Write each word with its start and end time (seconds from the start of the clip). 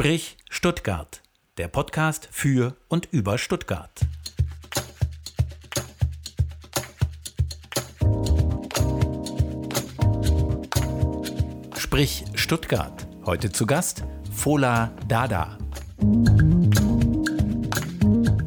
Sprich 0.00 0.38
Stuttgart, 0.48 1.20
der 1.58 1.68
Podcast 1.68 2.26
für 2.32 2.74
und 2.88 3.08
über 3.12 3.36
Stuttgart. 3.36 4.00
Sprich 11.76 12.24
Stuttgart. 12.32 13.06
Heute 13.26 13.52
zu 13.52 13.66
Gast 13.66 14.04
Fola 14.32 14.90
Dada. 15.06 15.58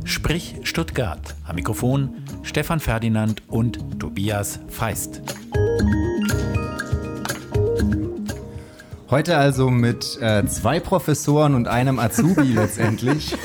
Sprich 0.05 0.55
Stuttgart. 0.63 1.35
Am 1.45 1.53
Mikrofon 1.53 2.23
Stefan 2.41 2.79
Ferdinand 2.79 3.47
und 3.47 3.99
Tobias 3.99 4.59
Feist. 4.69 5.21
Heute 9.13 9.37
also 9.37 9.69
mit 9.69 10.19
äh, 10.23 10.43
zwei 10.47 10.79
Professoren 10.79 11.53
und 11.53 11.67
einem 11.67 11.99
Azubi 11.99 12.41
letztendlich. 12.55 13.35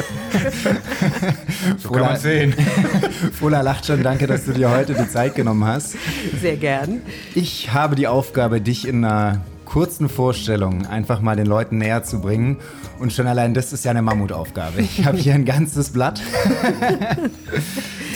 so 1.76 1.90
kann 1.90 2.00
man 2.00 2.16
sehen. 2.16 2.54
Fola 3.38 3.60
lacht 3.60 3.84
schon, 3.84 4.02
danke, 4.02 4.26
dass 4.26 4.46
du 4.46 4.52
dir 4.52 4.70
heute 4.70 4.94
die 4.94 5.10
Zeit 5.10 5.34
genommen 5.34 5.66
hast. 5.66 5.96
Sehr 6.40 6.56
gern. 6.56 7.02
Ich 7.34 7.70
habe 7.74 7.96
die 7.96 8.06
Aufgabe, 8.06 8.62
dich 8.62 8.88
in 8.88 9.04
einer 9.04 9.42
kurzen 9.66 10.08
Vorstellung 10.08 10.86
einfach 10.86 11.20
mal 11.20 11.36
den 11.36 11.46
Leuten 11.46 11.76
näher 11.76 12.02
zu 12.02 12.22
bringen. 12.22 12.56
Und 12.98 13.12
schon 13.12 13.26
allein 13.26 13.52
das 13.52 13.74
ist 13.74 13.84
ja 13.84 13.90
eine 13.90 14.00
Mammutaufgabe. 14.00 14.80
Ich 14.80 15.04
habe 15.04 15.18
hier 15.18 15.34
ein 15.34 15.44
ganzes 15.44 15.90
Blatt. 15.90 16.22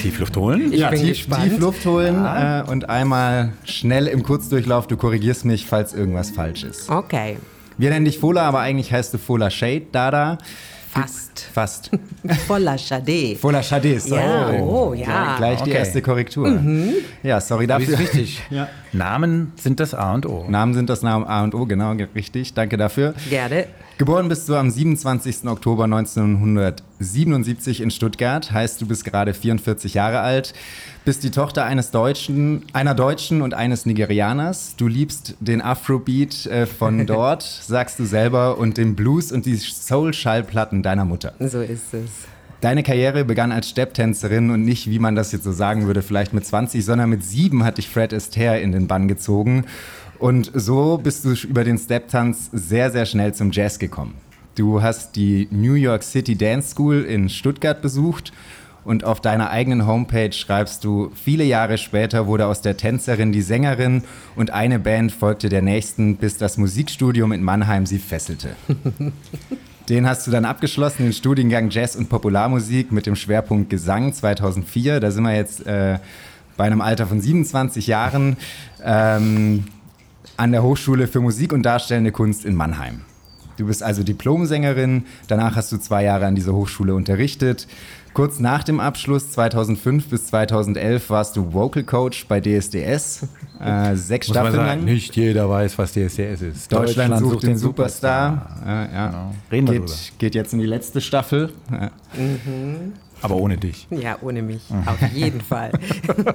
Tiefluft 0.02 0.36
holen? 0.36 0.72
Ich 0.72 0.80
ja, 0.80 0.90
bin 0.90 1.00
tief, 1.00 1.08
gespannt. 1.10 1.44
tief 1.44 1.58
Luft 1.60 1.86
holen 1.86 2.16
ja. 2.16 2.60
äh, 2.60 2.70
und 2.70 2.90
einmal 2.90 3.52
schnell 3.64 4.08
im 4.08 4.24
Kurzdurchlauf. 4.24 4.88
Du 4.88 4.96
korrigierst 4.96 5.44
mich, 5.44 5.66
falls 5.66 5.94
irgendwas 5.94 6.30
falsch 6.30 6.64
ist. 6.64 6.90
Okay. 6.90 7.36
Wir 7.78 7.90
nennen 7.90 8.04
dich 8.04 8.18
Fola, 8.18 8.42
aber 8.42 8.60
eigentlich 8.60 8.92
heißt 8.92 9.14
du 9.14 9.18
Fola 9.18 9.48
Shade 9.48 9.86
Dada. 9.92 10.38
Fast. 10.90 11.48
Fast. 11.54 11.90
Voller 12.46 12.76
Chade. 12.76 13.36
Voller 13.36 13.62
Chade, 13.62 13.98
sorry. 13.98 14.56
Ja, 14.56 14.60
oh, 14.60 14.92
ja. 14.92 15.36
Gleich 15.38 15.60
okay. 15.60 15.70
die 15.70 15.76
erste 15.76 16.02
Korrektur. 16.02 16.48
Mhm. 16.48 16.94
Ja, 17.22 17.40
sorry 17.40 17.66
dafür. 17.66 17.96
Das 17.96 18.04
ist 18.04 18.14
wichtig. 18.14 18.42
ja. 18.50 18.68
Namen 18.92 19.52
sind 19.56 19.80
das 19.80 19.94
A 19.94 20.12
und 20.12 20.26
O. 20.26 20.44
Namen 20.48 20.74
sind 20.74 20.90
das 20.90 21.02
A 21.02 21.44
und 21.44 21.54
O, 21.54 21.64
genau, 21.64 21.92
richtig. 22.14 22.52
Danke 22.52 22.76
dafür. 22.76 23.14
Gerne. 23.30 23.68
Geboren 24.02 24.28
bist 24.28 24.48
du 24.48 24.56
am 24.56 24.68
27. 24.68 25.46
Oktober 25.46 25.84
1977 25.84 27.80
in 27.80 27.92
Stuttgart, 27.92 28.50
heißt 28.50 28.80
du 28.80 28.86
bist 28.88 29.04
gerade 29.04 29.32
44 29.32 29.94
Jahre 29.94 30.18
alt, 30.18 30.54
bist 31.04 31.22
die 31.22 31.30
Tochter 31.30 31.66
eines 31.66 31.92
Deutschen, 31.92 32.64
einer 32.72 32.96
Deutschen 32.96 33.42
und 33.42 33.54
eines 33.54 33.86
Nigerianers. 33.86 34.74
Du 34.76 34.88
liebst 34.88 35.36
den 35.38 35.62
Afrobeat 35.62 36.46
äh, 36.46 36.66
von 36.66 37.06
dort, 37.12 37.44
sagst 37.44 38.00
du 38.00 38.04
selber, 38.04 38.58
und 38.58 38.76
den 38.76 38.96
Blues 38.96 39.30
und 39.30 39.46
die 39.46 39.54
Soul-Schallplatten 39.54 40.82
deiner 40.82 41.04
Mutter. 41.04 41.34
So 41.38 41.60
ist 41.60 41.94
es. 41.94 42.10
Deine 42.62 42.82
Karriere 42.84 43.24
begann 43.24 43.50
als 43.50 43.68
Stepptänzerin 43.68 44.50
und 44.50 44.64
nicht, 44.64 44.88
wie 44.88 45.00
man 45.00 45.16
das 45.16 45.32
jetzt 45.32 45.42
so 45.42 45.50
sagen 45.50 45.86
würde, 45.86 46.00
vielleicht 46.00 46.32
mit 46.32 46.46
20, 46.46 46.84
sondern 46.84 47.10
mit 47.10 47.24
sieben 47.24 47.64
hat 47.64 47.78
dich 47.78 47.88
Fred 47.88 48.14
Astaire 48.14 48.60
in 48.60 48.70
den 48.70 48.86
Bann 48.86 49.08
gezogen. 49.08 49.66
Und 50.22 50.52
so 50.54 51.00
bist 51.02 51.24
du 51.24 51.32
über 51.48 51.64
den 51.64 51.76
Step-Tanz 51.76 52.48
sehr, 52.52 52.92
sehr 52.92 53.06
schnell 53.06 53.34
zum 53.34 53.50
Jazz 53.50 53.80
gekommen. 53.80 54.14
Du 54.54 54.80
hast 54.80 55.16
die 55.16 55.48
New 55.50 55.74
York 55.74 56.04
City 56.04 56.36
Dance 56.36 56.70
School 56.70 57.02
in 57.02 57.28
Stuttgart 57.28 57.82
besucht 57.82 58.32
und 58.84 59.02
auf 59.02 59.20
deiner 59.20 59.50
eigenen 59.50 59.84
Homepage 59.84 60.30
schreibst 60.30 60.84
du, 60.84 61.10
viele 61.16 61.42
Jahre 61.42 61.76
später 61.76 62.28
wurde 62.28 62.46
aus 62.46 62.60
der 62.60 62.76
Tänzerin 62.76 63.32
die 63.32 63.42
Sängerin 63.42 64.04
und 64.36 64.52
eine 64.52 64.78
Band 64.78 65.10
folgte 65.10 65.48
der 65.48 65.60
nächsten, 65.60 66.14
bis 66.18 66.36
das 66.36 66.56
Musikstudium 66.56 67.32
in 67.32 67.42
Mannheim 67.42 67.84
sie 67.84 67.98
fesselte. 67.98 68.50
Den 69.88 70.08
hast 70.08 70.24
du 70.28 70.30
dann 70.30 70.44
abgeschlossen, 70.44 71.02
den 71.02 71.12
Studiengang 71.12 71.68
Jazz 71.70 71.96
und 71.96 72.08
Popularmusik 72.08 72.92
mit 72.92 73.06
dem 73.06 73.16
Schwerpunkt 73.16 73.70
Gesang 73.70 74.12
2004. 74.12 75.00
Da 75.00 75.10
sind 75.10 75.24
wir 75.24 75.34
jetzt 75.34 75.66
äh, 75.66 75.98
bei 76.56 76.62
einem 76.62 76.80
Alter 76.80 77.08
von 77.08 77.20
27 77.20 77.88
Jahren. 77.88 78.36
Ähm, 78.84 79.64
an 80.36 80.52
der 80.52 80.62
Hochschule 80.62 81.06
für 81.06 81.20
Musik 81.20 81.52
und 81.52 81.62
Darstellende 81.62 82.12
Kunst 82.12 82.44
in 82.44 82.54
Mannheim. 82.54 83.02
Du 83.56 83.66
bist 83.66 83.82
also 83.82 84.02
Diplomsängerin, 84.02 85.04
danach 85.28 85.56
hast 85.56 85.70
du 85.72 85.76
zwei 85.76 86.04
Jahre 86.04 86.26
an 86.26 86.34
dieser 86.34 86.54
Hochschule 86.54 86.94
unterrichtet. 86.94 87.68
Kurz 88.14 88.40
nach 88.40 88.62
dem 88.62 88.78
Abschluss 88.78 89.30
2005 89.32 90.08
bis 90.08 90.26
2011 90.26 91.08
warst 91.08 91.36
du 91.36 91.52
Vocal 91.52 91.82
Coach 91.82 92.26
bei 92.26 92.40
DSDS. 92.40 93.26
Äh, 93.58 93.94
sechs 93.94 94.28
Muss 94.28 94.36
Staffeln 94.36 94.56
lang. 94.56 94.84
Nicht 94.84 95.16
jeder 95.16 95.48
weiß, 95.48 95.78
was 95.78 95.92
DSDS 95.92 96.42
ist. 96.42 96.72
Deutschland, 96.72 97.12
Deutschland 97.12 97.18
sucht, 97.20 97.42
den 97.44 97.56
Superstar. 97.56 98.48
Superstar. 98.58 98.88
Äh, 98.90 98.94
ja. 98.94 99.06
genau. 99.06 99.34
Reden 99.50 99.66
wir 99.68 99.80
geht, 99.80 100.12
geht 100.18 100.34
jetzt 100.34 100.52
in 100.52 100.58
die 100.58 100.66
letzte 100.66 101.00
Staffel. 101.00 101.52
Ja. 101.70 101.90
Mhm. 102.14 102.92
Aber 103.22 103.36
ohne 103.36 103.56
dich. 103.56 103.86
Ja, 103.90 104.18
ohne 104.20 104.42
mich. 104.42 104.62
Auf 104.86 105.00
jeden 105.12 105.40
Fall. 105.40 105.72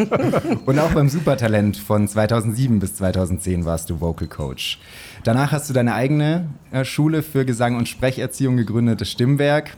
Und 0.65 0.79
auch 0.79 0.91
beim 0.91 1.09
Supertalent 1.09 1.77
von 1.77 2.07
2007 2.07 2.79
bis 2.79 2.95
2010 2.95 3.65
warst 3.65 3.89
du 3.89 3.99
Vocal 3.99 4.27
Coach. 4.27 4.79
Danach 5.23 5.51
hast 5.51 5.69
du 5.69 5.73
deine 5.73 5.93
eigene 5.93 6.47
äh, 6.71 6.85
Schule 6.85 7.23
für 7.23 7.45
Gesang 7.45 7.75
und 7.75 7.87
Sprecherziehung 7.87 8.57
gegründet, 8.57 9.01
das 9.01 9.11
Stimmwerk. 9.11 9.75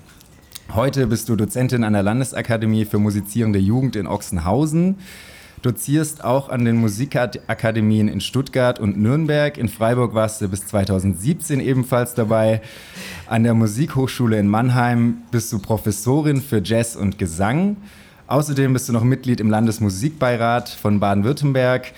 Heute 0.76 1.08
bist 1.08 1.28
du 1.30 1.36
Dozentin 1.36 1.84
an 1.84 1.94
der 1.94 2.04
Landesakademie 2.04 2.86
für 2.86 3.00
musizierende 3.00 3.58
Jugend 3.58 3.96
in 3.96 4.06
Ochsenhausen 4.06 4.98
dozierst 5.62 6.24
auch 6.24 6.50
an 6.50 6.66
den 6.66 6.78
Musikakademien 6.78 8.08
in 8.08 8.22
Stuttgart 8.22 8.80
und 8.80 8.98
Nürnberg. 8.98 9.58
In 9.58 9.70
Freiburg 9.70 10.14
warst 10.14 10.42
du 10.42 10.48
bis 10.48 10.66
2017 10.68 11.60
ebenfalls 11.60 12.14
dabei. 12.14 12.62
An 13.28 13.44
der 13.44 13.54
Musikhochschule 13.54 14.40
in 14.40 14.48
Mannheim 14.48 15.20
bist 15.32 15.52
du 15.52 15.60
Professorin 15.60 16.42
für 16.42 16.62
Jazz 16.64 16.96
und 16.96 17.18
Gesang. 17.18 17.78
Außerdem 18.28 18.74
bist 18.74 18.88
du 18.88 18.94
noch 18.94 19.04
Mitglied 19.04 19.40
im 19.40 19.50
Landesmusikbeirat 19.50 20.70
von 20.70 21.00
Baden-Württemberg 21.00 21.94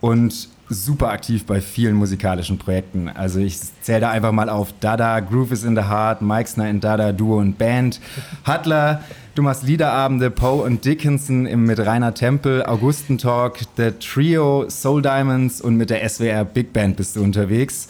und 0.00 0.48
super 0.68 1.10
aktiv 1.10 1.44
bei 1.46 1.60
vielen 1.60 1.94
musikalischen 1.94 2.58
Projekten. 2.58 3.08
Also 3.08 3.38
ich 3.40 3.58
zähle 3.82 4.00
da 4.00 4.10
einfach 4.10 4.32
mal 4.32 4.48
auf 4.48 4.74
Dada, 4.80 5.20
Groove 5.20 5.52
is 5.52 5.64
in 5.64 5.76
the 5.76 5.82
Heart, 5.82 6.22
Meixner 6.22 6.68
in 6.68 6.80
Dada, 6.80 7.12
Duo 7.12 7.38
und 7.38 7.58
Band, 7.58 8.00
Hutler, 8.46 9.02
Du 9.36 9.42
machst 9.42 9.64
Liederabende, 9.64 10.30
Poe 10.30 10.62
und 10.62 10.86
Dickinson 10.86 11.44
im, 11.44 11.64
mit 11.64 11.78
Rainer 11.78 12.14
Tempel, 12.14 12.64
Augustentalk, 12.64 13.58
The 13.76 13.90
Trio, 14.00 14.70
Soul 14.70 15.02
Diamonds 15.02 15.60
und 15.60 15.76
mit 15.76 15.90
der 15.90 16.08
SWR 16.08 16.46
Big 16.46 16.72
Band 16.72 16.96
bist 16.96 17.16
du 17.16 17.22
unterwegs. 17.22 17.88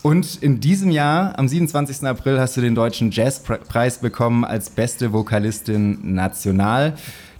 Und 0.00 0.42
in 0.42 0.58
diesem 0.58 0.90
Jahr, 0.90 1.38
am 1.38 1.48
27. 1.48 2.02
April, 2.04 2.40
hast 2.40 2.56
du 2.56 2.62
den 2.62 2.74
Deutschen 2.74 3.10
Jazzpreis 3.10 3.98
bekommen 3.98 4.46
als 4.46 4.70
beste 4.70 5.12
Vokalistin 5.12 6.14
national. 6.14 6.94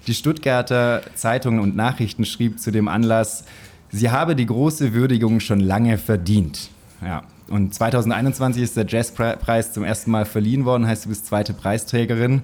Die 0.06 0.12
Stuttgarter 0.12 1.00
Zeitungen 1.15 1.59
und 1.59 1.77
Nachrichten 1.77 2.27
schrieb 2.27 2.61
zu 2.61 2.71
dem 2.71 2.89
Anlass, 2.89 3.45
sie 3.91 4.11
habe 4.11 4.37
die 4.37 4.45
große 4.45 4.93
Würdigung 4.93 5.41
schon 5.41 5.61
lange 5.61 5.97
verdient. 5.97 6.69
Ja. 7.03 7.22
Und 7.49 7.72
2021 7.72 8.62
ist 8.62 8.77
der 8.77 8.87
Jazzpreis 8.87 9.72
zum 9.72 9.83
ersten 9.83 10.11
Mal 10.11 10.27
verliehen 10.27 10.66
worden, 10.66 10.87
heißt 10.87 11.06
du 11.06 11.09
bist 11.09 11.25
zweite 11.25 11.55
Preisträgerin. 11.55 12.43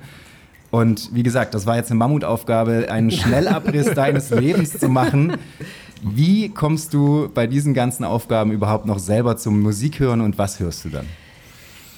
Und 0.72 1.10
wie 1.12 1.22
gesagt, 1.22 1.54
das 1.54 1.66
war 1.66 1.76
jetzt 1.76 1.90
eine 1.90 1.98
Mammutaufgabe, 1.98 2.90
einen 2.90 3.10
Schnellabriss 3.10 3.90
deines 3.94 4.30
Lebens 4.30 4.78
zu 4.78 4.88
machen. 4.88 5.36
Wie 6.02 6.48
kommst 6.48 6.94
du 6.94 7.28
bei 7.32 7.46
diesen 7.46 7.74
ganzen 7.74 8.04
Aufgaben 8.04 8.52
überhaupt 8.52 8.86
noch 8.86 8.98
selber 8.98 9.36
zum 9.36 9.60
Musikhören 9.60 10.22
und 10.22 10.38
was 10.38 10.60
hörst 10.60 10.86
du 10.86 10.88
dann? 10.88 11.04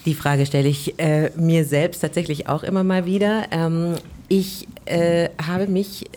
Die 0.06 0.14
Frage 0.14 0.44
stelle 0.44 0.66
ich 0.68 0.98
äh, 0.98 1.30
mir 1.36 1.64
selbst 1.64 2.00
tatsächlich 2.00 2.48
auch 2.48 2.64
immer 2.64 2.82
mal 2.82 3.06
wieder. 3.06 3.44
Ähm, 3.52 3.94
ich 4.26 4.66
äh, 4.86 5.28
habe 5.40 5.68
mich 5.68 6.10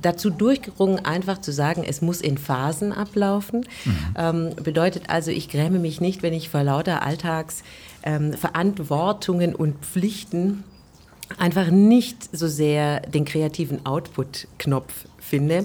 dazu 0.00 0.30
durchgerungen, 0.30 1.04
einfach 1.04 1.42
zu 1.42 1.52
sagen, 1.52 1.84
es 1.86 2.00
muss 2.00 2.22
in 2.22 2.38
Phasen 2.38 2.92
ablaufen. 2.92 3.66
Mhm. 3.84 4.14
Ähm, 4.16 4.52
bedeutet 4.56 5.02
also, 5.08 5.30
ich 5.30 5.50
gräme 5.50 5.78
mich 5.78 6.00
nicht, 6.00 6.22
wenn 6.22 6.32
ich 6.32 6.48
vor 6.48 6.62
lauter 6.62 7.02
Alltagsverantwortungen 7.02 9.50
ähm, 9.50 9.56
und 9.56 9.84
Pflichten 9.84 10.64
einfach 11.38 11.70
nicht 11.70 12.36
so 12.36 12.48
sehr 12.48 13.00
den 13.00 13.24
kreativen 13.24 13.84
Output-Knopf 13.86 15.06
finde. 15.18 15.64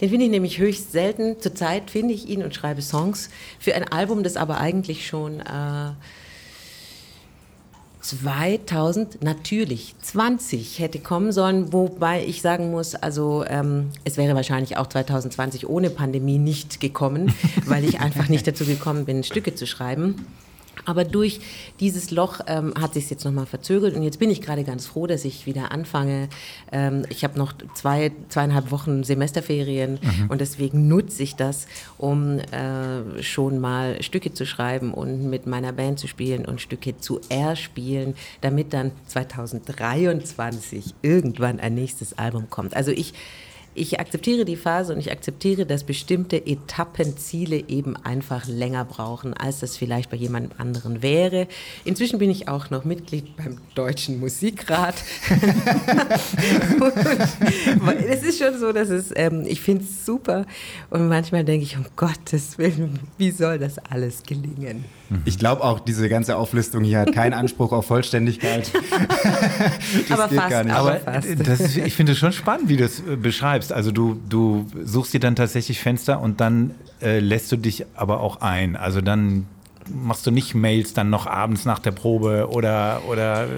Den 0.00 0.10
finde 0.10 0.24
ich 0.24 0.30
nämlich 0.30 0.58
höchst 0.58 0.92
selten. 0.92 1.40
Zurzeit 1.40 1.90
finde 1.90 2.14
ich 2.14 2.28
ihn 2.28 2.42
und 2.42 2.54
schreibe 2.54 2.82
Songs 2.82 3.30
für 3.58 3.74
ein 3.74 3.86
Album, 3.88 4.22
das 4.22 4.36
aber 4.36 4.58
eigentlich 4.58 5.06
schon 5.06 5.40
äh, 5.40 5.92
2000, 8.02 9.22
natürlich 9.22 9.94
20 10.02 10.80
hätte 10.80 10.98
kommen 10.98 11.30
sollen, 11.30 11.72
wobei 11.72 12.24
ich 12.24 12.42
sagen 12.42 12.72
muss, 12.72 12.96
also 12.96 13.44
ähm, 13.46 13.90
es 14.04 14.16
wäre 14.16 14.34
wahrscheinlich 14.34 14.76
auch 14.76 14.88
2020 14.88 15.68
ohne 15.68 15.88
Pandemie 15.88 16.38
nicht 16.38 16.80
gekommen, 16.80 17.32
weil 17.66 17.84
ich 17.84 18.00
einfach 18.00 18.28
nicht 18.28 18.46
dazu 18.46 18.64
gekommen 18.64 19.04
bin, 19.04 19.22
Stücke 19.22 19.54
zu 19.54 19.66
schreiben. 19.66 20.26
Aber 20.84 21.04
durch 21.04 21.40
dieses 21.80 22.10
Loch 22.10 22.40
ähm, 22.46 22.74
hat 22.80 22.94
sich 22.94 23.08
jetzt 23.08 23.24
nochmal 23.24 23.46
verzögert 23.46 23.94
und 23.94 24.02
jetzt 24.02 24.18
bin 24.18 24.30
ich 24.30 24.40
gerade 24.40 24.64
ganz 24.64 24.86
froh, 24.86 25.06
dass 25.06 25.24
ich 25.24 25.46
wieder 25.46 25.70
anfange. 25.70 26.28
Ähm, 26.72 27.04
ich 27.08 27.24
habe 27.24 27.38
noch 27.38 27.52
zwei, 27.74 28.12
zweieinhalb 28.28 28.70
Wochen 28.70 29.04
Semesterferien 29.04 30.00
mhm. 30.02 30.30
und 30.30 30.40
deswegen 30.40 30.88
nutze 30.88 31.22
ich 31.22 31.36
das, 31.36 31.66
um 31.98 32.38
äh, 32.38 33.22
schon 33.22 33.60
mal 33.60 34.02
Stücke 34.02 34.32
zu 34.32 34.44
schreiben 34.44 34.92
und 34.92 35.28
mit 35.30 35.46
meiner 35.46 35.72
Band 35.72 35.98
zu 35.98 36.08
spielen 36.08 36.46
und 36.46 36.60
Stücke 36.60 36.98
zu 36.98 37.20
erspielen, 37.28 38.14
damit 38.40 38.72
dann 38.72 38.90
2023 39.06 40.94
irgendwann 41.02 41.60
ein 41.60 41.74
nächstes 41.74 42.18
Album 42.18 42.50
kommt. 42.50 42.74
Also 42.74 42.90
ich 42.90 43.14
ich 43.74 43.98
akzeptiere 44.00 44.44
die 44.44 44.56
Phase 44.56 44.92
und 44.92 45.00
ich 45.00 45.10
akzeptiere, 45.10 45.64
dass 45.66 45.84
bestimmte 45.84 46.46
Etappenziele 46.46 47.68
eben 47.68 47.96
einfach 47.96 48.46
länger 48.46 48.84
brauchen, 48.84 49.34
als 49.34 49.60
das 49.60 49.76
vielleicht 49.76 50.10
bei 50.10 50.16
jemand 50.16 50.60
anderen 50.60 51.02
wäre. 51.02 51.48
Inzwischen 51.84 52.18
bin 52.18 52.30
ich 52.30 52.48
auch 52.48 52.70
noch 52.70 52.84
Mitglied 52.84 53.36
beim 53.36 53.58
Deutschen 53.74 54.20
Musikrat. 54.20 54.96
es 58.06 58.22
ist 58.22 58.38
schon 58.38 58.58
so, 58.58 58.72
dass 58.72 58.90
es, 58.90 59.12
ähm, 59.14 59.44
ich 59.46 59.60
finde 59.60 59.84
es 59.84 60.04
super 60.04 60.46
und 60.90 61.08
manchmal 61.08 61.44
denke 61.44 61.64
ich, 61.64 61.76
um 61.76 61.86
Gottes 61.96 62.58
Willen, 62.58 63.00
wie 63.16 63.30
soll 63.30 63.58
das 63.58 63.78
alles 63.78 64.22
gelingen? 64.22 64.84
Ich 65.24 65.38
glaube 65.38 65.62
auch, 65.62 65.80
diese 65.80 66.08
ganze 66.08 66.36
Auflistung 66.36 66.84
hier 66.84 67.00
hat 67.00 67.12
keinen 67.12 67.32
Anspruch 67.32 67.72
auf 67.72 67.86
Vollständigkeit. 67.86 68.70
das 70.08 70.18
aber 70.18 70.28
geht 70.28 70.38
fast, 70.38 70.50
gar 70.50 70.64
nicht. 70.64 70.74
Aber 70.74 70.96
fast. 70.96 71.26
Ist, 71.26 71.76
ich 71.76 71.94
finde 71.94 72.12
es 72.12 72.18
schon 72.18 72.32
spannend, 72.32 72.68
wie 72.68 72.76
du 72.76 72.84
es 72.84 73.00
äh, 73.00 73.16
beschreibst. 73.16 73.72
Also 73.72 73.92
du, 73.92 74.20
du 74.28 74.66
suchst 74.84 75.14
dir 75.14 75.20
dann 75.20 75.36
tatsächlich 75.36 75.80
Fenster 75.80 76.20
und 76.20 76.40
dann 76.40 76.74
äh, 77.00 77.18
lässt 77.18 77.50
du 77.52 77.56
dich 77.56 77.86
aber 77.94 78.20
auch 78.20 78.40
ein. 78.40 78.76
Also 78.76 79.00
dann 79.00 79.46
machst 79.88 80.26
du 80.26 80.30
nicht 80.30 80.54
Mails 80.54 80.94
dann 80.94 81.10
noch 81.10 81.26
abends 81.26 81.64
nach 81.64 81.78
der 81.78 81.92
Probe 81.92 82.48
oder, 82.50 83.02
oder 83.08 83.48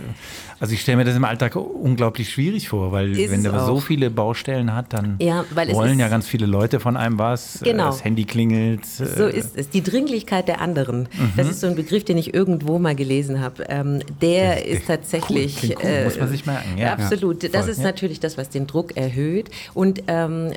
also 0.64 0.72
ich 0.72 0.80
stelle 0.80 0.96
mir 0.96 1.04
das 1.04 1.14
im 1.14 1.26
Alltag 1.26 1.56
unglaublich 1.56 2.30
schwierig 2.30 2.70
vor, 2.70 2.90
weil 2.90 3.18
ist 3.18 3.30
wenn 3.30 3.42
der 3.42 3.66
so 3.66 3.80
viele 3.80 4.08
Baustellen 4.08 4.74
hat, 4.74 4.94
dann 4.94 5.16
ja, 5.20 5.44
wollen 5.72 6.00
ja 6.00 6.08
ganz 6.08 6.26
viele 6.26 6.46
Leute 6.46 6.80
von 6.80 6.96
einem 6.96 7.18
was. 7.18 7.60
Äh, 7.60 7.66
genau. 7.66 7.88
Das 7.88 8.02
Handy 8.02 8.24
klingelt. 8.24 8.86
So 8.86 9.26
äh, 9.26 9.36
ist 9.36 9.58
es. 9.58 9.68
Die 9.68 9.82
Dringlichkeit 9.82 10.48
der 10.48 10.62
anderen. 10.62 11.00
Mhm. 11.00 11.32
Das 11.36 11.50
ist 11.50 11.60
so 11.60 11.66
ein 11.66 11.74
Begriff, 11.74 12.04
den 12.04 12.16
ich 12.16 12.32
irgendwo 12.32 12.78
mal 12.78 12.94
gelesen 12.94 13.42
habe. 13.42 13.64
Ähm, 13.68 14.00
der 14.22 14.54
das 14.54 14.64
ist 14.64 14.86
tatsächlich. 14.86 15.62
Cool. 15.62 15.74
Cool. 15.82 15.86
Äh, 15.86 16.04
Muss 16.04 16.18
man 16.18 16.28
sich 16.30 16.46
merken. 16.46 16.78
Ja. 16.78 16.94
Absolut. 16.94 17.42
Ja, 17.42 17.50
das 17.50 17.68
ist 17.68 17.82
natürlich 17.82 18.20
das, 18.20 18.38
was 18.38 18.48
den 18.48 18.66
Druck 18.66 18.96
erhöht. 18.96 19.50
Und 19.74 20.04
ähm, 20.06 20.52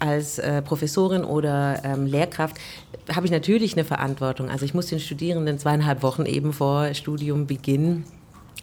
als 0.00 0.40
äh, 0.40 0.62
Professorin 0.62 1.22
oder 1.22 1.80
ähm, 1.84 2.06
Lehrkraft 2.06 2.56
habe 3.14 3.24
ich 3.24 3.30
natürlich 3.30 3.74
eine 3.74 3.84
Verantwortung. 3.84 4.50
Also 4.50 4.64
ich 4.64 4.74
muss 4.74 4.86
den 4.86 4.98
Studierenden 4.98 5.60
zweieinhalb 5.60 6.02
Wochen 6.02 6.26
eben 6.26 6.52
vor 6.52 6.92
Studiumbeginn 6.92 8.02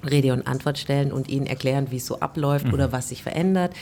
Rede 0.09 0.33
und 0.33 0.47
Antwort 0.47 0.77
stellen 0.77 1.11
und 1.11 1.29
ihnen 1.29 1.45
erklären, 1.45 1.87
wie 1.91 1.97
es 1.97 2.05
so 2.05 2.19
abläuft 2.19 2.67
mhm. 2.67 2.73
oder 2.73 2.91
was 2.91 3.09
sich 3.09 3.23
verändert. 3.23 3.73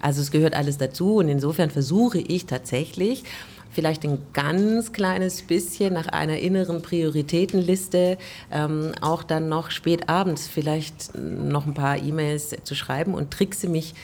Also 0.00 0.20
es 0.20 0.30
gehört 0.30 0.54
alles 0.54 0.78
dazu 0.78 1.16
und 1.16 1.28
insofern 1.28 1.70
versuche 1.70 2.18
ich 2.18 2.46
tatsächlich, 2.46 3.24
vielleicht 3.70 4.04
ein 4.04 4.18
ganz 4.32 4.92
kleines 4.92 5.42
bisschen 5.42 5.92
nach 5.92 6.06
einer 6.06 6.38
inneren 6.38 6.80
Prioritätenliste 6.80 8.16
ähm, 8.50 8.92
auch 9.02 9.22
dann 9.22 9.50
noch 9.50 9.70
spät 9.70 10.08
abends 10.08 10.48
vielleicht 10.48 11.14
noch 11.14 11.66
ein 11.66 11.74
paar 11.74 11.98
E-Mails 11.98 12.56
zu 12.64 12.74
schreiben 12.74 13.12
und 13.12 13.30
trickse 13.30 13.68
mich 13.68 13.94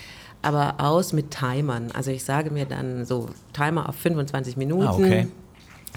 aber 0.42 0.74
aus 0.78 1.12
mit 1.12 1.30
Timern. 1.30 1.90
Also 1.92 2.10
ich 2.10 2.24
sage 2.24 2.50
mir 2.50 2.66
dann 2.66 3.06
so 3.06 3.28
Timer 3.54 3.88
auf 3.88 3.94
25 3.94 4.56
Minuten. 4.56 4.86
Ah, 4.86 4.92
okay 4.92 5.26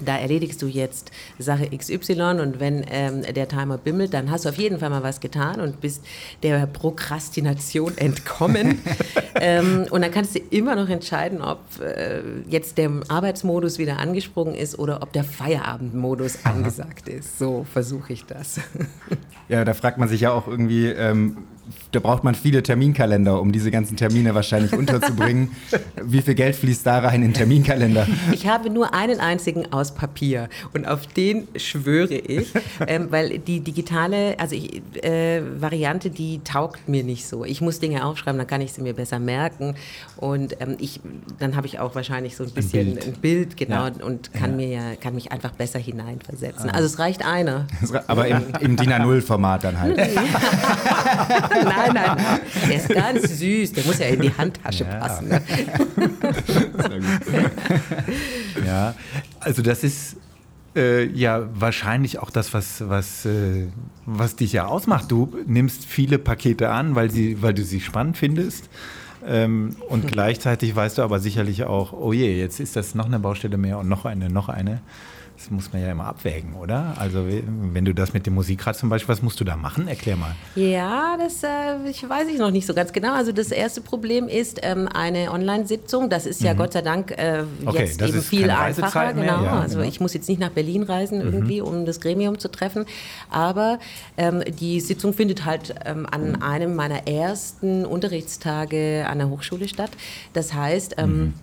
da 0.04 0.18
erledigst 0.18 0.60
du 0.62 0.66
jetzt 0.66 1.10
Sache 1.38 1.68
XY 1.76 2.40
und 2.40 2.60
wenn 2.60 2.84
ähm, 2.90 3.22
der 3.22 3.48
Timer 3.48 3.78
bimmelt, 3.78 4.12
dann 4.14 4.30
hast 4.30 4.44
du 4.44 4.50
auf 4.50 4.56
jeden 4.56 4.78
Fall 4.78 4.90
mal 4.90 5.02
was 5.02 5.20
getan 5.20 5.60
und 5.60 5.80
bist 5.80 6.04
der 6.42 6.66
Prokrastination 6.66 7.96
entkommen. 7.98 8.80
ähm, 9.36 9.86
und 9.90 10.02
dann 10.02 10.10
kannst 10.10 10.34
du 10.34 10.40
immer 10.50 10.76
noch 10.76 10.88
entscheiden, 10.88 11.40
ob 11.42 11.60
äh, 11.80 12.20
jetzt 12.48 12.78
der 12.78 12.90
Arbeitsmodus 13.08 13.78
wieder 13.78 13.98
angesprungen 13.98 14.54
ist 14.54 14.78
oder 14.78 15.02
ob 15.02 15.12
der 15.12 15.24
Feierabendmodus 15.24 16.44
angesagt 16.44 17.08
ist. 17.08 17.38
So 17.38 17.64
versuche 17.70 18.12
ich 18.12 18.24
das. 18.24 18.60
ja, 19.48 19.64
da 19.64 19.74
fragt 19.74 19.98
man 19.98 20.08
sich 20.08 20.20
ja 20.22 20.32
auch 20.32 20.46
irgendwie, 20.46 20.86
ähm, 20.86 21.38
da 21.96 22.00
braucht 22.00 22.24
man 22.24 22.34
viele 22.34 22.62
Terminkalender, 22.62 23.40
um 23.40 23.52
diese 23.52 23.70
ganzen 23.70 23.96
Termine 23.96 24.34
wahrscheinlich 24.34 24.72
unterzubringen. 24.74 25.52
Wie 26.02 26.20
viel 26.20 26.34
Geld 26.34 26.54
fließt 26.54 26.86
da 26.86 26.98
rein 26.98 27.22
in 27.22 27.32
Terminkalender? 27.32 28.06
Ich 28.32 28.46
habe 28.46 28.68
nur 28.68 28.92
einen 28.92 29.18
einzigen 29.18 29.72
aus 29.72 29.94
Papier 29.94 30.50
und 30.74 30.86
auf 30.86 31.06
den 31.06 31.48
schwöre 31.56 32.14
ich, 32.14 32.52
ähm, 32.86 33.06
weil 33.10 33.38
die 33.38 33.60
digitale 33.60 34.38
also 34.38 34.54
ich, 34.54 34.82
äh, 35.02 35.40
Variante, 35.58 36.10
die 36.10 36.40
taugt 36.44 36.86
mir 36.86 37.02
nicht 37.02 37.26
so. 37.26 37.46
Ich 37.46 37.62
muss 37.62 37.80
Dinge 37.80 38.04
aufschreiben, 38.04 38.36
dann 38.36 38.46
kann 38.46 38.60
ich 38.60 38.74
sie 38.74 38.82
mir 38.82 38.92
besser 38.92 39.18
merken 39.18 39.74
und 40.18 40.60
ähm, 40.60 40.76
ich, 40.78 41.00
dann 41.38 41.56
habe 41.56 41.66
ich 41.66 41.78
auch 41.78 41.94
wahrscheinlich 41.94 42.36
so 42.36 42.44
ein 42.44 42.50
bisschen 42.50 42.88
ein 42.88 42.94
Bild, 42.94 43.06
ein 43.06 43.12
Bild 43.20 43.56
genau, 43.56 43.86
ja. 43.86 43.92
und 44.04 44.34
kann, 44.34 44.50
ja. 44.50 44.56
mir 44.56 44.68
ja, 44.68 44.96
kann 45.00 45.14
mich 45.14 45.32
einfach 45.32 45.52
besser 45.52 45.78
hineinversetzen. 45.78 46.68
Ah. 46.68 46.74
Also 46.74 46.86
es 46.86 46.98
reicht 46.98 47.24
einer. 47.24 47.66
Aber 48.06 48.28
im, 48.28 48.42
im 48.60 48.76
DIN 48.76 48.92
A0-Format 48.92 49.64
dann 49.64 49.80
halt. 49.80 49.96
nein, 49.96 51.85
nein, 51.92 52.16
nein. 52.16 52.40
Der 52.68 52.76
ist 52.76 52.88
ganz 52.88 53.38
süß. 53.38 53.72
Der 53.72 53.84
muss 53.84 53.98
ja 53.98 54.06
in 54.06 54.20
die 54.20 54.32
Handtasche 54.32 54.84
ja. 54.84 54.96
passen. 54.96 55.28
Ne? 55.28 55.42
ja, 58.66 58.94
also 59.40 59.62
das 59.62 59.84
ist 59.84 60.16
äh, 60.76 61.06
ja 61.06 61.48
wahrscheinlich 61.54 62.18
auch 62.18 62.30
das, 62.30 62.54
was, 62.54 62.88
was, 62.88 63.24
äh, 63.24 63.66
was 64.04 64.36
dich 64.36 64.52
ja 64.52 64.66
ausmacht. 64.66 65.10
Du 65.10 65.34
nimmst 65.46 65.86
viele 65.86 66.18
Pakete 66.18 66.70
an, 66.70 66.94
weil, 66.94 67.10
sie, 67.10 67.42
weil 67.42 67.54
du 67.54 67.64
sie 67.64 67.80
spannend 67.80 68.16
findest. 68.16 68.68
Ähm, 69.26 69.76
und 69.88 70.04
hm. 70.04 70.10
gleichzeitig 70.10 70.76
weißt 70.76 70.98
du 70.98 71.02
aber 71.02 71.18
sicherlich 71.18 71.64
auch, 71.64 71.92
oh 71.92 72.12
je, 72.12 72.38
jetzt 72.38 72.60
ist 72.60 72.76
das 72.76 72.94
noch 72.94 73.06
eine 73.06 73.18
Baustelle 73.18 73.56
mehr 73.56 73.78
und 73.78 73.88
noch 73.88 74.04
eine, 74.04 74.30
noch 74.30 74.48
eine. 74.48 74.80
Das 75.36 75.50
muss 75.50 75.70
man 75.70 75.82
ja 75.82 75.90
immer 75.90 76.06
abwägen, 76.06 76.54
oder? 76.54 76.94
Also 76.98 77.26
wenn 77.26 77.84
du 77.84 77.92
das 77.92 78.14
mit 78.14 78.26
dem 78.26 78.34
Musikrat 78.34 78.76
zum 78.76 78.88
Beispiel, 78.88 79.10
was 79.10 79.20
musst 79.20 79.38
du 79.38 79.44
da 79.44 79.54
machen? 79.54 79.86
Erklär 79.86 80.16
mal. 80.16 80.34
Ja, 80.54 81.16
das 81.18 81.42
äh, 81.42 81.88
ich 81.90 82.08
weiß 82.08 82.28
ich 82.28 82.38
noch 82.38 82.50
nicht 82.50 82.66
so 82.66 82.72
ganz 82.72 82.92
genau. 82.92 83.12
Also 83.12 83.32
das 83.32 83.50
erste 83.50 83.82
Problem 83.82 84.28
ist 84.28 84.60
ähm, 84.62 84.88
eine 84.88 85.30
Online-Sitzung. 85.30 86.08
Das 86.08 86.24
ist 86.24 86.40
ja 86.40 86.54
mhm. 86.54 86.58
Gott 86.58 86.72
sei 86.72 86.80
Dank 86.80 87.10
äh, 87.10 87.44
okay, 87.66 87.84
jetzt 87.84 88.00
eben 88.00 88.22
viel 88.22 88.50
einfacher. 88.50 89.12
Genau. 89.12 89.44
Ja, 89.44 89.60
also 89.60 89.76
genau. 89.76 89.88
ich 89.88 90.00
muss 90.00 90.14
jetzt 90.14 90.28
nicht 90.28 90.40
nach 90.40 90.50
Berlin 90.50 90.82
reisen 90.82 91.18
mhm. 91.18 91.34
irgendwie, 91.34 91.60
um 91.60 91.84
das 91.84 92.00
Gremium 92.00 92.38
zu 92.38 92.50
treffen. 92.50 92.86
Aber 93.28 93.78
ähm, 94.16 94.42
die 94.58 94.80
Sitzung 94.80 95.12
findet 95.12 95.44
halt 95.44 95.74
ähm, 95.84 96.06
an 96.10 96.40
einem 96.40 96.74
meiner 96.74 97.06
ersten 97.06 97.84
Unterrichtstage 97.84 99.04
an 99.06 99.18
der 99.18 99.28
Hochschule 99.28 99.68
statt. 99.68 99.90
Das 100.32 100.54
heißt, 100.54 100.94
ähm, 100.96 101.18
mhm 101.18 101.34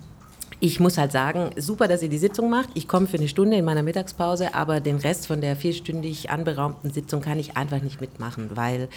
ich 0.64 0.80
muss 0.80 0.96
halt 0.96 1.12
sagen, 1.12 1.50
super, 1.58 1.88
dass 1.88 2.02
ihr 2.02 2.08
die 2.08 2.16
Sitzung 2.16 2.48
macht. 2.48 2.70
Ich 2.72 2.88
komme 2.88 3.06
für 3.06 3.18
eine 3.18 3.28
Stunde 3.28 3.58
in 3.58 3.66
meiner 3.66 3.82
Mittagspause, 3.82 4.54
aber 4.54 4.80
den 4.80 4.96
Rest 4.96 5.26
von 5.26 5.42
der 5.42 5.56
vierstündig 5.56 6.30
anberaumten 6.30 6.90
Sitzung 6.90 7.20
kann 7.20 7.38
ich 7.38 7.58
einfach 7.58 7.82
nicht 7.82 8.00
mitmachen, 8.00 8.48
weil 8.54 8.88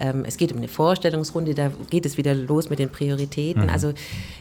ähm, 0.00 0.24
es 0.26 0.38
geht 0.38 0.50
um 0.50 0.58
eine 0.58 0.66
Vorstellungsrunde, 0.66 1.54
da 1.54 1.70
geht 1.88 2.04
es 2.04 2.16
wieder 2.16 2.34
los 2.34 2.68
mit 2.68 2.80
den 2.80 2.90
Prioritäten. 2.90 3.62
Mhm. 3.62 3.70
Also 3.70 3.92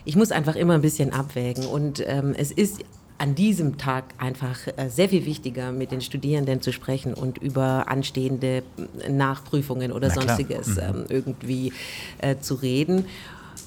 ich 0.04 0.16
muss 0.16 0.32
einfach 0.32 0.56
immer 0.56 0.74
ein 0.74 0.82
bisschen 0.82 1.14
abwägen 1.14 1.64
und 1.68 2.04
ähm, 2.08 2.34
es 2.36 2.52
ist 2.52 2.80
an 3.20 3.36
diesem 3.36 3.78
Tag 3.78 4.06
einfach 4.18 4.58
äh, 4.76 4.90
sehr 4.90 5.10
viel 5.10 5.28
wichtiger, 5.28 5.72
mit 5.72 5.92
den 5.92 6.02
Studierenden 6.02 6.64
zu 6.64 6.74
sprechen 6.74 7.14
und 7.14 7.38
über 7.38 7.88
anstehende 7.88 8.64
Nachprüfungen 9.08 9.92
oder 9.92 10.10
sonstiges 10.10 10.70
mhm. 10.70 10.82
ähm, 10.82 11.06
irgendwie 11.08 11.72
äh, 12.18 12.38
zu 12.40 12.56
reden. 12.56 13.06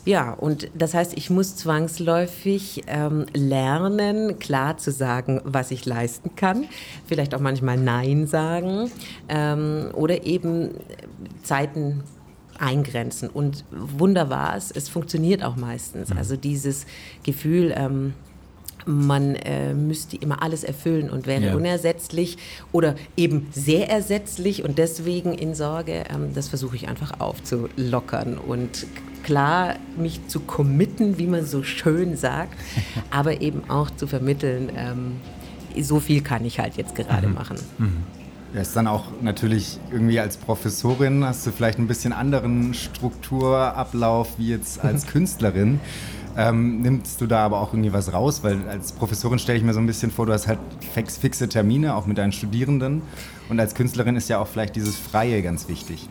Ja, 0.07 0.33
und 0.33 0.71
das 0.73 0.95
heißt, 0.95 1.15
ich 1.17 1.31
muss 1.31 1.57
zwangsläufig 1.57 2.85
ähm, 2.87 3.27
lernen, 3.35 4.39
klar 4.39 4.79
zu 4.79 4.93
sagen, 4.93 5.41
was 5.43 5.73
ich 5.73 5.85
leisten 5.85 6.37
kann, 6.37 6.67
vielleicht 7.07 7.35
auch 7.35 7.41
manchmal 7.41 7.77
Nein 7.77 8.29
sagen 8.29 8.91
ähm, 9.29 9.89
oder 9.95 10.25
eben 10.25 10.71
Zeiten 11.43 12.05
eingrenzen. 12.57 13.29
Und 13.29 13.65
Wunder 13.73 14.31
war 14.31 14.57
es, 14.57 14.71
es 14.71 14.89
funktioniert 14.89 15.43
auch 15.43 15.57
meistens. 15.57 16.11
Mhm. 16.11 16.19
Also 16.19 16.37
dieses 16.37 16.87
Gefühl, 17.25 17.75
ähm, 17.77 18.15
man 18.87 19.35
äh, 19.35 19.75
müsste 19.75 20.17
immer 20.17 20.43
alles 20.43 20.65
erfüllen 20.65 21.11
und 21.11 21.27
wäre 21.27 21.47
ja. 21.47 21.55
unersetzlich 21.55 22.39
oder 22.73 22.95
eben 23.17 23.49
sehr 23.51 23.91
ersetzlich 23.91 24.65
und 24.65 24.79
deswegen 24.79 25.35
in 25.35 25.55
Sorge, 25.55 26.05
ähm, 26.09 26.33
das 26.35 26.49
versuche 26.49 26.77
ich 26.77 26.89
einfach 26.89 27.21
aufzulockern 27.21 28.39
und 28.39 28.87
klar 29.25 29.75
mich 29.97 30.27
zu 30.29 30.41
committen, 30.41 31.19
wie 31.19 31.27
man 31.27 31.45
so 31.45 31.65
schön 31.65 32.17
sagt, 32.17 32.55
aber 33.11 33.41
eben 33.41 33.69
auch 33.69 33.91
zu 33.91 34.07
vermitteln, 34.07 34.71
ähm, 34.77 35.17
so 35.83 36.01
viel 36.01 36.23
kann 36.23 36.45
ich 36.45 36.61
halt 36.61 36.77
jetzt 36.77 36.95
gerade 36.95 37.27
mhm. 37.27 37.35
machen. 37.35 37.59
Mhm. 37.79 38.05
Ja, 38.55 38.61
ist 38.63 38.77
dann 38.77 38.87
auch 38.87 39.07
natürlich 39.21 39.79
irgendwie 39.91 40.21
als 40.21 40.37
Professorin 40.37 41.25
hast 41.25 41.47
du 41.47 41.51
vielleicht 41.51 41.79
ein 41.79 41.89
bisschen 41.89 42.13
anderen 42.13 42.73
Strukturablauf 42.73 44.39
wie 44.39 44.49
jetzt 44.49 44.83
als 44.83 45.07
Künstlerin. 45.09 45.81
Ähm, 46.37 46.83
nimmst 46.83 47.21
du 47.21 47.27
da 47.27 47.45
aber 47.45 47.61
auch 47.61 47.73
irgendwie 47.73 47.93
was 47.93 48.13
raus? 48.13 48.43
Weil 48.43 48.59
als 48.69 48.93
Professorin 48.93 49.39
stelle 49.39 49.59
ich 49.59 49.65
mir 49.65 49.73
so 49.73 49.81
ein 49.81 49.87
bisschen 49.87 50.11
vor, 50.11 50.27
du 50.27 50.33
hast 50.33 50.47
halt 50.47 50.59
fix, 50.93 51.17
fixe 51.17 51.49
Termine, 51.49 51.97
auch 51.97 52.07
mit 52.07 52.19
deinen 52.19 52.33
Studierenden. 52.33 53.03
Und 53.49 53.61
als 53.61 53.75
Künstlerin 53.75 54.17
ist 54.17 54.29
ja 54.29 54.41
auch 54.41 54.47
vielleicht 54.47 54.77
dieses 54.77 54.97
Freie 54.97 55.41
ganz 55.41 55.69
wichtig. 55.69 56.09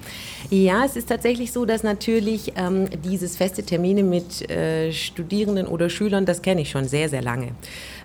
Ja, 0.50 0.86
es 0.86 0.96
ist 0.96 1.10
tatsächlich 1.10 1.51
so, 1.51 1.65
dass 1.65 1.84
natürlich 1.84 2.53
ähm, 2.55 2.88
dieses 3.03 3.36
feste 3.36 3.63
Termine 3.63 4.03
mit 4.03 4.50
äh, 4.50 4.91
Studierenden 4.94 5.67
oder 5.67 5.89
Schülern, 5.89 6.25
das 6.25 6.41
kenne 6.41 6.62
ich 6.62 6.70
schon 6.70 6.88
sehr, 6.88 7.10
sehr 7.10 7.22
lange, 7.22 7.50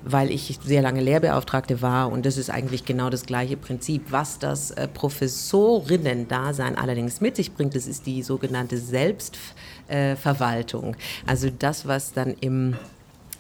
weil 0.05 0.31
ich 0.31 0.59
sehr 0.65 0.83
lange 0.83 1.01
Lehrbeauftragte 1.01 1.81
war 1.81 2.11
und 2.11 2.27
das 2.27 2.39
ist 2.39 2.51
eigentlich 2.51 2.85
genau 2.85 3.09
das 3.09 3.25
gleiche 3.25 3.57
Prinzip. 3.57 4.11
Was 4.11 4.39
das 4.39 4.73
äh, 4.73 4.89
Professorinnen-Dasein 4.89 6.77
allerdings 6.77 7.21
mit 7.21 7.37
sich 7.37 7.53
bringt, 7.53 7.77
das 7.77 7.87
ist 7.87 8.07
die 8.07 8.23
sogenannte 8.23 8.79
Selbstverwaltung. 9.91 10.97
also 11.27 11.51
das, 11.51 11.87
was 11.87 12.13
dann 12.13 12.35
im 12.41 12.77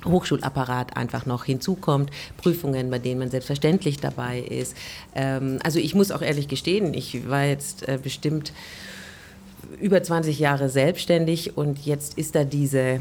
Hochschulapparat 0.04 0.96
einfach 0.96 1.26
noch 1.26 1.44
hinzukommt, 1.44 2.10
Prüfungen, 2.38 2.90
bei 2.90 2.98
denen 2.98 3.20
man 3.20 3.30
selbstverständlich 3.30 3.98
dabei 3.98 4.40
ist. 4.40 4.76
Ähm, 5.14 5.58
also 5.62 5.78
ich 5.78 5.94
muss 5.94 6.10
auch 6.10 6.22
ehrlich 6.22 6.48
gestehen, 6.48 6.94
ich 6.94 7.28
war 7.28 7.44
jetzt 7.44 7.86
äh, 7.86 7.98
bestimmt 8.02 8.52
über 9.80 10.02
20 10.02 10.38
Jahre 10.38 10.70
selbstständig 10.70 11.56
und 11.56 11.84
jetzt 11.84 12.16
ist 12.16 12.34
da 12.34 12.44
diese 12.44 13.00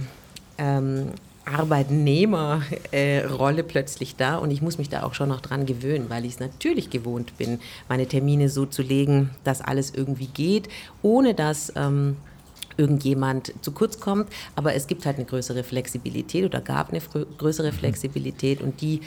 ähm, 0.57 1.07
Arbeitnehmerrolle 1.45 3.61
äh, 3.61 3.63
plötzlich 3.63 4.17
da 4.17 4.37
und 4.37 4.51
ich 4.51 4.61
muss 4.61 4.77
mich 4.77 4.89
da 4.89 5.03
auch 5.03 5.13
schon 5.13 5.29
noch 5.29 5.41
dran 5.41 5.65
gewöhnen, 5.65 6.09
weil 6.09 6.25
ich 6.25 6.33
es 6.33 6.39
natürlich 6.39 6.89
gewohnt 6.89 7.37
bin, 7.37 7.59
meine 7.87 8.07
Termine 8.07 8.49
so 8.49 8.65
zu 8.65 8.81
legen, 8.81 9.29
dass 9.43 9.61
alles 9.61 9.93
irgendwie 9.93 10.27
geht, 10.27 10.67
ohne 11.01 11.33
dass 11.33 11.73
ähm, 11.75 12.17
irgendjemand 12.79 13.53
zu 13.61 13.71
kurz 13.71 13.99
kommt. 13.99 14.29
Aber 14.55 14.73
es 14.73 14.87
gibt 14.87 15.05
halt 15.05 15.17
eine 15.17 15.25
größere 15.25 15.63
Flexibilität 15.63 16.45
oder 16.45 16.61
gab 16.61 16.89
eine 16.89 17.01
größere 17.37 17.71
mhm. 17.71 17.75
Flexibilität 17.75 18.61
und 18.61 18.81
die 18.81 19.01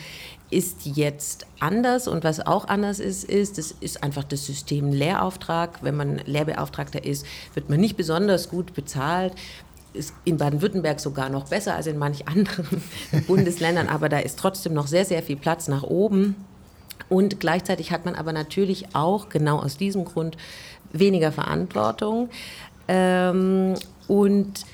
ist 0.51 0.85
jetzt 0.85 1.47
anders 1.61 2.07
und 2.07 2.25
was 2.25 2.47
auch 2.47 2.69
anders 2.69 3.01
ist, 3.01 3.25
ist, 3.25 3.57
das 3.57 3.75
ist 3.81 4.03
einfach 4.03 4.25
das 4.25 4.45
System 4.45 4.93
Lehrauftrag. 4.93 5.83
Wenn 5.83 5.97
man 5.97 6.19
Lehrbeauftragter 6.27 7.03
ist, 7.03 7.25
wird 7.55 7.71
man 7.71 7.81
nicht 7.81 7.97
besonders 7.97 8.51
gut 8.51 8.75
bezahlt 8.75 9.33
ist 9.95 10.15
in 10.25 10.39
Baden-Württemberg 10.39 11.01
sogar 11.01 11.29
noch 11.29 11.49
besser 11.49 11.75
als 11.75 11.87
in 11.87 11.99
manch 11.99 12.27
anderen 12.27 12.83
Bundesländern, 13.27 13.89
aber 13.89 14.09
da 14.09 14.21
ist 14.21 14.39
trotzdem 14.39 14.73
noch 14.73 14.87
sehr, 14.87 15.05
sehr 15.05 15.23
viel 15.23 15.37
Platz 15.37 15.69
nach 15.69 15.83
oben. 15.83 16.35
Und 17.09 17.41
gleichzeitig 17.41 17.93
hat 17.93 18.07
man 18.07 18.15
aber 18.15 18.33
natürlich 18.33 18.95
auch 18.95 19.29
genau 19.29 19.59
aus 19.59 19.77
diesem 19.77 20.07
Grund 20.07 20.39
weniger 20.93 21.33
Verantwortung. 21.33 22.31
Ähm, 22.89 23.75
und 24.09 24.65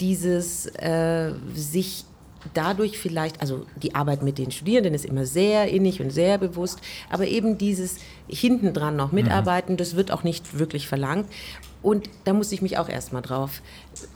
dieses 0.00 0.66
äh, 0.66 1.32
sich 1.54 2.04
dadurch 2.54 2.98
vielleicht, 2.98 3.40
also 3.40 3.66
die 3.82 3.94
Arbeit 3.94 4.22
mit 4.22 4.38
den 4.38 4.50
Studierenden 4.50 4.94
ist 4.94 5.04
immer 5.04 5.26
sehr 5.26 5.68
innig 5.68 6.00
und 6.00 6.10
sehr 6.10 6.38
bewusst, 6.38 6.80
aber 7.10 7.26
eben 7.26 7.58
dieses 7.58 7.96
hintendran 8.28 8.96
noch 8.96 9.12
mitarbeiten, 9.12 9.72
mhm. 9.74 9.76
das 9.76 9.96
wird 9.96 10.10
auch 10.10 10.24
nicht 10.24 10.58
wirklich 10.58 10.88
verlangt. 10.88 11.26
Und 11.82 12.10
da 12.24 12.34
muss 12.34 12.52
ich 12.52 12.60
mich 12.60 12.76
auch 12.76 12.90
erstmal 12.90 13.22
drauf 13.22 13.62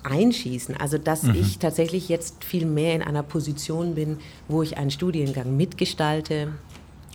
einschießen. 0.02 0.76
Also, 0.76 0.98
dass 0.98 1.22
mhm. 1.22 1.34
ich 1.34 1.58
tatsächlich 1.58 2.10
jetzt 2.10 2.44
viel 2.44 2.66
mehr 2.66 2.94
in 2.94 3.02
einer 3.02 3.22
Position 3.22 3.94
bin, 3.94 4.18
wo 4.48 4.62
ich 4.62 4.76
einen 4.76 4.90
Studiengang 4.90 5.56
mitgestalte, 5.56 6.52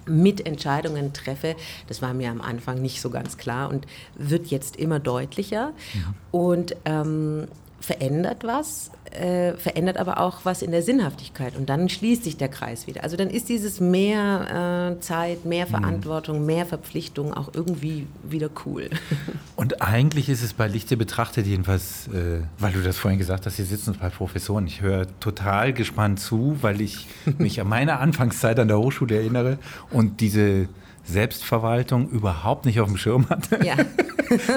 Mitentscheidungen 0.10 1.14
treffe. 1.14 1.56
Das 1.88 2.02
war 2.02 2.14
mir 2.14 2.32
am 2.32 2.42
Anfang 2.42 2.82
nicht 2.82 3.02
so 3.02 3.10
ganz 3.10 3.38
klar 3.38 3.70
und 3.70 3.86
wird 4.16 4.48
jetzt 4.48 4.76
immer 4.76 5.00
deutlicher 5.00 5.72
mhm. 5.94 6.16
und 6.32 6.76
ähm, 6.86 7.48
verändert 7.80 8.44
was 8.44 8.92
äh, 9.12 9.54
verändert 9.54 9.98
aber 9.98 10.20
auch 10.20 10.46
was 10.46 10.62
in 10.62 10.72
der 10.72 10.84
Sinnhaftigkeit 10.84 11.56
und 11.56 11.70
dann 11.70 11.90
schließt 11.90 12.24
sich 12.24 12.38
der 12.38 12.48
Kreis 12.48 12.88
wieder. 12.88 13.04
Also 13.04 13.18
dann 13.18 13.30
ist 13.30 13.50
dieses 13.50 13.80
mehr 13.80 14.96
äh, 14.98 15.00
Zeit, 15.02 15.46
mehr 15.46 15.66
mhm. 15.66 15.72
Verantwortung, 15.72 16.46
mehr 16.46 16.66
Verpflichtung 16.66 17.34
auch 17.34 17.52
irgendwie 17.54 18.08
wieder 18.24 18.50
cool. 18.66 18.90
Und 19.56 19.82
eigentlich 19.82 20.30
ist 20.30 20.42
es 20.42 20.54
bei 20.54 20.68
Lichte 20.68 20.96
betrachtet 20.96 21.46
jedenfalls, 21.46 22.08
äh, 22.08 22.42
weil 22.58 22.72
du 22.72 22.82
das 22.82 22.98
vorhin 22.98 23.20
gesagt 23.20 23.46
hast, 23.46 23.56
hier 23.56 23.66
sitzen 23.66 23.96
zwei 23.96 24.10
Professoren. 24.10 24.68
Ich 24.68 24.82
höre 24.82 25.08
total 25.20 25.74
gespannt 25.74 26.20
zu, 26.20 26.58
weil 26.62 26.80
ich 26.82 27.08
mich 27.38 27.60
an 27.60 27.68
meine 27.68 28.00
Anfangszeit 28.00 28.60
an 28.60 28.68
der 28.68 28.80
Hochschule 28.80 29.18
erinnere 29.18 29.58
und 29.92 30.22
diese 30.22 30.70
Selbstverwaltung 31.12 32.10
überhaupt 32.10 32.66
nicht 32.66 32.80
auf 32.80 32.88
dem 32.88 32.98
Schirm 32.98 33.30
hatte. 33.30 33.64
Ja. 33.66 33.76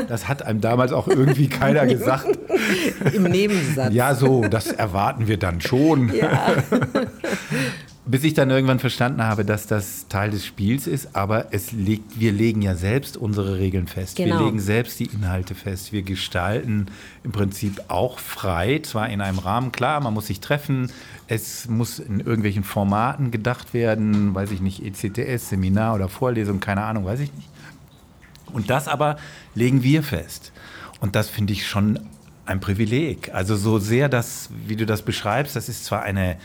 Das 0.06 0.28
hat 0.28 0.42
einem 0.42 0.60
damals 0.60 0.92
auch 0.92 1.08
irgendwie 1.08 1.48
keiner 1.48 1.86
gesagt. 1.86 2.26
Im 3.14 3.22
Nebensatz. 3.22 3.94
Ja, 3.94 4.14
so, 4.14 4.42
das 4.42 4.66
erwarten 4.66 5.28
wir 5.28 5.38
dann 5.38 5.62
schon. 5.62 6.14
Ja. 6.14 6.56
Bis 8.04 8.24
ich 8.24 8.34
dann 8.34 8.50
irgendwann 8.50 8.80
verstanden 8.80 9.22
habe, 9.22 9.44
dass 9.44 9.68
das 9.68 10.08
Teil 10.08 10.32
des 10.32 10.44
Spiels 10.44 10.88
ist, 10.88 11.14
aber 11.14 11.52
es 11.52 11.70
legt, 11.70 12.18
wir 12.18 12.32
legen 12.32 12.60
ja 12.60 12.74
selbst 12.74 13.16
unsere 13.16 13.58
Regeln 13.58 13.86
fest. 13.86 14.16
Genau. 14.16 14.40
Wir 14.40 14.46
legen 14.46 14.58
selbst 14.58 14.98
die 14.98 15.04
Inhalte 15.04 15.54
fest. 15.54 15.92
Wir 15.92 16.02
gestalten 16.02 16.86
im 17.22 17.30
Prinzip 17.30 17.80
auch 17.86 18.18
frei, 18.18 18.80
zwar 18.82 19.08
in 19.08 19.20
einem 19.20 19.38
Rahmen, 19.38 19.70
klar, 19.70 20.00
man 20.00 20.14
muss 20.14 20.26
sich 20.26 20.40
treffen, 20.40 20.90
es 21.28 21.68
muss 21.68 22.00
in 22.00 22.18
irgendwelchen 22.18 22.64
Formaten 22.64 23.30
gedacht 23.30 23.72
werden, 23.72 24.34
weiß 24.34 24.50
ich 24.50 24.60
nicht, 24.60 24.84
ECTS, 24.84 25.50
Seminar 25.50 25.94
oder 25.94 26.08
Vorlesung, 26.08 26.58
keine 26.58 26.82
Ahnung, 26.82 27.04
weiß 27.04 27.20
ich 27.20 27.32
nicht. 27.32 27.48
Und 28.52 28.68
das 28.68 28.88
aber 28.88 29.16
legen 29.54 29.84
wir 29.84 30.02
fest. 30.02 30.52
Und 31.00 31.14
das 31.14 31.28
finde 31.28 31.52
ich 31.52 31.68
schon 31.68 32.00
ein 32.46 32.58
Privileg. 32.58 33.32
Also 33.32 33.54
so 33.54 33.78
sehr 33.78 34.08
das, 34.08 34.50
wie 34.66 34.74
du 34.74 34.86
das 34.86 35.02
beschreibst, 35.02 35.54
das 35.54 35.68
ist 35.68 35.84
zwar 35.84 36.02
eine 36.02 36.36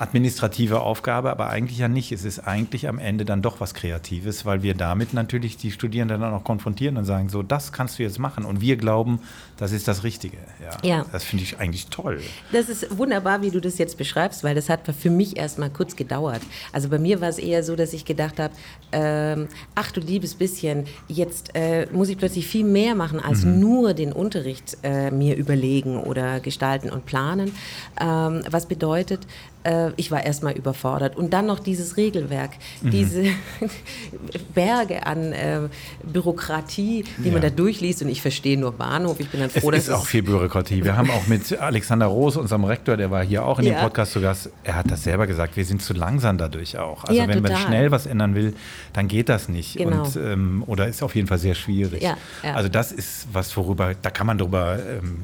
administrative 0.00 0.80
Aufgabe, 0.80 1.30
aber 1.30 1.50
eigentlich 1.50 1.78
ja 1.78 1.88
nicht. 1.88 2.12
Es 2.12 2.24
ist 2.24 2.40
eigentlich 2.40 2.88
am 2.88 2.98
Ende 2.98 3.24
dann 3.24 3.42
doch 3.42 3.60
was 3.60 3.74
Kreatives, 3.74 4.46
weil 4.46 4.62
wir 4.62 4.74
damit 4.74 5.12
natürlich 5.12 5.56
die 5.56 5.70
Studierenden 5.70 6.20
dann 6.20 6.32
auch 6.32 6.44
konfrontieren 6.44 6.96
und 6.96 7.04
sagen, 7.04 7.28
so, 7.28 7.42
das 7.42 7.72
kannst 7.72 7.98
du 7.98 8.02
jetzt 8.02 8.18
machen. 8.18 8.44
Und 8.44 8.60
wir 8.60 8.76
glauben, 8.76 9.20
das 9.58 9.72
ist 9.72 9.86
das 9.88 10.02
Richtige. 10.02 10.38
Ja, 10.62 10.88
ja. 10.88 11.06
Das 11.12 11.22
finde 11.24 11.44
ich 11.44 11.58
eigentlich 11.58 11.88
toll. 11.88 12.20
Das 12.50 12.68
ist 12.68 12.96
wunderbar, 12.96 13.42
wie 13.42 13.50
du 13.50 13.60
das 13.60 13.78
jetzt 13.78 13.98
beschreibst, 13.98 14.42
weil 14.42 14.54
das 14.54 14.68
hat 14.68 14.80
für 14.86 15.10
mich 15.10 15.36
erst 15.36 15.58
mal 15.58 15.70
kurz 15.70 15.96
gedauert. 15.96 16.40
Also 16.72 16.88
bei 16.88 16.98
mir 16.98 17.20
war 17.20 17.28
es 17.28 17.38
eher 17.38 17.62
so, 17.62 17.76
dass 17.76 17.92
ich 17.92 18.04
gedacht 18.04 18.38
habe, 18.38 18.54
ähm, 18.92 19.48
ach 19.74 19.92
du 19.92 20.00
liebes 20.00 20.34
bisschen, 20.34 20.86
jetzt 21.08 21.50
äh, 21.54 21.86
muss 21.92 22.08
ich 22.08 22.16
plötzlich 22.16 22.46
viel 22.46 22.64
mehr 22.64 22.94
machen, 22.94 23.20
als 23.20 23.44
mhm. 23.44 23.60
nur 23.60 23.94
den 23.94 24.12
Unterricht 24.12 24.78
äh, 24.82 25.10
mir 25.10 25.36
überlegen 25.36 25.98
oder 25.98 26.40
gestalten 26.40 26.90
und 26.90 27.04
planen. 27.04 27.52
Ähm, 28.00 28.42
was 28.50 28.66
bedeutet, 28.66 29.26
äh, 29.64 29.90
ich 29.96 30.10
war 30.10 30.24
erstmal 30.24 30.54
überfordert. 30.54 31.16
Und 31.16 31.32
dann 31.32 31.46
noch 31.46 31.58
dieses 31.58 31.96
Regelwerk, 31.96 32.52
mhm. 32.82 32.90
diese 32.90 33.24
Berge 34.54 35.06
an 35.06 35.32
äh, 35.32 35.60
Bürokratie, 36.02 37.04
die 37.18 37.26
ja. 37.26 37.32
man 37.32 37.42
da 37.42 37.50
durchliest. 37.50 38.02
Und 38.02 38.08
ich 38.08 38.22
verstehe 38.22 38.58
nur 38.58 38.72
Bahnhof. 38.72 39.20
Ich 39.20 39.28
bin 39.28 39.40
dann 39.40 39.50
froh, 39.50 39.70
es 39.70 39.86
dass 39.86 39.88
ist 39.88 39.94
auch 39.94 40.06
viel 40.06 40.22
Bürokratie. 40.22 40.84
Wir 40.84 40.96
haben 40.96 41.10
auch 41.10 41.26
mit 41.26 41.58
Alexander 41.60 42.06
Roos, 42.06 42.36
unserem 42.36 42.64
Rektor, 42.64 42.96
der 42.96 43.10
war 43.10 43.24
hier 43.24 43.44
auch 43.44 43.58
in 43.58 43.66
ja. 43.66 43.74
dem 43.74 43.80
Podcast 43.82 44.12
zu 44.12 44.20
Gast, 44.20 44.50
er 44.64 44.76
hat 44.76 44.90
das 44.90 45.04
selber 45.04 45.26
gesagt, 45.26 45.56
wir 45.56 45.64
sind 45.64 45.82
zu 45.82 45.92
langsam 45.92 46.38
dadurch 46.38 46.78
auch. 46.78 47.04
Also 47.04 47.20
ja, 47.20 47.28
wenn 47.28 47.42
total. 47.42 47.52
man 47.52 47.60
schnell 47.62 47.90
was 47.90 48.06
ändern 48.06 48.34
will, 48.34 48.54
dann 48.92 49.08
geht 49.08 49.28
das 49.28 49.48
nicht. 49.48 49.76
Genau. 49.76 50.04
Und, 50.04 50.16
ähm, 50.16 50.64
oder 50.66 50.88
ist 50.88 51.02
auf 51.02 51.14
jeden 51.14 51.28
Fall 51.28 51.38
sehr 51.38 51.54
schwierig. 51.54 52.06
Also 52.42 52.68
das 52.68 52.92
ist 52.92 53.28
was, 53.32 53.56
worüber, 53.56 53.94
da 54.00 54.10
kann 54.10 54.26
man 54.26 54.38
drüber 54.38 54.78
ähm, 54.78 55.18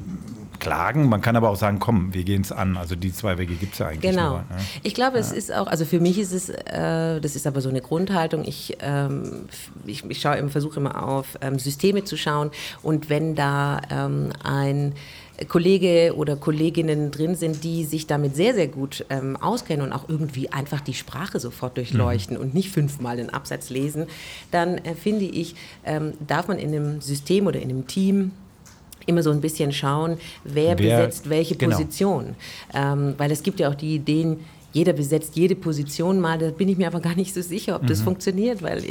klagen. 0.67 1.09
Man 1.09 1.21
kann 1.21 1.37
aber 1.37 1.51
auch 1.51 1.57
sagen, 1.57 1.79
komm, 1.79 2.13
wir 2.13 2.25
gehen 2.25 2.43
es 2.43 2.51
an. 2.51 2.77
Also 2.77 2.97
die 2.97 3.13
zwei 3.13 3.39
Wege 3.39 3.55
gibt 3.55 3.75
es 3.75 3.79
ja 3.79 3.87
eigentlich. 3.87 4.11
Genau. 4.11 4.31
Nur, 4.31 4.39
ne? 4.39 4.57
Ich 4.83 4.95
glaube, 4.95 5.17
ja. 5.17 5.21
es 5.21 5.31
ist 5.31 5.55
auch, 5.55 5.69
also 5.69 5.85
für 5.85 6.01
mich 6.01 6.19
ist 6.19 6.33
es, 6.33 6.49
äh, 6.49 7.21
das 7.21 7.37
ist 7.37 7.47
aber 7.47 7.61
so 7.61 7.69
eine 7.69 7.81
Grundhaltung. 7.81 8.45
Ich, 8.45 8.77
ähm, 8.81 9.47
ich, 9.85 10.05
ich 10.05 10.21
schaue 10.21 10.37
immer, 10.37 10.51
versuche 10.51 10.81
immer 10.81 11.07
auf 11.07 11.39
ähm, 11.41 11.59
Systeme 11.61 12.03
zu 12.03 12.17
schauen. 12.17 12.51
Und 12.83 13.09
wenn 13.11 13.37
da 13.37 13.81
ähm, 13.91 14.31
ein 14.43 14.95
Kollege 15.49 16.15
oder 16.17 16.35
Kolleginnen 16.35 17.11
drin 17.11 17.37
sind, 17.37 17.63
die 17.63 17.85
sich 17.85 18.07
damit 18.07 18.35
sehr, 18.35 18.55
sehr 18.55 18.69
gut 18.69 19.05
ähm, 19.11 19.37
auskennen 19.37 19.87
und 19.87 19.93
auch 19.93 20.09
irgendwie 20.09 20.51
einfach 20.51 20.81
die 20.81 20.95
Sprache 20.95 21.39
sofort 21.39 21.77
durchleuchten 21.77 22.37
mhm. 22.37 22.43
und 22.43 22.55
nicht 22.55 22.71
fünfmal 22.71 23.19
den 23.19 23.31
Absatz 23.31 23.71
lesen, 23.71 24.07
dann 24.51 24.79
äh, 24.79 24.95
finde 24.95 25.27
ich, 25.27 25.55
ähm, 25.85 26.15
darf 26.27 26.49
man 26.49 26.59
in 26.59 26.75
einem 26.75 27.01
System 27.01 27.47
oder 27.47 27.61
in 27.61 27.71
einem 27.71 27.87
Team 27.87 28.33
immer 29.07 29.23
so 29.23 29.31
ein 29.31 29.41
bisschen 29.41 29.73
schauen, 29.73 30.19
wer, 30.45 30.79
wer 30.79 30.99
besetzt 30.99 31.31
welche 31.31 31.57
genau. 31.57 31.77
Position. 31.77 32.35
Ähm, 32.75 33.15
weil 33.17 33.31
es 33.31 33.43
gibt 33.43 33.61
ja 33.61 33.71
auch 33.71 33.75
die 33.75 33.95
Ideen, 33.95 34.41
jeder 34.77 34.93
besetzt 34.93 35.37
jede 35.37 35.57
Position 35.57 36.21
mal, 36.21 36.37
da 36.39 36.51
bin 36.51 36.69
ich 36.69 36.77
mir 36.77 36.87
aber 36.87 37.01
gar 37.01 37.15
nicht 37.15 37.33
so 37.33 37.41
sicher, 37.41 37.77
ob 37.77 37.85
mhm. 37.85 37.87
das 37.87 38.03
funktioniert, 38.03 38.63
weil 38.63 38.83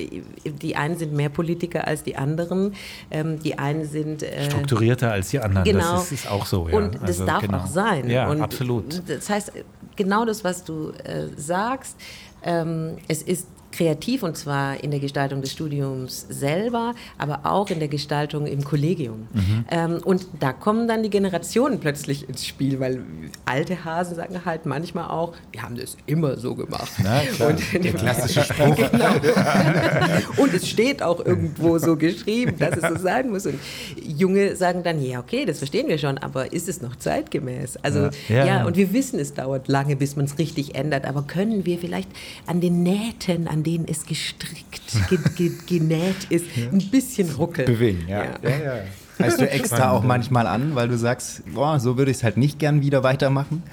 die 0.44 0.76
einen 0.76 0.98
sind 0.98 1.14
mehr 1.14 1.30
Politiker 1.30 1.88
als 1.88 2.02
die 2.02 2.16
anderen, 2.16 2.74
ähm, 3.12 3.40
die 3.40 3.60
einen 3.60 3.86
sind 3.86 4.24
äh, 4.24 4.46
strukturierter 4.46 5.12
als 5.12 5.30
die 5.30 5.40
anderen. 5.40 5.64
Genau. 5.64 5.92
Das 5.98 6.12
ist, 6.12 6.24
ist 6.24 6.32
auch 6.32 6.48
so. 6.48 6.68
Ja. 6.68 6.78
Und 6.78 6.96
das 6.96 7.04
also, 7.04 7.26
darf 7.28 7.42
genau. 7.44 7.60
auch 7.60 7.68
sein. 7.68 8.10
Ja, 8.10 8.30
Und 8.30 8.42
absolut. 8.42 9.04
Das 9.08 9.30
heißt, 9.30 9.52
genau 9.96 10.26
das, 10.26 10.44
was 10.44 10.64
du 10.64 10.90
äh, 11.04 11.28
sagst, 11.38 11.98
ähm, 12.42 12.98
es 13.08 13.22
ist 13.22 13.48
kreativ 13.76 14.24
und 14.24 14.38
zwar 14.38 14.82
in 14.84 14.92
der 14.92 15.00
Gestaltung 15.00 15.42
des 15.42 15.52
Studiums 15.52 16.26
selber, 16.30 16.94
aber 17.18 17.42
auch 17.44 17.70
in 17.70 17.80
der 17.80 17.88
Gestaltung 17.88 18.48
im 18.48 18.64
Kollegium. 18.64 19.28
Mhm. 19.34 19.66
Ähm, 19.70 20.02
und 20.04 20.28
da 20.40 20.54
kommen 20.54 20.88
dann 20.88 21.04
die 21.04 21.10
Generationen 21.10 21.80
plötzlich 21.80 22.28
ins 22.30 22.46
Spiel, 22.46 22.80
weil 22.80 23.02
alte 23.46 23.84
Hasen 23.84 24.16
sagen 24.16 24.42
halt 24.46 24.66
manchmal 24.66 25.10
auch, 25.10 25.34
wir 25.52 25.62
haben 25.62 25.76
das 25.76 25.98
immer 26.06 26.38
so 26.38 26.56
gemacht. 26.56 26.92
Na. 27.04 27.22
Und 27.48 27.62
der 27.74 27.94
klassische 27.94 28.44
Spruch. 28.54 28.76
genau. 28.76 29.14
und 30.38 30.54
es 30.54 30.70
steht 30.70 31.02
auch 31.02 31.24
irgendwo 31.24 31.78
so 31.78 31.96
geschrieben, 31.96 32.58
dass 32.58 32.78
es 32.78 32.90
so 32.90 32.98
sein 32.98 33.30
muss. 33.30 33.46
Und 33.46 33.60
Junge 34.02 34.56
sagen 34.56 34.84
dann, 34.84 35.02
ja, 35.04 35.20
okay, 35.20 35.46
das 35.46 35.60
verstehen 35.60 35.88
wir 35.88 35.98
schon, 35.98 36.18
aber 36.18 36.54
ist 36.54 36.70
es 36.70 36.82
noch 36.82 36.96
zeitgemäß? 36.96 37.78
Also 37.78 38.10
ja, 38.30 38.36
ja, 38.36 38.46
ja. 38.46 38.66
und 38.66 38.78
wir 38.78 38.94
wissen, 38.94 39.20
es 39.20 39.34
dauert 39.34 39.68
lange, 39.68 39.96
bis 39.96 40.16
man 40.16 40.26
es 40.26 40.38
richtig 40.38 40.76
ändert, 40.76 41.06
aber 41.06 41.24
können 41.24 41.66
wir 41.66 41.78
vielleicht 41.78 42.10
an 42.46 42.62
den 42.62 42.84
Nähten, 42.84 43.48
an 43.48 43.64
denen 43.66 43.86
es 43.88 44.06
gestrickt, 44.06 45.10
ge, 45.10 45.18
ge, 45.36 45.52
genäht 45.68 46.26
ist, 46.30 46.46
ein 46.72 46.90
bisschen 46.90 47.30
ruckeln? 47.32 47.68
Bewegen, 47.68 48.06
ja. 48.08 48.24
ja. 48.42 48.50
ja, 48.50 48.84
Heißt 49.20 49.40
du 49.40 49.50
extra 49.50 49.92
auch 49.92 50.04
manchmal 50.04 50.48
an, 50.48 50.76
weil 50.76 50.88
du 50.88 50.98
sagst, 50.98 51.44
boah, 51.54 51.80
so 51.80 51.98
würde 51.98 52.12
ich 52.12 52.18
es 52.18 52.24
halt 52.24 52.38
nicht 52.38 52.60
gern 52.60 52.82
wieder 52.82 53.04
weitermachen? 53.04 53.64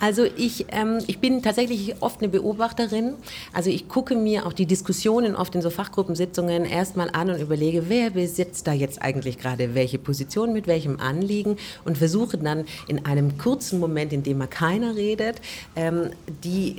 Also 0.00 0.24
ich, 0.24 0.64
ähm, 0.70 0.98
ich 1.06 1.18
bin 1.18 1.42
tatsächlich 1.42 2.00
oft 2.00 2.20
eine 2.20 2.30
Beobachterin. 2.30 3.16
Also 3.52 3.68
ich 3.68 3.86
gucke 3.86 4.16
mir 4.16 4.46
auch 4.46 4.54
die 4.54 4.64
Diskussionen 4.64 5.36
oft 5.36 5.54
in 5.54 5.60
so 5.60 5.68
Fachgruppensitzungen 5.68 6.64
erstmal 6.64 7.10
an 7.10 7.28
und 7.28 7.38
überlege, 7.38 7.84
wer 7.88 8.08
besitzt 8.08 8.66
da 8.66 8.72
jetzt 8.72 9.02
eigentlich 9.02 9.38
gerade 9.38 9.74
welche 9.74 9.98
Position 9.98 10.54
mit 10.54 10.66
welchem 10.66 10.98
Anliegen 10.98 11.56
und 11.84 11.98
versuche 11.98 12.38
dann 12.38 12.64
in 12.88 13.04
einem 13.04 13.36
kurzen 13.36 13.78
Moment, 13.78 14.14
in 14.14 14.22
dem 14.22 14.38
mal 14.38 14.46
keiner 14.46 14.96
redet, 14.96 15.42
ähm, 15.76 16.10
die 16.44 16.76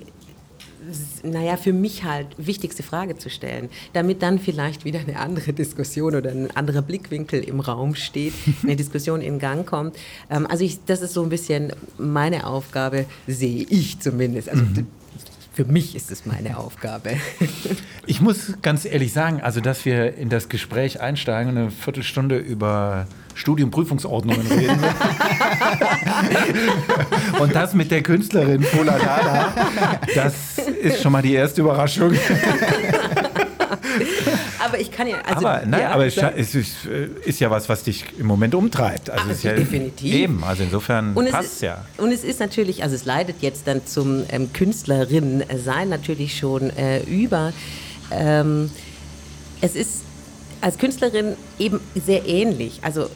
naja, 1.23 1.57
für 1.57 1.73
mich 1.73 2.03
halt 2.03 2.27
wichtigste 2.38 2.83
Frage 2.83 3.17
zu 3.17 3.29
stellen, 3.29 3.69
damit 3.93 4.21
dann 4.21 4.39
vielleicht 4.39 4.85
wieder 4.85 5.00
eine 5.00 5.19
andere 5.19 5.53
Diskussion 5.53 6.15
oder 6.15 6.31
ein 6.31 6.55
anderer 6.55 6.81
Blickwinkel 6.81 7.43
im 7.43 7.59
Raum 7.59 7.95
steht, 7.95 8.33
eine 8.63 8.75
Diskussion 8.75 9.21
in 9.21 9.39
Gang 9.39 9.65
kommt. 9.65 9.95
Ähm, 10.29 10.47
also 10.47 10.63
ich, 10.63 10.79
das 10.85 11.01
ist 11.01 11.13
so 11.13 11.23
ein 11.23 11.29
bisschen 11.29 11.73
meine 11.97 12.47
Aufgabe, 12.47 13.05
sehe 13.27 13.65
ich 13.69 14.00
zumindest. 14.00 14.50
Also 14.50 14.63
mhm. 14.63 14.88
Für 15.53 15.65
mich 15.65 15.97
ist 15.97 16.11
es 16.11 16.25
meine 16.25 16.57
Aufgabe. 16.57 17.11
Ich 18.07 18.19
muss 18.19 18.53
ganz 18.63 18.83
ehrlich 18.83 19.13
sagen, 19.13 19.41
also 19.41 19.61
dass 19.61 19.85
wir 19.85 20.15
in 20.15 20.27
das 20.27 20.50
Gespräch 20.50 21.00
einsteigen 21.00 21.51
und 21.51 21.57
eine 21.57 21.71
Viertelstunde 21.71 22.38
über 22.38 23.07
Studienprüfungsordnungen 23.35 24.47
reden. 24.47 24.79
und 27.39 27.55
das 27.55 27.73
mit 27.73 27.91
der 27.91 28.03
Künstlerin 28.03 28.61
Pola 28.61 28.97
Dada, 28.97 29.53
das 30.15 30.59
ist 30.81 31.01
schon 31.01 31.11
mal 31.11 31.21
die 31.21 31.33
erste 31.33 31.61
Überraschung. 31.61 32.13
aber 34.59 34.79
ich 34.79 34.91
kann 34.91 35.07
ja. 35.07 35.21
Also, 35.21 35.47
aber 35.47 35.65
nein, 35.65 35.81
ja, 35.81 35.91
aber 35.91 36.05
es 36.05 36.55
ist, 36.55 36.85
äh, 36.85 37.07
ist, 37.25 37.39
ja 37.39 37.51
was, 37.51 37.69
was 37.69 37.83
dich 37.83 38.05
im 38.17 38.27
Moment 38.27 38.55
umtreibt. 38.55 39.09
Also 39.09 39.25
Ach, 39.27 39.31
ist 39.31 39.43
ja 39.43 39.53
definitiv. 39.53 40.13
Eben, 40.13 40.43
also 40.43 40.63
insofern 40.63 41.15
passt 41.15 41.55
es 41.55 41.61
ja. 41.61 41.85
Und 41.97 42.11
es 42.11 42.23
ist 42.23 42.39
natürlich, 42.39 42.83
also 42.83 42.95
es 42.95 43.05
leidet 43.05 43.38
jetzt 43.41 43.67
dann 43.67 43.85
zum 43.85 44.23
ähm, 44.29 44.53
Künstlerin 44.53 45.43
sein 45.63 45.89
natürlich 45.89 46.38
schon 46.38 46.69
äh, 46.71 47.03
über. 47.03 47.53
Ähm, 48.11 48.71
es 49.61 49.75
ist 49.75 50.01
als 50.61 50.77
Künstlerin 50.77 51.35
eben 51.59 51.79
sehr 51.95 52.27
ähnlich. 52.27 52.79
Also 52.83 53.09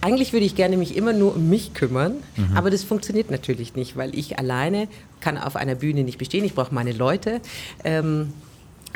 eigentlich 0.00 0.32
würde 0.32 0.46
ich 0.46 0.54
gerne 0.54 0.76
mich 0.76 0.96
immer 0.96 1.12
nur 1.12 1.36
um 1.36 1.48
mich 1.48 1.74
kümmern, 1.74 2.16
mhm. 2.36 2.56
aber 2.56 2.70
das 2.70 2.84
funktioniert 2.84 3.30
natürlich 3.30 3.74
nicht, 3.74 3.96
weil 3.96 4.16
ich 4.16 4.38
alleine 4.38 4.88
kann 5.20 5.38
auf 5.38 5.56
einer 5.56 5.74
Bühne 5.74 6.04
nicht 6.04 6.18
bestehen. 6.18 6.44
Ich 6.44 6.54
brauche 6.54 6.74
meine 6.74 6.92
Leute. 6.92 7.40
Ähm, 7.84 8.32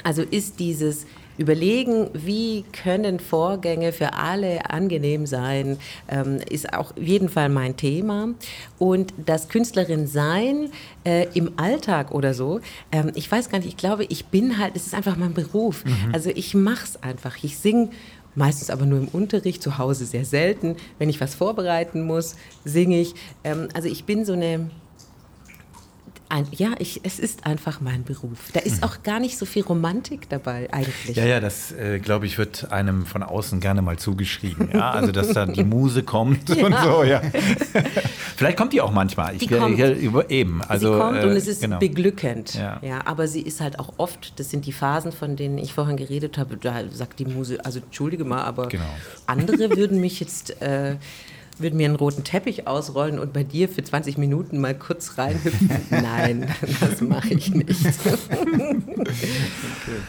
also 0.04 0.22
ist 0.22 0.60
dieses 0.60 1.06
Überlegen, 1.40 2.11
wie 2.12 2.64
können 2.70 3.18
Vorgänge 3.18 3.92
für 3.92 4.12
alle 4.12 4.68
angenehm 4.68 5.25
sein, 5.25 5.78
ähm, 6.09 6.38
ist 6.50 6.75
auch 6.75 6.90
auf 6.90 7.02
jeden 7.02 7.30
Fall 7.30 7.49
mein 7.49 7.76
Thema. 7.76 8.28
Und 8.78 9.14
das 9.25 9.49
Künstlerin 9.49 10.06
sein 10.06 10.68
äh, 11.04 11.26
im 11.32 11.52
Alltag 11.56 12.11
oder 12.11 12.35
so, 12.35 12.61
ähm, 12.92 13.11
ich 13.14 13.32
weiß 13.32 13.49
gar 13.49 13.59
nicht, 13.59 13.68
ich 13.68 13.78
glaube, 13.78 14.04
ich 14.04 14.26
bin 14.26 14.59
halt, 14.59 14.76
es 14.76 14.87
ist 14.87 14.94
einfach 14.94 15.16
mein 15.16 15.32
Beruf. 15.32 15.85
Mhm. 15.87 16.11
Also 16.12 16.28
ich 16.28 16.54
mache 16.54 16.85
es 16.85 17.02
einfach. 17.02 17.42
Ich 17.42 17.56
singe 17.56 17.88
meistens 18.35 18.68
aber 18.70 18.85
nur 18.85 18.99
im 18.99 19.09
Unterricht, 19.09 19.62
zu 19.62 19.78
Hause 19.78 20.04
sehr 20.04 20.26
selten. 20.26 20.76
Wenn 20.99 21.09
ich 21.09 21.20
was 21.20 21.35
vorbereiten 21.35 22.02
muss, 22.02 22.37
singe 22.64 23.00
ich. 23.00 23.14
Ähm, 23.44 23.68
also 23.73 23.88
ich 23.88 24.04
bin 24.04 24.26
so 24.26 24.35
eine 24.35 24.70
ein, 26.30 26.46
ja, 26.52 26.70
ich, 26.78 27.00
es 27.02 27.18
ist 27.18 27.46
einfach 27.46 27.80
mein 27.80 28.04
Beruf. 28.04 28.38
Da 28.52 28.60
ist 28.60 28.78
mhm. 28.78 28.84
auch 28.84 29.02
gar 29.02 29.20
nicht 29.20 29.37
so 29.37 29.46
viel 29.46 29.62
Romantik 29.62 30.28
dabei 30.28 30.72
eigentlich. 30.72 31.16
Ja, 31.16 31.25
ja, 31.25 31.40
das 31.40 31.72
äh, 31.72 31.99
glaube 31.99 32.26
ich 32.26 32.38
wird 32.38 32.70
einem 32.72 33.06
von 33.06 33.22
außen 33.22 33.60
gerne 33.60 33.82
mal 33.82 33.99
zugeschrieben. 33.99 34.70
Ja, 34.72 34.90
also 34.90 35.12
dass 35.12 35.32
da 35.32 35.46
die 35.46 35.64
Muse 35.64 36.02
kommt 36.02 36.49
ja. 36.56 36.66
und 36.66 36.76
so. 36.78 37.04
Ja. 37.04 37.20
Vielleicht 38.37 38.56
kommt 38.56 38.72
die 38.72 38.80
auch 38.80 38.93
manchmal. 38.93 39.36
Die 39.36 39.45
ich, 39.45 39.50
kommt. 39.50 39.78
Ich, 39.78 40.30
eben. 40.30 40.62
Also, 40.62 40.95
sie 40.95 40.99
kommt 40.99 41.19
äh, 41.19 41.26
und 41.26 41.36
es 41.36 41.47
ist 41.47 41.62
genau. 41.62 41.78
beglückend. 41.78 42.54
Ja. 42.54 42.78
ja, 42.82 43.06
aber 43.06 43.26
sie 43.26 43.43
ist 43.43 43.60
halt 43.60 43.78
auch 43.78 43.95
oft. 43.97 44.38
Das 44.38 44.50
sind 44.50 44.66
die 44.66 44.73
Phasen, 44.73 45.12
von 45.12 45.36
denen 45.36 45.58
ich 45.58 45.75
vorhin 45.75 45.97
geredet 45.97 46.38
habe. 46.38 46.56
Da 46.56 46.88
sagt 46.90 47.19
die 47.19 47.26
Muse, 47.26 47.64
also 47.64 47.80
entschuldige 47.80 48.25
mal, 48.25 48.43
aber 48.43 48.69
genau. 48.69 48.84
andere 49.26 49.71
würden 49.76 50.00
mich 50.00 50.21
jetzt 50.21 50.62
äh, 50.62 50.97
würde 51.60 51.76
mir 51.76 51.86
einen 51.86 51.96
roten 51.96 52.25
Teppich 52.25 52.66
ausrollen 52.66 53.18
und 53.18 53.32
bei 53.32 53.44
dir 53.44 53.68
für 53.68 53.82
20 53.82 54.18
Minuten 54.18 54.60
mal 54.60 54.75
kurz 54.75 55.18
reinhüpfen. 55.18 55.70
Nein, 55.90 56.49
das 56.80 57.00
mache 57.00 57.34
ich 57.34 57.54
nicht. 57.54 57.86
okay. 58.96 60.00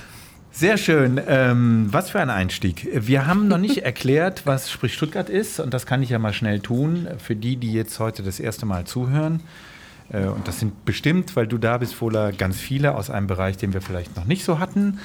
Sehr 0.54 0.78
schön. 0.78 1.20
Ähm, 1.28 1.88
was 1.92 2.10
für 2.10 2.20
ein 2.20 2.30
Einstieg. 2.30 2.88
Wir 2.94 3.26
haben 3.26 3.48
noch 3.48 3.58
nicht 3.58 3.78
erklärt, 3.84 4.46
was 4.46 4.70
Sprich 4.70 4.94
Stuttgart 4.94 5.30
ist 5.30 5.60
und 5.60 5.74
das 5.74 5.86
kann 5.86 6.04
ich 6.04 6.10
ja 6.10 6.20
mal 6.20 6.34
schnell 6.34 6.60
tun 6.60 7.08
für 7.18 7.36
die, 7.36 7.56
die 7.56 7.72
jetzt 7.72 8.00
heute 8.00 8.22
das 8.22 8.40
erste 8.40 8.66
Mal 8.66 8.86
zuhören. 8.86 9.42
Äh, 10.12 10.26
und 10.26 10.48
das 10.48 10.60
sind 10.60 10.84
bestimmt, 10.86 11.36
weil 11.36 11.48
du 11.48 11.58
da 11.58 11.78
bist, 11.78 11.96
Fola, 11.96 12.32
ganz 12.32 12.60
viele 12.60 12.96
aus 12.96 13.10
einem 13.10 13.28
Bereich, 13.28 13.58
den 13.58 13.74
wir 13.74 13.82
vielleicht 13.82 14.16
noch 14.18 14.26
nicht 14.26 14.44
so 14.44 14.60
hatten. 14.60 15.00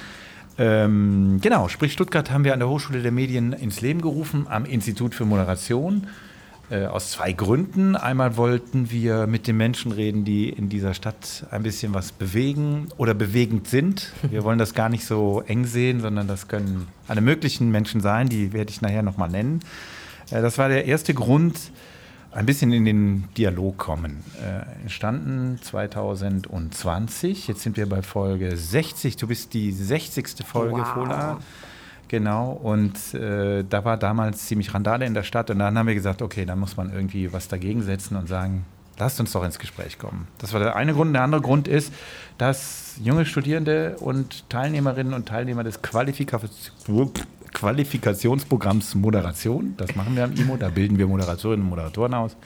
Ähm, 0.59 1.39
genau, 1.41 1.69
Sprich 1.69 1.93
Stuttgart 1.93 2.31
haben 2.31 2.45
wir 2.45 2.53
an 2.53 2.59
der 2.59 2.69
Hochschule 2.69 3.03
der 3.03 3.13
Medien 3.13 3.53
ins 3.53 3.81
Leben 3.81 4.01
gerufen, 4.01 4.47
am 4.49 4.65
Institut 4.65 5.15
für 5.15 5.25
Moderation. 5.27 6.09
Äh, 6.69 6.87
aus 6.87 7.13
zwei 7.13 7.33
Gründen. 7.33 7.95
Einmal 7.95 8.37
wollten 8.37 8.91
wir 8.91 9.29
mit 9.29 9.47
den 9.47 9.57
Menschen 9.57 9.93
reden, 9.93 10.25
die 10.25 10.49
in 10.49 10.69
dieser 10.69 10.95
Stadt 10.95 11.47
ein 11.53 11.63
bisschen 11.63 11.95
was 11.95 12.11
bewegen 12.11 12.89
oder 12.97 13.15
bewegend 13.15 13.69
sind. 13.69 14.13
Wir 14.31 14.43
wollen 14.43 14.59
das 14.59 14.75
gar 14.75 14.89
nicht 14.89 15.05
so 15.05 15.43
eng 15.47 15.65
sehen, 15.65 16.01
sondern 16.01 16.27
das 16.27 16.49
können 16.49 16.89
alle 17.07 17.21
möglichen 17.21 17.71
Menschen 17.71 18.01
sein, 18.01 18.29
die 18.29 18.53
werde 18.53 18.71
ich 18.71 18.81
nachher 18.81 19.03
nochmal 19.03 19.29
nennen. 19.29 19.61
Äh, 20.33 20.43
das 20.43 20.59
war 20.59 20.69
der 20.69 20.87
erste 20.87 21.15
Grund, 21.15 21.71
ein 22.33 22.47
bisschen 22.47 22.73
in 22.73 22.85
den 22.85 23.29
Dialog 23.39 23.79
kommen. 23.79 24.25
Äh, 24.43 24.83
entstanden 24.83 25.61
2020, 25.63 27.47
jetzt 27.47 27.63
sind 27.63 27.77
wir 27.77 27.89
bei 27.89 28.03
Folge 28.03 28.57
60. 28.57 29.17
Du 29.17 29.29
bist 29.29 29.55
die 29.55 29.71
60. 29.71 30.45
Folge, 30.45 30.79
wow. 30.79 30.89
Fola. 30.89 31.39
Genau, 32.09 32.53
und 32.53 33.15
äh, 33.15 33.65
da 33.69 33.85
war 33.85 33.97
damals 33.97 34.47
ziemlich 34.47 34.73
Randale 34.73 35.07
in 35.07 35.15
der 35.15 35.25
Stadt 35.25 35.51
und 35.51 35.59
dann 35.59 35.77
haben 35.77 35.89
wir 35.89 35.95
gesagt, 35.95 36.23
okay, 36.23 36.45
da 36.45 36.55
muss 36.55 36.77
man 36.77 36.93
irgendwie 36.93 37.33
was 37.33 37.49
dagegen 37.49 37.83
setzen 37.83 38.17
und 38.17 38.29
sagen, 38.29 38.65
lasst 38.99 39.19
uns 39.19 39.33
doch 39.33 39.45
ins 39.45 39.59
Gespräch 39.59 39.99
kommen. 39.99 40.29
Das 40.39 40.53
war 40.53 40.61
der 40.61 40.77
eine 40.77 40.95
Grund. 40.95 41.15
Der 41.15 41.23
andere 41.23 41.41
Grund 41.41 41.67
ist, 41.67 41.93
dass 42.39 42.95
junge 43.03 43.27
Studierende 43.27 43.97
und 43.99 44.49
Teilnehmerinnen 44.49 45.15
und 45.15 45.27
Teilnehmer 45.27 45.65
des 45.65 45.83
Qualifika 45.83 46.41
Qualifikationsprogramms 47.53 48.95
Moderation, 48.95 49.75
das 49.79 49.97
machen 49.97 50.15
wir 50.15 50.25
am 50.25 50.35
IMO, 50.35 50.57
da 50.59 50.69
bilden 50.69 50.99
wir 50.99 51.07
Moderatorinnen 51.07 51.63
und 51.63 51.71
Moderatoren 51.71 52.13
aus, 52.13 52.37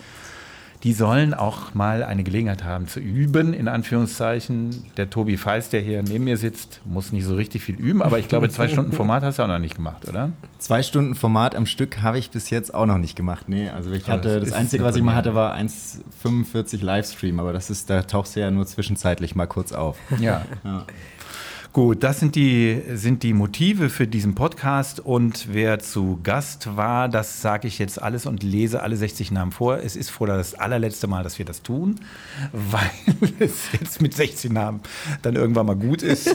die 0.82 0.94
sollen 0.94 1.34
auch 1.34 1.74
mal 1.74 2.02
eine 2.02 2.22
Gelegenheit 2.22 2.64
haben 2.64 2.88
zu 2.88 3.00
üben, 3.00 3.52
in 3.52 3.68
Anführungszeichen. 3.68 4.84
Der 4.96 5.10
Tobi 5.10 5.36
Feist, 5.36 5.72
der 5.72 5.80
hier 5.80 6.02
neben 6.02 6.24
mir 6.24 6.38
sitzt, 6.38 6.80
muss 6.84 7.12
nicht 7.12 7.24
so 7.24 7.34
richtig 7.34 7.62
viel 7.62 7.74
üben, 7.74 8.02
aber 8.02 8.18
ich 8.18 8.28
glaube, 8.28 8.48
zwei 8.48 8.68
Stunden 8.72 8.92
Format 8.92 9.22
hast 9.22 9.38
du 9.38 9.42
auch 9.42 9.48
noch 9.48 9.58
nicht 9.58 9.76
gemacht, 9.76 10.08
oder? 10.08 10.32
Zwei 10.58 10.82
Stunden 10.82 11.14
Format 11.14 11.54
am 11.54 11.66
Stück 11.66 12.00
habe 12.00 12.18
ich 12.18 12.30
bis 12.30 12.48
jetzt 12.50 12.72
auch 12.72 12.86
noch 12.86 12.98
nicht 12.98 13.14
gemacht. 13.14 13.48
Nee, 13.48 13.68
also 13.68 13.90
ich 13.92 14.08
hatte, 14.08 14.40
das, 14.40 14.50
das 14.50 14.58
Einzige, 14.58 14.82
was 14.84 14.96
ich 14.96 15.02
mal 15.02 15.14
hatte, 15.14 15.34
war 15.34 15.54
1,45 15.54 16.82
Livestream, 16.82 17.40
aber 17.40 17.52
das 17.52 17.68
ist, 17.68 17.90
da 17.90 18.02
tauchst 18.02 18.36
du 18.36 18.40
ja 18.40 18.50
nur 18.50 18.66
zwischenzeitlich 18.66 19.34
mal 19.34 19.46
kurz 19.46 19.72
auf. 19.72 19.98
ja. 20.18 20.46
ja. 20.64 20.86
Gut, 21.72 22.02
das 22.02 22.18
sind 22.18 22.34
die, 22.34 22.82
sind 22.94 23.22
die 23.22 23.32
Motive 23.32 23.90
für 23.90 24.08
diesen 24.08 24.34
Podcast 24.34 24.98
und 24.98 25.46
wer 25.52 25.78
zu 25.78 26.18
Gast 26.24 26.76
war, 26.76 27.08
das 27.08 27.42
sage 27.42 27.68
ich 27.68 27.78
jetzt 27.78 28.02
alles 28.02 28.26
und 28.26 28.42
lese 28.42 28.82
alle 28.82 28.96
60 28.96 29.30
Namen 29.30 29.52
vor. 29.52 29.78
Es 29.78 29.94
ist 29.94 30.10
vor 30.10 30.26
das 30.26 30.54
allerletzte 30.54 31.06
Mal, 31.06 31.22
dass 31.22 31.38
wir 31.38 31.44
das 31.44 31.62
tun, 31.62 32.00
weil 32.52 32.90
es 33.38 33.70
jetzt 33.70 34.02
mit 34.02 34.14
60 34.14 34.50
Namen 34.50 34.80
dann 35.22 35.36
irgendwann 35.36 35.64
mal 35.64 35.76
gut 35.76 36.02
ist. 36.02 36.34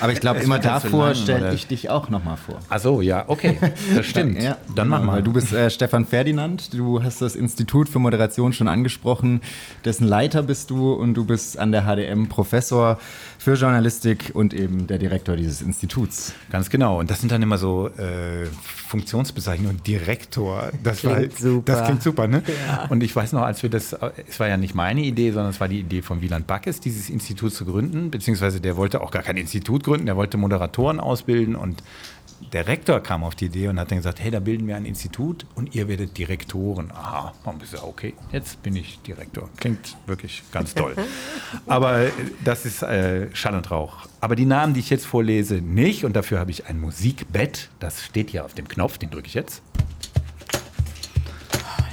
Aber 0.00 0.10
ich 0.10 0.20
glaube, 0.20 0.40
immer 0.40 0.58
davor 0.58 1.14
stelle 1.14 1.52
ich 1.52 1.66
dich 1.66 1.90
auch 1.90 2.08
nochmal 2.08 2.38
vor. 2.38 2.58
Ach 2.70 2.80
so, 2.80 3.02
ja, 3.02 3.24
okay, 3.26 3.58
das 3.94 4.06
stimmt. 4.06 4.42
ja, 4.42 4.56
dann 4.74 4.88
mach 4.88 5.02
mal. 5.02 5.22
Du 5.22 5.34
bist 5.34 5.52
äh, 5.52 5.68
Stefan 5.68 6.06
Ferdinand, 6.06 6.72
du 6.72 7.02
hast 7.02 7.20
das 7.20 7.36
Institut 7.36 7.90
für 7.90 7.98
Moderation 7.98 8.54
schon 8.54 8.68
angesprochen, 8.68 9.42
dessen 9.84 10.06
Leiter 10.06 10.42
bist 10.42 10.70
du 10.70 10.94
und 10.94 11.12
du 11.12 11.26
bist 11.26 11.58
an 11.58 11.72
der 11.72 11.82
HDM 11.82 12.30
Professor 12.30 12.98
für 13.42 13.54
Journalistik 13.54 14.30
und 14.34 14.54
eben 14.54 14.86
der 14.86 14.98
Direktor 14.98 15.34
dieses 15.34 15.62
Instituts. 15.62 16.32
Ganz 16.50 16.70
genau. 16.70 17.00
Und 17.00 17.10
das 17.10 17.18
sind 17.18 17.32
dann 17.32 17.42
immer 17.42 17.58
so 17.58 17.88
äh, 17.88 18.46
Funktionsbezeichnungen. 18.86 19.82
Direktor. 19.82 20.70
Das 20.84 21.00
Klingt 21.00 21.32
war, 21.32 21.38
super. 21.40 21.72
Das 21.72 21.84
klingt 21.84 22.02
super, 22.04 22.28
ne? 22.28 22.44
Ja. 22.68 22.86
Und 22.88 23.02
ich 23.02 23.16
weiß 23.16 23.32
noch, 23.32 23.42
als 23.42 23.60
wir 23.64 23.68
das, 23.68 23.96
es 24.28 24.38
war 24.38 24.46
ja 24.46 24.56
nicht 24.56 24.76
meine 24.76 25.00
Idee, 25.00 25.32
sondern 25.32 25.50
es 25.50 25.58
war 25.58 25.66
die 25.66 25.80
Idee 25.80 26.02
von 26.02 26.22
Wieland 26.22 26.46
Backes, 26.46 26.78
dieses 26.78 27.10
Institut 27.10 27.52
zu 27.52 27.64
gründen. 27.64 28.12
Beziehungsweise 28.12 28.60
der 28.60 28.76
wollte 28.76 29.00
auch 29.00 29.10
gar 29.10 29.24
kein 29.24 29.36
Institut 29.36 29.82
gründen, 29.82 30.06
der 30.06 30.14
wollte 30.14 30.36
Moderatoren 30.36 31.00
ausbilden 31.00 31.56
und 31.56 31.82
der 32.52 32.66
Rektor 32.66 33.00
kam 33.00 33.24
auf 33.24 33.34
die 33.34 33.46
Idee 33.46 33.68
und 33.68 33.78
hat 33.78 33.90
dann 33.90 33.98
gesagt, 33.98 34.20
hey, 34.20 34.30
da 34.30 34.40
bilden 34.40 34.66
wir 34.66 34.76
ein 34.76 34.84
Institut 34.84 35.46
und 35.54 35.74
ihr 35.74 35.88
werdet 35.88 36.16
Direktoren. 36.18 36.90
Aha, 36.90 37.32
dann 37.44 37.58
bist 37.58 37.74
du 37.74 37.82
okay, 37.82 38.14
jetzt 38.32 38.62
bin 38.62 38.76
ich 38.76 39.00
Direktor. 39.00 39.48
Klingt 39.56 39.96
wirklich 40.06 40.42
ganz 40.52 40.74
toll. 40.74 40.94
Aber 41.66 42.00
äh, 42.00 42.10
das 42.44 42.66
ist 42.66 42.82
äh, 42.82 43.34
Schall 43.34 43.54
und 43.54 43.70
Rauch. 43.70 44.06
Aber 44.20 44.36
die 44.36 44.44
Namen, 44.44 44.74
die 44.74 44.80
ich 44.80 44.90
jetzt 44.90 45.06
vorlese, 45.06 45.56
nicht. 45.56 46.04
Und 46.04 46.14
dafür 46.14 46.38
habe 46.38 46.50
ich 46.50 46.66
ein 46.66 46.80
Musikbett. 46.80 47.70
Das 47.80 48.02
steht 48.02 48.30
hier 48.30 48.44
auf 48.44 48.54
dem 48.54 48.68
Knopf, 48.68 48.98
den 48.98 49.10
drücke 49.10 49.26
ich 49.26 49.34
jetzt. 49.34 49.62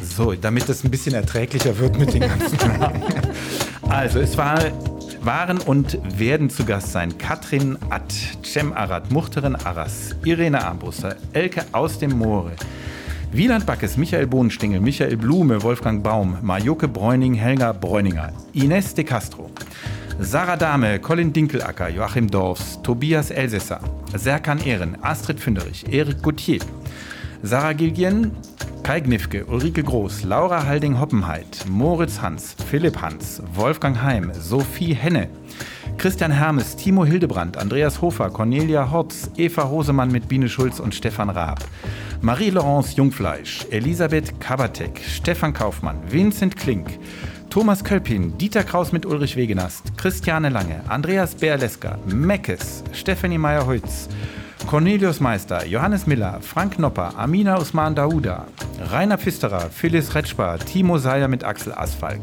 So, 0.02 0.34
damit 0.34 0.70
das 0.70 0.84
ein 0.84 0.92
bisschen 0.92 1.14
erträglicher 1.14 1.78
wird 1.78 1.98
mit 1.98 2.14
den 2.14 2.22
ganzen 2.22 2.58
Namen. 2.80 3.04
Also, 3.90 4.20
es 4.20 4.38
war, 4.38 4.60
waren 5.22 5.58
und 5.60 6.00
werden 6.20 6.50
zu 6.50 6.66
Gast 6.66 6.92
sein 6.92 7.18
Katrin 7.18 7.78
Att, 7.90 8.14
Cem 8.44 8.74
Arad, 8.74 9.12
Muchterin 9.12 9.56
Arras, 9.56 10.16
Irene 10.24 10.64
Armbruster, 10.64 11.16
Elke 11.34 11.66
aus 11.72 12.00
dem 12.00 12.18
Moore, 12.18 12.52
Wieland 13.32 13.66
Backes, 13.66 13.98
Michael 13.98 14.28
Bohnenstingel, 14.28 14.80
Michael 14.80 15.18
Blume, 15.18 15.62
Wolfgang 15.62 16.04
Baum, 16.04 16.38
Marjoke 16.42 16.88
Bräuning, 16.88 17.34
Helga 17.34 17.74
Bräuninger, 17.74 18.32
Ines 18.54 18.94
de 18.96 19.04
Castro, 19.04 19.50
Sarah 20.20 20.58
Dahme, 20.58 21.00
Colin 21.00 21.32
Dinkelacker, 21.32 21.90
Joachim 21.90 22.30
Dorfs, 22.30 22.82
Tobias 22.82 23.32
Elsässer, 23.32 23.80
Serkan 24.16 24.60
Ehren, 24.60 24.98
Astrid 25.02 25.40
Fünderich, 25.40 25.86
Erik 25.92 26.22
Gauthier, 26.22 26.60
Sarah 27.42 27.74
Gilgien, 27.74 28.32
Kai 28.84 29.00
Gnifke, 29.00 29.46
Ulrike 29.46 29.82
Groß, 29.82 30.24
Laura 30.26 30.66
Halding-Hoppenheit, 30.66 31.66
Moritz 31.70 32.22
Hans, 32.22 32.54
Philipp 32.70 33.02
Hans, 33.02 33.42
Wolfgang 33.54 34.02
Heim, 34.02 34.32
Sophie 34.34 34.94
Henne, 34.94 35.30
Christian 35.98 36.32
Hermes, 36.32 36.76
Timo 36.76 37.06
Hildebrand, 37.06 37.56
Andreas 37.56 38.02
Hofer, 38.02 38.30
Cornelia 38.30 38.92
Hotz, 38.92 39.32
Eva 39.38 39.70
Hosemann 39.70 40.12
mit 40.12 40.28
Biene 40.28 40.50
Schulz 40.50 40.82
und 40.82 40.94
Stefan 40.94 41.30
Raab, 41.30 41.60
Marie-Laurence 42.22 42.98
Jungfleisch, 42.98 43.66
Elisabeth 43.72 44.40
Kabatek, 44.42 45.00
Stefan 45.08 45.54
Kaufmann, 45.54 46.02
Vincent 46.10 46.58
Klink, 46.58 47.00
Thomas 47.50 47.86
Kölpin, 47.86 48.38
Dieter 48.38 48.64
Kraus 48.64 48.92
mit 48.92 49.06
Ulrich 49.06 49.38
Wegenast, 49.38 49.98
Christiane 49.98 50.50
Lange, 50.50 50.84
Andreas 50.90 51.36
Berleska, 51.36 51.98
Meckes, 52.06 52.84
Stefanie 52.92 53.38
Meyer-Holz, 53.38 54.10
Cornelius 54.70 55.20
Meister, 55.20 55.66
Johannes 55.66 56.06
Miller, 56.06 56.38
Frank 56.42 56.78
Nopper, 56.78 57.12
Amina 57.18 57.58
Usman 57.58 57.96
Dauda, 57.96 58.46
Rainer 58.92 59.18
Pfisterer, 59.18 59.68
Phyllis 59.72 60.14
Retschbar, 60.14 60.60
Timo 60.60 61.00
Seyer 61.00 61.28
mit 61.28 61.44
Axel 61.44 61.74
Asfalk, 61.74 62.20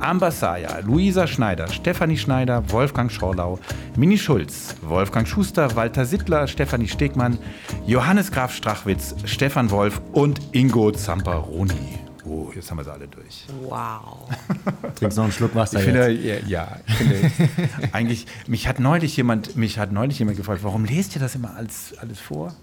Amber 0.00 0.32
Saya, 0.32 0.80
Luisa 0.80 1.28
Schneider, 1.28 1.68
Stefanie 1.68 2.16
Schneider, 2.16 2.64
Wolfgang 2.72 3.12
Schorlau, 3.12 3.60
Mini 3.96 4.18
Schulz, 4.18 4.74
Wolfgang 4.82 5.28
Schuster, 5.28 5.76
Walter 5.76 6.04
Sittler, 6.04 6.48
Stefanie 6.48 6.88
Stegmann, 6.88 7.38
Johannes 7.86 8.32
Graf 8.32 8.52
Strachwitz, 8.52 9.14
Stefan 9.24 9.70
Wolf 9.70 10.00
und 10.10 10.40
Ingo 10.50 10.90
Zamperoni. 10.90 12.07
Oh, 12.28 12.52
jetzt 12.54 12.70
haben 12.70 12.78
wir 12.78 12.84
sie 12.84 12.92
alle 12.92 13.08
durch. 13.08 13.46
Wow. 13.62 14.28
Trinkst 14.96 15.16
noch 15.16 15.24
einen 15.24 15.32
Schluck 15.32 15.54
Wasser 15.54 15.78
Ich 15.78 15.86
jetzt. 15.86 15.96
finde, 15.96 16.12
ja, 16.12 16.36
ja 16.46 16.76
ich 16.86 16.94
finde, 16.94 17.30
eigentlich, 17.92 18.26
mich 18.46 18.68
hat 18.68 18.80
neulich 18.80 19.16
jemand, 19.16 19.56
mich 19.56 19.78
hat 19.78 19.92
neulich 19.92 20.18
jemand 20.18 20.36
gefragt, 20.36 20.60
warum 20.62 20.84
lest 20.84 21.14
ihr 21.16 21.20
das 21.20 21.34
immer 21.34 21.54
alles, 21.56 21.94
alles 21.98 22.20
vor? 22.20 22.46
Und 22.46 22.54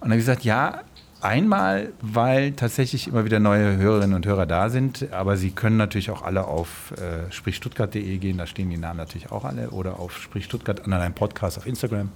dann 0.00 0.10
habe 0.10 0.18
ich 0.18 0.26
gesagt, 0.26 0.44
ja, 0.44 0.82
einmal, 1.20 1.92
weil 2.00 2.52
tatsächlich 2.52 3.08
immer 3.08 3.24
wieder 3.24 3.38
neue 3.38 3.76
Hörerinnen 3.76 4.14
und 4.14 4.26
Hörer 4.26 4.46
da 4.46 4.70
sind, 4.70 5.12
aber 5.12 5.36
sie 5.36 5.50
können 5.50 5.76
natürlich 5.76 6.10
auch 6.10 6.22
alle 6.22 6.46
auf 6.46 6.92
äh, 6.92 7.30
sprichstuttgart.de 7.30 8.18
gehen, 8.18 8.38
da 8.38 8.46
stehen 8.46 8.70
die 8.70 8.76
Namen 8.76 8.98
natürlich 8.98 9.30
auch 9.30 9.44
alle, 9.44 9.70
oder 9.70 10.00
auf 10.00 10.18
sprichstuttgart 10.18 10.84
an 10.84 10.92
einem 10.92 11.14
Podcast 11.14 11.58
auf 11.58 11.66
Instagram. 11.66 12.10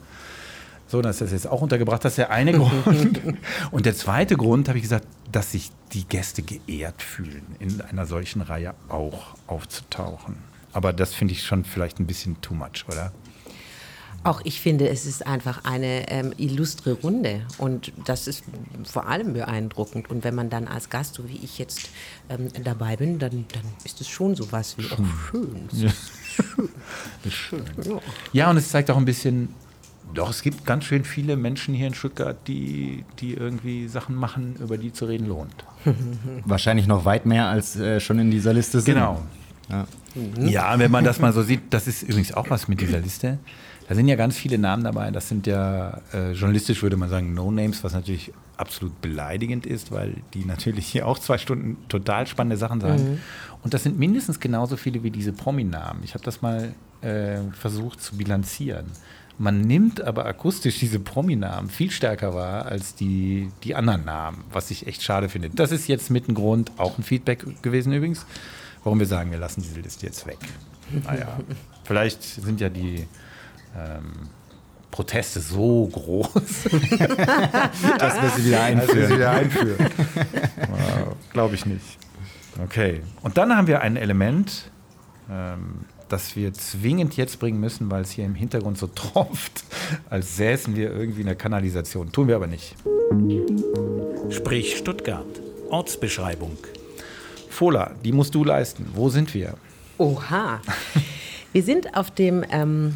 So, 0.90 1.00
dann 1.00 1.10
ist 1.10 1.20
das 1.20 1.30
jetzt 1.30 1.46
auch 1.46 1.62
untergebracht. 1.62 2.04
Das 2.04 2.12
ist 2.12 2.18
der 2.18 2.30
eine 2.30 2.52
Grund. 2.58 3.20
Und 3.70 3.86
der 3.86 3.94
zweite 3.94 4.36
Grund, 4.36 4.68
habe 4.68 4.78
ich 4.78 4.82
gesagt, 4.82 5.06
dass 5.32 5.52
sich 5.52 5.70
die 5.92 6.04
Gäste 6.04 6.42
geehrt 6.42 7.02
fühlen, 7.02 7.56
in 7.58 7.80
einer 7.80 8.06
solchen 8.06 8.42
Reihe 8.42 8.74
auch 8.88 9.34
aufzutauchen. 9.46 10.36
Aber 10.72 10.92
das 10.92 11.14
finde 11.14 11.32
ich 11.32 11.42
schon 11.42 11.64
vielleicht 11.64 11.98
ein 11.98 12.06
bisschen 12.06 12.40
too 12.40 12.54
much, 12.54 12.84
oder? 12.88 13.12
Auch 14.22 14.42
ich 14.44 14.60
finde, 14.60 14.88
es 14.88 15.06
ist 15.06 15.26
einfach 15.26 15.64
eine 15.64 16.10
ähm, 16.10 16.34
illustre 16.36 16.92
Runde 16.92 17.46
und 17.56 17.90
das 18.04 18.26
ist 18.26 18.44
vor 18.84 19.06
allem 19.06 19.32
beeindruckend. 19.32 20.10
Und 20.10 20.24
wenn 20.24 20.34
man 20.34 20.50
dann 20.50 20.68
als 20.68 20.90
Gast, 20.90 21.14
so 21.14 21.26
wie 21.26 21.38
ich 21.42 21.58
jetzt 21.58 21.88
ähm, 22.28 22.48
dabei 22.62 22.96
bin, 22.96 23.18
dann, 23.18 23.46
dann 23.48 23.64
ist 23.82 24.00
es 24.02 24.08
schon 24.08 24.34
sowas 24.34 24.76
wie, 24.76 24.84
oh, 24.84 25.04
schön. 25.30 25.68
Das 25.70 25.82
ist 27.24 27.32
schön. 27.32 27.64
Ja, 28.34 28.50
und 28.50 28.58
es 28.58 28.68
zeigt 28.68 28.90
auch 28.90 28.98
ein 28.98 29.06
bisschen, 29.06 29.54
doch, 30.14 30.30
es 30.30 30.42
gibt 30.42 30.64
ganz 30.64 30.84
schön 30.84 31.04
viele 31.04 31.36
Menschen 31.36 31.74
hier 31.74 31.86
in 31.86 31.94
Stuttgart, 31.94 32.36
die, 32.46 33.04
die 33.18 33.34
irgendwie 33.34 33.88
Sachen 33.88 34.14
machen, 34.14 34.56
über 34.60 34.78
die 34.78 34.92
zu 34.92 35.06
reden 35.06 35.26
lohnt. 35.26 35.64
Wahrscheinlich 36.44 36.86
noch 36.86 37.04
weit 37.04 37.26
mehr 37.26 37.46
als 37.46 37.76
äh, 37.76 38.00
schon 38.00 38.18
in 38.18 38.30
dieser 38.30 38.52
Liste 38.52 38.80
sind. 38.80 38.94
Genau. 38.94 39.22
Ja. 39.68 39.86
Ja, 40.40 40.78
wenn 40.78 40.90
man 40.90 41.04
das 41.04 41.20
mal 41.20 41.32
so 41.32 41.42
sieht, 41.42 41.62
das 41.70 41.86
ist 41.86 42.02
übrigens 42.02 42.32
auch 42.32 42.50
was 42.50 42.66
mit 42.66 42.80
dieser 42.80 42.98
Liste. 42.98 43.38
Da 43.88 43.94
sind 43.94 44.08
ja 44.08 44.16
ganz 44.16 44.36
viele 44.36 44.58
Namen 44.58 44.84
dabei. 44.84 45.10
Das 45.10 45.28
sind 45.28 45.46
ja 45.46 46.00
äh, 46.12 46.32
journalistisch 46.32 46.82
würde 46.82 46.96
man 46.96 47.08
sagen 47.08 47.34
No-Names, 47.34 47.82
was 47.84 47.92
natürlich 47.92 48.32
absolut 48.56 49.00
beleidigend 49.00 49.66
ist, 49.66 49.90
weil 49.90 50.14
die 50.34 50.44
natürlich 50.44 50.86
hier 50.86 51.06
auch 51.06 51.18
zwei 51.18 51.38
Stunden 51.38 51.76
total 51.88 52.26
spannende 52.26 52.56
Sachen 52.56 52.80
sagen. 52.80 53.20
Und 53.62 53.74
das 53.74 53.82
sind 53.82 53.98
mindestens 53.98 54.38
genauso 54.38 54.76
viele 54.76 55.02
wie 55.02 55.10
diese 55.10 55.32
Prominamen. 55.32 56.02
Ich 56.04 56.14
habe 56.14 56.24
das 56.24 56.42
mal 56.42 56.74
äh, 57.00 57.38
versucht 57.52 58.02
zu 58.02 58.16
bilanzieren. 58.16 58.86
Man 59.40 59.62
nimmt 59.62 60.02
aber 60.02 60.26
akustisch 60.26 60.80
diese 60.80 61.00
Prominamen 61.00 61.70
viel 61.70 61.90
stärker 61.90 62.34
wahr 62.34 62.66
als 62.66 62.94
die, 62.94 63.48
die 63.64 63.74
anderen 63.74 64.04
Namen, 64.04 64.44
was 64.52 64.70
ich 64.70 64.86
echt 64.86 65.02
schade 65.02 65.30
finde. 65.30 65.48
Das 65.48 65.72
ist 65.72 65.88
jetzt 65.88 66.10
mit 66.10 66.28
ein 66.28 66.34
Grund, 66.34 66.72
auch 66.76 66.98
ein 66.98 67.02
Feedback 67.02 67.62
gewesen 67.62 67.90
übrigens, 67.94 68.26
warum 68.84 68.98
wir 68.98 69.06
sagen, 69.06 69.30
wir 69.30 69.38
lassen 69.38 69.62
diese 69.62 69.80
Liste 69.80 70.04
jetzt 70.04 70.26
weg. 70.26 70.36
Naja, 71.06 71.38
vielleicht 71.84 72.22
sind 72.22 72.60
ja 72.60 72.68
die 72.68 73.06
ähm, 73.74 74.28
Proteste 74.90 75.40
so 75.40 75.86
groß, 75.86 76.34
Dass 77.98 78.20
wir 78.20 78.30
sie 78.36 78.44
wieder 78.44 78.44
wir 78.44 78.44
sie 78.44 78.54
einführen. 78.58 79.10
wieder 79.10 79.30
einführen. 79.30 79.86
wow, 80.68 81.16
Glaube 81.32 81.54
ich 81.54 81.64
nicht. 81.64 81.96
Okay. 82.62 83.00
Und 83.22 83.38
dann 83.38 83.56
haben 83.56 83.68
wir 83.68 83.80
ein 83.80 83.96
Element, 83.96 84.70
ähm, 85.30 85.86
das 86.12 86.36
wir 86.36 86.52
zwingend 86.52 87.16
jetzt 87.16 87.38
bringen 87.38 87.60
müssen, 87.60 87.90
weil 87.90 88.02
es 88.02 88.10
hier 88.10 88.24
im 88.24 88.34
Hintergrund 88.34 88.78
so 88.78 88.86
tropft, 88.94 89.64
als 90.08 90.36
säßen 90.36 90.76
wir 90.76 90.92
irgendwie 90.92 91.20
in 91.20 91.26
der 91.26 91.36
Kanalisation. 91.36 92.12
Tun 92.12 92.28
wir 92.28 92.36
aber 92.36 92.46
nicht. 92.46 92.74
Sprich 94.30 94.76
Stuttgart. 94.76 95.26
Ortsbeschreibung. 95.70 96.56
Fola, 97.48 97.92
die 98.04 98.12
musst 98.12 98.34
du 98.34 98.44
leisten. 98.44 98.86
Wo 98.94 99.08
sind 99.08 99.34
wir? 99.34 99.54
Oha. 99.98 100.60
Wir 101.52 101.62
sind 101.62 101.96
auf 101.96 102.10
dem 102.10 102.44
ähm, 102.50 102.94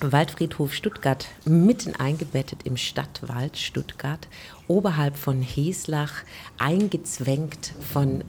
Waldfriedhof 0.00 0.74
Stuttgart, 0.74 1.26
mitten 1.44 1.94
eingebettet 1.96 2.60
im 2.64 2.76
Stadtwald 2.76 3.56
Stuttgart, 3.56 4.28
oberhalb 4.68 5.16
von 5.16 5.40
Heslach, 5.40 6.12
eingezwängt 6.58 7.72
von, 7.92 8.22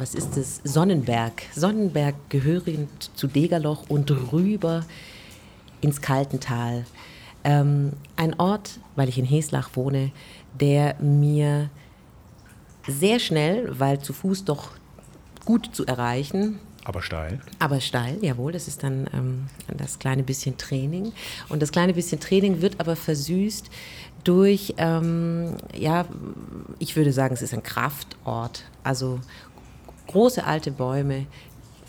was 0.00 0.14
ist 0.14 0.36
es, 0.36 0.60
Sonnenberg. 0.64 1.42
Sonnenberg 1.54 2.14
gehörend 2.28 3.10
zu 3.14 3.26
Degerloch 3.26 3.84
und 3.88 4.10
rüber 4.32 4.84
ins 5.80 6.00
Kaltental. 6.00 6.84
Ähm, 7.44 7.92
ein 8.16 8.38
Ort, 8.38 8.80
weil 8.96 9.08
ich 9.08 9.18
in 9.18 9.24
Heslach 9.24 9.70
wohne, 9.74 10.10
der 10.60 10.96
mir 11.00 11.70
sehr 12.86 13.18
schnell, 13.18 13.78
weil 13.78 14.00
zu 14.00 14.12
Fuß 14.12 14.44
doch 14.44 14.72
gut 15.44 15.70
zu 15.72 15.86
erreichen, 15.86 16.58
Aber 16.84 17.02
steil. 17.02 17.40
aber 17.58 17.80
steil, 17.80 18.18
jawohl, 18.22 18.52
das 18.52 18.66
ist 18.66 18.82
dann 18.82 19.06
ähm, 19.14 19.46
das 19.76 19.98
kleine 19.98 20.22
bisschen 20.22 20.56
Training. 20.56 21.12
Und 21.48 21.62
das 21.62 21.70
kleine 21.70 21.94
bisschen 21.94 22.20
Training 22.20 22.60
wird 22.60 22.80
aber 22.80 22.96
versüßt 22.96 23.70
durch, 24.24 24.74
ähm, 24.78 25.54
ja, 25.74 26.06
ich 26.78 26.96
würde 26.96 27.12
sagen, 27.12 27.34
es 27.34 27.42
ist 27.42 27.54
ein 27.54 27.62
Kraftort. 27.62 28.64
Also 28.82 29.20
große 30.08 30.44
alte 30.44 30.72
Bäume, 30.72 31.26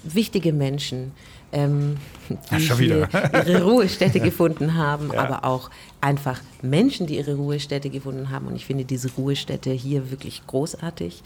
wichtige 0.04 0.54
Menschen, 0.54 1.12
ähm, 1.52 1.98
die 2.30 2.36
Ach, 2.72 2.80
ihre 2.80 3.64
Ruhestätte 3.64 4.20
gefunden 4.20 4.76
haben, 4.76 5.12
aber 5.12 5.44
auch 5.46 5.72
einfach 6.00 6.40
Menschen, 6.62 7.08
die 7.08 7.18
ihre 7.18 7.36
Ruhestätte 7.36 7.90
gefunden 7.90 8.30
haben. 8.30 8.48
Und 8.48 8.56
ich 8.56 8.66
finde 8.66 8.86
diese 8.86 9.12
Ruhestätte 9.14 9.72
hier 9.72 10.12
wirklich 10.12 10.46
großartig. 10.46 11.24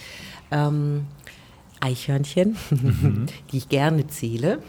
Ähm, 0.51 1.05
Eichhörnchen, 1.81 2.55
die 3.51 3.57
ich 3.57 3.67
gerne 3.67 4.07
zähle. 4.07 4.59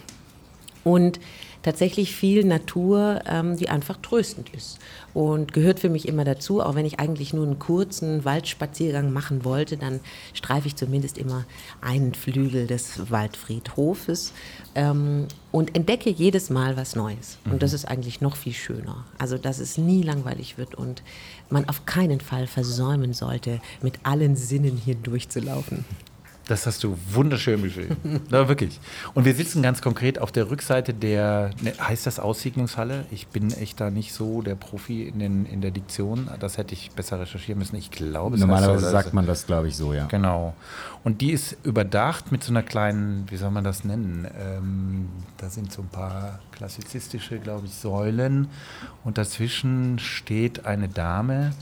Und 0.83 1.21
tatsächlich 1.65 2.15
viel 2.15 2.45
Natur, 2.45 3.23
ähm, 3.27 3.57
die 3.57 3.69
einfach 3.69 3.97
tröstend 3.97 4.51
ist. 4.55 4.79
Und 5.15 5.53
gehört 5.53 5.81
für 5.81 5.89
mich 5.89 6.07
immer 6.07 6.25
dazu, 6.25 6.61
auch 6.61 6.75
wenn 6.75 6.87
ich 6.87 7.01
eigentlich 7.01 7.33
nur 7.33 7.47
einen 7.47 7.59
kurzen 7.59 8.25
Waldspaziergang 8.25 9.13
machen 9.13 9.45
wollte, 9.45 9.77
dann 9.77 10.01
streife 10.35 10.69
ich 10.69 10.77
zumindest 10.77 11.19
immer 11.19 11.45
einen 11.81 12.15
Flügel 12.15 12.67
des 12.67 13.11
Waldfriedhofes 13.11 14.33
ähm, 14.75 15.27
und 15.53 15.75
entdecke 15.75 16.11
jedes 16.11 16.51
Mal 16.51 16.77
was 16.77 16.97
Neues. 16.97 17.39
Und 17.51 17.63
das 17.63 17.73
ist 17.73 17.87
eigentlich 17.87 18.21
noch 18.21 18.37
viel 18.37 18.53
schöner. 18.53 19.05
Also, 19.19 19.39
dass 19.39 19.59
es 19.59 19.79
nie 19.79 20.03
langweilig 20.03 20.59
wird 20.59 20.75
und 20.75 21.03
man 21.49 21.69
auf 21.69 21.87
keinen 21.87 22.21
Fall 22.21 22.47
versäumen 22.47 23.15
sollte, 23.15 23.61
mit 23.81 24.01
allen 24.03 24.37
Sinnen 24.37 24.77
hier 24.77 24.97
durchzulaufen. 24.97 25.85
Das 26.47 26.67
hast 26.67 26.85
du 26.85 26.99
wunderschön 27.11 27.63
beschrieben. 27.63 27.97
ja, 28.31 28.49
wirklich. 28.49 28.79
Und 29.15 29.25
wir 29.25 29.35
sitzen 29.35 29.63
ganz 29.63 29.81
konkret 29.81 30.19
auf 30.19 30.31
der 30.31 30.51
Rückseite 30.51 30.93
der, 30.93 31.51
ne, 31.63 31.73
heißt 31.81 32.07
das 32.07 32.19
Aussiedlungshalle? 32.19 33.07
Ich 33.11 33.29
bin 33.29 33.51
echt 33.53 33.81
da 33.81 33.91
nicht 33.91 34.13
so 34.13 34.43
der 34.43 34.55
Profi 34.55 35.05
in, 35.05 35.19
den, 35.19 35.47
in 35.47 35.63
der 35.63 35.71
Diktion. 35.71 36.29
Das 36.41 36.59
hätte 36.59 36.75
ich 36.75 36.91
besser 36.91 37.19
recherchieren 37.19 37.59
müssen. 37.59 37.77
Ich 37.77 37.91
glaube, 37.91 38.37
es 38.37 38.41
Normalerweise 38.41 38.75
heißt 38.75 38.85
so, 38.85 38.91
sagt 38.91 39.15
man 39.15 39.27
das, 39.27 39.47
glaube 39.47 39.69
ich, 39.69 39.77
so, 39.77 39.95
ja. 39.95 40.05
Genau. 40.07 40.55
Und 41.03 41.23
die 41.23 41.33
ist 41.33 41.57
überdacht 41.65 42.31
mit 42.31 42.45
so 42.45 42.53
einer 42.53 42.63
kleinen, 42.63 43.25
wie 43.31 43.37
soll 43.37 43.51
man 43.51 43.65
das 43.65 43.85
nennen? 43.85 44.29
Ähm, 44.39 45.09
da 45.39 45.49
sind 45.49 45.73
so 45.73 45.81
ein 45.81 45.89
paar 45.89 46.41
klassizistische, 46.53 47.39
glaube 47.39 47.67
ich, 47.67 47.75
Säulen. 47.75 48.49
Und 49.03 49.17
dazwischen 49.17 49.99
steht 49.99 50.67
eine 50.67 50.89
Dame. 50.89 51.53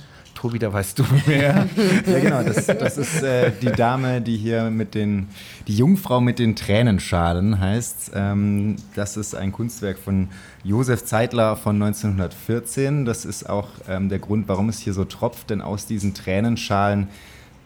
Tobi, 0.43 0.59
da 0.59 0.73
weißt 0.73 0.99
du 0.99 1.05
mehr. 1.29 1.69
Ja, 2.05 2.19
genau. 2.19 2.43
Das, 2.43 2.67
das 2.67 2.99
ist 2.99 3.23
äh, 3.23 3.53
die 3.63 3.71
Dame, 3.71 4.21
die 4.21 4.37
hier 4.37 4.71
mit 4.71 4.97
den, 4.97 5.29
die 5.69 5.77
Jungfrau 5.77 6.21
mit 6.21 6.41
den 6.41 6.57
Tränenschalen 6.57 7.61
heißt. 7.61 8.11
Ähm, 8.13 8.75
das 8.97 9.17
ist 9.17 9.37
ein 9.37 9.53
Kunstwerk 9.53 9.99
von 9.99 10.31
Josef 10.65 11.05
Zeitler 11.05 11.55
von 11.55 11.81
1914. 11.81 13.05
Das 13.05 13.25
ist 13.25 13.49
auch 13.49 13.69
ähm, 13.89 14.09
der 14.09 14.19
Grund, 14.19 14.49
warum 14.49 14.69
es 14.69 14.81
hier 14.81 14.95
so 14.95 15.05
tropft, 15.05 15.51
denn 15.51 15.61
aus 15.61 15.87
diesen 15.87 16.13
Tränenschalen 16.13 17.07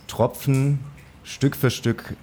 tropfen 0.06 0.80
Stück 1.24 1.56
für 1.56 1.70
Stück 1.70 2.14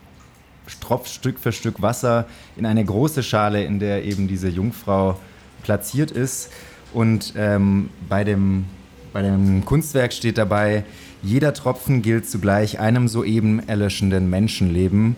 tropft 0.81 1.09
Stück 1.09 1.39
für 1.39 1.51
Stück 1.51 1.81
Wasser 1.81 2.27
in 2.57 2.67
eine 2.67 2.85
große 2.85 3.23
Schale, 3.23 3.63
in 3.63 3.79
der 3.79 4.05
eben 4.05 4.27
diese 4.27 4.49
Jungfrau 4.49 5.17
platziert 5.63 6.11
ist. 6.11 6.51
Und 6.93 7.33
ähm, 7.35 7.89
bei 8.07 8.23
dem 8.23 8.65
bei 9.13 9.21
dem 9.21 9.63
Kunstwerk 9.63 10.11
steht 10.11 10.37
dabei, 10.37 10.83
jeder 11.21 11.53
Tropfen 11.53 12.01
gilt 12.01 12.29
zugleich 12.29 12.79
einem 12.79 13.07
soeben 13.07 13.65
erlöschenden 13.67 14.29
Menschenleben. 14.29 15.15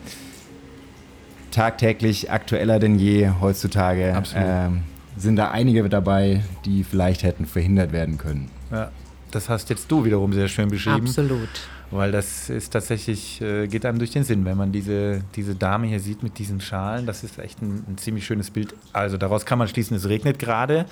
Tagtäglich 1.52 2.30
aktueller 2.30 2.80
denn 2.80 3.00
je 3.00 3.32
heutzutage 3.42 4.22
ähm, 4.36 4.82
sind 5.18 5.38
da 5.38 5.52
einige 5.52 5.88
dabei, 5.88 6.44
die 6.66 6.84
vielleicht 6.84 7.24
hätten 7.24 7.46
verhindert 7.46 7.94
werden 7.94 8.18
können. 8.18 8.52
Ja, 8.72 8.92
das 9.32 9.50
hast 9.50 9.70
jetzt 9.70 9.90
du 9.90 10.04
wiederum 10.04 10.34
sehr 10.34 10.50
schön 10.50 10.70
beschrieben. 10.70 11.08
Absolut. 11.08 11.50
Weil 11.92 12.12
das 12.12 12.50
ist 12.50 12.74
tatsächlich, 12.74 13.42
äh, 13.42 13.68
geht 13.68 13.86
einem 13.86 14.00
durch 14.00 14.12
den 14.12 14.24
Sinn, 14.24 14.44
wenn 14.46 14.58
man 14.58 14.72
diese, 14.72 15.22
diese 15.36 15.56
Dame 15.56 15.88
hier 15.88 16.00
sieht 16.00 16.24
mit 16.24 16.40
diesen 16.40 16.60
Schalen. 16.60 17.06
Das 17.06 17.24
ist 17.24 17.38
echt 17.38 17.62
ein, 17.62 17.86
ein 17.88 17.98
ziemlich 17.98 18.26
schönes 18.26 18.50
Bild. 18.50 18.74
Also 18.92 19.18
daraus 19.18 19.46
kann 19.46 19.60
man 19.60 19.68
schließen, 19.68 19.96
es 19.96 20.10
regnet 20.10 20.40
gerade. 20.40 20.86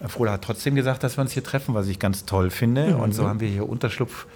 Äh, 0.00 0.08
Froda 0.08 0.32
hat 0.32 0.42
trotzdem 0.42 0.74
gesagt, 0.74 1.02
dass 1.02 1.18
wir 1.18 1.22
uns 1.22 1.32
hier 1.32 1.42
treffen, 1.42 1.74
was 1.74 1.88
ich 1.88 1.98
ganz 1.98 2.24
toll 2.24 2.50
finde. 2.50 2.96
Und 2.96 3.12
so 3.12 3.28
haben 3.28 3.40
wir 3.40 3.48
hier 3.48 3.68
Unterschlupf 3.68 4.26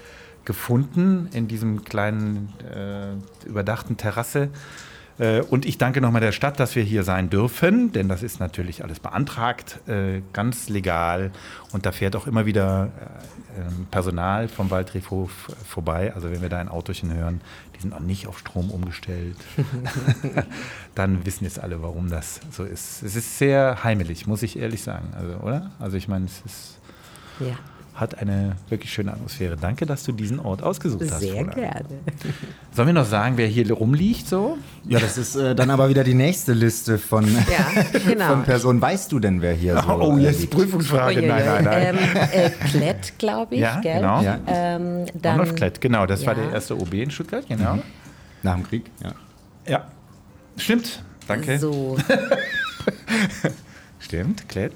gefunden 0.44 1.29
in 1.33 1.49
diesem 1.49 1.85
kleinen 1.85 2.53
äh, 2.75 3.49
überdachten 3.49 3.96
Terrasse. 3.96 4.49
Äh, 5.18 5.42
Und 5.42 5.64
ich 5.66 5.79
danke 5.79 6.01
nochmal 6.01 6.23
der 6.23 6.33
Stadt, 6.33 6.59
dass 6.59 6.75
wir 6.75 6.83
hier 6.83 7.05
sein 7.05 7.31
dürfen, 7.31 7.92
denn 7.92 8.09
das 8.09 8.23
ist 8.23 8.40
natürlich 8.40 8.83
alles 8.83 9.01
beantragt, 9.01 9.79
äh, 9.87 10.23
ganz 10.33 10.68
legal. 10.68 11.31
Und 11.73 11.87
da 11.87 11.92
fährt 11.92 12.16
auch 12.16 12.27
immer 12.27 12.46
wieder 12.46 12.90
Personal 13.90 14.49
vom 14.49 14.70
Waldriefhof 14.70 15.31
vorbei. 15.66 16.12
Also 16.14 16.31
wenn 16.31 16.42
wir 16.42 16.49
da 16.49 16.59
ein 16.59 16.68
Autochen 16.68 17.12
hören, 17.12 17.40
die 17.77 17.81
sind 17.81 17.92
auch 17.92 18.01
nicht 18.01 18.27
auf 18.27 18.38
Strom 18.38 18.70
umgestellt, 18.70 19.37
dann 20.94 21.25
wissen 21.25 21.44
jetzt 21.44 21.59
alle, 21.59 21.83
warum 21.83 22.11
das 22.11 22.40
so 22.51 22.64
ist. 22.64 23.03
Es 23.03 23.16
ist 23.16 23.38
sehr 23.38 23.83
heimelig, 23.85 24.27
muss 24.27 24.42
ich 24.42 24.59
ehrlich 24.59 24.83
sagen. 24.83 25.12
Also, 25.16 25.35
oder? 25.38 25.70
Also 25.79 25.96
ich 25.96 26.09
meine, 26.09 26.27
es 26.27 26.42
ist, 26.44 26.79
Ja, 27.40 27.57
hat 28.01 28.19
eine 28.19 28.57
wirklich 28.71 28.93
schöne 28.93 29.13
Atmosphäre. 29.13 29.57
Danke, 29.61 29.85
dass 29.87 30.03
du 30.05 30.13
diesen 30.13 30.41
Ort 30.41 30.63
ausgesucht 30.63 31.03
hast. 31.11 31.21
sehr 31.21 31.35
Froda. 31.35 31.53
gerne. 31.53 31.85
Sollen 32.75 32.89
wir 32.89 32.93
noch 32.95 33.05
sagen, 33.05 33.37
wer 33.37 33.47
hier 33.47 33.71
rumliegt 33.73 34.27
so? 34.27 34.57
Ja, 34.89 34.99
das 34.99 35.19
ist 35.19 35.37
äh, 35.37 35.55
dann 35.55 35.71
aber 35.71 35.89
wieder 35.91 36.03
die 36.03 36.15
nächste 36.15 36.53
Liste 36.55 36.99
von, 36.99 37.27
Ja, 37.27 37.83
genau. 38.07 38.29
von 38.29 38.43
Personen. 38.45 38.81
Weißt 38.81 39.13
du 39.13 39.19
denn, 39.21 39.43
wer 39.43 39.53
hier 39.53 39.81
so 39.83 39.89
Oh, 40.01 40.17
äh, 40.17 40.23
jetzt 40.23 40.41
liegt? 40.41 40.53
Prüfungsfrage. 40.55 41.21
Uiuiui. 41.21 41.29
Nein, 41.29 41.45
nein, 41.45 41.65
nein. 41.65 41.99
Ähm, 41.99 42.29
äh, 42.33 42.51
Klett, 42.51 43.19
glaube 43.19 43.55
ich, 43.55 43.61
Ja, 43.61 43.81
gell? 43.81 43.97
genau. 43.97 44.23
Ja. 44.23 44.39
Ähm, 44.47 45.05
dann, 45.21 45.39
Rudolf 45.39 45.55
Klett, 45.57 45.81
genau, 45.81 46.07
das 46.07 46.25
war 46.25 46.37
Ja. 46.37 46.43
der 46.45 46.53
erste 46.55 46.77
OB 46.81 46.95
in 46.95 47.11
Stuttgart, 47.11 47.47
genau. 47.47 47.79
Nach 48.43 48.55
dem 48.55 48.65
Krieg, 48.67 48.91
ja. 49.05 49.13
Ja, 49.69 49.85
stimmt, 50.57 51.03
danke. 51.29 51.59
So, 51.59 51.99
Stimmt, 53.99 54.49
Klett. 54.49 54.73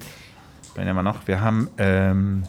Wenn 0.75 0.87
immer 0.89 1.03
noch, 1.03 1.27
wir 1.27 1.41
haben 1.41 1.69
ähm, 1.79 2.43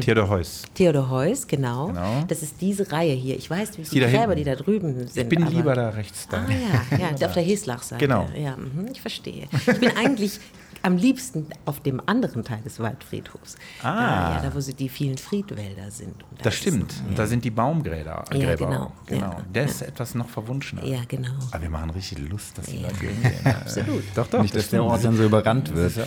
Theodor 0.00 0.28
Heuss. 0.28 0.62
Theodor 0.74 1.10
Heuss, 1.10 1.46
genau. 1.46 1.88
Genau. 1.88 2.24
Das 2.28 2.42
ist 2.42 2.60
diese 2.60 2.90
Reihe 2.90 3.14
hier. 3.14 3.36
Ich 3.36 3.48
weiß, 3.48 3.78
wie 3.78 3.82
Die 3.82 3.90
die 3.90 4.00
Gräber, 4.00 4.34
die 4.34 4.44
da 4.44 4.54
drüben 4.54 4.94
sind. 4.94 5.16
Ich 5.16 5.28
bin 5.28 5.46
lieber 5.46 5.74
da 5.74 5.90
rechts 5.90 6.26
da. 6.28 6.44
Ah 6.44 6.96
ja, 6.98 7.16
ja 7.16 7.26
auf 7.26 7.32
der 7.34 7.42
Heslach-Seite. 7.44 8.04
Genau. 8.04 8.28
Ja, 8.36 8.56
mhm, 8.56 8.88
ich 8.92 9.00
verstehe. 9.00 9.48
Ich 9.52 9.78
bin 9.80 9.96
eigentlich 9.96 10.40
am 10.86 10.96
liebsten 10.96 11.46
auf 11.64 11.80
dem 11.80 12.00
anderen 12.06 12.44
Teil 12.44 12.60
des 12.62 12.78
Waldfriedhofs. 12.80 13.56
Ah. 13.82 13.94
Da, 13.94 14.34
ja, 14.36 14.40
da 14.48 14.54
wo 14.54 14.60
sie 14.60 14.72
die 14.74 14.88
vielen 14.88 15.18
Friedwälder 15.18 15.90
sind. 15.90 16.22
Und 16.30 16.38
da 16.38 16.44
Das 16.44 16.54
ist- 16.54 16.60
stimmt, 16.60 16.94
da 17.16 17.26
sind 17.26 17.44
die 17.44 17.50
Baumgräber. 17.50 18.24
Ja, 18.32 18.54
genau, 18.54 18.92
genau. 19.06 19.20
ja. 19.32 19.36
Der 19.54 19.64
ist 19.64 19.82
etwas 19.82 20.14
noch 20.14 20.28
verwunschener. 20.28 20.84
Ja, 20.84 21.00
genau. 21.08 21.32
Aber 21.50 21.60
wir 21.62 21.70
machen 21.70 21.90
richtig 21.90 22.18
Lust, 22.28 22.56
dass 22.56 22.66
die 22.66 22.76
Ja. 22.76 22.88
Leute 22.88 23.00
hingehen. 23.06 23.32
Absolut. 23.44 24.04
Doch, 24.14 24.26
doch. 24.28 24.40
Nicht, 24.42 24.54
dass 24.54 24.70
der 24.70 24.78
stimmt. 24.78 24.90
Ort 24.92 25.04
dann 25.04 25.16
so 25.16 25.24
überrannt 25.24 25.74
wird. 25.74 25.96
Das, 25.96 26.06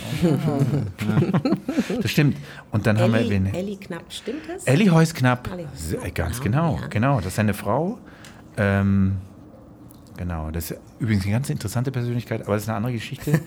das 2.02 2.10
stimmt. 2.10 2.36
Und 2.72 2.86
dann 2.86 2.98
haben 2.98 3.12
wir 3.12 3.20
Elli, 3.20 3.30
wen? 3.30 3.46
Elli 3.54 3.76
Knapp, 3.76 4.04
stimmt 4.12 4.48
das? 4.48 4.64
Elli 4.64 4.86
Heusknapp, 4.86 5.50
Elli 5.52 5.66
Se- 5.74 5.96
Heusknapp, 5.96 6.14
ganz 6.14 6.40
genau, 6.40 6.72
genau, 6.74 6.80
ja. 6.82 6.86
genau, 6.88 7.16
das 7.18 7.26
ist 7.26 7.36
seine 7.36 7.54
Frau. 7.54 7.98
Ähm, 8.56 9.16
genau, 10.16 10.50
das 10.50 10.70
ist 10.70 10.80
übrigens 10.98 11.24
eine 11.24 11.32
ganz 11.32 11.50
interessante 11.50 11.90
Persönlichkeit, 11.92 12.42
aber 12.42 12.54
das 12.54 12.62
ist 12.62 12.68
eine 12.68 12.76
andere 12.78 12.92
Geschichte. 12.94 13.40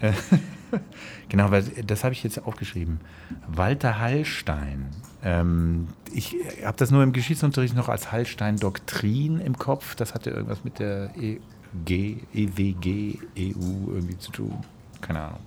Genau, 1.28 1.50
weil 1.50 1.62
das 1.86 2.04
habe 2.04 2.14
ich 2.14 2.22
jetzt 2.22 2.42
aufgeschrieben. 2.42 3.00
Walter 3.46 3.98
Hallstein. 3.98 4.88
Ähm, 5.22 5.88
ich 6.12 6.36
habe 6.64 6.76
das 6.76 6.90
nur 6.90 7.02
im 7.02 7.12
Geschichtsunterricht 7.12 7.76
noch 7.76 7.88
als 7.88 8.12
Hallstein-Doktrin 8.12 9.40
im 9.40 9.58
Kopf. 9.58 9.94
Das 9.94 10.14
hatte 10.14 10.30
irgendwas 10.30 10.64
mit 10.64 10.78
der 10.78 11.10
EG, 11.16 12.16
EWG, 12.32 13.18
EU 13.38 13.92
irgendwie 13.92 14.18
zu 14.18 14.32
tun. 14.32 14.58
Keine 15.00 15.20
Ahnung. 15.20 15.40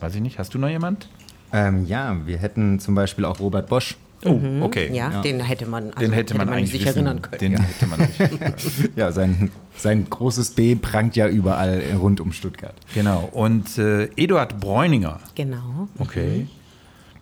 Weiß 0.00 0.14
ich 0.14 0.20
nicht. 0.20 0.38
Hast 0.38 0.54
du 0.54 0.58
noch 0.58 0.68
jemand? 0.68 1.08
Ähm, 1.52 1.84
ja, 1.86 2.16
wir 2.24 2.38
hätten 2.38 2.78
zum 2.78 2.94
Beispiel 2.94 3.24
auch 3.24 3.40
Robert 3.40 3.68
Bosch. 3.68 3.96
Oh, 4.24 4.40
okay. 4.60 4.88
Mhm. 4.90 4.94
Ja, 4.94 5.20
den 5.22 5.40
hätte 5.40 5.66
man, 5.66 5.88
also 5.90 5.98
Den 6.00 6.12
hätte 6.12 6.36
man, 6.36 6.48
eigentlich 6.48 6.70
sich 6.70 6.84
wissen. 6.84 7.06
erinnern 7.06 7.22
können. 7.22 7.38
Den 7.40 7.52
ja. 7.52 7.58
hätte 7.60 7.86
man 7.86 8.00
nicht. 8.00 8.90
Ja, 8.96 9.10
sein, 9.10 9.50
sein 9.76 10.08
großes 10.08 10.50
B 10.52 10.76
prangt 10.76 11.16
ja 11.16 11.26
überall 11.28 11.82
rund 11.98 12.20
um 12.20 12.32
Stuttgart. 12.32 12.74
Genau. 12.94 13.28
Und 13.32 13.78
äh, 13.78 14.04
Eduard 14.16 14.60
Bräuninger. 14.60 15.18
Genau. 15.34 15.88
Okay. 15.98 16.46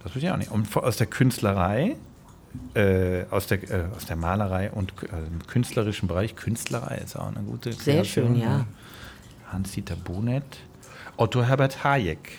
Das 0.03 0.15
weiß 0.15 0.23
ich 0.23 0.31
auch 0.31 0.37
nicht. 0.37 0.51
Und 0.51 0.75
aus 0.77 0.97
der 0.99 1.07
Künstlerei, 1.07 1.97
äh, 2.75 3.25
aus, 3.31 3.47
der, 3.47 3.63
äh, 3.71 3.85
aus 3.97 4.07
der 4.07 4.17
Malerei 4.17 4.71
und 4.71 4.93
äh, 5.05 5.07
im 5.27 5.47
künstlerischen 5.47 6.07
Bereich. 6.09 6.37
Künstlerei 6.37 6.97
ist 7.05 7.17
auch 7.17 7.29
eine 7.29 7.41
gute 7.45 7.73
Sehr 7.73 8.05
schön, 8.05 8.37
ja. 8.37 8.67
Hans-Dieter 9.53 9.97
Bonet. 9.97 10.59
Otto 11.17 11.43
Herbert 11.43 11.83
Hayek. 11.85 12.39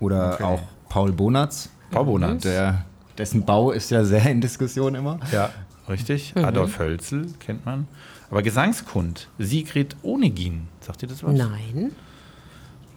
Oder 0.00 0.34
Okay. 0.34 0.42
auch 0.44 0.62
Paul 0.88 1.12
Bonatz. 1.12 1.68
Paul 1.90 2.06
Bonatz. 2.06 2.42
Der, 2.42 2.84
dessen 3.20 3.44
Bau 3.44 3.70
ist 3.70 3.90
ja 3.90 4.02
sehr 4.04 4.24
in 4.30 4.40
Diskussion 4.40 4.94
immer. 4.94 5.20
Ja, 5.30 5.50
richtig. 5.88 6.34
Mhm. 6.34 6.44
Adolf 6.46 6.78
Hölzel 6.78 7.26
kennt 7.38 7.64
man. 7.66 7.86
Aber 8.30 8.42
Gesangskund, 8.42 9.28
Sigrid 9.38 9.94
Onegin. 10.02 10.68
Sagt 10.80 11.02
ihr 11.02 11.08
das 11.08 11.22
was? 11.22 11.34
Nein. 11.34 11.92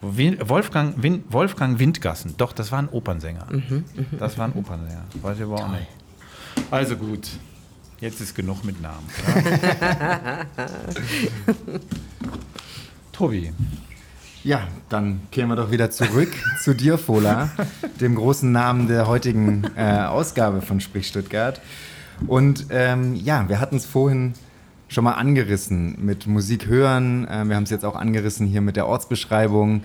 Wolfgang, 0.02 1.02
Win, 1.02 1.24
Wolfgang 1.30 1.80
Windgassen, 1.80 2.36
doch, 2.38 2.52
das 2.54 2.72
war 2.74 2.80
ein 2.80 2.90
Opernsänger. 2.90 3.48
Mhm, 3.50 3.86
Das 4.20 4.38
war 4.38 4.46
ein 4.48 4.54
Opernsänger. 4.54 5.04
Weiß 5.22 5.38
ich 5.38 5.44
aber 5.44 5.56
auch 5.56 5.70
nicht. 5.70 5.88
Also 6.72 6.96
gut, 6.98 7.28
jetzt 8.02 8.20
ist 8.20 8.36
genug 8.36 8.64
mit 8.66 8.82
Namen. 8.82 9.08
Tobi, 13.14 13.54
Ja, 14.44 14.68
dann 14.90 15.22
kehren 15.32 15.48
wir 15.48 15.56
doch 15.56 15.72
wieder 15.72 15.90
zurück 15.90 16.34
zu 16.62 16.74
dir, 16.74 16.98
Fola, 16.98 17.50
dem 18.02 18.16
großen 18.16 18.52
Namen 18.52 18.90
der 18.90 19.08
heutigen 19.08 19.64
äh, 19.78 20.02
Ausgabe 20.02 20.62
von 20.62 20.82
Sprich 20.82 21.08
Stuttgart. 21.08 21.62
Und 22.28 22.66
ähm, 22.70 23.16
ja, 23.16 23.48
wir 23.48 23.62
hatten 23.62 23.78
es 23.78 23.86
vorhin 23.86 24.34
schon 24.90 25.06
mal 25.06 25.14
angerissen 25.14 25.96
mit 26.02 26.28
Musik 26.28 26.68
hören. 26.68 27.26
Äh, 27.26 27.46
wir 27.46 27.56
haben 27.56 27.64
es 27.64 27.70
jetzt 27.70 27.86
auch 27.86 27.96
angerissen 27.96 28.46
hier 28.46 28.60
mit 28.60 28.76
der 28.76 28.86
Ortsbeschreibung. 28.86 29.84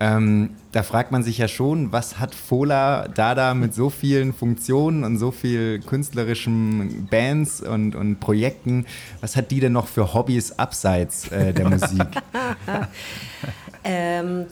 Ähm, 0.00 0.50
da 0.72 0.82
fragt 0.82 1.12
man 1.12 1.22
sich 1.22 1.38
ja 1.38 1.46
schon, 1.46 1.92
was 1.92 2.18
hat 2.18 2.34
Fola 2.34 3.06
Dada 3.06 3.54
mit 3.54 3.74
so 3.74 3.90
vielen 3.90 4.32
Funktionen 4.32 5.04
und 5.04 5.18
so 5.18 5.30
viel 5.30 5.78
künstlerischen 5.78 7.06
Bands 7.08 7.60
und, 7.60 7.94
und 7.94 8.18
Projekten, 8.18 8.86
was 9.20 9.36
hat 9.36 9.52
die 9.52 9.60
denn 9.60 9.72
noch 9.72 9.86
für 9.86 10.14
Hobbys 10.14 10.58
abseits 10.58 11.28
äh, 11.28 11.52
der 11.52 11.70
Musik? 11.70 12.06
ähm, 13.84 14.46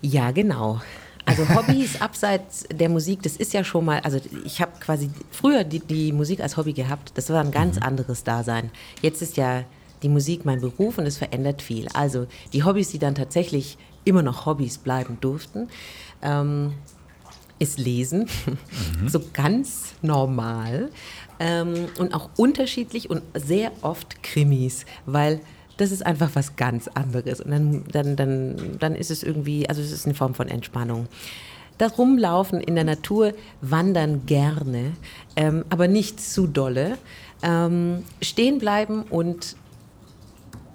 ja, 0.00 0.30
genau. 0.30 0.80
Also 1.24 1.48
Hobbys 1.48 2.00
abseits 2.00 2.64
der 2.72 2.88
Musik, 2.88 3.22
das 3.22 3.36
ist 3.36 3.52
ja 3.52 3.62
schon 3.64 3.84
mal, 3.84 4.00
also 4.00 4.20
ich 4.44 4.60
habe 4.60 4.72
quasi 4.80 5.10
früher 5.30 5.64
die, 5.64 5.78
die, 5.78 6.12
Musik 6.12 6.40
als 6.40 6.56
Hobby 6.56 6.72
gehabt, 6.72 7.12
das 7.14 7.30
war 7.30 7.42
ein 7.42 7.52
ganz 7.52 7.76
mhm. 7.76 7.84
anderes 7.84 8.24
Dasein. 8.24 8.70
Jetzt 9.02 9.22
ist 9.22 9.36
ja 9.36 9.64
die 10.02 10.08
Musik 10.08 10.44
mein 10.44 10.60
Beruf 10.60 10.98
und 10.98 11.06
es 11.06 11.18
verändert 11.18 11.62
viel. 11.62 11.86
Also 11.94 12.26
die 12.52 12.64
Hobbys, 12.64 12.90
die 12.90 12.98
dann 12.98 13.14
tatsächlich 13.14 13.78
immer 14.04 14.22
noch 14.22 14.46
Hobbys 14.46 14.78
bleiben 14.78 15.18
durften, 15.20 15.68
ähm, 16.22 16.74
ist 17.60 17.78
Lesen, 17.78 18.28
mhm. 19.00 19.08
so 19.08 19.20
ganz 19.32 19.94
normal 20.02 20.90
ähm, 21.38 21.86
und 21.98 22.14
auch 22.14 22.30
unterschiedlich 22.36 23.08
und 23.10 23.22
sehr 23.34 23.70
oft 23.82 24.24
Krimis, 24.24 24.84
weil 25.06 25.40
das 25.76 25.90
ist 25.90 26.04
einfach 26.04 26.30
was 26.34 26.56
ganz 26.56 26.88
anderes. 26.88 27.40
Und 27.40 27.50
dann, 27.50 27.84
dann, 27.90 28.16
dann, 28.16 28.78
dann 28.78 28.94
ist 28.94 29.10
es 29.10 29.22
irgendwie, 29.22 29.68
also 29.68 29.80
es 29.80 29.92
ist 29.92 30.06
eine 30.06 30.14
Form 30.14 30.34
von 30.34 30.48
Entspannung. 30.48 31.06
Das 31.78 31.98
Rumlaufen 31.98 32.60
in 32.60 32.74
der 32.74 32.84
Natur, 32.84 33.32
wandern 33.60 34.26
gerne, 34.26 34.92
ähm, 35.36 35.64
aber 35.70 35.88
nicht 35.88 36.20
zu 36.20 36.46
dolle. 36.46 36.98
Ähm, 37.42 38.04
stehen 38.20 38.58
bleiben 38.58 39.02
und 39.02 39.56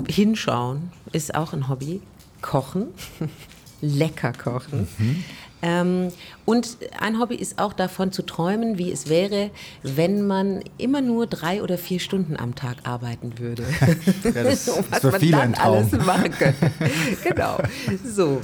hinschauen 0.08 0.92
ist 1.12 1.36
auch 1.36 1.54
ein 1.54 1.70
Hobby. 1.70 2.02
Kochen, 2.42 2.88
lecker 3.82 4.34
kochen. 4.34 4.88
Mhm. 4.98 5.24
Ähm, 5.62 6.10
und 6.46 6.78
ein 7.00 7.20
Hobby 7.20 7.36
ist 7.36 7.60
auch 7.60 7.74
davon 7.74 8.12
zu 8.12 8.22
träumen, 8.22 8.78
wie 8.78 8.92
es 8.92 9.10
wäre, 9.10 9.50
wenn 9.82 10.28
man 10.28 10.62
immer 10.78 11.02
nur 11.02 11.26
drei 11.26 11.64
oder 11.64 11.78
vier 11.78 12.00
Stunden 12.00 12.38
am 12.38 12.54
Tag 12.54 12.78
arbeiten 12.84 13.40
würde. 13.40 13.64
ja, 14.24 14.44
das 14.44 14.68
ist 14.68 14.92
was 14.92 15.00
für 15.00 15.12
man 15.12 15.20
viele 15.20 15.38
dann 15.38 15.56
alles 15.56 15.92
machen 15.94 16.32
könnte. 16.32 16.72
genau. 17.24 17.58
So. 18.06 18.42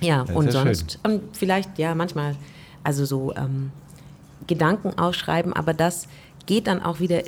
Ja, 0.00 0.24
das 0.24 0.36
und 0.36 0.52
sonst 0.52 0.98
ähm, 1.04 1.20
vielleicht, 1.32 1.76
ja, 1.78 1.94
manchmal, 1.94 2.36
also 2.84 3.04
so 3.04 3.34
ähm, 3.34 3.72
Gedanken 4.46 4.96
ausschreiben, 4.96 5.52
aber 5.52 5.74
das 5.74 6.06
geht 6.46 6.68
dann 6.68 6.80
auch 6.82 7.00
wieder 7.00 7.22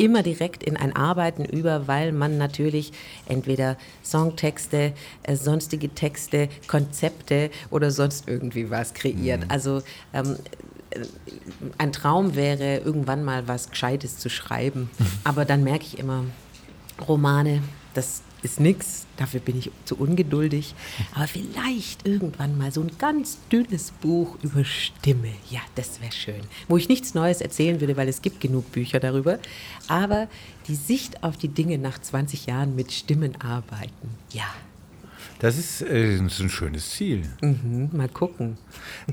immer 0.00 0.22
direkt 0.22 0.62
in 0.62 0.76
ein 0.76 0.96
Arbeiten 0.96 1.44
über, 1.44 1.86
weil 1.86 2.12
man 2.12 2.38
natürlich 2.38 2.92
entweder 3.28 3.76
Songtexte, 4.02 4.94
äh, 5.22 5.36
sonstige 5.36 5.90
Texte, 5.90 6.48
Konzepte 6.66 7.50
oder 7.70 7.90
sonst 7.90 8.26
irgendwie 8.26 8.70
was 8.70 8.94
kreiert. 8.94 9.44
Mhm. 9.44 9.50
Also 9.50 9.82
ähm, 10.14 10.36
äh, 10.90 11.00
ein 11.76 11.92
Traum 11.92 12.34
wäre, 12.34 12.78
irgendwann 12.78 13.24
mal 13.24 13.46
was 13.46 13.68
Gescheites 13.68 14.16
zu 14.18 14.30
schreiben. 14.30 14.90
Aber 15.24 15.44
dann 15.44 15.62
merke 15.62 15.84
ich 15.84 15.98
immer, 15.98 16.24
Romane, 17.06 17.62
das 17.92 18.22
ist 18.42 18.60
nichts, 18.60 19.06
dafür 19.16 19.40
bin 19.40 19.58
ich 19.58 19.70
zu 19.84 19.96
ungeduldig. 19.96 20.74
Aber 21.14 21.26
vielleicht 21.26 22.06
irgendwann 22.06 22.56
mal 22.58 22.72
so 22.72 22.80
ein 22.82 22.90
ganz 22.98 23.38
dünnes 23.50 23.90
Buch 23.90 24.36
über 24.42 24.64
Stimme. 24.64 25.32
Ja, 25.50 25.60
das 25.74 26.00
wäre 26.00 26.12
schön. 26.12 26.40
Wo 26.68 26.76
ich 26.76 26.88
nichts 26.88 27.14
Neues 27.14 27.40
erzählen 27.40 27.80
würde, 27.80 27.96
weil 27.96 28.08
es 28.08 28.22
gibt 28.22 28.40
genug 28.40 28.72
Bücher 28.72 29.00
darüber. 29.00 29.38
Aber 29.88 30.28
die 30.68 30.74
Sicht 30.74 31.22
auf 31.22 31.36
die 31.36 31.48
Dinge 31.48 31.78
nach 31.78 31.98
20 31.98 32.46
Jahren 32.46 32.74
mit 32.74 32.92
Stimmen 32.92 33.40
arbeiten, 33.40 34.10
ja. 34.32 34.46
Das 35.40 35.56
ist, 35.56 35.80
äh, 35.80 36.18
das 36.18 36.34
ist 36.34 36.40
ein 36.40 36.50
schönes 36.50 36.90
Ziel. 36.90 37.22
Mhm, 37.40 37.88
mal 37.92 38.10
gucken. 38.10 38.58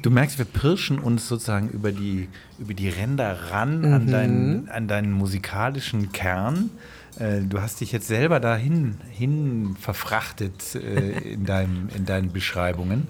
Du 0.01 0.11
merkst, 0.11 0.37
wir 0.37 0.45
pirschen 0.45 0.99
uns 0.99 1.27
sozusagen 1.27 1.69
über 1.69 1.93
die, 1.93 2.27
über 2.59 2.73
die 2.73 2.89
Ränder 2.89 3.51
ran 3.51 3.79
mhm. 3.79 3.93
an, 3.93 4.07
deinen, 4.11 4.69
an 4.69 4.87
deinen 4.89 5.13
musikalischen 5.13 6.11
Kern. 6.11 6.69
Äh, 7.19 7.41
du 7.41 7.61
hast 7.61 7.81
dich 7.81 7.91
jetzt 7.91 8.07
selber 8.07 8.39
dahin 8.39 8.97
hin 9.09 9.75
verfrachtet 9.79 10.75
äh, 10.75 11.33
in, 11.33 11.45
deinem, 11.45 11.89
in 11.95 12.05
deinen 12.05 12.31
Beschreibungen. 12.31 13.07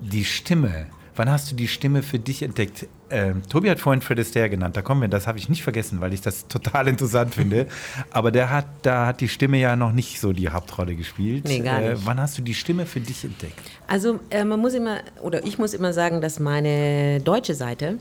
Die 0.00 0.24
Stimme. 0.24 0.86
Wann 1.14 1.30
hast 1.30 1.50
du 1.50 1.54
die 1.54 1.68
Stimme 1.68 2.02
für 2.02 2.18
dich 2.18 2.42
entdeckt? 2.42 2.86
Äh, 3.10 3.34
Tobi 3.50 3.68
hat 3.68 3.78
vorhin 3.78 4.00
Fred 4.00 4.18
Astaire 4.18 4.48
genannt. 4.48 4.76
Da 4.78 4.82
kommen 4.82 5.02
wir, 5.02 5.08
das 5.08 5.26
habe 5.26 5.38
ich 5.38 5.50
nicht 5.50 5.62
vergessen, 5.62 6.00
weil 6.00 6.14
ich 6.14 6.22
das 6.22 6.48
total 6.48 6.88
interessant 6.92 7.34
finde. 7.34 7.66
Aber 8.10 8.30
der 8.30 8.50
hat, 8.50 8.66
da 8.82 9.06
hat 9.06 9.20
die 9.20 9.28
Stimme 9.28 9.58
ja 9.58 9.76
noch 9.76 9.92
nicht 9.92 10.20
so 10.20 10.32
die 10.32 10.48
Hauptrolle 10.48 10.94
gespielt. 10.94 11.44
Nee, 11.46 11.60
gar 11.60 11.80
nicht. 11.80 11.90
Äh, 11.90 12.06
wann 12.06 12.18
hast 12.18 12.38
du 12.38 12.42
die 12.42 12.54
Stimme 12.54 12.86
für 12.86 13.00
dich 13.00 13.24
entdeckt? 13.24 13.60
Also 13.86 14.20
äh, 14.30 14.44
man 14.44 14.58
muss 14.58 14.72
immer, 14.72 15.00
oder 15.20 15.44
ich 15.44 15.58
muss 15.58 15.74
immer 15.74 15.92
sagen, 15.92 16.22
dass 16.22 16.40
meine 16.40 17.20
deutsche 17.20 17.54
Seite, 17.54 17.98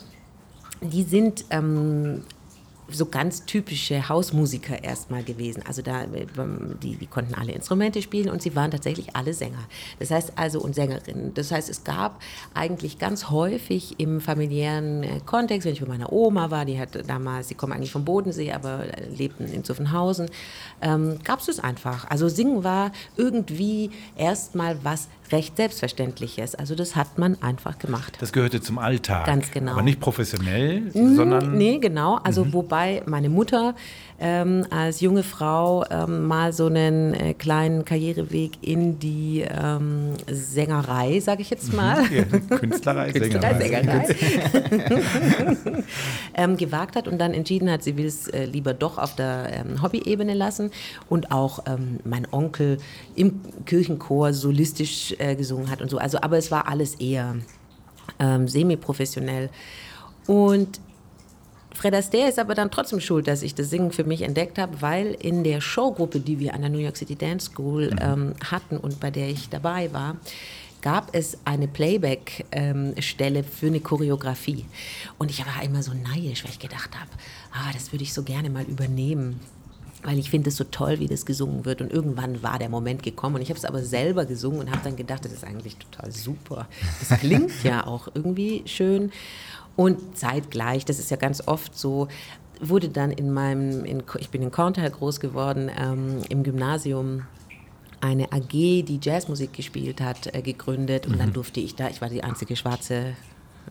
die 0.82 1.04
sind 1.04 1.44
ähm, 1.50 2.24
so 2.94 3.06
ganz 3.06 3.46
typische 3.46 4.10
Hausmusiker 4.10 4.84
erstmal 4.84 5.24
gewesen. 5.24 5.64
Also 5.68 5.82
da, 5.82 6.04
ähm, 6.04 6.78
die, 6.82 6.96
die 6.96 7.08
konnten 7.08 7.34
alle 7.36 7.52
Instrumente 7.52 8.02
spielen 8.02 8.30
und 8.30 8.42
sie 8.42 8.56
waren 8.56 8.72
tatsächlich 8.72 9.16
alle 9.16 9.34
Sänger. 9.34 9.64
Das 10.00 10.12
heißt 10.12 10.34
also 10.36 10.62
und 10.62 10.76
Sängerinnen. 10.76 11.34
Das 11.34 11.52
heißt, 11.52 11.70
es 11.70 11.84
gab 11.84 12.22
eigentlich 12.54 13.00
ganz 13.00 13.30
häufig 13.30 14.00
im 14.00 14.22
familiären 14.22 15.04
äh, 15.04 15.20
Kontext, 15.26 15.66
wenn 15.66 15.74
ich 15.74 15.82
bei 15.82 15.88
meiner 15.88 16.12
Oma 16.12 16.52
war, 16.52 16.66
die 16.66 16.80
hat 16.80 16.90
damals, 17.08 17.48
die 17.48 17.56
kommen 17.56 17.74
eigentlich 17.74 17.92
vom 17.92 18.06
Bodensee, 18.06 18.52
aber 18.52 18.86
lebten 19.16 19.46
in 19.46 19.64
Zuffenhausen, 19.64 20.30
ähm, 20.82 21.20
gab 21.24 21.40
es 21.40 21.48
das 21.48 21.60
einfach. 21.60 22.10
Also 22.10 22.30
Singen 22.30 22.64
war 22.64 22.92
irgendwie 23.18 23.92
erstmal 24.16 24.84
was 24.84 25.08
recht 25.32 25.58
Selbstverständliches. 25.58 26.56
Also 26.56 26.76
das 26.76 26.96
hat 26.96 27.18
man 27.18 27.42
einfach 27.42 27.78
gemacht. 27.80 28.18
Das 28.20 28.34
gehörte 28.34 28.62
zum 28.62 28.78
Alltag. 28.78 29.26
Ganz 29.26 29.52
genau. 29.52 29.74
Aber 29.74 29.82
nicht 29.82 30.00
professionell, 30.00 30.82
mhm, 30.94 31.16
sondern. 31.16 31.58
Nee, 31.58 31.80
genau. 31.80 32.20
Also 32.24 32.46
mhm. 32.46 32.54
wobei 32.54 33.04
meine 33.06 33.30
Mutter 33.30 33.76
ähm, 34.24 34.68
als 34.70 35.02
junge 35.02 35.24
Frau 35.24 35.84
ähm, 35.90 36.28
mal 36.28 36.54
so 36.54 36.68
einen 36.68 37.16
äh, 37.16 37.34
kleinen 37.34 37.86
Karriereweg 37.86 38.52
in 38.62 39.00
die 39.00 39.42
ähm, 39.42 40.14
Sängerei, 40.32 41.20
sage 41.20 41.42
ich 41.42 41.50
jetzt 41.50 41.72
mhm. 41.72 41.78
mal. 41.78 42.04
Ja, 42.12 42.24
Künstlerei, 42.58 43.12
Künstlerei, 43.14 43.60
Sängerei. 43.60 44.16
Ähm, 46.34 46.56
gewagt 46.56 46.96
hat 46.96 47.08
und 47.08 47.18
dann 47.18 47.34
entschieden 47.34 47.70
hat, 47.70 47.84
sie 47.84 47.98
will 47.98 48.06
es 48.06 48.28
äh, 48.28 48.46
lieber 48.46 48.74
doch 48.74 48.98
auf 48.98 49.16
der 49.16 49.50
ähm, 49.52 49.82
Hobby-Ebene 49.82 50.34
lassen. 50.34 50.72
Und 51.10 51.32
auch 51.32 51.66
ähm, 51.68 52.00
mein 52.04 52.26
Onkel 52.32 52.78
im 53.16 53.42
Kirchenchor 53.66 54.34
solistisch 54.34 55.16
äh, 55.18 55.36
gesungen 55.36 55.70
hat 55.70 55.82
und 55.82 55.90
so. 55.90 55.98
Also, 55.98 56.20
aber 56.22 56.38
es 56.38 56.52
war 56.52 56.68
alles 56.68 56.96
eher 56.96 57.36
semi-professionell. 58.20 59.50
Und 60.28 60.80
Fred 61.74 61.96
Astaire 61.96 62.28
ist 62.28 62.40
aber 62.40 62.56
dann 62.56 62.70
trotzdem 62.70 63.00
schuld, 63.00 63.28
dass 63.28 63.44
ich 63.44 63.56
das 63.56 63.70
Singen 63.70 63.92
für 63.92 64.04
mich 64.04 64.22
entdeckt 64.22 64.58
habe, 64.58 64.82
weil 64.82 65.16
in 65.20 65.44
der 65.44 65.62
Showgruppe, 65.62 66.20
die 66.20 66.40
wir 66.40 66.54
an 66.54 66.62
der 66.62 66.70
New 66.70 66.80
York 66.80 66.98
City 66.98 67.16
Dance 67.16 67.52
School 67.52 67.92
mhm. 67.92 67.98
ähm, 68.02 68.34
hatten 68.50 68.78
und 68.78 69.00
bei 69.00 69.12
der 69.12 69.30
ich 69.30 69.50
dabei 69.50 69.92
war, 69.94 70.18
gab 70.82 71.14
es 71.14 71.38
eine 71.46 71.68
Playback-Stelle 71.68 73.40
ähm, 73.40 73.46
für 73.46 73.68
eine 73.68 73.80
Choreografie. 73.80 74.66
Und 75.20 75.30
ich 75.30 75.46
war 75.46 75.64
immer 75.64 75.84
so 75.84 75.94
neidisch, 75.94 76.44
weil 76.44 76.52
ich 76.52 76.60
gedacht 76.60 76.90
habe, 77.00 77.10
ah, 77.54 77.72
das 77.74 77.92
würde 77.92 78.04
ich 78.04 78.14
so 78.14 78.24
gerne 78.24 78.50
mal 78.50 78.64
übernehmen 78.64 79.40
weil 80.04 80.18
ich 80.18 80.30
finde 80.30 80.50
es 80.50 80.58
so 80.58 80.64
toll, 80.64 81.00
wie 81.00 81.08
das 81.08 81.26
gesungen 81.26 81.66
wird. 81.66 81.82
Und 81.82 81.92
irgendwann 81.92 82.42
war 82.44 82.60
der 82.60 82.70
Moment 82.70 83.04
gekommen 83.04 83.36
und 83.36 83.42
ich 83.42 83.50
habe 83.50 83.58
es 83.58 83.66
aber 83.66 83.84
selber 83.84 84.26
gesungen 84.26 84.60
und 84.62 84.72
habe 84.72 84.82
dann 84.84 84.96
gedacht, 84.96 85.26
das 85.26 85.32
ist 85.32 85.44
eigentlich 85.44 85.78
total 85.78 86.12
super. 86.12 86.68
Das 87.00 87.20
klingt 87.20 87.52
ja 87.64 87.86
auch 87.86 88.08
irgendwie 88.14 88.64
schön. 88.66 89.12
Und 89.76 90.18
zeitgleich, 90.18 90.86
das 90.86 91.00
ist 91.00 91.12
ja 91.12 91.18
ganz 91.18 91.48
oft 91.48 91.78
so, 91.78 92.08
wurde 92.60 92.90
dann 92.90 93.12
in 93.12 93.32
meinem, 93.32 93.86
in, 93.86 94.04
ich 94.20 94.30
bin 94.30 94.42
in 94.42 94.52
Korntal 94.52 94.90
groß 94.90 95.20
geworden, 95.20 95.72
ähm, 95.76 96.22
im 96.30 96.44
Gymnasium 96.44 97.24
eine 98.02 98.32
AG, 98.32 98.52
die 98.52 99.00
Jazzmusik 99.02 99.54
gespielt 99.54 100.02
hat, 100.02 100.34
äh, 100.34 100.42
gegründet. 100.42 101.06
Und 101.06 101.14
mhm. 101.14 101.20
dann 101.20 101.34
durfte 101.34 101.60
ich 101.60 101.76
da, 101.76 101.88
ich 101.90 102.02
war 102.02 102.10
die 102.10 102.24
einzige 102.24 102.56
schwarze 102.56 103.16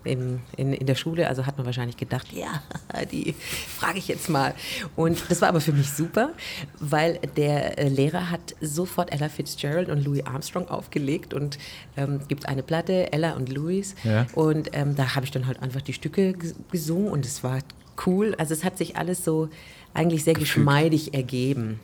in, 0.05 0.41
in, 0.57 0.73
in 0.73 0.87
der 0.87 0.95
Schule, 0.95 1.29
also 1.29 1.47
hat 1.47 1.57
man 1.57 1.67
wahrscheinlich 1.67 1.97
gedacht, 1.97 2.33
ja, 2.33 2.63
die 3.13 3.35
frage 3.79 3.99
ich 3.99 4.09
jetzt 4.09 4.29
mal. 4.29 4.55
Und 4.97 5.23
das 5.29 5.43
war 5.43 5.49
aber 5.49 5.61
für 5.61 5.73
mich 5.73 5.91
super, 5.91 6.31
weil 6.79 7.19
der 7.37 7.79
äh, 7.79 7.89
Lehrer 7.89 8.31
hat 8.31 8.55
sofort 8.61 9.13
Ella 9.13 9.29
Fitzgerald 9.29 9.89
und 9.89 10.05
Louis 10.05 10.25
Armstrong 10.25 10.69
aufgelegt 10.69 11.35
und 11.35 11.59
ähm, 11.97 12.21
gibt 12.29 12.49
eine 12.49 12.63
Platte, 12.63 13.13
Ella 13.13 13.33
und 13.33 13.51
Louis. 13.51 13.95
Ja. 14.05 14.27
Und 14.35 14.71
ähm, 14.73 14.97
da 14.97 15.15
habe 15.15 15.25
ich 15.25 15.31
dann 15.31 15.47
halt 15.47 15.63
einfach 15.63 15.83
die 15.83 15.93
Stücke 15.93 16.35
gesungen 16.71 17.09
und 17.09 17.27
es 17.27 17.45
war 17.45 17.59
cool. 18.07 18.35
Also 18.39 18.55
es 18.55 18.65
hat 18.65 18.79
sich 18.79 18.97
alles 18.97 19.25
so 19.25 19.49
eigentlich 19.93 20.25
sehr 20.25 20.35
Gefühlt. 20.35 20.55
geschmeidig 20.55 21.15
ergeben, 21.15 21.81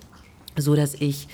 so 0.56 0.74
dass 0.74 0.94
ich 0.94 1.28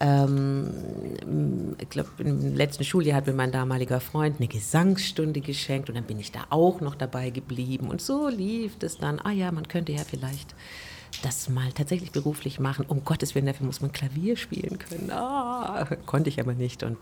ähm, 0.00 1.76
ich 1.80 1.88
glaube, 1.88 2.10
im 2.18 2.54
letzten 2.54 2.84
Schuljahr 2.84 3.16
hat 3.16 3.26
mir 3.26 3.32
mein 3.32 3.52
damaliger 3.52 4.00
Freund 4.00 4.36
eine 4.38 4.48
Gesangsstunde 4.48 5.40
geschenkt 5.40 5.88
und 5.88 5.96
dann 5.96 6.04
bin 6.04 6.18
ich 6.20 6.30
da 6.32 6.46
auch 6.50 6.80
noch 6.80 6.94
dabei 6.94 7.30
geblieben. 7.30 7.88
Und 7.88 8.00
so 8.00 8.28
lief 8.28 8.76
es 8.80 8.98
dann, 8.98 9.18
ah 9.18 9.32
ja, 9.32 9.50
man 9.50 9.66
könnte 9.66 9.92
ja 9.92 10.02
vielleicht 10.08 10.54
das 11.22 11.48
mal 11.48 11.72
tatsächlich 11.72 12.12
beruflich 12.12 12.60
machen. 12.60 12.84
Um 12.86 13.04
Gottes 13.04 13.34
Willen, 13.34 13.46
dafür 13.46 13.66
muss 13.66 13.80
man 13.80 13.92
Klavier 13.92 14.36
spielen 14.36 14.78
können. 14.78 15.10
Ah, 15.10 15.86
konnte 16.06 16.28
ich 16.28 16.40
aber 16.40 16.54
nicht. 16.54 16.82
Und 16.82 16.96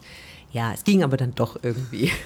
ja, 0.53 0.73
es 0.73 0.85
ging 0.85 1.03
aber 1.03 1.17
dann 1.17 1.35
doch 1.35 1.59
irgendwie. 1.63 2.11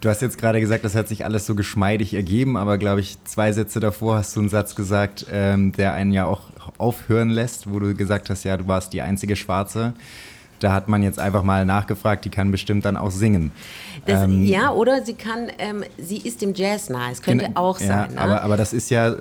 Du 0.00 0.10
hast 0.10 0.20
jetzt 0.20 0.36
gerade 0.36 0.60
gesagt, 0.60 0.84
das 0.84 0.94
hat 0.94 1.08
sich 1.08 1.24
alles 1.24 1.46
so 1.46 1.54
geschmeidig 1.54 2.12
ergeben, 2.12 2.58
aber 2.58 2.76
glaube 2.76 3.00
ich, 3.00 3.16
zwei 3.24 3.52
Sätze 3.52 3.80
davor 3.80 4.16
hast 4.16 4.36
du 4.36 4.40
einen 4.40 4.50
Satz 4.50 4.74
gesagt, 4.74 5.24
ähm, 5.32 5.72
der 5.72 5.94
einen 5.94 6.12
ja 6.12 6.26
auch 6.26 6.42
aufhören 6.76 7.30
lässt, 7.30 7.72
wo 7.72 7.78
du 7.78 7.94
gesagt 7.94 8.28
hast, 8.28 8.44
ja, 8.44 8.58
du 8.58 8.68
warst 8.68 8.92
die 8.92 9.00
einzige 9.00 9.34
Schwarze. 9.34 9.94
Da 10.60 10.74
hat 10.74 10.88
man 10.88 11.02
jetzt 11.02 11.18
einfach 11.18 11.42
mal 11.42 11.64
nachgefragt, 11.64 12.26
die 12.26 12.28
kann 12.28 12.50
bestimmt 12.50 12.84
dann 12.84 12.98
auch 12.98 13.10
singen. 13.10 13.50
Das, 14.04 14.24
ähm, 14.24 14.44
ja, 14.44 14.72
oder 14.72 15.02
sie 15.06 15.14
kann, 15.14 15.50
ähm, 15.56 15.84
sie 15.96 16.18
ist 16.18 16.42
dem 16.42 16.52
Jazz 16.52 16.90
nahe, 16.90 17.12
es 17.12 17.22
könnte 17.22 17.52
auch 17.54 17.80
ja, 17.80 17.86
sein. 17.86 18.14
Ne? 18.14 18.20
Aber, 18.20 18.42
aber 18.42 18.56
das 18.58 18.74
ist 18.74 18.90
ja 18.90 19.14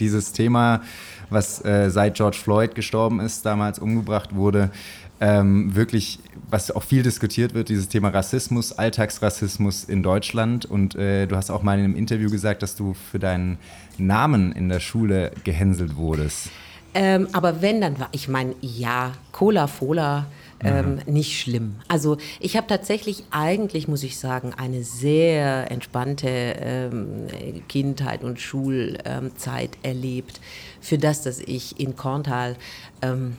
dieses 0.00 0.32
Thema, 0.32 0.82
was 1.30 1.64
äh, 1.64 1.90
seit 1.90 2.14
George 2.14 2.38
Floyd 2.42 2.74
gestorben 2.74 3.20
ist, 3.20 3.44
damals 3.44 3.78
umgebracht 3.78 4.34
wurde, 4.34 4.70
ähm, 5.20 5.74
wirklich, 5.74 6.20
was 6.48 6.70
auch 6.70 6.82
viel 6.82 7.02
diskutiert 7.02 7.54
wird, 7.54 7.68
dieses 7.68 7.88
Thema 7.88 8.08
Rassismus, 8.08 8.72
Alltagsrassismus 8.72 9.84
in 9.84 10.02
Deutschland. 10.02 10.64
Und 10.64 10.94
äh, 10.94 11.26
du 11.26 11.36
hast 11.36 11.50
auch 11.50 11.62
mal 11.62 11.78
in 11.78 11.84
einem 11.84 11.96
Interview 11.96 12.30
gesagt, 12.30 12.62
dass 12.62 12.76
du 12.76 12.94
für 12.94 13.18
deinen 13.18 13.58
Namen 13.98 14.52
in 14.52 14.68
der 14.68 14.80
Schule 14.80 15.32
gehänselt 15.44 15.96
wurdest. 15.96 16.50
Ähm, 16.94 17.28
aber 17.32 17.60
wenn, 17.60 17.80
dann 17.80 17.98
war, 17.98 18.08
ich 18.12 18.28
meine, 18.28 18.54
ja, 18.60 19.12
Cola, 19.32 19.66
Fola, 19.66 20.26
ähm, 20.64 21.00
mhm. 21.06 21.12
nicht 21.12 21.40
schlimm. 21.40 21.76
Also 21.88 22.16
ich 22.40 22.56
habe 22.56 22.66
tatsächlich 22.66 23.24
eigentlich, 23.30 23.88
muss 23.88 24.02
ich 24.02 24.18
sagen, 24.18 24.52
eine 24.56 24.82
sehr 24.84 25.70
entspannte 25.70 26.28
ähm, 26.28 27.26
Kindheit 27.68 28.24
und 28.24 28.40
Schulzeit 28.40 29.78
erlebt. 29.82 30.40
Für 30.80 30.98
das, 30.98 31.22
dass 31.22 31.40
ich 31.40 31.78
in 31.78 31.96
Korntal 31.96 32.56
ähm, 33.02 33.36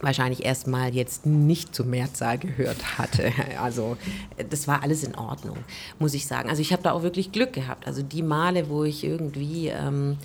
wahrscheinlich 0.00 0.44
erstmal 0.44 0.94
jetzt 0.94 1.26
nicht 1.26 1.74
zur 1.74 1.86
Mehrzahl 1.86 2.38
gehört 2.38 2.98
hatte. 2.98 3.32
Also 3.60 3.96
das 4.48 4.66
war 4.66 4.82
alles 4.82 5.04
in 5.04 5.14
Ordnung, 5.14 5.58
muss 5.98 6.14
ich 6.14 6.26
sagen. 6.26 6.48
Also 6.48 6.62
ich 6.62 6.72
habe 6.72 6.82
da 6.82 6.92
auch 6.92 7.02
wirklich 7.02 7.30
Glück 7.30 7.52
gehabt. 7.52 7.86
Also 7.86 8.02
die 8.02 8.22
Male, 8.22 8.68
wo 8.68 8.84
ich 8.84 9.04
irgendwie 9.04 9.68
ähm, 9.68 10.16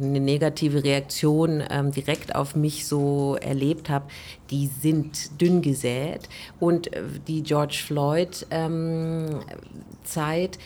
eine 0.00 0.20
negative 0.20 0.84
Reaktion 0.84 1.62
ähm, 1.70 1.92
direkt 1.92 2.34
auf 2.34 2.56
mich 2.56 2.86
so 2.86 3.36
erlebt 3.40 3.88
habe, 3.90 4.06
die 4.50 4.66
sind 4.66 5.40
dünn 5.40 5.62
gesät. 5.62 6.28
Und 6.60 6.92
äh, 6.92 7.02
die 7.26 7.42
George 7.42 7.80
Floyd 7.84 8.46
ähm, 8.50 9.40
Zeit, 10.04 10.58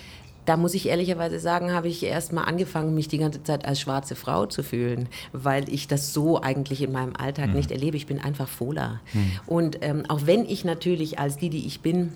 da 0.44 0.56
muss 0.56 0.74
ich 0.74 0.88
ehrlicherweise 0.88 1.40
sagen, 1.40 1.72
habe 1.72 1.88
ich 1.88 2.02
erst 2.04 2.32
mal 2.32 2.44
angefangen, 2.44 2.94
mich 2.94 3.08
die 3.08 3.18
ganze 3.18 3.42
Zeit 3.42 3.64
als 3.64 3.80
schwarze 3.80 4.14
Frau 4.14 4.46
zu 4.46 4.62
fühlen, 4.62 5.08
weil 5.32 5.68
ich 5.72 5.88
das 5.88 6.12
so 6.12 6.40
eigentlich 6.40 6.82
in 6.82 6.92
meinem 6.92 7.16
Alltag 7.16 7.48
mhm. 7.48 7.56
nicht 7.56 7.70
erlebe. 7.70 7.96
Ich 7.96 8.06
bin 8.06 8.20
einfach 8.20 8.48
Fola. 8.48 9.00
Mhm. 9.12 9.32
Und 9.46 9.78
ähm, 9.82 10.04
auch 10.08 10.20
wenn 10.24 10.44
ich 10.44 10.64
natürlich 10.64 11.18
als 11.18 11.36
die, 11.36 11.50
die 11.50 11.66
ich 11.66 11.80
bin, 11.80 12.12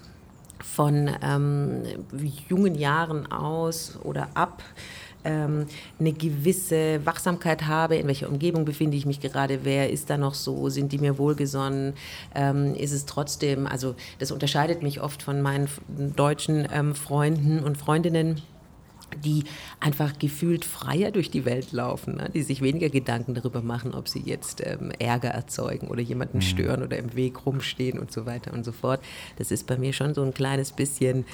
von 0.63 1.11
ähm, 1.23 1.83
jungen 2.49 2.75
Jahren 2.75 3.31
aus 3.31 3.99
oder 4.03 4.29
ab 4.35 4.63
ähm, 5.25 5.67
eine 5.99 6.13
gewisse 6.13 7.05
Wachsamkeit 7.05 7.67
habe, 7.67 7.97
in 7.97 8.07
welcher 8.07 8.29
Umgebung 8.29 8.65
befinde 8.65 8.97
ich 8.97 9.07
mich 9.07 9.21
gerade, 9.21 9.61
wer 9.65 9.91
ist 9.91 10.11
da 10.11 10.17
noch 10.17 10.35
so, 10.35 10.69
sind 10.69 10.93
die 10.93 10.99
mir 10.99 11.19
wohlgesonnen, 11.19 11.95
ähm, 12.35 12.75
ist 12.75 12.93
es 12.93 13.07
trotzdem, 13.07 13.67
also 13.67 13.95
das 14.19 14.31
unterscheidet 14.31 14.83
mich 14.83 15.01
oft 15.01 15.23
von 15.23 15.43
meinen 15.43 15.69
deutschen 16.17 16.69
ähm, 16.73 16.95
Freunden 16.95 17.61
und 17.61 17.77
Freundinnen 17.77 18.43
die 19.25 19.45
einfach 19.81 20.19
gefühlt 20.19 20.65
freier 20.65 21.11
durch 21.11 21.31
die 21.31 21.45
Welt 21.45 21.73
laufen, 21.73 22.17
ne? 22.17 22.31
die 22.33 22.43
sich 22.43 22.63
weniger 22.63 22.89
Gedanken 22.89 23.35
darüber 23.35 23.63
machen, 23.63 23.95
ob 23.95 24.09
sie 24.09 24.21
jetzt 24.21 24.63
ähm, 24.65 24.93
Ärger 24.99 25.31
erzeugen 25.31 25.89
oder 25.89 26.01
jemanden 26.01 26.39
mhm. 26.39 26.43
stören 26.43 26.83
oder 26.83 26.97
im 26.99 27.15
Weg 27.15 27.45
rumstehen 27.47 27.99
und 27.99 28.13
so 28.13 28.27
weiter 28.27 28.53
und 28.53 28.65
so 28.65 28.73
fort. 28.73 29.01
Das 29.37 29.51
ist 29.51 29.67
bei 29.67 29.77
mir 29.77 29.93
schon 29.93 30.15
so 30.15 30.23
ein 30.23 30.35
kleines 30.35 30.73
bisschen 30.73 31.25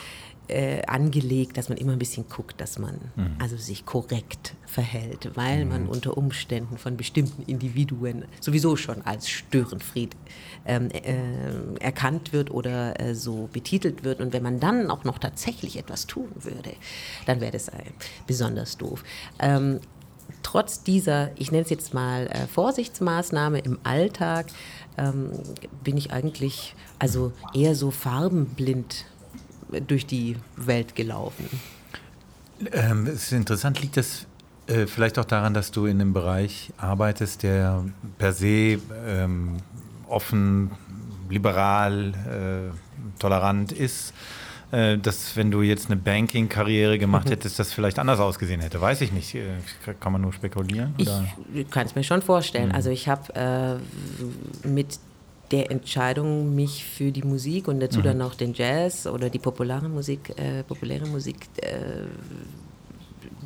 äh, 0.48 0.82
angelegt, 0.86 1.56
dass 1.56 1.68
man 1.68 1.78
immer 1.78 1.92
ein 1.92 1.98
bisschen 1.98 2.28
guckt, 2.28 2.60
dass 2.60 2.78
man 2.78 2.94
mhm. 3.16 3.36
also 3.38 3.56
sich 3.56 3.84
korrekt 3.84 4.54
verhält, 4.66 5.30
weil 5.34 5.64
mhm. 5.64 5.70
man 5.70 5.86
unter 5.88 6.16
Umständen 6.16 6.78
von 6.78 6.96
bestimmten 6.96 7.42
Individuen 7.42 8.24
sowieso 8.40 8.76
schon 8.76 9.02
als 9.02 9.28
Störenfried 9.28 10.16
ähm, 10.64 10.90
äh, 10.90 11.80
erkannt 11.80 12.32
wird 12.32 12.50
oder 12.50 13.00
äh, 13.00 13.14
so 13.14 13.48
betitelt 13.52 14.04
wird. 14.04 14.20
Und 14.20 14.32
wenn 14.32 14.42
man 14.42 14.60
dann 14.60 14.90
auch 14.90 15.04
noch 15.04 15.18
tatsächlich 15.18 15.78
etwas 15.78 16.06
tun 16.06 16.28
würde, 16.34 16.72
dann 17.26 17.40
wäre 17.40 17.52
das 17.52 17.70
besonders 18.26 18.76
doof. 18.76 19.02
Ähm, 19.38 19.80
trotz 20.42 20.82
dieser, 20.82 21.30
ich 21.36 21.50
nenne 21.50 21.64
es 21.64 21.70
jetzt 21.70 21.94
mal 21.94 22.26
äh, 22.28 22.46
Vorsichtsmaßnahme 22.46 23.58
im 23.60 23.78
Alltag, 23.82 24.46
ähm, 24.96 25.32
bin 25.82 25.96
ich 25.96 26.12
eigentlich 26.12 26.74
also 26.98 27.32
eher 27.54 27.74
so 27.74 27.90
farbenblind 27.90 29.06
durch 29.86 30.06
die 30.06 30.36
Welt 30.56 30.94
gelaufen. 30.94 31.48
Ähm, 32.72 33.06
es 33.06 33.24
ist 33.24 33.32
interessant, 33.32 33.80
liegt 33.80 33.96
das 33.96 34.26
äh, 34.66 34.86
vielleicht 34.86 35.18
auch 35.18 35.24
daran, 35.24 35.54
dass 35.54 35.70
du 35.70 35.86
in 35.86 36.00
einem 36.00 36.12
Bereich 36.12 36.72
arbeitest, 36.76 37.42
der 37.42 37.84
per 38.18 38.32
se 38.32 38.78
ähm, 39.06 39.58
offen, 40.08 40.70
liberal, 41.28 42.72
äh, 42.72 43.18
tolerant 43.18 43.72
ist? 43.72 44.12
Äh, 44.72 44.98
dass 44.98 45.36
wenn 45.36 45.52
du 45.52 45.62
jetzt 45.62 45.86
eine 45.86 45.96
Banking-Karriere 45.96 46.98
gemacht 46.98 47.30
hättest, 47.30 47.58
das 47.60 47.72
vielleicht 47.72 48.00
anders 48.00 48.18
ausgesehen 48.18 48.60
hätte. 48.60 48.80
Weiß 48.80 49.00
ich 49.00 49.12
nicht. 49.12 49.34
Äh, 49.36 49.44
kann 50.00 50.12
man 50.12 50.22
nur 50.22 50.32
spekulieren? 50.32 50.94
Oder? 51.00 51.24
Ich 51.54 51.70
kann 51.70 51.86
es 51.86 51.94
mir 51.94 52.02
schon 52.02 52.20
vorstellen. 52.20 52.70
Mhm. 52.70 52.74
Also 52.74 52.90
ich 52.90 53.08
habe 53.08 53.80
äh, 54.64 54.66
mit 54.66 54.98
der 55.50 55.70
Entscheidung, 55.70 56.54
mich 56.54 56.84
für 56.84 57.12
die 57.12 57.22
Musik 57.22 57.68
und 57.68 57.80
dazu 57.80 58.00
mhm. 58.00 58.04
dann 58.04 58.22
auch 58.22 58.34
den 58.34 58.54
Jazz 58.54 59.06
oder 59.06 59.30
die 59.30 59.38
populäre 59.38 59.88
Musik, 59.88 60.34
äh, 60.36 60.62
populäre 60.64 61.06
Musik, 61.06 61.36
äh, 61.62 62.06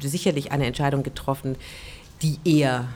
sicherlich 0.01 0.53
eine 0.53 0.67
Entscheidung 0.67 1.03
getroffen, 1.03 1.57
die 2.23 2.39
eher 2.45 2.89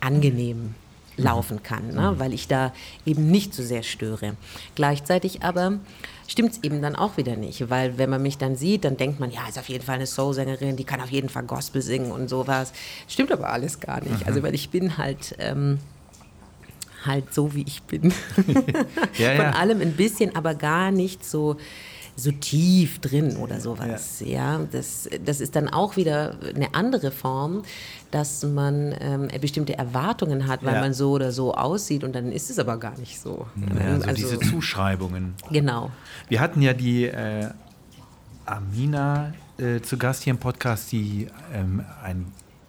angenehm 0.00 0.74
mhm. 1.16 1.24
laufen 1.24 1.62
kann, 1.62 1.88
ne? 1.88 2.12
Mhm. 2.12 2.18
weil 2.18 2.32
ich 2.32 2.48
da 2.48 2.72
eben 3.04 3.30
nicht 3.30 3.52
so 3.52 3.62
sehr 3.62 3.82
störe. 3.82 4.34
Gleichzeitig 4.74 5.42
aber 5.42 5.78
stimmt 6.26 6.52
es 6.52 6.62
eben 6.62 6.80
dann 6.80 6.96
auch 6.96 7.16
wieder 7.16 7.36
nicht, 7.36 7.68
weil 7.68 7.98
wenn 7.98 8.08
man 8.08 8.22
mich 8.22 8.38
dann 8.38 8.56
sieht, 8.56 8.84
dann 8.84 8.96
denkt 8.96 9.20
man, 9.20 9.30
ja, 9.30 9.46
ist 9.48 9.58
auf 9.58 9.68
jeden 9.68 9.84
Fall 9.84 9.96
eine 9.96 10.06
Soul-Sängerin, 10.06 10.76
die 10.76 10.84
kann 10.84 11.00
auf 11.00 11.10
jeden 11.10 11.28
Fall 11.28 11.44
Gospel 11.44 11.82
singen 11.82 12.12
und 12.12 12.28
sowas. 12.28 12.72
Stimmt 13.08 13.32
aber 13.32 13.50
alles 13.50 13.80
gar 13.80 14.02
nicht. 14.02 14.20
Mhm. 14.20 14.26
Also 14.26 14.42
weil 14.42 14.54
ich 14.54 14.70
bin 14.70 14.96
halt... 14.96 15.34
Ähm, 15.38 15.78
halt 17.04 17.32
so, 17.34 17.54
wie 17.54 17.62
ich 17.62 17.82
bin. 17.82 18.12
ja, 19.18 19.36
Von 19.36 19.44
ja. 19.44 19.50
allem 19.52 19.80
ein 19.80 19.92
bisschen, 19.92 20.34
aber 20.36 20.54
gar 20.54 20.90
nicht 20.90 21.24
so, 21.24 21.56
so 22.16 22.32
tief 22.32 22.98
drin 22.98 23.36
oder 23.36 23.60
sowas. 23.60 24.20
Ja, 24.20 24.58
ja 24.58 24.66
das, 24.70 25.08
das 25.24 25.40
ist 25.40 25.54
dann 25.56 25.68
auch 25.68 25.96
wieder 25.96 26.36
eine 26.54 26.74
andere 26.74 27.10
Form, 27.10 27.62
dass 28.10 28.42
man 28.42 28.94
ähm, 29.00 29.28
bestimmte 29.40 29.78
Erwartungen 29.78 30.46
hat, 30.46 30.64
weil 30.64 30.74
ja. 30.74 30.80
man 30.80 30.94
so 30.94 31.12
oder 31.12 31.30
so 31.30 31.54
aussieht 31.54 32.04
und 32.04 32.14
dann 32.14 32.32
ist 32.32 32.50
es 32.50 32.58
aber 32.58 32.78
gar 32.78 32.98
nicht 32.98 33.20
so. 33.20 33.46
Ja, 33.56 33.84
also, 33.84 34.08
also 34.08 34.14
diese 34.14 34.40
Zuschreibungen. 34.40 35.34
Genau. 35.50 35.90
Wir 36.28 36.40
hatten 36.40 36.60
ja 36.62 36.72
die 36.72 37.04
äh, 37.04 37.48
Amina 38.46 39.32
äh, 39.58 39.80
zu 39.80 39.96
Gast 39.98 40.24
hier 40.24 40.32
im 40.32 40.38
Podcast, 40.38 40.90
die 40.90 41.28
ähm, 41.52 41.84
ein 42.02 42.26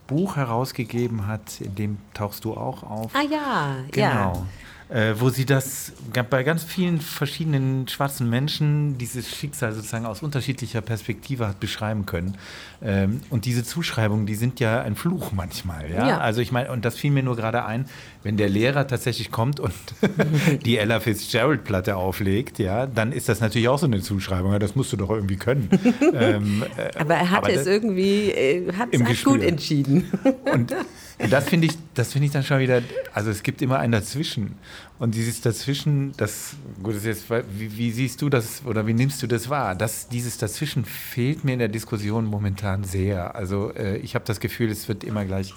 Buch 0.09 0.35
herausgegeben 0.35 1.27
hat, 1.27 1.61
in 1.61 1.75
dem 1.75 1.97
tauchst 2.13 2.43
du 2.43 2.53
auch 2.55 2.83
auf. 2.83 3.11
Ah 3.13 3.21
ja, 3.21 3.75
genau. 3.91 4.33
Ja. 4.33 4.45
Äh, 4.89 5.13
wo 5.19 5.29
sie 5.29 5.45
das 5.45 5.91
bei 6.31 6.41
ganz 6.41 6.63
vielen 6.63 6.99
verschiedenen 6.99 7.87
schwarzen 7.87 8.27
Menschen 8.27 8.97
dieses 8.97 9.29
Schicksal 9.29 9.71
sozusagen 9.71 10.07
aus 10.07 10.23
unterschiedlicher 10.23 10.81
Perspektive 10.81 11.47
hat 11.47 11.59
beschreiben 11.59 12.07
können. 12.07 12.37
Ähm, 12.81 13.21
und 13.29 13.45
diese 13.45 13.63
Zuschreibungen, 13.63 14.25
die 14.25 14.33
sind 14.33 14.59
ja 14.59 14.81
ein 14.81 14.95
Fluch 14.95 15.31
manchmal. 15.31 15.91
Ja? 15.91 16.07
ja. 16.07 16.17
Also 16.17 16.41
ich 16.41 16.51
meine, 16.51 16.71
und 16.71 16.85
das 16.85 16.95
fiel 16.97 17.11
mir 17.11 17.21
nur 17.21 17.35
gerade 17.35 17.65
ein, 17.65 17.85
wenn 18.23 18.35
der 18.35 18.49
Lehrer 18.49 18.87
tatsächlich 18.87 19.29
kommt 19.29 19.59
und 19.59 19.73
die 20.65 20.79
Ella 20.79 20.99
Fitzgerald-Platte 20.99 21.95
auflegt, 21.95 22.57
ja, 22.57 22.87
dann 22.87 23.11
ist 23.11 23.29
das 23.29 23.41
natürlich 23.41 23.69
auch 23.69 23.77
so 23.77 23.85
eine 23.85 24.01
Zuschreibung. 24.01 24.53
Ja, 24.53 24.57
das 24.57 24.75
musst 24.75 24.91
du 24.91 24.97
doch 24.97 25.11
irgendwie 25.11 25.37
können. 25.37 25.69
ähm, 26.15 26.63
äh, 26.77 26.97
aber 26.97 27.13
er 27.13 27.29
hatte 27.29 27.49
aber 27.49 27.53
es 27.53 27.67
irgendwie, 27.67 28.31
äh, 28.31 28.73
hat 28.73 28.89
es 28.91 29.23
gut 29.23 29.43
entschieden. 29.43 30.11
Und 30.51 30.75
und 31.19 31.33
das 31.33 31.49
finde 31.49 31.67
ich, 31.67 31.73
das 31.93 32.13
finde 32.13 32.27
ich 32.27 32.31
dann 32.31 32.43
schon 32.43 32.59
wieder, 32.59 32.81
also 33.13 33.29
es 33.29 33.43
gibt 33.43 33.61
immer 33.61 33.79
ein 33.79 33.91
Dazwischen. 33.91 34.55
Und 34.99 35.15
dieses 35.15 35.41
Dazwischen, 35.41 36.13
das, 36.15 36.55
gut, 36.81 36.95
das 36.95 37.03
jetzt, 37.03 37.29
wie, 37.29 37.77
wie, 37.77 37.91
siehst 37.91 38.21
du 38.21 38.29
das 38.29 38.61
oder 38.65 38.87
wie 38.87 38.93
nimmst 38.93 39.21
du 39.21 39.27
das 39.27 39.49
wahr? 39.49 39.75
Das, 39.75 40.07
dieses 40.07 40.37
Dazwischen 40.37 40.85
fehlt 40.85 41.43
mir 41.43 41.53
in 41.53 41.59
der 41.59 41.67
Diskussion 41.67 42.25
momentan 42.25 42.85
sehr. 42.85 43.35
Also 43.35 43.73
äh, 43.73 43.97
ich 43.97 44.15
habe 44.15 44.23
das 44.25 44.39
Gefühl, 44.39 44.71
es 44.71 44.87
wird 44.87 45.03
immer 45.03 45.25
gleich 45.25 45.53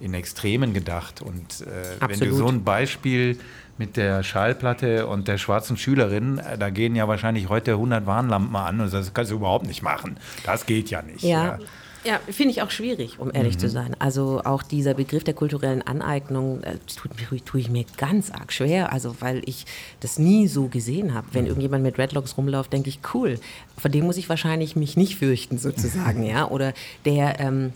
in 0.00 0.14
Extremen 0.14 0.74
gedacht. 0.74 1.22
Und 1.22 1.60
äh, 1.60 2.08
wenn 2.08 2.18
du 2.18 2.34
so 2.34 2.48
ein 2.48 2.64
Beispiel 2.64 3.38
mit 3.78 3.96
der 3.96 4.24
Schallplatte 4.24 5.06
und 5.06 5.28
der 5.28 5.38
schwarzen 5.38 5.76
Schülerin, 5.76 6.38
äh, 6.38 6.58
da 6.58 6.70
gehen 6.70 6.96
ja 6.96 7.06
wahrscheinlich 7.06 7.48
heute 7.48 7.72
100 7.72 8.04
Warnlampen 8.04 8.56
an 8.56 8.80
und 8.80 8.92
das 8.92 9.14
kannst 9.14 9.30
du 9.30 9.36
überhaupt 9.36 9.66
nicht 9.66 9.82
machen. 9.82 10.16
Das 10.44 10.66
geht 10.66 10.90
ja 10.90 11.02
nicht. 11.02 11.22
Ja. 11.22 11.44
ja. 11.44 11.58
Ja, 12.04 12.20
finde 12.28 12.52
ich 12.52 12.62
auch 12.62 12.70
schwierig, 12.70 13.18
um 13.18 13.30
ehrlich 13.32 13.54
mhm. 13.54 13.60
zu 13.60 13.68
sein. 13.70 13.96
Also 13.98 14.42
auch 14.44 14.62
dieser 14.62 14.94
Begriff 14.94 15.24
der 15.24 15.34
kulturellen 15.34 15.82
Aneignung 15.82 16.62
äh, 16.62 16.76
tut, 16.94 17.12
tue 17.46 17.60
ich 17.60 17.70
mir 17.70 17.84
ganz 17.96 18.30
arg 18.30 18.52
schwer, 18.52 18.92
also 18.92 19.16
weil 19.20 19.42
ich 19.46 19.64
das 20.00 20.18
nie 20.18 20.46
so 20.46 20.68
gesehen 20.68 21.14
habe. 21.14 21.28
Wenn 21.32 21.44
mhm. 21.44 21.48
irgendjemand 21.48 21.82
mit 21.82 21.98
Redlocks 21.98 22.36
rumläuft, 22.36 22.72
denke 22.72 22.90
ich, 22.90 23.00
cool, 23.14 23.38
von 23.78 23.90
dem 23.90 24.04
muss 24.04 24.18
ich 24.18 24.28
wahrscheinlich 24.28 24.76
mich 24.76 24.96
nicht 24.96 25.16
fürchten 25.16 25.58
sozusagen, 25.58 26.24
ja. 26.24 26.48
Oder 26.48 26.74
der 27.04 27.40
ähm, 27.40 27.72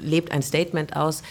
lebt 0.00 0.32
ein 0.32 0.42
Statement 0.42 0.96
aus, 0.96 1.22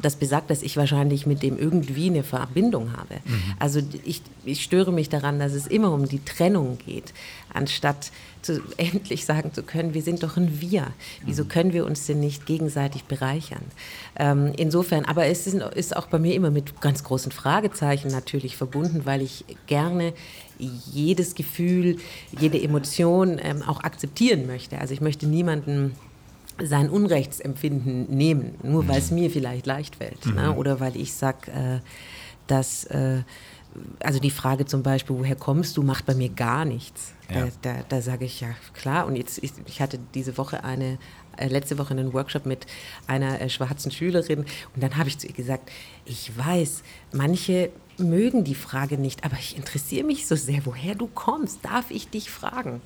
das 0.00 0.16
besagt, 0.16 0.50
dass 0.50 0.62
ich 0.62 0.76
wahrscheinlich 0.76 1.26
mit 1.26 1.42
dem 1.42 1.58
irgendwie 1.58 2.06
eine 2.06 2.22
Verbindung 2.22 2.92
habe. 2.96 3.16
Mhm. 3.24 3.54
Also 3.58 3.80
ich, 4.04 4.22
ich 4.44 4.62
störe 4.62 4.92
mich 4.92 5.08
daran, 5.08 5.38
dass 5.38 5.52
es 5.52 5.66
immer 5.66 5.92
um 5.92 6.08
die 6.08 6.24
Trennung 6.24 6.78
geht, 6.84 7.12
anstatt 7.52 8.10
zu, 8.42 8.60
endlich 8.76 9.24
sagen 9.24 9.52
zu 9.52 9.62
können, 9.62 9.94
wir 9.94 10.02
sind 10.02 10.22
doch 10.22 10.36
ein 10.36 10.60
Wir. 10.60 10.88
Wieso 11.24 11.44
mhm. 11.44 11.48
können 11.48 11.72
wir 11.72 11.86
uns 11.86 12.06
denn 12.06 12.20
nicht 12.20 12.46
gegenseitig 12.46 13.04
bereichern? 13.04 13.62
Ähm, 14.16 14.52
insofern, 14.56 15.04
aber 15.04 15.26
es 15.26 15.46
ist, 15.46 15.54
ist 15.54 15.96
auch 15.96 16.06
bei 16.06 16.18
mir 16.18 16.34
immer 16.34 16.50
mit 16.50 16.80
ganz 16.80 17.04
großen 17.04 17.32
Fragezeichen 17.32 18.08
natürlich 18.08 18.56
verbunden, 18.56 19.02
weil 19.04 19.22
ich 19.22 19.44
gerne 19.66 20.12
jedes 20.58 21.34
Gefühl, 21.34 21.98
jede 22.38 22.60
Emotion 22.60 23.38
ähm, 23.40 23.62
auch 23.62 23.84
akzeptieren 23.84 24.46
möchte. 24.46 24.78
Also 24.78 24.92
ich 24.92 25.00
möchte 25.00 25.26
niemanden 25.26 25.94
sein 26.60 26.90
Unrechtsempfinden 26.90 28.06
nehmen, 28.08 28.54
nur 28.62 28.88
weil 28.88 28.98
es 28.98 29.10
mhm. 29.10 29.20
mir 29.20 29.30
vielleicht 29.30 29.66
leicht 29.66 29.96
fällt. 29.96 30.26
Ne? 30.26 30.32
Mhm. 30.32 30.38
Ne? 30.38 30.54
Oder 30.54 30.80
weil 30.80 30.96
ich 30.96 31.12
sage, 31.12 31.50
äh, 31.50 31.80
dass, 32.46 32.84
äh, 32.84 33.22
also 34.00 34.18
die 34.18 34.30
Frage 34.30 34.66
zum 34.66 34.82
Beispiel, 34.82 35.16
woher 35.16 35.36
kommst 35.36 35.76
du, 35.76 35.82
macht 35.82 36.06
bei 36.06 36.14
mir 36.14 36.30
gar 36.30 36.64
nichts. 36.64 37.12
Ja. 37.32 37.46
Da, 37.46 37.50
da, 37.62 37.84
da 37.88 38.02
sage 38.02 38.24
ich 38.24 38.40
ja, 38.40 38.48
klar. 38.74 39.06
Und 39.06 39.16
jetzt, 39.16 39.42
ich, 39.42 39.52
ich 39.66 39.80
hatte 39.80 39.98
diese 40.14 40.36
Woche 40.36 40.64
eine, 40.64 40.98
äh, 41.36 41.48
letzte 41.48 41.78
Woche 41.78 41.90
einen 41.90 42.12
Workshop 42.12 42.46
mit 42.46 42.66
einer 43.06 43.40
äh, 43.40 43.48
schwarzen 43.48 43.90
Schülerin 43.90 44.40
und 44.74 44.82
dann 44.82 44.96
habe 44.96 45.08
ich 45.08 45.18
zu 45.18 45.26
ihr 45.26 45.34
gesagt, 45.34 45.70
ich 46.04 46.36
weiß, 46.36 46.82
manche 47.12 47.70
mögen 47.98 48.44
die 48.44 48.54
Frage 48.54 48.96
nicht, 48.96 49.24
aber 49.24 49.36
ich 49.38 49.56
interessiere 49.56 50.06
mich 50.06 50.26
so 50.26 50.36
sehr, 50.36 50.64
woher 50.64 50.94
du 50.94 51.08
kommst. 51.08 51.64
Darf 51.64 51.90
ich 51.90 52.08
dich 52.08 52.30
fragen? 52.30 52.80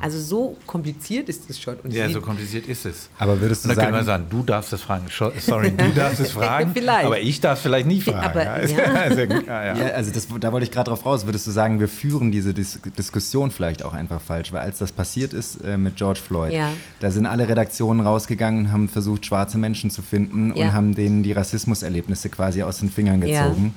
Also 0.00 0.20
so 0.20 0.56
kompliziert 0.66 1.28
ist 1.28 1.48
es 1.48 1.60
schon. 1.60 1.76
Und 1.76 1.92
ja, 1.92 2.08
so 2.08 2.20
kompliziert 2.20 2.66
ist 2.66 2.86
es. 2.86 3.08
Aber 3.18 3.40
würdest 3.40 3.64
du 3.64 3.68
und 3.68 3.76
dann 3.76 3.84
sagen, 3.84 3.92
können 3.92 4.02
wir 4.02 4.04
sagen, 4.04 4.26
du 4.30 4.42
darfst 4.42 4.72
es 4.72 4.82
fragen. 4.82 5.06
Sorry, 5.38 5.70
du 5.70 5.88
darfst 5.94 6.20
es 6.20 6.32
fragen, 6.32 6.74
aber 6.88 7.20
ich 7.20 7.40
darf 7.40 7.58
es 7.58 7.62
vielleicht 7.62 7.86
nicht 7.86 8.04
fragen. 8.04 8.18
Aber, 8.18 8.66
ja. 8.66 9.74
ja. 9.74 9.86
also 9.94 10.10
das, 10.12 10.26
da 10.40 10.52
wollte 10.52 10.64
ich 10.64 10.72
gerade 10.72 10.90
drauf 10.90 11.06
raus. 11.06 11.26
Würdest 11.26 11.46
du 11.46 11.50
sagen, 11.50 11.80
wir 11.80 11.88
führen 11.88 12.32
diese 12.32 12.52
Dis 12.54 12.80
Diskussion 12.96 13.50
vielleicht 13.50 13.84
auch 13.84 13.94
einfach 13.94 14.20
falsch? 14.20 14.52
Weil 14.52 14.60
als 14.60 14.78
das 14.78 14.92
passiert 14.92 15.32
ist 15.32 15.62
äh, 15.64 15.76
mit 15.76 15.96
George 15.96 16.20
Floyd, 16.26 16.52
da 17.00 17.10
sind 17.10 17.26
alle 17.26 17.48
Redaktionen 17.48 18.04
rausgegangen, 18.04 18.72
haben 18.72 18.88
versucht, 18.88 19.26
schwarze 19.26 19.58
Menschen 19.58 19.90
zu 19.90 20.02
finden 20.02 20.52
und 20.52 20.72
haben 20.72 20.94
denen 20.94 21.22
die 21.22 21.32
Rassismuserlebnisse 21.32 22.28
quasi 22.28 22.62
aus 22.62 22.78
den 22.78 22.90
Fingern 22.90 23.20
gezogen. 23.20 23.74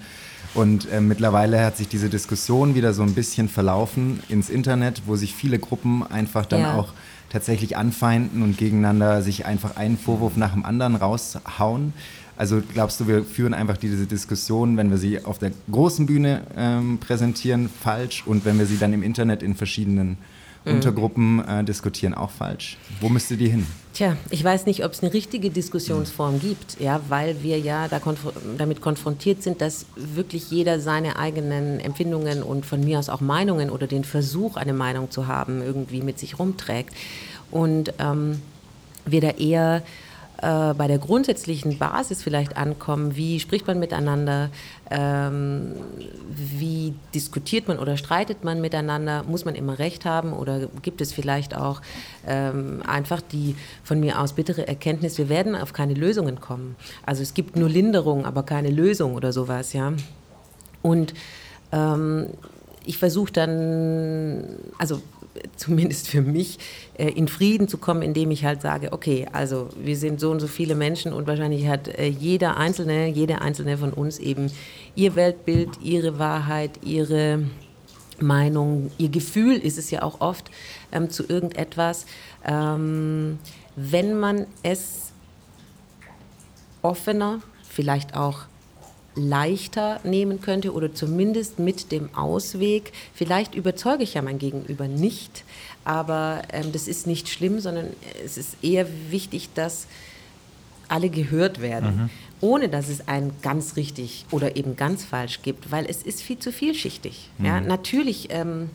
Und 0.55 0.89
äh, 0.89 1.01
mittlerweile 1.01 1.63
hat 1.63 1.75
sich 1.75 1.89
diese 1.89 2.09
Diskussion 2.09 2.75
wieder 2.75 2.93
so 2.93 3.03
ein 3.03 3.13
bisschen 3.13 3.49
verlaufen 3.49 4.21
ins 4.29 4.49
Internet, 4.49 5.03
wo 5.05 5.17
sich 5.17 5.35
viele 5.35 5.59
Gruppen 5.59 6.01
einfach 6.01 6.45
dann 6.45 6.61
ja. 6.61 6.75
auch 6.75 6.93
tatsächlich 7.29 7.75
anfeinden 7.75 8.41
und 8.41 8.57
gegeneinander 8.57 9.21
sich 9.21 9.45
einfach 9.45 9.75
einen 9.75 9.97
Vorwurf 9.97 10.37
nach 10.37 10.53
dem 10.53 10.63
anderen 10.65 10.95
raushauen. 10.95 11.93
Also 12.37 12.61
glaubst 12.73 12.99
du, 13.01 13.07
wir 13.07 13.25
führen 13.25 13.53
einfach 13.53 13.75
diese 13.75 14.05
Diskussion, 14.05 14.77
wenn 14.77 14.89
wir 14.89 14.97
sie 14.97 15.23
auf 15.23 15.39
der 15.39 15.51
großen 15.69 16.05
Bühne 16.05 16.43
ähm, 16.55 16.99
präsentieren, 16.99 17.69
falsch 17.69 18.23
und 18.25 18.45
wenn 18.45 18.57
wir 18.57 18.65
sie 18.65 18.77
dann 18.77 18.93
im 18.93 19.03
Internet 19.03 19.43
in 19.43 19.55
verschiedenen 19.55 20.17
mhm. 20.65 20.73
Untergruppen 20.73 21.47
äh, 21.47 21.63
diskutieren, 21.63 22.13
auch 22.13 22.31
falsch? 22.31 22.77
Wo 22.99 23.09
müsste 23.09 23.37
die 23.37 23.49
hin? 23.49 23.65
Tja, 23.93 24.17
ich 24.29 24.43
weiß 24.43 24.65
nicht, 24.65 24.83
ob 24.83 24.91
es 24.91 25.01
eine 25.01 25.13
richtige 25.13 25.49
Diskussionsform 25.49 26.41
gibt, 26.41 26.79
ja, 26.81 26.99
weil 27.07 27.41
wir 27.43 27.59
ja 27.59 27.87
da 27.87 27.99
konf 27.99 28.27
damit 28.57 28.81
konfrontiert 28.81 29.41
sind, 29.41 29.61
dass 29.61 29.85
wirklich 29.95 30.51
jeder 30.51 30.79
seine 30.79 31.17
eigenen 31.17 31.79
Empfindungen 31.79 32.43
und 32.43 32.65
von 32.65 32.83
mir 32.83 32.99
aus 32.99 33.07
auch 33.07 33.21
Meinungen 33.21 33.69
oder 33.69 33.87
den 33.87 34.03
Versuch, 34.03 34.57
eine 34.57 34.73
Meinung 34.73 35.11
zu 35.11 35.27
haben, 35.27 35.61
irgendwie 35.61 36.01
mit 36.01 36.19
sich 36.19 36.39
rumträgt. 36.39 36.93
Und 37.51 37.93
ähm, 37.99 38.41
wir 39.05 39.21
da 39.21 39.29
eher 39.29 39.83
äh, 40.45 40.75
bei 40.75 40.87
der 40.87 40.99
grundsätzlichen 40.99 41.79
Basis 41.79 42.21
vielleicht 42.21 42.55
ankommen. 42.55 43.15
Wie 43.15 43.39
spricht 43.39 43.65
man 43.65 43.79
miteinander? 43.79 44.51
Ähm, 44.91 45.71
wie 46.29 46.93
diskutiert 47.15 47.67
man 47.67 47.79
oder 47.79 47.97
streitet 47.97 48.43
man 48.43 48.61
miteinander? 48.61 49.23
Muss 49.23 49.43
man 49.43 49.55
immer 49.55 49.79
Recht 49.79 50.05
haben 50.05 50.33
oder 50.33 50.67
gibt 50.83 51.01
es 51.01 51.13
vielleicht 51.13 51.57
auch 51.57 51.81
ähm, 52.27 52.83
einfach 52.85 53.21
die 53.21 53.55
von 53.83 53.99
mir 53.99 54.19
aus 54.19 54.33
bittere 54.33 54.67
Erkenntnis, 54.67 55.17
wir 55.17 55.29
werden 55.29 55.55
auf 55.55 55.73
keine 55.73 55.95
Lösungen 55.95 56.39
kommen. 56.39 56.75
Also 57.07 57.23
es 57.23 57.33
gibt 57.33 57.55
nur 57.55 57.69
Linderung, 57.69 58.25
aber 58.25 58.43
keine 58.43 58.69
Lösung 58.69 59.15
oder 59.15 59.33
sowas, 59.33 59.73
ja. 59.73 59.93
Und 60.83 61.15
ähm, 61.71 62.27
ich 62.85 62.99
versuche 62.99 63.33
dann, 63.33 64.45
also 64.77 65.01
zumindest 65.55 66.07
für 66.07 66.21
mich, 66.21 66.59
äh, 66.97 67.09
in 67.09 67.27
Frieden 67.27 67.67
zu 67.67 67.77
kommen, 67.77 68.01
indem 68.01 68.31
ich 68.31 68.45
halt 68.45 68.61
sage, 68.61 68.93
okay, 68.93 69.27
also 69.31 69.69
wir 69.77 69.97
sind 69.97 70.19
so 70.19 70.31
und 70.31 70.39
so 70.39 70.47
viele 70.47 70.75
Menschen 70.75 71.13
und 71.13 71.27
wahrscheinlich 71.27 71.67
hat 71.67 71.87
äh, 71.87 72.07
jeder 72.07 72.57
Einzelne, 72.57 73.07
jede 73.07 73.41
Einzelne 73.41 73.77
von 73.77 73.93
uns 73.93 74.19
eben 74.19 74.51
ihr 74.95 75.15
Weltbild, 75.15 75.69
ihre 75.81 76.19
Wahrheit, 76.19 76.71
ihre 76.83 77.43
Meinung, 78.19 78.91
ihr 78.97 79.09
Gefühl 79.09 79.57
ist 79.57 79.77
es 79.77 79.91
ja 79.91 80.01
auch 80.01 80.21
oft 80.21 80.49
ähm, 80.91 81.09
zu 81.09 81.27
irgendetwas. 81.27 82.05
Ähm, 82.45 83.39
wenn 83.75 84.17
man 84.17 84.47
es 84.63 85.11
offener, 86.81 87.41
vielleicht 87.69 88.15
auch 88.15 88.45
leichter 89.15 89.99
nehmen 90.03 90.41
könnte 90.41 90.73
oder 90.73 90.93
zumindest 90.93 91.59
mit 91.59 91.91
dem 91.91 92.13
Ausweg, 92.15 92.91
vielleicht 93.13 93.55
überzeuge 93.55 94.03
ich 94.03 94.13
ja 94.13 94.21
mein 94.21 94.39
Gegenüber 94.39 94.87
nicht, 94.87 95.43
aber 95.83 96.41
ähm, 96.51 96.71
das 96.71 96.87
ist 96.87 97.07
nicht 97.07 97.29
schlimm, 97.29 97.59
sondern 97.59 97.87
es 98.23 98.37
ist 98.37 98.57
eher 98.61 98.87
wichtig, 99.09 99.49
dass 99.55 99.87
alle 100.87 101.09
gehört 101.09 101.61
werden, 101.61 101.95
mhm. 101.95 102.09
ohne 102.41 102.69
dass 102.69 102.89
es 102.89 103.07
ein 103.07 103.31
ganz 103.41 103.75
richtig 103.75 104.25
oder 104.31 104.55
eben 104.55 104.75
ganz 104.75 105.03
falsch 105.03 105.41
gibt, 105.41 105.71
weil 105.71 105.85
es 105.85 106.03
ist 106.03 106.21
viel 106.21 106.37
zu 106.37 106.51
vielschichtig. 106.51 107.29
Mhm. 107.37 107.45
Ja, 107.45 107.61
natürlich 107.61 108.27
ähm, 108.31 108.69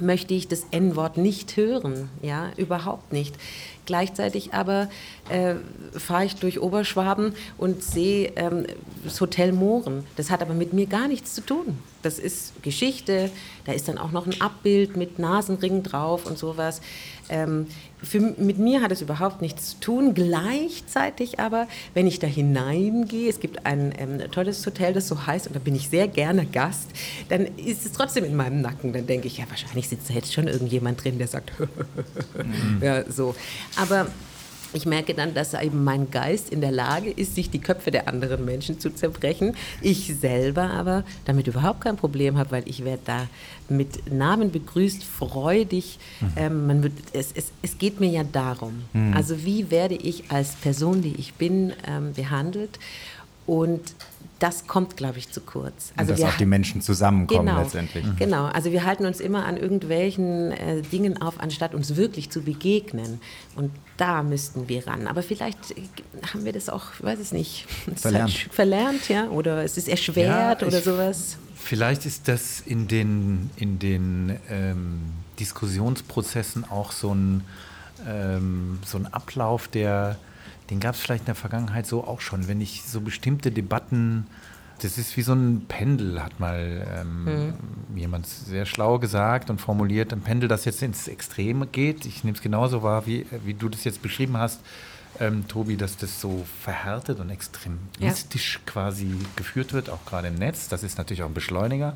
möchte 0.00 0.34
ich 0.34 0.48
das 0.48 0.66
N-Wort 0.70 1.16
nicht 1.16 1.56
hören, 1.56 2.10
ja, 2.22 2.50
überhaupt 2.56 3.12
nicht. 3.12 3.34
Gleichzeitig 3.88 4.52
aber 4.52 4.90
äh, 5.30 5.54
fahre 5.98 6.26
ich 6.26 6.36
durch 6.36 6.60
Oberschwaben 6.60 7.32
und 7.56 7.82
sehe 7.82 8.32
ähm, 8.36 8.66
das 9.02 9.18
Hotel 9.18 9.52
Mohren. 9.52 10.04
Das 10.16 10.30
hat 10.30 10.42
aber 10.42 10.52
mit 10.52 10.74
mir 10.74 10.84
gar 10.84 11.08
nichts 11.08 11.32
zu 11.32 11.40
tun. 11.40 11.78
Das 12.02 12.18
ist 12.18 12.62
Geschichte, 12.62 13.30
da 13.64 13.72
ist 13.72 13.88
dann 13.88 13.96
auch 13.96 14.12
noch 14.12 14.26
ein 14.26 14.38
Abbild 14.42 14.98
mit 14.98 15.18
Nasenring 15.18 15.82
drauf 15.82 16.26
und 16.26 16.36
sowas. 16.36 16.82
Ähm, 17.30 17.66
für, 18.02 18.20
mit 18.20 18.58
mir 18.58 18.80
hat 18.80 18.92
es 18.92 19.02
überhaupt 19.02 19.42
nichts 19.42 19.70
zu 19.70 19.80
tun. 19.80 20.14
Gleichzeitig 20.14 21.40
aber, 21.40 21.66
wenn 21.94 22.06
ich 22.06 22.18
da 22.18 22.26
hineingehe, 22.26 23.28
es 23.28 23.40
gibt 23.40 23.66
ein 23.66 23.92
ähm, 23.98 24.30
tolles 24.30 24.64
Hotel, 24.64 24.92
das 24.92 25.08
so 25.08 25.26
heißt, 25.26 25.48
und 25.48 25.56
da 25.56 25.60
bin 25.60 25.74
ich 25.74 25.88
sehr 25.88 26.06
gerne 26.06 26.46
Gast, 26.46 26.88
dann 27.28 27.46
ist 27.56 27.84
es 27.84 27.92
trotzdem 27.92 28.24
in 28.24 28.36
meinem 28.36 28.60
Nacken. 28.60 28.92
Dann 28.92 29.06
denke 29.06 29.26
ich, 29.26 29.38
ja, 29.38 29.44
wahrscheinlich 29.48 29.88
sitzt 29.88 30.10
da 30.10 30.14
jetzt 30.14 30.32
schon 30.32 30.46
irgendjemand 30.46 31.02
drin, 31.02 31.18
der 31.18 31.26
sagt, 31.26 31.52
mhm. 31.58 32.78
ja, 32.80 33.10
so. 33.10 33.34
Aber 33.78 34.08
ich 34.74 34.84
merke 34.84 35.14
dann, 35.14 35.34
dass 35.34 35.54
eben 35.54 35.82
mein 35.82 36.10
Geist 36.10 36.50
in 36.50 36.60
der 36.60 36.70
Lage 36.70 37.10
ist, 37.10 37.34
sich 37.34 37.50
die 37.50 37.60
Köpfe 37.60 37.90
der 37.90 38.06
anderen 38.06 38.44
Menschen 38.44 38.78
zu 38.78 38.90
zerbrechen. 38.90 39.56
Ich 39.80 40.14
selber 40.20 40.70
aber 40.70 41.04
damit 41.24 41.46
überhaupt 41.46 41.80
kein 41.80 41.96
Problem 41.96 42.36
habe, 42.36 42.50
weil 42.50 42.68
ich 42.68 42.84
werde 42.84 43.02
da 43.04 43.26
mit 43.68 44.12
Namen 44.12 44.50
begrüßt, 44.50 45.02
freudig. 45.04 45.98
Mhm. 46.20 46.32
Ähm, 46.36 46.66
man 46.66 46.82
wird, 46.82 46.92
es, 47.12 47.32
es, 47.34 47.46
es 47.62 47.78
geht 47.78 47.98
mir 48.00 48.10
ja 48.10 48.24
darum. 48.24 48.82
Mhm. 48.92 49.14
Also 49.14 49.44
wie 49.44 49.70
werde 49.70 49.94
ich 49.94 50.30
als 50.30 50.54
Person, 50.56 51.00
die 51.00 51.14
ich 51.16 51.34
bin, 51.34 51.72
ähm, 51.86 52.12
behandelt? 52.12 52.78
Und 53.46 53.94
das 54.38 54.66
kommt, 54.66 54.96
glaube 54.96 55.18
ich, 55.18 55.30
zu 55.30 55.40
kurz. 55.40 55.92
Also 55.96 56.12
und 56.12 56.20
dass 56.20 56.32
auch 56.32 56.36
die 56.36 56.46
Menschen 56.46 56.80
zusammenkommen 56.80 57.46
genau, 57.46 57.60
letztendlich. 57.60 58.04
Mhm. 58.04 58.16
Genau, 58.16 58.44
also 58.46 58.70
wir 58.70 58.84
halten 58.84 59.04
uns 59.04 59.20
immer 59.20 59.44
an 59.44 59.56
irgendwelchen 59.56 60.52
äh, 60.52 60.82
Dingen 60.82 61.20
auf, 61.20 61.40
anstatt 61.40 61.74
uns 61.74 61.96
wirklich 61.96 62.30
zu 62.30 62.42
begegnen. 62.42 63.20
Und 63.56 63.72
da 63.96 64.22
müssten 64.22 64.68
wir 64.68 64.86
ran. 64.86 65.08
Aber 65.08 65.22
vielleicht 65.22 65.58
haben 66.32 66.44
wir 66.44 66.52
das 66.52 66.68
auch, 66.68 66.84
weiß 67.00 67.18
ich 67.20 67.32
nicht, 67.32 67.66
verlernt. 67.96 68.32
Halt 68.32 68.54
verlernt, 68.54 69.08
ja, 69.08 69.28
oder 69.28 69.64
es 69.64 69.76
ist 69.76 69.88
erschwert 69.88 70.62
ja, 70.62 70.66
oder 70.66 70.80
sowas. 70.80 71.36
Vielleicht 71.56 72.06
ist 72.06 72.28
das 72.28 72.60
in 72.60 72.86
den, 72.86 73.50
in 73.56 73.78
den 73.78 74.38
ähm, 74.48 75.00
Diskussionsprozessen 75.40 76.64
auch 76.70 76.92
so 76.92 77.12
ein, 77.12 77.44
ähm, 78.06 78.78
so 78.86 78.98
ein 78.98 79.12
Ablauf, 79.12 79.66
der 79.66 80.16
den 80.70 80.80
gab 80.80 80.94
es 80.94 81.00
vielleicht 81.00 81.22
in 81.22 81.26
der 81.26 81.34
Vergangenheit 81.34 81.86
so 81.86 82.04
auch 82.04 82.20
schon. 82.20 82.48
Wenn 82.48 82.60
ich 82.60 82.82
so 82.82 83.00
bestimmte 83.00 83.50
Debatten 83.50 84.26
das 84.82 84.98
ist 84.98 85.16
wie 85.16 85.22
so 85.22 85.32
ein 85.32 85.64
Pendel, 85.66 86.22
hat 86.22 86.38
mal 86.38 86.86
ähm, 87.00 87.54
jemand 87.96 88.26
sehr 88.26 88.64
schlau 88.64 88.98
gesagt 88.98 89.50
und 89.50 89.60
formuliert. 89.60 90.12
Ein 90.12 90.20
Pendel, 90.20 90.48
das 90.48 90.64
jetzt 90.64 90.82
ins 90.82 91.08
Extreme 91.08 91.66
geht. 91.66 92.06
Ich 92.06 92.24
nehme 92.24 92.36
es 92.36 92.42
genauso 92.42 92.82
wahr, 92.82 93.06
wie, 93.06 93.26
wie 93.44 93.54
du 93.54 93.68
das 93.68 93.84
jetzt 93.84 94.02
beschrieben 94.02 94.36
hast, 94.36 94.60
ähm, 95.20 95.48
Tobi, 95.48 95.76
dass 95.76 95.96
das 95.96 96.20
so 96.20 96.44
verhärtet 96.62 97.18
und 97.18 97.30
extremistisch 97.30 98.60
quasi 98.66 99.16
geführt 99.36 99.72
wird, 99.72 99.90
auch 99.90 100.04
gerade 100.06 100.28
im 100.28 100.36
Netz. 100.36 100.68
Das 100.68 100.82
ist 100.82 100.98
natürlich 100.98 101.22
auch 101.22 101.28
ein 101.28 101.34
Beschleuniger. 101.34 101.94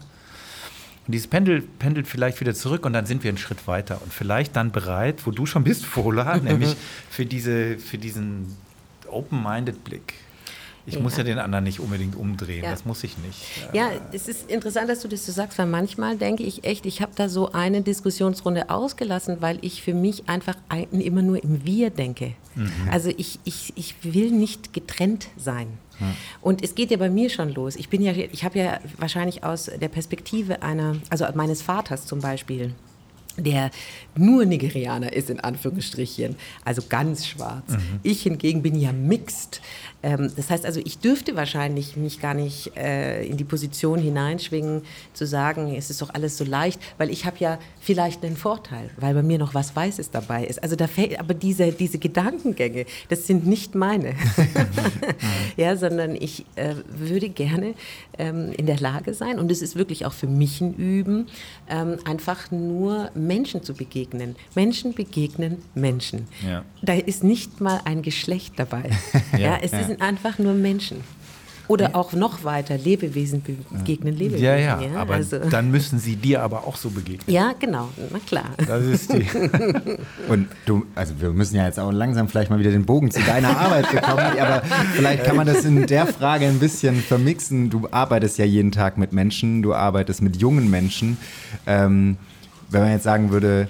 Und 1.07 1.13
dieses 1.13 1.27
Pendel 1.27 1.63
pendelt 1.79 2.07
vielleicht 2.07 2.41
wieder 2.41 2.55
zurück 2.55 2.87
und 2.87 2.93
dann 2.93 3.07
sind 3.07 3.25
wir 3.25 3.29
einen 3.31 3.39
Schritt 3.39 3.67
weiter 3.67 4.01
und 4.03 4.13
vielleicht 4.13 4.55
dann 4.55 4.71
bereit, 4.71 5.27
wo 5.27 5.31
du 5.33 5.47
schon 5.47 5.65
bist, 5.65 5.85
Fola, 5.87 6.37
nämlich 6.39 6.77
für, 7.11 7.27
diese, 7.27 7.77
für 7.79 7.99
diesen 7.99 8.57
open-minded 9.09 9.83
Blick. 9.85 10.15
Ich 10.85 10.95
Ja. 10.95 11.01
muss 11.01 11.17
ja 11.17 11.23
den 11.23 11.39
anderen 11.39 11.63
nicht 11.65 11.79
unbedingt 11.79 12.17
umdrehen, 12.17 12.65
Ja. 12.65 12.71
das 12.73 12.85
muss 12.85 13.05
ich 13.05 13.17
nicht. 13.19 13.39
Ja, 13.73 13.91
es 14.13 14.27
ist 14.27 14.51
interessant, 14.51 14.89
dass 14.91 15.01
du 15.01 15.07
das 15.09 15.25
so 15.25 15.31
sagst, 15.31 15.57
weil 15.59 15.67
manchmal 15.67 16.17
denke 16.17 16.43
ich 16.43 16.65
echt, 16.65 16.87
ich 16.87 17.01
habe 17.01 17.13
da 17.15 17.29
so 17.29 17.53
eine 17.53 17.83
Diskussionsrunde 17.83 18.69
ausgelassen, 18.69 19.37
weil 19.41 19.59
ich 19.61 19.83
für 19.83 19.95
mich 19.95 20.29
einfach 20.29 20.57
ein- 20.69 20.89
immer 20.91 21.23
nur 21.23 21.43
im 21.43 21.65
Wir 21.65 21.91
denke. 21.91 22.33
Also 22.91 23.11
ich, 23.17 23.39
ich, 23.45 23.73
ich 23.77 23.95
will 24.03 24.31
nicht 24.33 24.73
getrennt 24.73 25.29
sein. 25.37 25.69
Und 26.41 26.63
es 26.63 26.75
geht 26.75 26.91
ja 26.91 26.97
bei 26.97 27.11
mir 27.11 27.31
schon 27.31 27.51
los. 27.55 27.77
Ich 27.77 27.89
bin 27.89 28.03
ja, 28.03 28.13
ich 28.13 28.45
habe 28.45 28.59
ja 28.59 28.81
wahrscheinlich 28.99 29.45
aus 29.45 29.71
der 29.81 29.89
Perspektive 29.89 30.63
einer, 30.63 30.97
also 31.11 31.27
meines 31.35 31.63
Vaters 31.63 32.07
zum 32.07 32.21
Beispiel, 32.21 32.75
der 33.37 33.71
nur 34.15 34.45
Nigerianer 34.45 35.13
ist, 35.13 35.31
in 35.31 35.41
Anführungsstrichen, 35.41 36.37
also 36.65 36.83
ganz 36.89 37.27
schwarz. 37.27 37.65
Ich 38.03 38.23
hingegen 38.23 38.63
bin 38.63 38.75
ja 38.79 38.93
mixed. 38.93 39.63
Ähm, 40.03 40.31
das 40.37 40.51
heißt 40.51 40.67
also, 40.67 40.81
ich 40.85 40.99
dürfte 40.99 41.37
wahrscheinlich 41.37 41.97
mich 41.97 42.21
gar 42.21 42.35
nicht 42.35 42.77
äh, 42.77 43.25
in 43.25 43.37
die 43.37 43.45
Position 43.45 44.01
hineinschwingen, 44.01 44.83
zu 45.13 45.27
sagen, 45.27 45.75
es 45.77 45.91
ist 45.91 46.03
doch 46.03 46.11
alles 46.11 46.37
so 46.37 46.45
leicht, 46.45 46.81
weil 46.99 47.11
ich 47.11 47.25
habe 47.25 47.37
ja 47.39 47.59
vielleicht 47.81 48.25
einen 48.25 48.37
Vorteil, 48.37 48.91
weil 48.97 49.15
bei 49.15 49.23
mir 49.23 49.39
noch 49.39 49.55
was 49.55 49.75
Weißes 49.77 50.11
dabei 50.11 50.45
ist. 50.45 50.63
Also 50.63 50.77
da 50.77 50.87
fällt, 50.87 51.19
aber 51.19 51.35
diese, 51.35 51.73
diese 51.73 51.99
Gedankengänge, 51.99 52.87
das 53.09 53.27
sind 53.27 53.47
nicht 53.47 53.75
meine, 53.75 54.15
ja, 55.57 55.77
sondern 55.77 56.17
ich 56.17 56.45
äh, 56.57 56.75
würde 56.89 57.29
gerne 57.29 57.75
ähm, 58.19 58.53
in 58.57 58.67
der 58.67 58.79
Lage 58.79 59.15
sein, 59.15 59.39
und 59.39 59.51
es 59.51 59.63
ist 59.63 59.77
wirklich 59.77 60.05
auch 60.07 60.13
für 60.13 60.27
mich 60.27 60.61
ein 60.61 60.75
Üben, 60.75 61.27
ähm, 61.69 61.99
einfach 62.05 62.51
nur 62.51 63.11
Menschen 63.15 63.63
zu 63.63 63.75
begegnen. 63.75 64.37
Menschen 64.55 64.95
begegnen 64.95 65.59
Menschen. 65.75 66.27
Ja. 66.47 66.65
Da 66.83 66.95
ist 66.95 67.23
nicht 67.23 67.61
mal 67.61 67.81
ein 67.85 68.03
Geschlecht 68.03 68.55
dabei. 68.57 68.91
ja, 69.39 69.53
Ja, 69.53 69.59
es 69.63 69.73
ja. 69.73 69.92
Sind 69.93 70.03
einfach 70.03 70.39
nur 70.39 70.55
Menschen. 70.55 70.99
Oder 71.69 71.95
auch 71.95 72.13
noch 72.13 72.45
weiter, 72.45 72.77
Lebewesen 72.77 73.43
begegnen 73.71 74.15
Lebewesen. 74.15 74.45
Ja, 74.45 74.57
ja, 74.57 74.79
aber 74.97 75.15
also, 75.15 75.39
dann 75.39 75.71
müssen 75.71 75.99
sie 76.01 76.17
dir 76.17 76.43
aber 76.43 76.67
auch 76.67 76.77
so 76.77 76.91
begegnen. 76.91 77.33
ja, 77.33 77.55
genau, 77.59 77.89
na 78.13 78.19
klar. 78.19 78.51
Das 78.67 78.85
ist 78.85 79.13
die. 79.13 79.25
Und 80.29 80.49
du, 80.67 80.85
also 80.95 81.15
wir 81.21 81.31
müssen 81.31 81.57
ja 81.57 81.65
jetzt 81.65 81.79
auch 81.79 81.93
langsam 81.93 82.29
vielleicht 82.29 82.51
mal 82.51 82.59
wieder 82.59 82.73
den 82.73 82.85
Bogen 82.85 83.11
zu 83.11 83.23
deiner 83.23 83.57
Arbeit 83.57 83.91
bekommen, 83.91 84.19
aber 84.41 84.63
vielleicht 84.93 85.25
kann 85.25 85.37
man 85.37 85.47
das 85.47 85.65
in 85.65 85.87
der 85.87 86.07
Frage 86.07 86.47
ein 86.47 86.59
bisschen 86.59 86.97
vermixen. 86.97 87.71
Du 87.71 87.89
arbeitest 87.91 88.39
ja 88.39 88.45
jeden 88.45 88.73
Tag 88.73 88.99
mit 88.99 89.13
Menschen, 89.13 89.63
du 89.63 89.73
arbeitest 89.73 90.21
mit 90.21 90.37
jungen 90.37 90.69
Menschen. 90.69 91.17
Ähm, 91.67 92.19
wenn 92.69 92.83
man 92.83 92.91
jetzt 92.91 93.05
sagen 93.05 93.31
würde, 93.31 93.69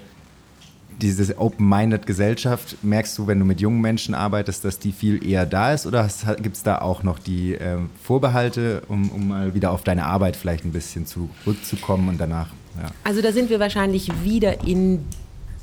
diese 1.00 1.38
Open-Minded 1.38 2.06
Gesellschaft, 2.06 2.76
merkst 2.82 3.16
du, 3.18 3.26
wenn 3.26 3.38
du 3.38 3.44
mit 3.44 3.60
jungen 3.60 3.80
Menschen 3.80 4.14
arbeitest, 4.14 4.64
dass 4.64 4.78
die 4.78 4.92
viel 4.92 5.26
eher 5.26 5.46
da 5.46 5.72
ist 5.72 5.86
oder 5.86 6.08
gibt 6.42 6.56
es 6.56 6.62
da 6.62 6.78
auch 6.80 7.02
noch 7.02 7.18
die 7.18 7.52
ähm, 7.54 7.90
Vorbehalte, 8.02 8.82
um, 8.88 9.10
um 9.10 9.28
mal 9.28 9.54
wieder 9.54 9.70
auf 9.70 9.82
deine 9.82 10.06
Arbeit 10.06 10.36
vielleicht 10.36 10.64
ein 10.64 10.72
bisschen 10.72 11.06
zurückzukommen 11.06 12.08
und 12.08 12.20
danach, 12.20 12.48
ja. 12.80 12.90
Also 13.04 13.20
da 13.20 13.32
sind 13.32 13.50
wir 13.50 13.60
wahrscheinlich 13.60 14.10
wieder 14.24 14.64
in 14.66 15.04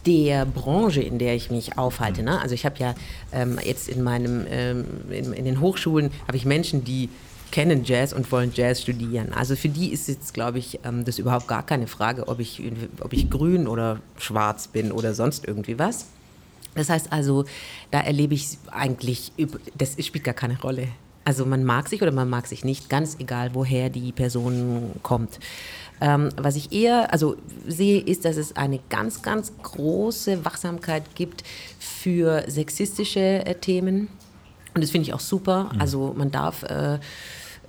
der 0.06 0.46
Branche, 0.46 1.02
in 1.02 1.20
der 1.20 1.36
ich 1.36 1.52
mich 1.52 1.78
aufhalte. 1.78 2.24
Ne? 2.24 2.40
Also 2.42 2.56
ich 2.56 2.66
habe 2.66 2.76
ja 2.80 2.96
ähm, 3.32 3.60
jetzt 3.64 3.90
in 3.90 4.02
meinem, 4.02 4.46
ähm, 4.50 4.86
in, 5.10 5.34
in 5.34 5.46
den 5.46 5.60
Hochschulen 5.60 6.12
habe 6.28 6.38
ich 6.38 6.46
Menschen, 6.46 6.84
die 6.84 7.10
kennen 7.52 7.84
Jazz 7.84 8.14
und 8.14 8.32
wollen 8.32 8.52
Jazz 8.54 8.82
studieren. 8.82 9.34
Also 9.34 9.56
für 9.56 9.70
die 9.70 9.92
ist 9.92 10.08
jetzt, 10.08 10.34
glaube 10.34 10.60
ich, 10.60 10.80
ähm, 10.84 11.06
das 11.06 11.20
überhaupt 11.20 11.48
gar 11.48 11.66
keine 11.66 11.88
Frage, 11.88 12.28
ob 12.28 12.40
ich, 12.40 12.62
ob 13.02 13.14
ich 13.14 13.30
grün 13.30 13.68
oder 13.68 14.00
schwarz 14.18 14.68
bin 14.68 14.92
oder 14.92 15.14
sonst 15.14 15.48
irgendwie 15.48 15.80
was. 15.80 16.06
Das 16.76 16.90
heißt 16.90 17.12
also, 17.12 17.46
da 17.92 18.02
erlebe 18.02 18.34
ich 18.34 18.58
eigentlich, 18.72 19.32
das 19.76 19.96
spielt 20.06 20.24
gar 20.24 20.34
keine 20.34 20.60
Rolle. 20.60 20.88
Also 21.26 21.46
man 21.46 21.64
mag 21.64 21.90
sich 21.90 22.02
oder 22.02 22.12
man 22.12 22.30
mag 22.30 22.48
sich 22.48 22.64
nicht, 22.64 22.90
ganz 22.90 23.18
egal, 23.20 23.52
woher 23.54 23.90
die 23.90 24.12
Person 24.12 24.92
kommt. 25.04 25.40
Ähm, 26.02 26.30
was 26.38 26.56
ich 26.56 26.72
eher 26.72 27.12
also 27.12 27.36
sehe, 27.68 28.00
ist, 28.00 28.26
dass 28.26 28.38
es 28.38 28.56
eine 28.56 28.80
ganz, 28.90 29.22
ganz 29.22 29.52
große 29.62 30.46
Wachsamkeit 30.46 31.04
gibt 31.16 31.44
für 31.78 32.46
sexistische 32.48 33.46
äh, 33.46 33.56
Themen. 33.56 34.08
Und 34.74 34.84
das 34.84 34.92
finde 34.92 35.08
ich 35.08 35.14
auch 35.14 35.20
super. 35.20 35.72
Also 35.78 36.14
man 36.18 36.32
darf 36.32 36.64
äh, 36.64 37.00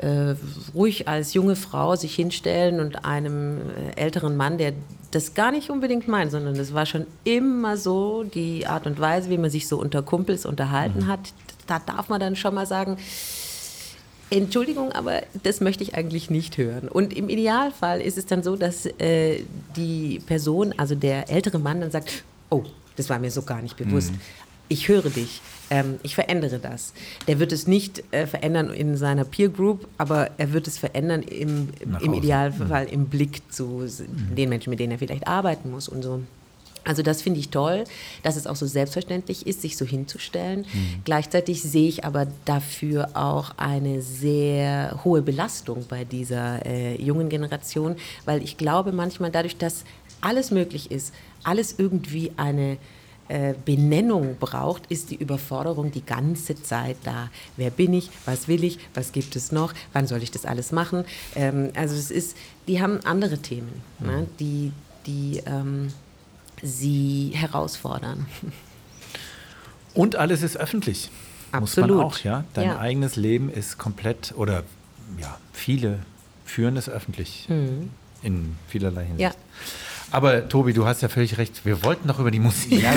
äh, 0.02 0.34
ruhig 0.74 1.08
als 1.08 1.34
junge 1.34 1.56
Frau 1.56 1.96
sich 1.96 2.14
hinstellen 2.14 2.80
und 2.80 3.04
einem 3.04 3.58
äh, 3.58 4.00
älteren 4.00 4.36
Mann, 4.36 4.58
der 4.58 4.72
das 5.10 5.34
gar 5.34 5.50
nicht 5.50 5.70
unbedingt 5.70 6.08
meint, 6.08 6.30
sondern 6.30 6.54
das 6.54 6.72
war 6.72 6.86
schon 6.86 7.06
immer 7.24 7.76
so 7.76 8.22
die 8.22 8.66
Art 8.66 8.86
und 8.86 9.00
Weise, 9.00 9.28
wie 9.30 9.38
man 9.38 9.50
sich 9.50 9.66
so 9.66 9.78
unter 9.78 10.02
Kumpels 10.02 10.46
unterhalten 10.46 11.06
hat. 11.06 11.20
Da 11.66 11.80
darf 11.80 12.08
man 12.08 12.20
dann 12.20 12.36
schon 12.36 12.54
mal 12.54 12.66
sagen, 12.66 12.96
Entschuldigung, 14.30 14.92
aber 14.92 15.22
das 15.42 15.60
möchte 15.60 15.82
ich 15.82 15.96
eigentlich 15.96 16.30
nicht 16.30 16.56
hören. 16.56 16.88
Und 16.88 17.16
im 17.16 17.28
Idealfall 17.28 18.00
ist 18.00 18.16
es 18.16 18.26
dann 18.26 18.44
so, 18.44 18.54
dass 18.54 18.86
äh, 18.86 19.42
die 19.76 20.20
Person, 20.24 20.72
also 20.76 20.94
der 20.94 21.28
ältere 21.28 21.58
Mann, 21.58 21.80
dann 21.80 21.90
sagt, 21.90 22.22
oh, 22.48 22.62
das 22.96 23.10
war 23.10 23.18
mir 23.18 23.30
so 23.32 23.42
gar 23.42 23.60
nicht 23.60 23.76
bewusst. 23.76 24.12
Ich 24.72 24.86
höre 24.88 25.10
dich, 25.10 25.40
ähm, 25.68 25.96
ich 26.04 26.14
verändere 26.14 26.58
das. 26.60 26.92
Der 27.26 27.40
wird 27.40 27.50
es 27.52 27.66
nicht 27.66 28.02
äh, 28.12 28.26
verändern 28.26 28.70
in 28.70 28.96
seiner 28.96 29.24
Peer 29.24 29.48
Group, 29.48 29.88
aber 29.98 30.30
er 30.38 30.52
wird 30.52 30.68
es 30.68 30.78
verändern 30.78 31.22
im, 31.22 31.68
im. 31.80 32.14
Idealfall 32.14 32.86
im 32.86 33.06
Blick 33.06 33.42
zu 33.52 33.82
s- 33.82 34.02
den 34.08 34.48
Menschen, 34.48 34.70
mit 34.70 34.78
denen 34.78 34.92
er 34.92 34.98
vielleicht 34.98 35.26
arbeiten 35.26 35.70
muss 35.72 35.88
und 35.88 36.02
so. 36.02 36.22
Also 36.84 37.02
das 37.02 37.20
finde 37.20 37.40
ich 37.40 37.50
toll, 37.50 37.84
dass 38.22 38.36
es 38.36 38.46
auch 38.46 38.56
so 38.56 38.64
selbstverständlich 38.66 39.46
ist, 39.46 39.60
sich 39.60 39.76
so 39.76 39.84
hinzustellen. 39.84 40.64
Gleichzeitig 41.04 41.60
sehe 41.62 41.88
ich 41.88 42.04
aber 42.06 42.26
dafür 42.46 43.10
auch 43.14 43.50
eine 43.58 44.00
sehr 44.00 44.98
hohe 45.04 45.20
Belastung 45.20 45.84
bei 45.88 46.04
dieser 46.04 46.64
äh, 46.64 46.94
jungen 47.02 47.28
Generation, 47.28 47.96
weil 48.24 48.42
ich 48.42 48.56
glaube 48.56 48.92
manchmal 48.92 49.30
dadurch, 49.30 49.56
dass 49.58 49.84
alles 50.22 50.50
möglich 50.52 50.90
ist, 50.90 51.12
alles 51.42 51.74
irgendwie 51.76 52.32
eine 52.38 52.78
Benennung 53.64 54.36
braucht, 54.40 54.86
ist 54.88 55.10
die 55.10 55.14
Überforderung 55.16 55.92
die 55.92 56.04
ganze 56.04 56.60
Zeit 56.62 56.96
da. 57.04 57.28
Wer 57.56 57.70
bin 57.70 57.94
ich? 57.94 58.10
Was 58.24 58.48
will 58.48 58.64
ich? 58.64 58.78
Was 58.94 59.12
gibt 59.12 59.36
es 59.36 59.52
noch? 59.52 59.72
Wann 59.92 60.06
soll 60.06 60.22
ich 60.22 60.30
das 60.30 60.44
alles 60.44 60.72
machen? 60.72 61.04
Ähm, 61.36 61.70
also 61.76 61.94
es 61.94 62.10
ist, 62.10 62.36
die 62.66 62.82
haben 62.82 63.00
andere 63.04 63.38
Themen, 63.38 63.82
ne, 64.00 64.26
die, 64.40 64.72
die 65.06 65.42
ähm, 65.46 65.92
sie 66.62 67.30
herausfordern. 67.34 68.26
Und 69.94 70.16
alles 70.16 70.42
ist 70.42 70.56
öffentlich. 70.56 71.10
Muss 71.52 71.62
Absolut. 71.78 71.96
man 71.96 72.06
auch, 72.06 72.18
ja. 72.20 72.44
Dein 72.54 72.66
Ja. 72.68 72.78
eigenes 72.78 73.16
Leben 73.16 73.50
ist 73.50 73.76
komplett 73.78 74.32
oder 74.36 74.62
ja, 75.18 75.36
viele 75.52 76.00
führen 76.44 76.76
es 76.76 76.88
öffentlich 76.88 77.48
in 78.22 78.56
vielerlei 78.68 79.04
Hinsicht. 79.06 79.18
Mhm. 79.18 79.22
Ja. 79.22 79.32
Aber 80.12 80.48
Tobi, 80.48 80.72
du 80.72 80.86
hast 80.86 81.02
ja 81.02 81.08
völlig 81.08 81.38
recht. 81.38 81.64
Wir 81.64 81.82
wollten 81.84 82.08
noch 82.08 82.18
über 82.18 82.30
die 82.30 82.40
Musik. 82.40 82.84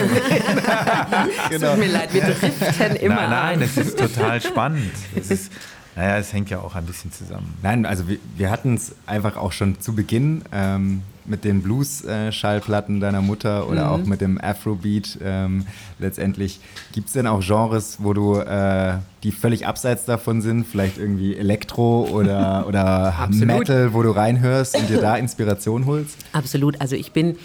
Es 1.50 1.62
tut 1.62 1.78
mir 1.78 1.88
leid, 1.88 2.14
wir 2.14 2.22
driften 2.22 2.96
immer. 2.98 3.28
nein, 3.28 3.60
nein, 3.60 3.62
es 3.62 3.78
ist 3.78 3.98
total 3.98 4.42
spannend. 4.42 4.92
Es 5.16 5.30
ist, 5.30 5.52
naja, 5.96 6.18
es 6.18 6.34
hängt 6.34 6.50
ja 6.50 6.60
auch 6.60 6.76
ein 6.76 6.86
bisschen 6.86 7.12
zusammen. 7.12 7.54
Nein, 7.62 7.86
also 7.86 8.08
wir, 8.08 8.18
wir 8.36 8.50
hatten 8.50 8.76
es 8.76 8.96
einfach 9.06 9.38
auch 9.38 9.52
schon 9.52 9.80
zu 9.80 9.94
Beginn 9.94 10.44
ähm, 10.52 11.04
mit 11.26 11.44
den 11.44 11.62
Blues-Schallplatten 11.62 13.00
deiner 13.00 13.22
Mutter 13.22 13.70
oder 13.70 13.92
auch 13.92 14.00
mit 14.06 14.22
dem 14.22 14.40
Afrobeat. 14.42 15.20
Ähm, 15.24 15.66
letztendlich 16.00 16.60
gibt 16.92 17.08
es 17.08 17.14
denn 17.14 17.28
auch 17.28 17.42
Genres, 17.42 17.98
wo 18.00 18.14
du, 18.14 18.40
äh, 18.40 18.98
die 19.24 19.32
völlig 19.32 19.66
abseits 19.68 20.06
davon 20.06 20.42
sind, 20.42 20.66
vielleicht 20.66 20.98
irgendwie 20.98 21.36
Elektro 21.36 22.08
oder, 22.12 22.66
oder. 22.68 23.14
Metal, 23.30 23.94
wo 23.94 24.04
du 24.04 24.12
reinhörst 24.12 24.76
und 24.76 24.90
dir 24.90 25.00
da 25.00 25.16
Inspiration 25.16 25.86
holst? 25.86 26.18
Absolut. 26.34 26.82
Also 26.82 26.96
ich 26.96 27.12
bin, 27.12 27.38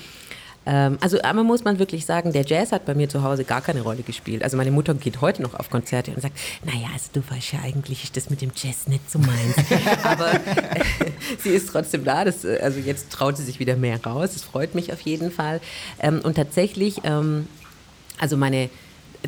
ähm, 0.69 0.99
also 1.01 1.19
einmal 1.23 1.45
muss 1.45 1.65
man 1.65 1.79
wirklich 1.79 2.05
sagen, 2.05 2.35
der 2.35 2.45
Jazz 2.45 2.73
hat 2.73 2.85
bei 2.85 2.95
mir 2.95 3.09
zu 3.09 3.23
Hause 3.23 3.45
gar 3.45 3.63
keine 3.63 3.81
Rolle 3.81 4.03
gespielt. 4.03 4.43
Also 4.43 4.59
meine 4.59 4.71
Mutter 4.71 4.93
geht 4.93 5.23
heute 5.23 5.41
noch 5.41 5.55
auf 5.55 5.71
Konzerte 5.71 6.11
und 6.11 6.21
sagt, 6.21 6.39
naja, 6.63 6.89
also 6.93 7.09
du 7.15 7.23
weißt 7.27 7.55
ja 7.55 7.61
eigentlich, 7.65 8.05
ist 8.05 8.19
das 8.19 8.29
mit 8.29 8.43
dem 8.43 8.53
Jazz 8.55 8.87
nicht 8.87 9.11
so 9.11 9.19
meins. 9.19 9.57
Aber 10.03 10.35
äh, 10.35 10.85
sie 11.39 11.51
ist 11.51 11.71
trotzdem 11.71 12.05
da. 12.05 12.27
Das, 12.27 12.45
äh, 12.45 12.59
also 12.63 12.81
jetzt 12.81 13.11
traut 13.11 13.39
sie 13.39 13.45
sich 13.45 13.61
wieder 13.61 13.77
mehr 13.77 13.99
raus. 14.05 14.35
Das 14.35 14.43
freut 14.43 14.75
mich 14.75 14.93
auf 14.93 15.01
jeden 15.01 15.31
Fall. 15.31 15.63
Ähm, 16.01 16.21
und 16.23 16.35
tatsächlich, 16.35 17.01
ähm, 17.05 17.49
also 18.19 18.37
meine 18.37 18.69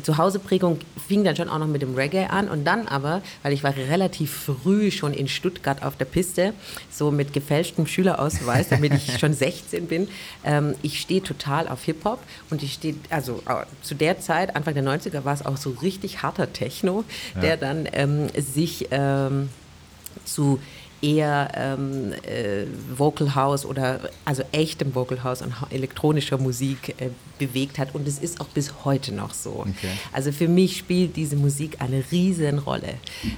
Zuhauseprägung 0.01 0.79
fing 1.07 1.23
dann 1.23 1.35
schon 1.35 1.49
auch 1.49 1.59
noch 1.59 1.67
mit 1.67 1.81
dem 1.81 1.95
Reggae 1.95 2.27
an 2.29 2.47
und 2.49 2.65
dann 2.65 2.87
aber, 2.87 3.21
weil 3.43 3.53
ich 3.53 3.63
war 3.63 3.75
relativ 3.75 4.31
früh 4.31 4.91
schon 4.91 5.13
in 5.13 5.27
Stuttgart 5.27 5.83
auf 5.83 5.97
der 5.97 6.05
Piste, 6.05 6.53
so 6.89 7.11
mit 7.11 7.33
gefälschtem 7.33 7.85
Schülerausweis, 7.87 8.69
damit 8.69 8.93
ich 8.93 9.19
schon 9.19 9.33
16 9.33 9.87
bin. 9.87 10.07
Ähm, 10.43 10.75
ich 10.81 11.01
stehe 11.01 11.21
total 11.21 11.67
auf 11.67 11.83
Hip-Hop 11.83 12.19
und 12.49 12.63
ich 12.63 12.73
stehe, 12.73 12.95
also 13.09 13.43
äh, 13.47 13.65
zu 13.81 13.95
der 13.95 14.19
Zeit, 14.19 14.55
Anfang 14.55 14.73
der 14.73 14.83
90er, 14.83 15.25
war 15.25 15.33
es 15.33 15.45
auch 15.45 15.57
so 15.57 15.71
richtig 15.81 16.21
harter 16.23 16.53
Techno, 16.53 17.03
ja. 17.35 17.41
der 17.41 17.57
dann 17.57 17.87
ähm, 17.91 18.27
sich 18.35 18.87
ähm, 18.91 19.49
zu 20.25 20.59
eher 21.01 21.49
ähm, 21.55 22.13
äh, 22.23 22.65
Vocal 22.95 23.35
House 23.35 23.65
oder 23.65 23.99
also 24.25 24.43
echtem 24.51 24.93
Vocal 24.93 25.23
House 25.23 25.41
und 25.41 25.53
elektronischer 25.69 26.37
Musik 26.37 26.95
äh, 26.99 27.09
bewegt 27.39 27.79
hat 27.79 27.95
und 27.95 28.07
es 28.07 28.19
ist 28.19 28.39
auch 28.39 28.47
bis 28.47 28.71
heute 28.85 29.13
noch 29.13 29.33
so. 29.33 29.61
Okay. 29.61 29.89
Also 30.13 30.31
für 30.31 30.47
mich 30.47 30.77
spielt 30.77 31.15
diese 31.15 31.35
Musik 31.35 31.77
eine 31.79 32.03
Riesenrolle. 32.11 32.95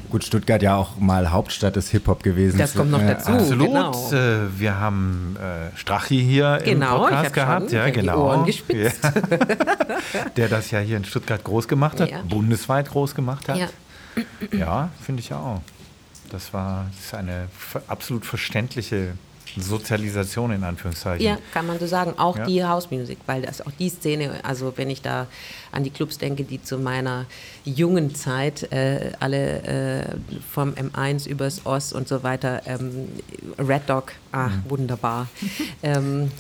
Gut, 0.10 0.26
Stuttgart 0.26 0.62
ja 0.62 0.76
auch 0.76 0.98
mal 0.98 1.32
Hauptstadt 1.32 1.76
des 1.76 1.90
Hip-Hop 1.92 2.22
gewesen. 2.22 2.58
Das 2.58 2.74
kommt 2.74 2.92
noch 2.92 3.00
dazu. 3.00 3.32
Äh, 3.32 3.36
absolut. 3.36 3.68
Genau. 3.68 4.12
Äh, 4.12 4.60
wir 4.60 4.80
haben 4.80 5.38
äh, 5.40 5.78
Strachi 5.78 6.22
hier 6.22 6.60
genau, 6.64 6.96
im 6.96 7.02
Podcast 7.04 7.34
gehabt. 7.34 7.72
ja, 7.72 7.90
genau. 7.90 8.14
Die 8.14 8.20
Ohren 8.20 8.46
gespitzt. 8.46 9.04
Ja. 9.04 9.14
Der 10.36 10.50
das 10.50 10.72
ja 10.72 10.80
hier 10.80 10.98
in 10.98 11.06
Stuttgart 11.06 11.44
groß 11.44 11.68
gemacht 11.68 12.00
hat, 12.02 12.12
ja. 12.12 12.22
bundesweit 12.28 12.90
groß 12.90 13.16
gemacht 13.16 13.48
hat. 13.48 13.58
Ja, 13.58 13.70
ja 14.52 14.90
finde 15.02 15.22
ich 15.22 15.30
ja 15.30 15.38
auch. 15.38 15.62
Das 16.34 16.52
war 16.52 16.88
das 16.90 17.06
ist 17.06 17.14
eine 17.14 17.48
absolut 17.88 18.26
verständliche 18.26 19.14
Sozialisation 19.56 20.52
in 20.52 20.64
Anführungszeichen. 20.64 21.24
Ja, 21.24 21.38
kann 21.54 21.68
man 21.68 21.78
so 21.78 21.86
sagen. 21.86 22.16
Auch 22.18 22.38
ja. 22.38 22.46
die 22.46 22.64
Hausmusik, 22.64 23.20
weil 23.28 23.44
das 23.44 23.62
auch 23.62 23.72
die 23.78 23.90
Szene, 23.90 24.44
also 24.44 24.74
wenn 24.76 24.90
ich 24.90 25.04
da 25.04 25.28
an 25.72 25.84
die 25.84 25.92
Clubs 25.92 26.18
denke, 26.18 26.44
die 26.44 26.60
zu 26.64 26.80
meiner 26.80 27.28
jungen 27.66 28.16
Zeit 28.16 28.72
äh, 28.72 29.12
alle 29.20 29.62
äh, 29.62 30.16
vom 30.52 30.74
M1 30.74 31.28
übers 31.28 31.68
Ost 31.68 31.94
und 31.94 32.08
so 32.08 32.24
weiter, 32.24 32.64
ähm, 32.66 33.10
Red 33.60 33.88
Dog, 33.88 34.14
ah, 34.32 34.48
mhm. 34.48 34.64
wunderbar. 34.70 35.28
ähm, 35.84 36.32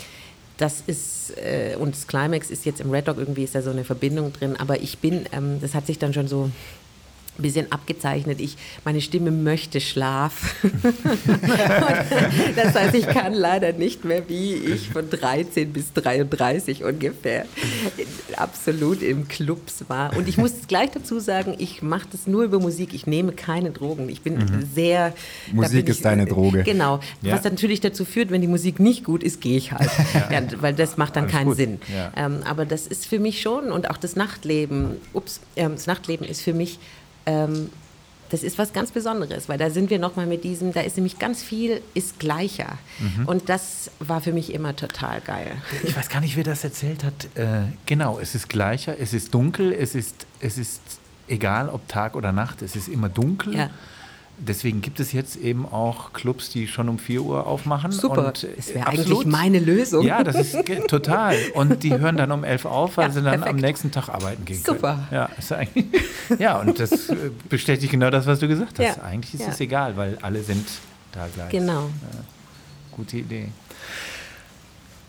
das 0.58 0.82
ist, 0.88 1.38
äh, 1.38 1.76
und 1.78 1.96
das 1.96 2.08
Climax 2.08 2.50
ist 2.50 2.66
jetzt 2.66 2.82
im 2.82 2.89
Red 2.89 3.08
Dog 3.08 3.18
irgendwie, 3.18 3.44
ist 3.44 3.54
da 3.54 3.62
so 3.62 3.70
eine 3.70 3.84
Verbindung 3.84 4.34
drin, 4.34 4.56
aber 4.58 4.82
ich 4.82 4.98
bin, 4.98 5.28
ähm, 5.32 5.60
das 5.62 5.76
hat 5.76 5.86
sich 5.86 6.00
dann 6.00 6.14
schon 6.14 6.28
so 6.28 6.50
bisschen 7.42 7.72
abgezeichnet. 7.72 8.40
Ich, 8.40 8.58
meine 8.86 9.02
Stimme 9.02 9.32
möchte 9.32 9.82
Schlaf. 9.82 10.56
das 12.56 12.76
heißt, 12.76 12.96
ich 12.96 13.08
kann 13.08 13.34
leider 13.34 13.74
nicht 13.74 14.06
mehr 14.06 14.28
wie 14.30 14.54
ich 14.54 14.90
von 14.90 15.10
13 15.10 15.74
bis 15.74 15.94
33 15.94 16.84
ungefähr 16.84 17.46
absolut 18.38 19.02
im 19.02 19.28
Clubs 19.28 19.86
war. 19.88 20.16
Und 20.16 20.28
ich 20.28 20.38
muss 20.38 20.54
gleich 20.68 20.92
dazu 20.92 21.20
sagen, 21.20 21.56
ich 21.58 21.82
mache 21.82 22.08
das 22.12 22.28
nur 22.28 22.44
über 22.44 22.60
Musik. 22.60 22.94
Ich 22.94 23.08
nehme 23.08 23.32
keine 23.32 23.72
Drogen. 23.72 24.10
Ich 24.10 24.22
bin 24.22 24.36
mhm. 24.36 24.68
sehr. 24.74 25.14
Musik 25.52 25.90
ist 25.90 25.98
ich, 25.98 26.04
deine 26.04 26.26
Droge. 26.26 26.64
Genau. 26.64 27.00
Ja. 27.22 27.34
Was 27.36 27.44
natürlich 27.44 27.82
dazu 27.82 28.06
führt, 28.06 28.32
wenn 28.32 28.42
die 28.42 28.48
Musik 28.48 28.80
nicht 28.80 29.04
gut 29.04 29.24
ist, 29.24 29.42
gehe 29.42 29.58
ich 29.58 29.72
halt. 29.72 29.90
Ja. 30.14 30.32
Ja, 30.32 30.62
weil 30.62 30.74
das 30.74 30.98
macht 30.98 31.16
dann 31.16 31.26
Alles 31.26 31.36
keinen 31.36 31.48
gut. 31.48 31.58
Sinn. 31.58 31.80
Ähm, 32.16 32.40
aber 32.46 32.66
das 32.66 32.88
ist 32.88 33.08
für 33.08 33.20
mich 33.20 33.42
schon 33.42 33.72
und 33.72 33.90
auch 33.90 33.98
das 33.98 34.16
Nachtleben. 34.16 34.98
Ups, 35.14 35.40
äh, 35.56 35.68
das 35.70 35.88
Nachtleben 35.88 36.28
ist 36.28 36.42
für 36.42 36.54
mich 36.54 36.80
ähm, 37.26 37.70
das 38.30 38.42
ist 38.42 38.58
was 38.58 38.74
ganz 38.74 38.92
Besonderes, 38.92 39.48
weil 39.48 39.60
da 39.60 39.70
sind 39.70 39.92
wir 39.92 40.00
nochmal 40.00 40.26
mit 40.26 40.44
diesem, 40.44 40.74
da 40.74 40.82
ist 40.82 40.98
nämlich 40.98 41.20
ganz 41.20 41.44
viel, 41.44 41.82
ist 41.94 42.20
gleicher. 42.20 42.80
Mhm. 43.00 43.28
Und 43.28 43.50
das 43.50 43.92
war 44.00 44.22
für 44.22 44.34
mich 44.34 44.54
immer 44.54 44.76
total 44.76 45.22
geil. 45.22 45.52
Ich 45.84 45.96
weiß 45.96 46.10
gar 46.10 46.20
nicht, 46.20 46.36
wer 46.36 46.44
das 46.44 46.64
erzählt 46.64 47.04
hat. 47.04 47.14
Äh, 47.36 47.66
genau, 47.86 48.18
es 48.20 48.34
ist 48.34 48.50
gleicher, 48.50 48.96
es 49.00 49.14
ist 49.14 49.36
dunkel, 49.36 49.72
es 49.72 49.94
ist, 49.94 50.26
es 50.40 50.58
ist 50.58 50.82
egal 51.28 51.70
ob 51.70 51.88
Tag 51.88 52.16
oder 52.16 52.32
Nacht, 52.32 52.64
es 52.64 52.76
ist 52.76 52.88
immer 52.88 53.08
dunkel. 53.08 53.56
Ja. 53.56 53.70
Deswegen 54.46 54.82
gibt 54.82 55.00
es 55.00 55.14
jetzt 55.14 55.38
eben 55.38 55.66
auch 55.66 56.12
Clubs, 56.12 56.50
die 56.50 56.68
schon 56.68 56.89
um 56.89 57.00
4 57.00 57.22
Uhr 57.22 57.48
aufmachen. 57.48 57.91
Super, 57.91 58.28
und 58.28 58.48
das 58.58 58.74
wäre 58.74 58.88
eigentlich 58.88 59.26
meine 59.26 59.60
Lösung. 59.60 60.06
Ja, 60.06 60.24
das 60.24 60.36
ist 60.36 60.58
total. 60.88 61.38
Und 61.54 61.84
die 61.84 61.94
hören 61.98 62.18
dann 62.18 62.32
um 62.32 62.44
11 62.44 62.66
auf, 62.66 62.98
weil 62.98 63.08
ja, 63.08 63.12
sie 63.14 63.22
dann 63.22 63.39
perfekt. 63.39 63.50
am 63.50 63.56
nächsten 63.58 63.91
Tag 63.91 64.10
arbeiten 64.10 64.44
gehen 64.44 64.62
Super. 64.64 65.08
Ja, 65.12 65.30
ja, 66.39 66.60
und 66.60 66.80
das 66.80 67.10
äh, 67.10 67.16
bestätigt 67.48 67.91
genau 67.91 68.10
das, 68.10 68.26
was 68.26 68.39
du 68.39 68.48
gesagt 68.48 68.80
hast. 68.80 68.98
Ja. 68.98 69.04
Eigentlich 69.04 69.34
ist 69.36 69.41
ja. 69.41 69.54
es 69.54 69.60
egal, 69.60 69.96
weil 69.96 70.18
alle 70.22 70.44
sind 70.44 70.68
da 71.14 71.28
gleich. 71.34 71.52
Genau. 71.52 71.89
gute 72.91 73.18
Idee. 73.18 73.50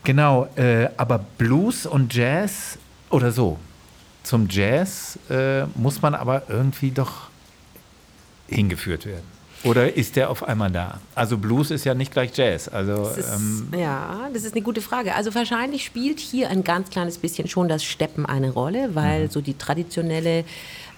Genau, 0.05 0.47
äh, 0.55 0.87
aber 0.97 1.19
Blues 1.37 1.85
und 1.85 2.13
Jazz 2.13 2.77
oder 3.09 3.31
so. 3.31 3.57
Zum 4.23 4.47
Jazz 4.49 5.19
äh, 5.29 5.65
muss 5.75 6.01
man 6.01 6.15
aber 6.15 6.43
irgendwie 6.47 6.91
doch 6.91 7.29
hingeführt 8.47 9.05
werden? 9.05 9.35
Oder 9.63 9.95
ist 9.95 10.15
der 10.15 10.29
auf 10.29 10.43
einmal 10.43 10.69
da? 10.69 10.99
Also 11.15 11.39
Blues 11.39 11.71
ist 11.71 11.85
ja 11.85 11.95
nicht 11.95 12.11
gleich 12.11 12.37
Jazz. 12.37 12.67
Also, 12.67 13.09
ist, 13.09 13.27
ähm 13.27 13.67
ja, 13.75 14.29
das 14.31 14.43
ist 14.43 14.53
eine 14.53 14.61
gute 14.61 14.79
Frage. 14.81 15.15
Also 15.15 15.33
wahrscheinlich 15.33 15.83
spielt 15.83 16.19
hier 16.19 16.49
ein 16.49 16.63
ganz 16.63 16.91
kleines 16.91 17.17
bisschen 17.17 17.47
schon 17.47 17.67
das 17.67 17.83
Steppen 17.83 18.27
eine 18.27 18.51
Rolle, 18.51 18.93
weil 18.93 19.23
mhm. 19.23 19.29
so 19.31 19.41
die 19.41 19.55
traditionelle 19.55 20.45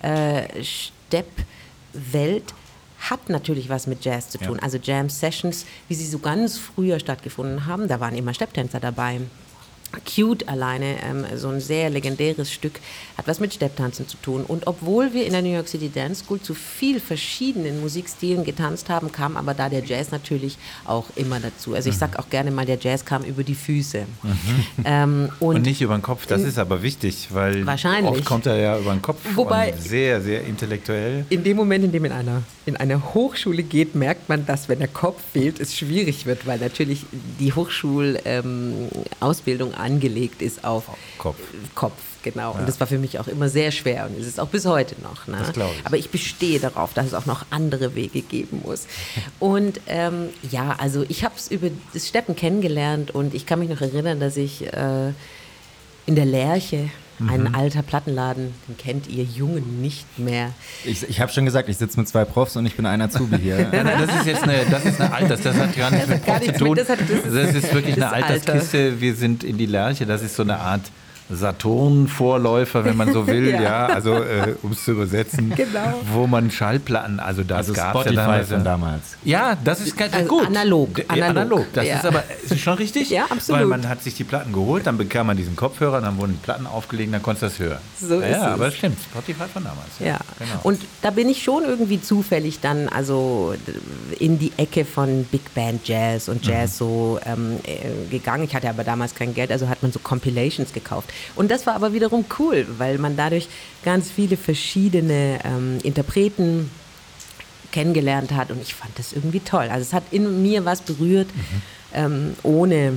äh, 0.01 0.63
Stepp-Welt 0.63 2.53
hat 2.99 3.29
natürlich 3.29 3.69
was 3.69 3.87
mit 3.87 4.03
Jazz 4.03 4.29
zu 4.29 4.37
tun. 4.37 4.57
Ja. 4.57 4.63
Also 4.63 4.79
Jam 4.81 5.09
Sessions, 5.09 5.65
wie 5.87 5.95
sie 5.95 6.07
so 6.07 6.19
ganz 6.19 6.57
früher 6.57 6.99
stattgefunden 6.99 7.65
haben, 7.67 7.87
da 7.87 8.01
waren 8.01 8.17
immer 8.17 8.33
Stepptänzer 8.33 8.81
dabei. 8.81 9.21
Cute 10.05 10.47
alleine, 10.47 10.97
ähm, 11.03 11.25
so 11.35 11.49
ein 11.49 11.59
sehr 11.59 11.89
legendäres 11.89 12.51
Stück, 12.51 12.79
hat 13.17 13.27
was 13.27 13.39
mit 13.39 13.53
Stepptanzen 13.53 14.07
zu 14.07 14.17
tun. 14.17 14.43
Und 14.47 14.67
obwohl 14.67 15.13
wir 15.13 15.25
in 15.25 15.31
der 15.31 15.41
New 15.41 15.53
York 15.53 15.67
City 15.67 15.89
Dance 15.89 16.23
School 16.23 16.41
zu 16.41 16.53
viel 16.53 16.99
verschiedenen 16.99 17.81
Musikstilen 17.81 18.43
getanzt 18.43 18.89
haben, 18.89 19.11
kam 19.11 19.37
aber 19.37 19.53
da 19.53 19.69
der 19.69 19.83
Jazz 19.83 20.11
natürlich 20.11 20.57
auch 20.85 21.05
immer 21.15 21.39
dazu. 21.39 21.73
Also 21.73 21.89
ich 21.89 21.95
mhm. 21.95 21.99
sag 21.99 22.19
auch 22.19 22.29
gerne 22.29 22.51
mal, 22.51 22.65
der 22.65 22.77
Jazz 22.79 23.05
kam 23.05 23.23
über 23.23 23.43
die 23.43 23.55
Füße. 23.55 24.05
Mhm. 24.23 24.85
Ähm, 24.85 25.29
und, 25.39 25.57
und, 25.57 25.61
nicht 25.63 25.81
über 25.81 25.97
den 25.97 26.01
Kopf, 26.01 26.25
das 26.27 26.43
ist 26.43 26.59
aber 26.59 26.83
wichtig, 26.83 27.29
weil 27.31 27.65
wahrscheinlich. 27.65 28.11
oft 28.11 28.25
kommt 28.25 28.45
er 28.45 28.57
ja 28.57 28.77
über 28.77 28.91
den 28.91 29.01
Kopf 29.01 29.19
Wobei, 29.35 29.73
sehr, 29.77 30.21
sehr 30.21 30.45
intellektuell. 30.45 31.25
In 31.29 31.43
dem 31.43 31.57
Moment, 31.57 31.85
in 31.85 31.91
dem 31.91 32.05
in 32.05 32.11
einer, 32.11 32.43
in 32.65 32.77
eine 32.77 33.13
Hochschule 33.13 33.61
geht, 33.63 33.95
merkt 33.95 34.29
man, 34.29 34.45
dass 34.45 34.69
wenn 34.69 34.77
der 34.79 34.87
Kopf 34.87 35.21
fehlt, 35.33 35.59
es 35.59 35.75
schwierig 35.75 36.25
wird, 36.25 36.47
weil 36.47 36.59
natürlich 36.59 37.05
die 37.39 37.53
Hochschulausbildung 37.53 39.71
ähm, 39.71 39.76
angelegt 39.77 40.41
ist 40.41 40.63
auf 40.63 40.85
Kopf. 41.17 41.37
Kopf 41.75 42.01
genau. 42.23 42.53
Ja. 42.53 42.59
Und 42.59 42.67
das 42.67 42.79
war 42.79 42.87
für 42.87 42.97
mich 42.97 43.19
auch 43.19 43.27
immer 43.27 43.49
sehr 43.49 43.71
schwer 43.71 44.05
und 44.05 44.19
es 44.19 44.27
ist 44.27 44.39
auch 44.39 44.47
bis 44.47 44.65
heute 44.65 44.95
noch. 45.01 45.27
Ne? 45.27 45.37
Ich. 45.49 45.85
Aber 45.85 45.97
ich 45.97 46.09
bestehe 46.09 46.59
darauf, 46.59 46.93
dass 46.93 47.07
es 47.07 47.13
auch 47.13 47.25
noch 47.25 47.45
andere 47.49 47.95
Wege 47.95 48.21
geben 48.21 48.61
muss. 48.65 48.87
Und 49.39 49.79
ähm, 49.87 50.29
ja, 50.49 50.75
also 50.79 51.05
ich 51.07 51.23
habe 51.23 51.35
es 51.37 51.49
über 51.49 51.69
das 51.93 52.07
Steppen 52.07 52.35
kennengelernt 52.35 53.11
und 53.11 53.33
ich 53.33 53.45
kann 53.45 53.59
mich 53.59 53.69
noch 53.69 53.81
erinnern, 53.81 54.19
dass 54.19 54.37
ich 54.37 54.65
äh, 54.73 55.13
in 56.05 56.15
der 56.15 56.25
Lerche 56.25 56.89
ein 57.19 57.43
mhm. 57.43 57.55
alter 57.55 57.81
Plattenladen, 57.81 58.53
den 58.67 58.77
kennt 58.77 59.07
ihr 59.07 59.23
Jungen 59.23 59.81
nicht 59.81 60.19
mehr. 60.19 60.51
Ich, 60.85 61.09
ich 61.09 61.19
habe 61.19 61.31
schon 61.31 61.45
gesagt, 61.45 61.67
ich 61.67 61.77
sitze 61.77 61.99
mit 61.99 62.07
zwei 62.07 62.25
Profs 62.25 62.55
und 62.55 62.65
ich 62.65 62.75
bin 62.75 62.85
ein 62.85 63.01
Azubi 63.01 63.37
hier. 63.39 63.59
ja, 63.71 63.83
das 63.83 64.15
ist 64.19 64.25
jetzt 64.25 64.43
eine, 64.43 64.65
das 64.69 64.85
ist 64.85 65.01
eine 65.01 65.11
Alters, 65.11 65.41
das 65.41 65.57
hat 65.57 65.75
gar 65.75 65.89
nichts 65.89 66.07
mit 66.07 66.23
Prof 66.23 66.41
zu 66.41 66.53
tun. 66.53 66.75
Das, 66.75 66.89
hat, 66.89 66.99
das, 66.99 67.33
das, 67.33 67.55
ist 67.55 67.73
wirklich 67.73 67.95
eine 67.95 68.11
Alterskiste. 68.11 69.01
Wir 69.01 69.15
sind 69.15 69.43
in 69.43 69.57
die 69.57 69.65
Lerche, 69.65 70.05
das 70.05 70.21
ist 70.21 70.35
so 70.35 70.43
eine 70.43 70.57
Art 70.59 70.83
Saturn-Vorläufer, 71.29 72.85
wenn 72.85 72.95
man 72.95 73.11
so 73.11 73.27
will, 73.27 73.49
ja. 73.49 73.61
ja, 73.61 73.85
also 73.87 74.13
äh, 74.15 74.55
um 74.63 74.71
es 74.71 74.83
zu 74.83 74.91
übersetzen, 74.91 75.53
genau. 75.55 76.01
wo 76.11 76.27
man 76.27 76.49
Schallplatten, 76.51 77.19
also 77.19 77.43
das 77.43 77.57
also 77.57 77.73
gab 77.73 77.91
Spotify 77.91 78.15
ja 78.15 78.21
damals, 78.25 78.49
von 78.49 78.63
damals. 78.63 79.03
Ja, 79.23 79.57
das 79.63 79.81
ist 79.81 79.97
ganz 79.97 80.13
also 80.13 80.27
gut. 80.27 80.47
Analog. 80.47 80.99
Ja, 81.13 81.27
analog. 81.27 81.65
Das 81.73 81.85
ja. 81.85 81.97
ist 81.97 82.05
aber 82.05 82.23
ist 82.43 82.59
schon 82.59 82.75
richtig, 82.75 83.09
ja, 83.09 83.25
absolut. 83.29 83.61
weil 83.61 83.67
man 83.67 83.89
hat 83.89 84.03
sich 84.03 84.15
die 84.15 84.23
Platten 84.23 84.53
geholt, 84.53 84.87
dann 84.87 84.97
bekam 84.97 85.27
man 85.27 85.37
diesen 85.37 85.55
Kopfhörer, 85.55 86.01
dann 86.01 86.17
wurden 86.17 86.33
die 86.33 86.43
Platten 86.43 86.65
aufgelegt, 86.65 87.13
dann 87.13 87.21
konntest 87.21 87.43
du 87.43 87.47
das 87.47 87.59
hören. 87.59 87.81
So 87.99 88.21
ja, 88.21 88.27
ist 88.27 88.31
ja, 88.31 88.47
es. 88.47 88.53
aber 88.53 88.67
es 88.67 88.75
stimmt, 88.75 88.97
Spotify 89.01 89.45
von 89.51 89.63
damals. 89.63 89.89
Ja, 89.99 90.19
genau. 90.39 90.59
und 90.63 90.81
da 91.01 91.09
bin 91.11 91.29
ich 91.29 91.43
schon 91.43 91.63
irgendwie 91.63 92.01
zufällig 92.01 92.59
dann 92.61 92.87
also 92.87 93.53
in 94.19 94.39
die 94.39 94.51
Ecke 94.57 94.85
von 94.85 95.25
Big 95.25 95.53
Band 95.53 95.87
Jazz 95.87 96.29
und 96.29 96.45
Jazz 96.45 96.73
mhm. 96.73 96.77
so 96.77 97.19
ähm, 97.25 97.59
äh, 97.63 98.09
gegangen. 98.09 98.45
Ich 98.45 98.55
hatte 98.55 98.69
aber 98.69 98.83
damals 98.83 99.13
kein 99.15 99.33
Geld, 99.33 99.51
also 99.51 99.67
hat 99.67 99.81
man 99.81 99.91
so 99.91 99.99
Compilations 99.99 100.73
gekauft. 100.73 101.09
Und 101.35 101.51
das 101.51 101.65
war 101.65 101.75
aber 101.75 101.93
wiederum 101.93 102.25
cool, 102.39 102.65
weil 102.77 102.97
man 102.97 103.15
dadurch 103.15 103.47
ganz 103.83 104.09
viele 104.11 104.37
verschiedene 104.37 105.39
ähm, 105.43 105.79
Interpreten 105.83 106.69
kennengelernt 107.71 108.31
hat 108.31 108.49
und 108.49 108.61
ich 108.61 108.73
fand 108.73 108.97
das 108.97 109.13
irgendwie 109.13 109.39
toll. 109.39 109.67
Also 109.69 109.81
es 109.81 109.93
hat 109.93 110.03
in 110.11 110.41
mir 110.41 110.65
was 110.65 110.81
berührt, 110.81 111.27
mhm. 111.35 111.61
ähm, 111.93 112.35
ohne 112.43 112.93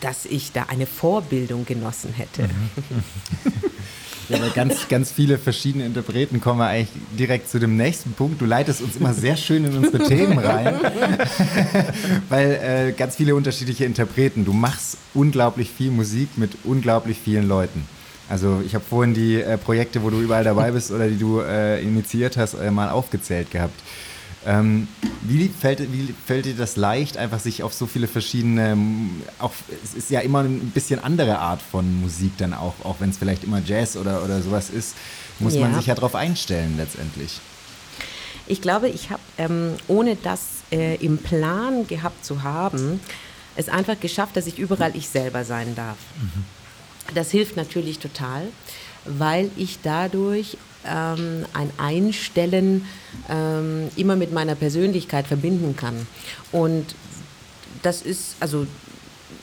dass 0.00 0.26
ich 0.26 0.52
da 0.52 0.64
eine 0.64 0.86
Vorbildung 0.86 1.64
genossen 1.64 2.12
hätte. 2.12 2.42
Mhm. 2.42 3.02
Ja, 4.28 4.38
aber 4.38 4.50
ganz, 4.50 4.88
ganz 4.88 5.10
viele 5.10 5.38
verschiedene 5.38 5.84
Interpreten 5.84 6.40
kommen 6.40 6.60
wir 6.60 6.66
eigentlich 6.66 6.88
direkt 7.18 7.48
zu 7.48 7.58
dem 7.58 7.76
nächsten 7.76 8.12
Punkt. 8.12 8.40
Du 8.40 8.46
leitest 8.46 8.80
uns 8.80 8.96
immer 8.96 9.12
sehr 9.12 9.36
schön 9.36 9.64
in 9.64 9.76
unsere 9.76 10.04
Themen 10.04 10.38
rein, 10.38 10.74
weil 12.28 12.52
äh, 12.52 12.92
ganz 12.92 13.16
viele 13.16 13.34
unterschiedliche 13.34 13.84
Interpreten. 13.84 14.44
Du 14.44 14.52
machst 14.52 14.96
unglaublich 15.14 15.70
viel 15.70 15.90
Musik 15.90 16.30
mit 16.36 16.52
unglaublich 16.64 17.18
vielen 17.22 17.48
Leuten. 17.48 17.86
Also 18.28 18.62
ich 18.64 18.74
habe 18.74 18.84
vorhin 18.88 19.12
die 19.12 19.42
äh, 19.42 19.58
Projekte, 19.58 20.02
wo 20.02 20.10
du 20.10 20.20
überall 20.20 20.44
dabei 20.44 20.70
bist 20.70 20.90
oder 20.90 21.08
die 21.08 21.18
du 21.18 21.40
äh, 21.40 21.82
initiiert 21.82 22.36
hast, 22.36 22.54
äh, 22.54 22.70
mal 22.70 22.88
aufgezählt 22.88 23.50
gehabt. 23.50 23.78
Ähm, 24.44 24.88
wie, 25.22 25.48
fällt, 25.48 25.92
wie 25.92 26.12
fällt 26.26 26.46
dir 26.46 26.54
das 26.54 26.76
leicht, 26.76 27.16
einfach 27.16 27.38
sich 27.38 27.62
auf 27.62 27.72
so 27.72 27.86
viele 27.86 28.08
verschiedene, 28.08 28.76
auch 29.38 29.52
es 29.84 29.94
ist 29.94 30.10
ja 30.10 30.20
immer 30.20 30.40
ein 30.40 30.72
bisschen 30.74 31.02
andere 31.02 31.38
Art 31.38 31.62
von 31.62 32.00
Musik 32.00 32.32
dann 32.38 32.52
auch, 32.52 32.74
auch 32.82 32.96
wenn 32.98 33.10
es 33.10 33.18
vielleicht 33.18 33.44
immer 33.44 33.62
Jazz 33.64 33.96
oder, 33.96 34.24
oder 34.24 34.42
sowas 34.42 34.68
ist, 34.68 34.96
muss 35.38 35.54
ja. 35.54 35.60
man 35.60 35.74
sich 35.76 35.86
ja 35.86 35.94
darauf 35.94 36.16
einstellen 36.16 36.76
letztendlich. 36.76 37.40
Ich 38.48 38.60
glaube, 38.60 38.88
ich 38.88 39.10
habe, 39.10 39.22
ähm, 39.38 39.74
ohne 39.86 40.16
das 40.16 40.40
äh, 40.72 40.96
im 40.96 41.18
Plan 41.18 41.86
gehabt 41.86 42.24
zu 42.24 42.42
haben, 42.42 43.00
es 43.54 43.68
einfach 43.68 43.98
geschafft, 44.00 44.36
dass 44.36 44.46
ich 44.46 44.58
überall 44.58 44.96
ich 44.96 45.08
selber 45.08 45.44
sein 45.44 45.74
darf. 45.76 45.98
Mhm. 46.20 47.14
Das 47.14 47.30
hilft 47.30 47.56
natürlich 47.56 47.98
total, 47.98 48.48
weil 49.04 49.50
ich 49.56 49.78
dadurch 49.82 50.56
ähm, 50.86 51.44
ein 51.52 51.70
Einstellen 51.78 52.86
ähm, 53.28 53.88
immer 53.96 54.16
mit 54.16 54.32
meiner 54.32 54.54
Persönlichkeit 54.54 55.26
verbinden 55.26 55.76
kann. 55.76 56.06
Und 56.50 56.94
das 57.82 58.02
ist, 58.02 58.36
also 58.40 58.66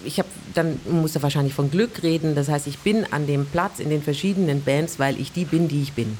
ich 0.03 0.19
habe 0.19 0.29
dann 0.53 0.79
muss 0.89 1.15
er 1.15 1.23
wahrscheinlich 1.23 1.53
von 1.53 1.71
Glück 1.71 2.03
reden. 2.03 2.35
Das 2.35 2.49
heißt, 2.49 2.67
ich 2.67 2.79
bin 2.79 3.05
an 3.11 3.27
dem 3.27 3.45
Platz 3.45 3.79
in 3.79 3.89
den 3.89 4.01
verschiedenen 4.01 4.63
Bands, 4.63 4.99
weil 4.99 5.19
ich 5.19 5.31
die 5.31 5.45
bin, 5.45 5.67
die 5.67 5.81
ich 5.81 5.93
bin. 5.93 6.17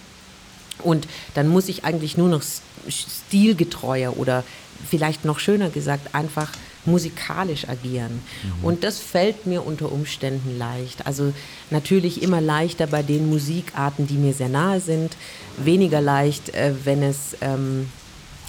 Und 0.84 1.08
dann 1.34 1.48
muss 1.48 1.68
ich 1.68 1.84
eigentlich 1.84 2.18
nur 2.18 2.30
noch 2.30 2.44
stilgetreuer 2.88 4.18
oder 4.18 4.44
vielleicht 4.88 5.26
noch 5.26 5.40
schöner 5.40 5.70
gesagt 5.70 6.16
einfach 6.16 6.52
musikalisch 6.86 7.68
agieren. 7.68 8.22
Mhm. 8.44 8.64
Und 8.64 8.84
das 8.84 9.00
fällt 9.00 9.46
mir 9.46 9.66
unter 9.66 9.92
Umständen 9.92 10.58
leicht. 10.58 11.06
Also 11.06 11.34
natürlich 11.70 12.22
immer 12.22 12.42
leichter 12.42 12.88
bei 12.88 13.04
den 13.04 13.30
Musikarten, 13.30 14.08
die 14.08 14.16
mir 14.16 14.34
sehr 14.34 14.50
nahe 14.50 14.80
sind, 14.80 15.16
weniger 15.58 16.02
leicht, 16.02 16.50
äh, 16.50 16.74
wenn 16.84 17.04
es 17.04 17.38
ähm, 17.42 17.90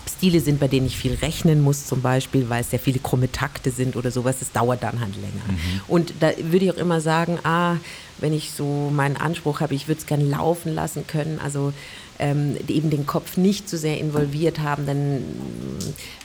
Stile 0.09 0.41
sind, 0.41 0.61
bei 0.61 0.68
denen 0.68 0.87
ich 0.87 0.97
viel 0.97 1.14
rechnen 1.14 1.62
muss, 1.62 1.87
zum 1.87 2.03
Beispiel, 2.03 2.49
weil 2.49 2.62
es 2.62 2.70
sehr 2.70 2.78
viele 2.78 2.99
krumme 2.99 3.31
Takte 3.31 3.70
sind 3.70 3.97
oder 3.97 4.11
sowas. 4.11 4.37
Das 4.41 4.53
dauert 4.53 4.83
dann 4.83 5.01
halt 5.01 5.14
länger. 5.16 5.45
Mhm. 5.49 5.81
Und 5.89 6.14
da 6.20 6.31
würde 6.37 6.66
ich 6.66 6.72
auch 6.72 6.76
immer 6.76 7.01
sagen, 7.01 7.39
ah, 7.45 7.76
wenn 8.18 8.33
ich 8.33 8.53
so 8.53 8.91
meinen 8.93 9.16
Anspruch 9.16 9.61
habe, 9.61 9.74
ich 9.74 9.89
würde 9.89 10.01
es 10.01 10.07
gerne 10.07 10.24
laufen 10.24 10.74
lassen 10.74 11.07
können, 11.07 11.39
also 11.43 11.72
ähm, 12.21 12.57
eben 12.68 12.91
den 12.91 13.07
Kopf 13.07 13.37
nicht 13.37 13.68
so 13.68 13.77
sehr 13.77 13.99
involviert 13.99 14.61
haben, 14.61 14.87
dann 14.87 15.25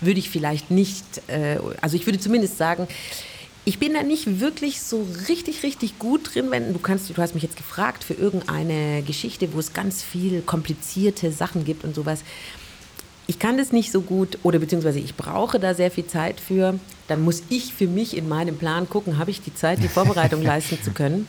würde 0.02 0.20
ich 0.20 0.30
vielleicht 0.30 0.70
nicht, 0.70 1.04
äh, 1.28 1.58
also 1.82 1.96
ich 1.96 2.06
würde 2.06 2.20
zumindest 2.20 2.58
sagen, 2.58 2.88
ich 3.68 3.80
bin 3.80 3.96
da 3.96 4.04
nicht 4.04 4.40
wirklich 4.40 4.82
so 4.82 5.08
richtig, 5.28 5.64
richtig 5.64 5.98
gut 5.98 6.36
drin, 6.36 6.52
wenn 6.52 6.72
du 6.72 6.80
kannst, 6.80 7.10
du 7.10 7.20
hast 7.20 7.34
mich 7.34 7.42
jetzt 7.42 7.58
gefragt 7.58 8.04
für 8.04 8.14
irgendeine 8.14 9.02
Geschichte, 9.02 9.54
wo 9.54 9.60
es 9.60 9.74
ganz 9.74 10.04
viel 10.04 10.42
komplizierte 10.42 11.32
Sachen 11.32 11.66
gibt 11.66 11.84
und 11.84 11.96
sowas. 11.96 12.22
Ich 13.26 13.40
kann 13.40 13.58
das 13.58 13.72
nicht 13.72 13.92
so 13.92 14.02
gut 14.02 14.38
oder 14.44 14.60
beziehungsweise 14.60 15.00
ich 15.00 15.16
brauche 15.16 15.60
da 15.60 15.74
sehr 15.74 15.90
viel 15.90 16.06
Zeit 16.06 16.40
für. 16.40 16.80
Dann 17.08 17.24
muss 17.24 17.42
ich 17.50 17.74
für 17.74 17.88
mich 17.88 18.16
in 18.16 18.30
meinem 18.30 18.58
Plan 18.58 18.88
gucken, 18.88 19.18
habe 19.18 19.32
ich 19.32 19.42
die 19.42 19.56
Zeit, 19.56 19.82
die 19.82 19.88
Vorbereitung 19.88 20.42
leisten 20.44 20.78
zu 20.84 20.92
können. 20.92 21.28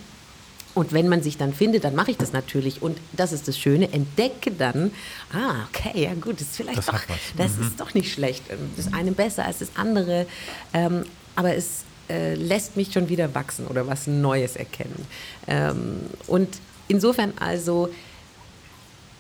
Und 0.76 0.92
wenn 0.92 1.08
man 1.08 1.22
sich 1.22 1.38
dann 1.38 1.54
findet, 1.54 1.84
dann 1.84 1.94
mache 1.94 2.10
ich 2.10 2.18
das 2.18 2.34
natürlich. 2.34 2.82
Und 2.82 2.98
das 3.12 3.32
ist 3.32 3.48
das 3.48 3.58
Schöne, 3.58 3.90
entdecke 3.94 4.50
dann, 4.50 4.90
ah, 5.32 5.64
okay, 5.70 6.04
ja 6.04 6.12
gut, 6.12 6.34
das 6.34 6.48
ist 6.48 6.56
vielleicht 6.56 6.76
das 6.76 6.84
doch, 6.84 7.00
das 7.38 7.56
mhm. 7.56 7.62
ist 7.62 7.80
doch 7.80 7.94
nicht 7.94 8.12
schlecht. 8.12 8.42
Das 8.76 8.92
eine 8.92 9.12
besser 9.12 9.46
als 9.46 9.60
das 9.60 9.70
andere. 9.74 10.26
Ähm, 10.74 11.06
aber 11.34 11.54
es 11.54 11.84
äh, 12.10 12.34
lässt 12.34 12.76
mich 12.76 12.92
schon 12.92 13.08
wieder 13.08 13.34
wachsen 13.34 13.66
oder 13.66 13.86
was 13.86 14.06
Neues 14.06 14.54
erkennen. 14.54 15.06
Ähm, 15.46 16.00
und 16.26 16.58
insofern 16.88 17.32
also 17.40 17.88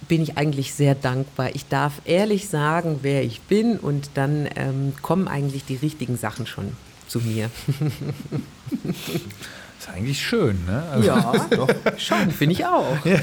bin 0.08 0.22
ich 0.22 0.36
eigentlich 0.36 0.74
sehr 0.74 0.94
dankbar. 0.94 1.54
Ich 1.54 1.66
darf 1.68 2.02
ehrlich 2.04 2.50
sagen, 2.50 2.98
wer 3.00 3.22
ich 3.22 3.40
bin 3.40 3.78
und 3.78 4.10
dann 4.12 4.46
ähm, 4.56 4.92
kommen 5.00 5.26
eigentlich 5.26 5.64
die 5.64 5.76
richtigen 5.76 6.18
Sachen 6.18 6.46
schon 6.46 6.76
zu 7.08 7.20
mir. 7.20 7.50
ist 9.86 9.94
eigentlich 9.94 10.26
schön, 10.26 10.64
ne? 10.66 10.82
Also 10.90 11.06
ja, 11.06 11.46
doch. 11.50 11.68
schon, 11.98 12.30
finde 12.30 12.54
ich 12.54 12.64
auch. 12.64 13.04
Ja. 13.04 13.18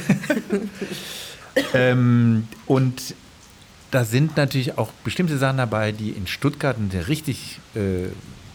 ähm, 1.73 2.47
und 2.65 3.15
da 3.91 4.05
sind 4.05 4.37
natürlich 4.37 4.77
auch 4.77 4.91
bestimmte 5.03 5.37
Sachen 5.37 5.57
dabei, 5.57 5.91
die 5.91 6.09
in 6.09 6.27
Stuttgart 6.27 6.77
eine 6.77 7.07
richtig 7.07 7.59
äh, 7.75 8.07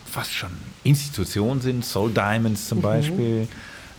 fast 0.05 0.35
schon 0.35 0.51
Institution 0.85 1.61
sind. 1.61 1.85
Soul 1.85 2.13
Diamonds 2.13 2.69
zum 2.69 2.79
mhm. 2.79 2.83
Beispiel. 2.83 3.49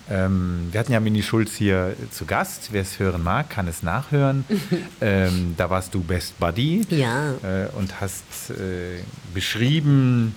Ähm, 0.09 0.69
wir 0.71 0.79
hatten 0.79 0.91
ja 0.91 0.99
Mini 0.99 1.21
Schulz 1.21 1.55
hier 1.55 1.95
zu 2.11 2.25
Gast. 2.25 2.69
Wer 2.71 2.81
es 2.81 2.97
hören 2.97 3.23
mag, 3.23 3.49
kann 3.49 3.67
es 3.67 3.83
nachhören. 3.83 4.43
ähm, 5.01 5.53
da 5.55 5.69
warst 5.69 5.93
du 5.93 6.01
Best 6.01 6.37
Buddy 6.39 6.81
ja. 6.89 7.33
äh, 7.43 7.67
und 7.77 8.01
hast 8.01 8.49
äh, 8.49 8.99
beschrieben, 9.33 10.35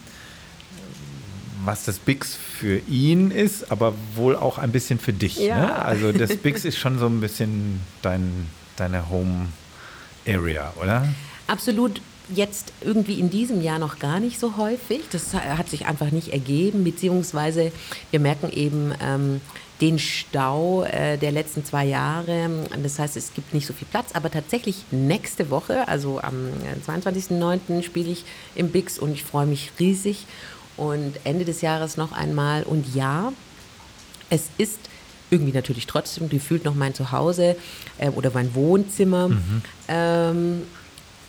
was 1.64 1.84
das 1.84 1.98
Bix 1.98 2.36
für 2.62 2.78
ihn 2.88 3.32
ist, 3.32 3.72
aber 3.72 3.92
wohl 4.14 4.36
auch 4.36 4.56
ein 4.56 4.70
bisschen 4.70 5.00
für 5.00 5.12
dich. 5.12 5.36
Ja. 5.36 5.58
Ne? 5.58 5.84
Also 5.84 6.12
das 6.12 6.36
Bix 6.42 6.64
ist 6.64 6.78
schon 6.78 6.96
so 7.00 7.06
ein 7.06 7.20
bisschen 7.20 7.80
dein, 8.02 8.46
deine 8.76 9.10
Home 9.10 9.48
Area, 10.28 10.72
oder? 10.80 11.08
Absolut. 11.48 12.00
Jetzt 12.28 12.72
irgendwie 12.80 13.18
in 13.18 13.30
diesem 13.30 13.62
Jahr 13.62 13.80
noch 13.80 13.98
gar 13.98 14.20
nicht 14.20 14.38
so 14.38 14.56
häufig. 14.56 15.00
Das 15.10 15.34
hat 15.34 15.70
sich 15.70 15.86
einfach 15.86 16.12
nicht 16.12 16.28
ergeben, 16.32 16.84
beziehungsweise 16.84 17.72
wir 18.12 18.20
merken 18.20 18.48
eben 18.52 18.92
ähm, 19.02 19.40
den 19.80 19.98
Stau 19.98 20.84
äh, 20.84 21.18
der 21.18 21.32
letzten 21.32 21.64
zwei 21.64 21.84
Jahre. 21.84 22.48
Das 22.80 23.00
heißt, 23.00 23.16
es 23.16 23.34
gibt 23.34 23.52
nicht 23.54 23.66
so 23.66 23.72
viel 23.72 23.88
Platz, 23.90 24.10
aber 24.14 24.30
tatsächlich 24.30 24.84
nächste 24.92 25.50
Woche, 25.50 25.88
also 25.88 26.20
am 26.20 26.46
22.09. 26.86 27.82
spiele 27.82 28.12
ich 28.12 28.24
im 28.54 28.68
Bix 28.68 29.00
und 29.00 29.10
ich 29.10 29.24
freue 29.24 29.46
mich 29.46 29.72
riesig 29.80 30.26
und 30.76 31.14
Ende 31.24 31.44
des 31.44 31.60
Jahres 31.60 31.96
noch 31.96 32.12
einmal. 32.12 32.62
Und 32.62 32.94
ja, 32.94 33.32
es 34.30 34.48
ist 34.58 34.78
irgendwie 35.30 35.52
natürlich 35.52 35.86
trotzdem 35.86 36.28
gefühlt 36.28 36.64
noch 36.64 36.74
mein 36.74 36.94
Zuhause 36.94 37.56
äh, 37.98 38.10
oder 38.10 38.30
mein 38.32 38.54
Wohnzimmer. 38.54 39.28
Mhm. 39.28 39.62
Ähm, 39.88 40.62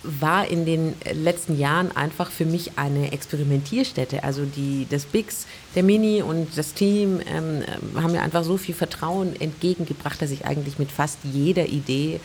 war 0.03 0.47
in 0.47 0.65
den 0.65 0.95
letzten 1.13 1.57
Jahren 1.57 1.95
einfach 1.95 2.29
für 2.29 2.45
mich 2.45 2.77
eine 2.77 3.13
Experimentierstätte. 3.13 4.23
Also 4.23 4.43
die, 4.43 4.85
das 4.89 5.05
Bix, 5.05 5.47
der 5.75 5.83
Mini 5.83 6.21
und 6.21 6.57
das 6.57 6.73
Team 6.73 7.21
ähm, 7.25 7.63
haben 7.95 8.11
mir 8.11 8.21
einfach 8.21 8.43
so 8.43 8.57
viel 8.57 8.75
Vertrauen 8.75 9.39
entgegengebracht, 9.39 10.21
dass 10.21 10.31
ich 10.31 10.45
eigentlich 10.45 10.77
mit 10.77 10.91
fast 10.91 11.19
jeder 11.23 11.67
Idee 11.67 12.19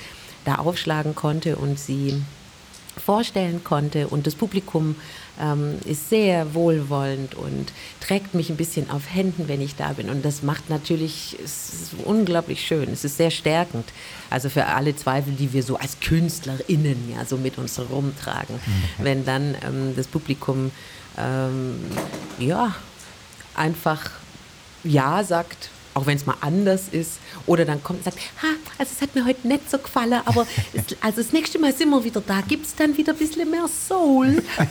da 0.45 0.57
aufschlagen 0.57 1.15
konnte 1.15 1.57
und 1.57 1.79
sie 1.79 2.21
vorstellen 3.01 3.63
konnte. 3.65 4.09
Und 4.09 4.27
das 4.27 4.35
Publikum 4.35 4.97
ähm, 5.41 5.79
ist 5.85 6.09
sehr 6.11 6.55
wohlwollend 6.55 7.35
und 7.35 7.73
trägt 8.01 8.35
mich 8.35 8.51
ein 8.51 8.57
bisschen 8.57 8.91
auf 8.91 9.13
Händen, 9.13 9.49
wenn 9.49 9.61
ich 9.61 9.77
da 9.77 9.93
bin. 9.93 10.11
Und 10.11 10.25
das 10.25 10.43
macht 10.43 10.71
natürlich, 10.71 11.37
es 11.43 11.73
ist 11.73 11.95
unglaublich 12.05 12.67
schön. 12.67 12.91
Es 12.93 13.05
ist 13.05 13.17
sehr 13.17 13.31
stärkend. 13.31 13.87
Also 14.31 14.49
für 14.49 14.67
alle 14.67 14.97
Zweifel, 14.97 15.33
die 15.33 15.53
wir 15.53 15.63
so 15.63 15.77
als 15.77 16.01
KünstlerInnen 16.01 17.13
ja 17.15 17.25
so 17.25 17.37
mit 17.37 17.59
uns 17.59 17.79
rumtragen. 17.79 18.57
Mhm. 18.57 19.05
Wenn 19.05 19.25
dann 19.25 19.55
ähm, 19.67 19.95
das 19.97 20.07
Publikum 20.07 20.71
ähm, 21.17 21.77
ja 22.39 22.75
einfach 23.55 24.11
Ja 24.85 25.25
sagt 25.25 25.71
auch 25.99 26.07
wenn 26.07 26.17
es 26.17 26.27
mal 26.27 26.37
anders 26.41 26.89
ist. 26.91 27.19
Oder 27.47 27.65
dann 27.65 27.83
kommt 27.83 27.99
und 27.99 28.05
sagt, 28.05 28.19
ha, 28.43 28.49
also 28.79 28.93
es 28.95 29.03
hat 29.03 29.15
mir 29.15 29.25
heute 29.27 29.47
nicht 29.47 29.69
so 29.71 29.79
gefallen, 29.79 30.21
aber 30.25 30.47
es, 30.73 30.97
also 31.01 31.23
das 31.23 31.33
nächste 31.33 31.59
Mal 31.59 31.75
sind 31.75 31.91
wir 31.91 32.03
wieder 32.05 32.23
da, 32.25 32.41
gibt 32.41 32.67
es 32.67 32.75
dann 32.75 32.97
wieder 32.97 33.13
ein 33.13 33.19
bisschen 33.19 33.51
mehr 33.51 33.67
Soul. 33.69 34.43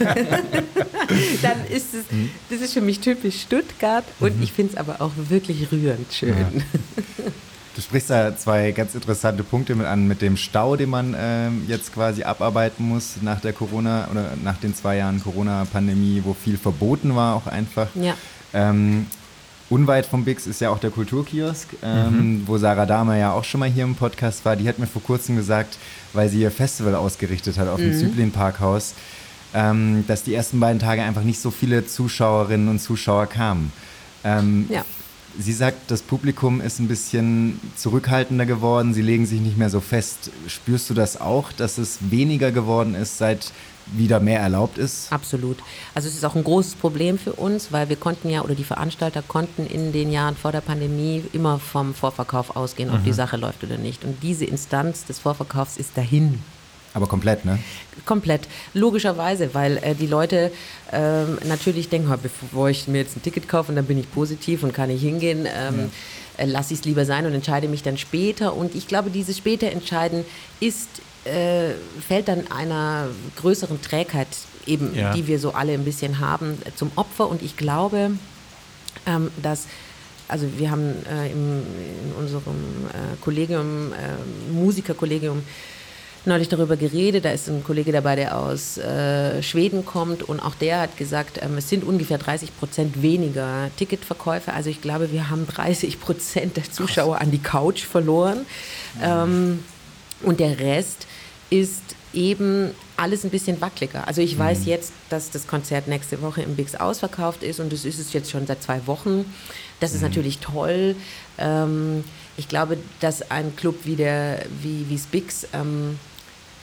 dann 1.42 1.66
ist 1.70 1.94
es, 1.94 2.12
mhm. 2.12 2.32
das 2.50 2.62
ist 2.62 2.74
für 2.74 2.82
mich 2.82 3.00
typisch 3.00 3.42
Stuttgart 3.42 4.06
und 4.20 4.38
mhm. 4.38 4.44
ich 4.44 4.54
finde 4.54 4.74
es 4.74 4.80
aber 4.80 5.02
auch 5.02 5.12
wirklich 5.16 5.72
rührend 5.72 6.14
schön. 6.14 6.38
Ja. 6.38 7.26
Du 7.76 7.84
sprichst 7.84 8.10
da 8.10 8.36
zwei 8.36 8.72
ganz 8.72 8.96
interessante 8.96 9.44
Punkte 9.44 9.76
mit 9.76 9.86
an, 9.86 10.08
mit 10.08 10.24
dem 10.24 10.36
Stau, 10.36 10.76
den 10.76 10.90
man 10.90 11.16
ähm, 11.16 11.64
jetzt 11.68 11.94
quasi 11.94 12.24
abarbeiten 12.24 12.88
muss 12.88 13.18
nach 13.22 13.40
der 13.40 13.54
Corona 13.54 14.08
oder 14.10 14.32
nach 14.44 14.58
den 14.58 14.74
zwei 14.74 14.98
Jahren 14.98 15.22
Corona-Pandemie, 15.22 16.24
wo 16.26 16.34
viel 16.34 16.58
verboten 16.58 17.16
war 17.16 17.36
auch 17.36 17.46
einfach. 17.46 17.90
Ja. 17.94 18.16
Ähm, 18.52 19.06
Unweit 19.70 20.06
vom 20.06 20.24
Bix 20.24 20.48
ist 20.48 20.62
ja 20.62 20.70
auch 20.70 20.80
der 20.80 20.92
Kulturkiosk, 20.92 21.68
ähm, 21.84 22.40
mhm. 22.40 22.48
wo 22.48 22.58
Sarah 22.58 22.86
Dahmer 22.86 23.18
ja 23.18 23.34
auch 23.34 23.44
schon 23.44 23.60
mal 23.60 23.70
hier 23.70 23.84
im 23.84 23.96
Podcast 23.96 24.46
war. 24.46 24.56
Die 24.56 24.68
hat 24.68 24.80
mir 24.80 24.88
vor 24.88 25.04
kurzem 25.04 25.36
gesagt, 25.36 25.78
weil 26.14 26.30
sie 26.30 26.42
ihr 26.42 26.52
Festival 26.52 26.96
ausgerichtet 26.96 27.58
hat 27.58 27.68
auf 27.68 27.80
mhm. 27.80 27.92
dem 27.92 28.00
Zyplin 28.00 28.32
Parkhaus, 28.32 28.94
ähm, 29.54 30.06
dass 30.08 30.24
die 30.24 30.34
ersten 30.34 30.60
beiden 30.60 30.80
Tage 30.80 31.04
einfach 31.04 31.24
nicht 31.24 31.42
so 31.42 31.52
viele 31.52 31.86
Zuschauerinnen 31.86 32.70
und 32.70 32.80
Zuschauer 32.80 33.28
kamen. 33.28 33.74
Ähm, 34.24 34.68
ja. 34.70 34.86
Sie 35.40 35.54
sagt, 35.54 35.92
das 35.92 36.02
Publikum 36.02 36.62
ist 36.62 36.80
ein 36.80 36.88
bisschen 36.88 37.60
zurückhaltender 37.76 38.46
geworden, 38.46 38.94
sie 38.94 39.04
legen 39.04 39.26
sich 39.26 39.40
nicht 39.40 39.58
mehr 39.58 39.70
so 39.70 39.82
fest. 39.82 40.32
Spürst 40.48 40.90
du 40.90 40.94
das 40.94 41.20
auch, 41.20 41.52
dass 41.52 41.78
es 41.78 42.00
weniger 42.10 42.52
geworden 42.52 42.96
ist, 42.96 43.18
seit 43.18 43.52
wieder 43.96 44.20
mehr 44.20 44.40
erlaubt 44.40 44.78
ist? 44.78 45.12
Absolut. 45.12 45.58
Also 45.94 46.08
es 46.08 46.16
ist 46.16 46.26
auch 46.26 46.36
ein 46.36 46.44
großes 46.44 46.76
Problem 46.76 47.18
für 47.18 47.34
uns, 47.34 47.72
weil 47.72 47.90
wir 47.90 47.96
konnten 47.96 48.30
ja 48.30 48.42
oder 48.42 48.56
die 48.56 48.64
Veranstalter 48.64 49.22
konnten 49.22 49.66
in 49.66 49.92
den 49.92 50.12
Jahren 50.12 50.36
vor 50.36 50.52
der 50.52 50.62
Pandemie 50.62 51.24
immer 51.34 51.60
vom 51.60 51.94
Vorverkauf 51.94 52.56
ausgehen, 52.56 52.90
ob 52.90 53.04
die 53.04 53.14
Sache 53.14 53.38
läuft 53.38 53.64
oder 53.64 53.78
nicht. 53.78 54.04
Und 54.04 54.22
diese 54.24 54.46
Instanz 54.46 55.06
des 55.06 55.20
Vorverkaufs 55.20 55.78
ist 55.78 55.98
dahin. 55.98 56.40
Aber 56.94 57.06
komplett, 57.06 57.46
ne? 57.46 57.60
Komplett. 58.06 58.48
Logischerweise, 58.74 59.54
weil 59.54 59.78
äh, 59.78 59.94
die 59.94 60.08
Leute 60.08 60.52
ähm, 60.92 61.38
natürlich 61.46 61.90
denken, 61.90 62.10
"Ha, 62.10 62.16
bevor 62.16 62.70
ich 62.70 62.88
mir 62.88 63.00
jetzt 63.00 63.16
ein 63.16 63.22
Ticket 63.22 63.48
kaufe 63.48 63.70
und 63.72 63.76
dann 63.76 63.86
bin 63.86 64.00
ich 64.00 64.12
positiv 64.12 64.64
und 64.64 64.74
kann 64.74 64.90
ich 64.90 65.02
hingehen, 65.02 65.46
ähm, 65.46 65.92
äh, 66.38 66.46
lasse 66.46 66.74
ich 66.74 66.80
es 66.80 66.86
lieber 66.86 67.06
sein 67.06 67.26
und 67.28 67.34
entscheide 67.34 67.68
mich 67.68 67.84
dann 67.84 67.98
später. 67.98 68.56
Und 68.56 68.74
ich 68.74 68.88
glaube, 68.88 69.12
dieses 69.12 69.38
später 69.38 69.72
Entscheiden 69.72 70.26
ist, 70.60 70.88
äh, 71.28 71.74
fällt 72.08 72.28
dann 72.28 72.50
einer 72.52 73.08
größeren 73.38 73.82
Trägheit 73.82 74.28
eben, 74.66 74.96
Ja. 74.96 75.14
die 75.14 75.28
wir 75.28 75.40
so 75.40 75.54
alle 75.54 75.74
ein 75.74 75.86
bisschen 75.86 76.20
haben, 76.20 76.58
zum 76.76 76.92
Opfer. 76.96 77.28
Und 77.30 77.42
ich 77.42 77.58
glaube, 77.58 78.12
ähm, 79.06 79.32
dass 79.42 79.68
also 80.30 80.46
wir 80.58 80.72
haben 80.72 80.94
äh, 81.10 81.32
im, 81.32 81.62
in 81.62 82.12
unserem 82.20 82.56
äh, 82.90 83.16
Kollegium, 83.22 83.94
äh, 83.94 84.52
Musikerkollegium, 84.54 85.42
neulich 86.26 86.50
darüber 86.50 86.76
geredet. 86.76 87.24
Da 87.24 87.32
ist 87.32 87.48
ein 87.48 87.64
Kollege 87.64 87.94
dabei, 87.94 88.18
der 88.18 88.38
aus 88.38 88.78
äh, 88.78 89.42
Schweden 89.42 89.86
kommt 89.86 90.24
und 90.24 90.42
auch 90.42 90.56
der 90.56 90.82
hat 90.82 90.98
gesagt, 90.98 91.40
ähm, 91.42 91.58
es 91.58 91.70
sind 91.70 91.86
ungefähr 91.86 92.18
30 92.18 92.58
Prozent 92.60 93.02
weniger 93.02 93.70
Ticketverkäufe. 93.78 94.52
Also 94.52 94.70
ich 94.70 94.82
glaube, 94.82 95.14
wir 95.14 95.30
haben 95.30 95.48
30 95.48 96.02
Prozent 96.02 96.58
der 96.58 96.70
Zuschauer 96.70 97.22
an 97.22 97.32
die 97.32 97.40
Couch 97.40 97.84
verloren. 97.84 98.46
Ähm, 99.02 99.60
und 100.24 100.40
der 100.42 100.60
Rest 100.60 101.08
ist 101.50 101.96
eben 102.14 102.72
alles 102.98 103.24
ein 103.24 103.30
bisschen 103.30 103.62
wackeliger. 103.62 104.08
Also 104.08 104.22
ich 104.22 104.38
weiß 104.38 104.66
jetzt, 104.66 104.92
dass 105.10 105.30
das 105.30 105.48
Konzert 105.48 105.88
nächste 105.88 106.22
Woche 106.22 106.42
im 106.42 106.56
Bix 106.56 106.76
ausverkauft 106.76 107.44
ist 107.44 107.60
und 107.60 107.72
das 107.72 107.86
ist 107.86 108.00
es 108.00 108.14
jetzt 108.14 108.32
schon 108.32 108.48
seit 108.48 108.64
zwei 108.64 108.86
Wochen. 108.88 109.26
Das 109.80 109.94
ist 109.94 110.02
natürlich 110.02 110.40
toll. 110.40 110.96
Ähm, 111.38 112.04
ich 112.38 112.48
glaube, 112.48 112.78
dass 113.00 113.30
ein 113.30 113.56
Club 113.56 113.76
wie 113.84 113.96
der 113.96 114.46
wie 114.62 114.86
wie 114.90 115.00
Bix 115.12 115.48
ähm, 115.54 116.00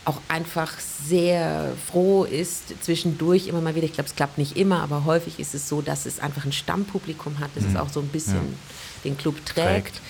auch 0.05 0.21
einfach 0.29 0.73
sehr 0.81 1.73
froh 1.91 2.25
ist 2.25 2.83
zwischendurch 2.83 3.47
immer 3.47 3.61
mal 3.61 3.75
wieder. 3.75 3.87
Ich 3.87 3.95
glaube, 3.95 4.09
es 4.09 4.17
klappt 4.17 4.39
nicht 4.39 4.57
immer, 4.57 4.83
aber 4.83 5.05
häufig 5.05 5.39
ist 5.39 5.55
es 5.55 5.69
so, 5.69 5.81
dass 5.81 6.05
es 6.05 6.19
einfach 6.19 6.45
ein 6.45 6.53
Stammpublikum 6.53 7.39
hat, 7.39 7.51
das 7.55 7.65
es 7.65 7.77
auch 7.77 7.89
so 7.89 8.01
ein 8.01 8.09
bisschen 8.09 8.57
den 9.05 9.17
Club 9.17 9.45
trägt. 9.47 9.95
Trägt. 9.95 10.01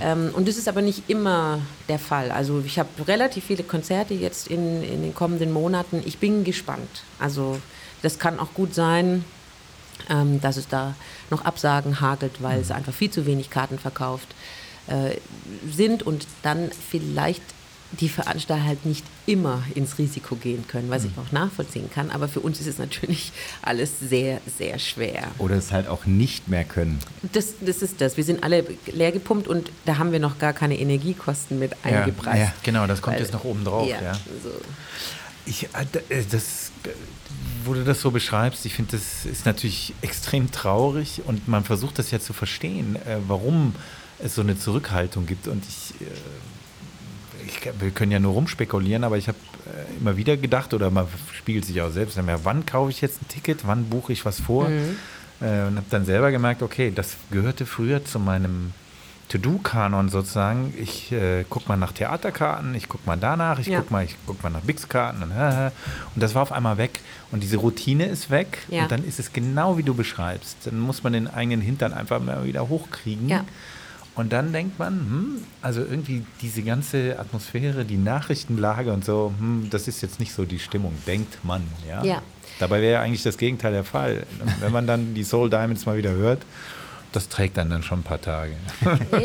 Ähm, 0.00 0.30
und 0.34 0.48
das 0.48 0.56
ist 0.56 0.68
aber 0.68 0.82
nicht 0.82 1.08
immer 1.08 1.60
der 1.88 1.98
Fall. 1.98 2.30
Also 2.30 2.62
ich 2.64 2.78
habe 2.78 2.88
relativ 3.06 3.44
viele 3.44 3.62
Konzerte 3.62 4.14
jetzt 4.14 4.48
in, 4.48 4.82
in 4.82 5.02
den 5.02 5.14
kommenden 5.14 5.52
Monaten. 5.52 6.02
Ich 6.04 6.18
bin 6.18 6.44
gespannt. 6.44 7.02
Also 7.18 7.60
das 8.02 8.18
kann 8.18 8.38
auch 8.38 8.54
gut 8.54 8.74
sein, 8.74 9.24
ähm, 10.08 10.40
dass 10.40 10.56
es 10.56 10.68
da 10.68 10.94
noch 11.30 11.44
Absagen 11.44 12.00
hagelt, 12.00 12.42
weil 12.42 12.60
es 12.60 12.70
einfach 12.70 12.92
viel 12.94 13.10
zu 13.10 13.26
wenig 13.26 13.50
Karten 13.50 13.78
verkauft 13.78 14.28
äh, 14.86 15.16
sind 15.70 16.02
und 16.02 16.26
dann 16.42 16.70
vielleicht 16.90 17.42
die 17.92 18.08
Veranstalter 18.08 18.64
halt 18.64 18.86
nicht 18.86 19.04
immer 19.26 19.62
ins 19.74 19.98
Risiko 19.98 20.36
gehen 20.36 20.64
können, 20.68 20.90
was 20.90 21.04
ich 21.04 21.10
auch 21.18 21.32
nachvollziehen 21.32 21.90
kann. 21.92 22.10
Aber 22.10 22.28
für 22.28 22.40
uns 22.40 22.60
ist 22.60 22.66
es 22.68 22.78
natürlich 22.78 23.32
alles 23.62 23.98
sehr, 23.98 24.40
sehr 24.58 24.78
schwer. 24.78 25.28
Oder 25.38 25.56
es 25.56 25.72
halt 25.72 25.88
auch 25.88 26.06
nicht 26.06 26.46
mehr 26.48 26.64
können. 26.64 27.00
Das, 27.32 27.54
das 27.60 27.82
ist 27.82 28.00
das. 28.00 28.16
Wir 28.16 28.24
sind 28.24 28.44
alle 28.44 28.64
leer 28.86 29.10
gepumpt 29.12 29.48
und 29.48 29.70
da 29.86 29.98
haben 29.98 30.12
wir 30.12 30.20
noch 30.20 30.38
gar 30.38 30.52
keine 30.52 30.78
Energiekosten 30.78 31.58
mit 31.58 31.72
eingepreist. 31.82 32.38
ja, 32.38 32.52
genau, 32.62 32.86
das 32.86 33.02
kommt 33.02 33.16
Weil- 33.16 33.22
jetzt 33.22 33.32
noch 33.32 33.44
oben 33.44 33.64
drauf. 33.64 33.88
Ja, 33.88 34.00
Ja, 34.00 34.12
so. 34.14 34.50
Ich, 35.46 35.64
äh, 35.64 36.14
äh, 36.20 36.24
das, 36.30 36.70
wo 37.64 37.74
du 37.74 37.82
das 37.82 38.00
so 38.00 38.10
beschreibst, 38.12 38.66
ich 38.66 38.74
finde, 38.74 38.92
das 38.92 39.24
ist 39.24 39.46
natürlich 39.46 39.94
extrem 40.02 40.52
traurig 40.52 41.22
und 41.26 41.48
man 41.48 41.64
versucht 41.64 41.98
das 41.98 42.10
ja 42.12 42.20
zu 42.20 42.32
verstehen, 42.32 42.94
äh, 42.96 43.16
warum 43.26 43.74
es 44.22 44.34
so 44.34 44.42
eine 44.42 44.56
Zurückhaltung 44.58 45.26
gibt. 45.26 45.48
Und 45.48 45.64
ich, 45.66 45.94
ich 47.50 47.60
wir 47.80 47.90
können 47.90 48.12
ja 48.12 48.18
nur 48.18 48.32
rumspekulieren, 48.32 49.04
aber 49.04 49.18
ich 49.18 49.28
habe 49.28 49.38
äh, 49.66 49.98
immer 50.00 50.16
wieder 50.16 50.36
gedacht, 50.36 50.72
oder 50.74 50.90
man 50.90 51.06
spiegelt 51.32 51.64
sich 51.64 51.80
auch 51.82 51.90
selbst, 51.90 52.16
ja, 52.16 52.24
wann 52.44 52.66
kaufe 52.66 52.90
ich 52.90 53.00
jetzt 53.00 53.20
ein 53.22 53.28
Ticket, 53.28 53.66
wann 53.66 53.88
buche 53.90 54.12
ich 54.12 54.24
was 54.24 54.40
vor? 54.40 54.68
Mhm. 54.68 54.96
Äh, 55.40 55.66
und 55.66 55.76
habe 55.76 55.86
dann 55.90 56.04
selber 56.04 56.30
gemerkt, 56.30 56.62
okay, 56.62 56.92
das 56.94 57.16
gehörte 57.30 57.66
früher 57.66 58.04
zu 58.04 58.18
meinem 58.18 58.72
To-Do-Kanon 59.30 60.08
sozusagen. 60.08 60.74
Ich 60.76 61.12
äh, 61.12 61.44
gucke 61.48 61.68
mal 61.68 61.76
nach 61.76 61.92
Theaterkarten, 61.92 62.74
ich 62.74 62.88
gucke 62.88 63.04
mal 63.06 63.16
danach, 63.16 63.58
ich 63.60 63.68
Ja. 63.68 63.78
guck 63.80 63.90
mal, 63.92 64.04
ich 64.04 64.16
guck 64.26 64.42
mal 64.42 64.50
nach 64.50 64.60
Bix-Karten 64.62 65.22
und, 65.22 65.30
und 65.30 65.70
das 66.22 66.34
war 66.34 66.42
auf 66.42 66.52
einmal 66.52 66.78
weg. 66.78 67.00
Und 67.30 67.42
diese 67.44 67.56
Routine 67.58 68.06
ist 68.06 68.30
weg 68.30 68.58
Ja. 68.68 68.82
und 68.82 68.90
dann 68.92 69.04
ist 69.04 69.20
es 69.20 69.32
genau 69.32 69.78
wie 69.78 69.84
du 69.84 69.94
beschreibst. 69.94 70.56
Dann 70.66 70.80
muss 70.80 71.04
man 71.04 71.12
den 71.12 71.28
eigenen 71.28 71.60
Hintern 71.60 71.92
einfach 71.92 72.20
mal 72.20 72.44
wieder 72.44 72.68
hochkriegen. 72.68 73.28
Ja. 73.28 73.44
Und 74.20 74.34
dann 74.34 74.52
denkt 74.52 74.78
man, 74.78 74.92
hm, 74.92 75.44
also 75.62 75.80
irgendwie 75.80 76.26
diese 76.42 76.60
ganze 76.60 77.18
Atmosphäre, 77.18 77.86
die 77.86 77.96
Nachrichtenlage 77.96 78.92
und 78.92 79.02
so, 79.02 79.32
hm, 79.38 79.68
das 79.70 79.88
ist 79.88 80.02
jetzt 80.02 80.20
nicht 80.20 80.34
so 80.34 80.44
die 80.44 80.58
Stimmung, 80.58 80.92
denkt 81.06 81.42
man. 81.42 81.62
Ja. 81.88 82.04
Ja. 82.04 82.22
Dabei 82.58 82.82
wäre 82.82 82.92
ja 82.92 83.00
eigentlich 83.00 83.22
das 83.22 83.38
Gegenteil 83.38 83.72
der 83.72 83.84
Fall. 83.84 84.26
Wenn 84.60 84.72
man 84.72 84.86
dann 84.86 85.14
die 85.14 85.24
Soul 85.24 85.48
Diamonds 85.48 85.86
mal 85.86 85.96
wieder 85.96 86.10
hört, 86.10 86.42
das 87.12 87.30
trägt 87.30 87.56
dann 87.56 87.70
dann 87.70 87.82
schon 87.82 88.00
ein 88.00 88.02
paar 88.02 88.20
Tage. 88.20 88.52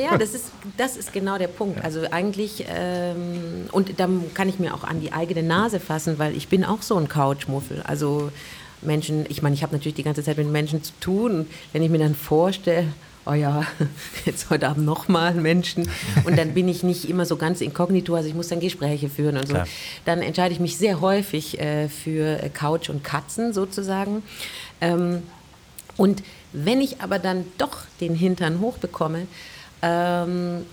Ja, 0.02 0.18
das 0.18 0.34
ist, 0.34 0.52
das 0.78 0.96
ist 0.96 1.12
genau 1.12 1.38
der 1.38 1.50
Punkt. 1.50 1.84
Also 1.84 2.06
eigentlich, 2.10 2.64
ähm, 2.70 3.68
und 3.74 4.00
da 4.00 4.08
kann 4.34 4.48
ich 4.48 4.60
mir 4.60 4.74
auch 4.74 4.86
an 4.86 5.02
die 5.02 5.12
eigene 5.12 5.44
Nase 5.44 5.82
fassen, 5.82 6.18
weil 6.20 6.38
ich 6.38 6.48
bin 6.48 6.64
auch 6.64 6.82
so 6.82 6.96
ein 6.96 7.10
Couchmuffel. 7.10 7.82
Also 7.84 8.32
Menschen, 8.82 9.26
ich 9.28 9.42
meine, 9.42 9.56
ich 9.56 9.62
habe 9.62 9.74
natürlich 9.74 9.96
die 9.96 10.04
ganze 10.04 10.24
Zeit 10.24 10.38
mit 10.38 10.48
Menschen 10.48 10.84
zu 10.84 10.94
tun. 11.02 11.48
Wenn 11.74 11.84
ich 11.84 11.90
mir 11.90 12.00
dann 12.00 12.16
vorstelle, 12.16 12.88
oh 13.26 13.34
ja, 13.34 13.66
jetzt 14.26 14.50
heute 14.50 14.68
Abend 14.70 14.86
nochmal 14.86 15.34
Menschen. 15.34 15.90
Und 16.26 16.38
dann 16.38 16.54
bin 16.54 16.68
ich 16.68 16.84
nicht 16.84 17.10
immer 17.10 17.26
so 17.26 17.36
ganz 17.38 17.62
inkognito, 17.62 18.16
also 18.16 18.28
ich 18.28 18.36
muss 18.36 18.48
dann 18.48 18.60
Gespräche 18.60 19.10
führen 19.10 19.38
und 19.38 19.48
so. 19.48 19.54
Klar. 19.54 19.68
Dann 20.06 20.22
entscheide 20.22 20.54
ich 20.54 20.60
mich 20.60 20.78
sehr 20.78 21.02
häufig 21.02 21.60
äh, 21.60 21.90
für 21.90 22.44
äh, 22.44 22.50
Couch 22.50 22.90
und 22.90 23.04
Katzen 23.04 23.54
sozusagen. 23.54 24.24
Ähm, 24.82 25.24
und 25.98 26.24
wenn 26.54 26.82
ich 26.82 27.02
aber 27.02 27.20
dann 27.20 27.46
doch 27.58 27.80
den 28.00 28.16
Hintern 28.16 28.60
hochbekomme, 28.60 29.28
ähm, 29.82 30.66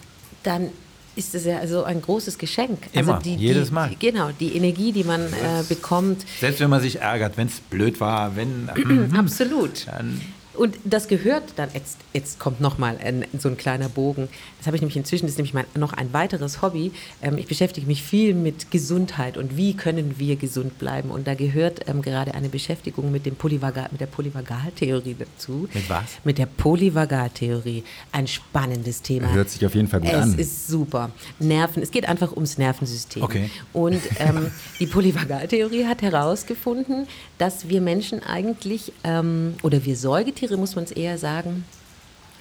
dann 0.43 0.71
ist 1.15 1.35
es 1.35 1.45
ja 1.45 1.67
so 1.67 1.85
ein 1.85 2.01
großes 2.01 2.39
Geschenk. 2.39 2.79
Immer, 2.93 3.19
die, 3.19 3.35
jedes 3.35 3.71
Mal. 3.71 3.91
Die, 3.91 3.99
genau, 3.99 4.31
die 4.39 4.57
Energie, 4.57 4.93
die 4.93 5.05
man 5.05 5.21
äh, 5.21 5.63
bekommt, 5.69 6.25
Selbst 6.41 6.61
wenn 6.61 6.71
man 6.71 6.81
sich 6.81 7.01
ärgert, 7.01 7.37
wenn 7.37 7.49
es 7.49 7.61
blöd 7.61 8.01
war, 8.01 8.35
wenn. 8.37 8.71
mhm, 8.75 9.15
absolut. 9.17 9.87
dann, 9.87 10.21
Und 10.55 10.77
das 10.85 11.09
gehört 11.09 11.45
dann, 11.57 11.71
jetzt, 11.73 11.99
jetzt 12.13 12.39
kommt 12.39 12.61
nochmal 12.61 12.99
so 13.39 13.49
ein 13.49 13.57
kleiner 13.57 13.89
Bogen. 13.89 14.29
Das 14.59 14.67
habe 14.67 14.77
ich 14.77 14.83
nämlich 14.83 14.97
inzwischen, 14.97 15.27
das 15.27 15.33
ist 15.33 15.39
nämlich 15.39 15.55
mein, 15.55 15.65
noch 15.75 15.93
ein 15.93 16.13
weiteres 16.13 16.63
Hobby. 16.63 16.93
Ähm, 17.23 17.39
ich 17.39 17.47
beschäftige 17.47 17.87
mich 17.87 18.03
viel 18.03 18.35
mit 18.35 18.71
Gesundheit 18.71 19.37
und 19.37 19.57
wie 19.57 19.75
können 19.75 20.19
wir 20.19 20.37
gesund 20.37 20.79
bleiben. 20.79 21.11
Und 21.11 21.27
da 21.27 21.35
gehört 21.35 21.89
ähm, 21.89 22.03
gerade 22.03 22.35
eine 22.35 22.49
Beschäftigung 22.49 23.11
mit, 23.11 23.25
dem 23.27 23.35
Polyvagal, 23.35 23.89
mit 23.93 24.01
der 24.01 24.07
Polyvagaltheorie 24.07 25.17
dazu. 25.19 25.69
Mit 25.73 25.89
was? 25.89 26.05
Mit 26.25 26.39
der 26.39 26.47
Polyvagaltheorie. 26.47 27.85
Ein 28.13 28.27
spannendes 28.27 29.03
Thema. 29.03 29.33
Hört 29.33 29.51
sich 29.51 29.65
auf 29.65 29.75
jeden 29.75 29.89
Fall 29.89 30.01
gut 30.01 30.11
es 30.11 30.15
an. 30.15 30.39
ist 30.39 30.69
super. 30.69 31.11
Nerven, 31.39 31.83
es 31.83 31.91
geht 31.91 32.09
einfach 32.09 32.33
ums 32.33 32.59
Nervensystem. 32.59 33.23
Okay. 33.23 33.51
Und 33.73 34.01
ähm, 34.19 34.51
die 34.79 34.87
Polyvagaltheorie 34.87 35.87
hat 35.87 36.03
herausgefunden, 36.03 37.07
dass 37.39 37.69
wir 37.69 37.81
Menschen 37.81 38.23
eigentlich, 38.23 38.93
ähm, 39.03 39.55
oder 39.63 39.85
wir 39.85 39.97
Säugetiere, 39.97 40.42
muss 40.51 40.75
man 40.75 40.85
es 40.85 40.91
eher 40.91 41.19
sagen, 41.19 41.65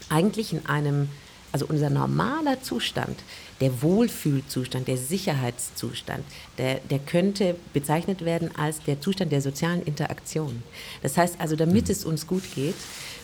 eigentlich 0.10 0.54
in 0.54 0.66
einem, 0.66 1.10
also 1.52 1.66
unser 1.68 1.90
normaler 1.90 2.62
Zustand, 2.62 3.18
der 3.60 3.82
Wohlfühlzustand, 3.82 4.88
der 4.88 4.98
Sicherheitszustand, 4.98 6.24
der, 6.58 6.80
der 6.90 7.00
könnte 7.00 7.56
bezeichnet 7.74 8.26
werden 8.26 8.50
als 8.58 8.82
der 8.82 9.00
Zustand 9.00 9.32
der 9.32 9.42
sozialen 9.42 9.84
Interaktion. 9.84 10.64
Das 11.04 11.18
heißt 11.18 11.36
also, 11.40 11.56
damit 11.56 11.90
es 11.90 12.04
uns 12.04 12.26
gut 12.26 12.44
geht, 12.56 12.76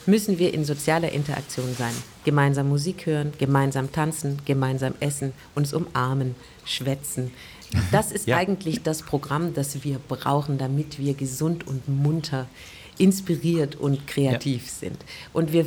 müssen 0.05 0.37
wir 0.37 0.53
in 0.53 0.63
sozialer 0.63 1.11
Interaktion 1.11 1.75
sein. 1.77 1.93
Gemeinsam 2.23 2.69
Musik 2.69 3.05
hören, 3.05 3.33
gemeinsam 3.39 3.91
tanzen, 3.91 4.39
gemeinsam 4.45 4.93
essen, 4.99 5.33
uns 5.55 5.73
umarmen, 5.73 6.35
schwätzen. 6.65 7.31
Das 7.91 8.11
ist 8.11 8.27
Ja. 8.27 8.37
eigentlich 8.37 8.83
das 8.83 9.01
Programm, 9.01 9.53
das 9.53 9.83
wir 9.83 9.99
brauchen, 10.07 10.57
damit 10.57 10.99
wir 10.99 11.13
gesund 11.15 11.67
und 11.67 11.89
munter, 11.89 12.47
inspiriert 12.97 13.75
und 13.75 14.05
kreativ 14.07 14.69
sind. 14.69 14.97
Und 15.33 15.51
wir 15.53 15.65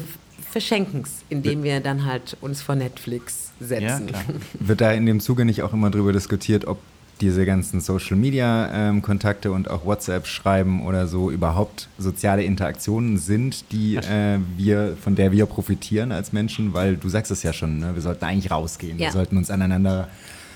verschenken 0.51 1.03
es, 1.05 1.22
indem 1.28 1.62
wir 1.62 1.81
dann 1.81 2.05
halt 2.05 2.37
uns 2.41 2.61
vor 2.62 2.74
Netflix 2.74 3.51
setzen. 3.61 3.85
ja, 3.85 3.99
klar. 4.01 4.22
Wird 4.59 4.81
da 4.81 4.93
in 4.93 5.07
dem 5.07 5.20
Zuge 5.20 5.45
nicht 5.45 5.62
auch 5.62 5.72
immer 5.72 5.91
drüber 5.91 6.12
diskutiert, 6.12 6.64
ob 6.66 6.78
diese 7.20 7.45
ganzen 7.45 7.81
Social 7.83 8.16
Media 8.16 8.70
ähm, 8.72 9.03
Kontakte 9.03 9.53
und 9.53 9.68
auch 9.68 9.85
WhatsApp 9.85 10.26
schreiben 10.26 10.87
oder 10.87 11.07
so 11.07 11.31
überhaupt 11.31 11.89
soziale 11.99 12.43
Interaktionen 12.45 13.18
sind, 13.18 13.70
die 13.72 13.97
äh, 13.97 14.39
wir, 14.57 14.97
von 15.03 15.16
der 15.16 15.31
wir 15.31 15.45
profitieren 15.45 16.12
als 16.12 16.33
Menschen, 16.33 16.72
weil 16.72 16.97
du 16.97 17.11
sagst 17.11 17.31
es 17.31 17.43
ja 17.43 17.53
schon, 17.53 17.78
ne? 17.78 17.95
wir 17.95 18.01
sollten 18.01 18.24
eigentlich 18.24 18.51
rausgehen, 18.51 18.97
wir 18.99 19.07
Ja. 19.07 19.12
sollten 19.12 19.37
uns 19.37 19.51
aneinander 19.51 20.09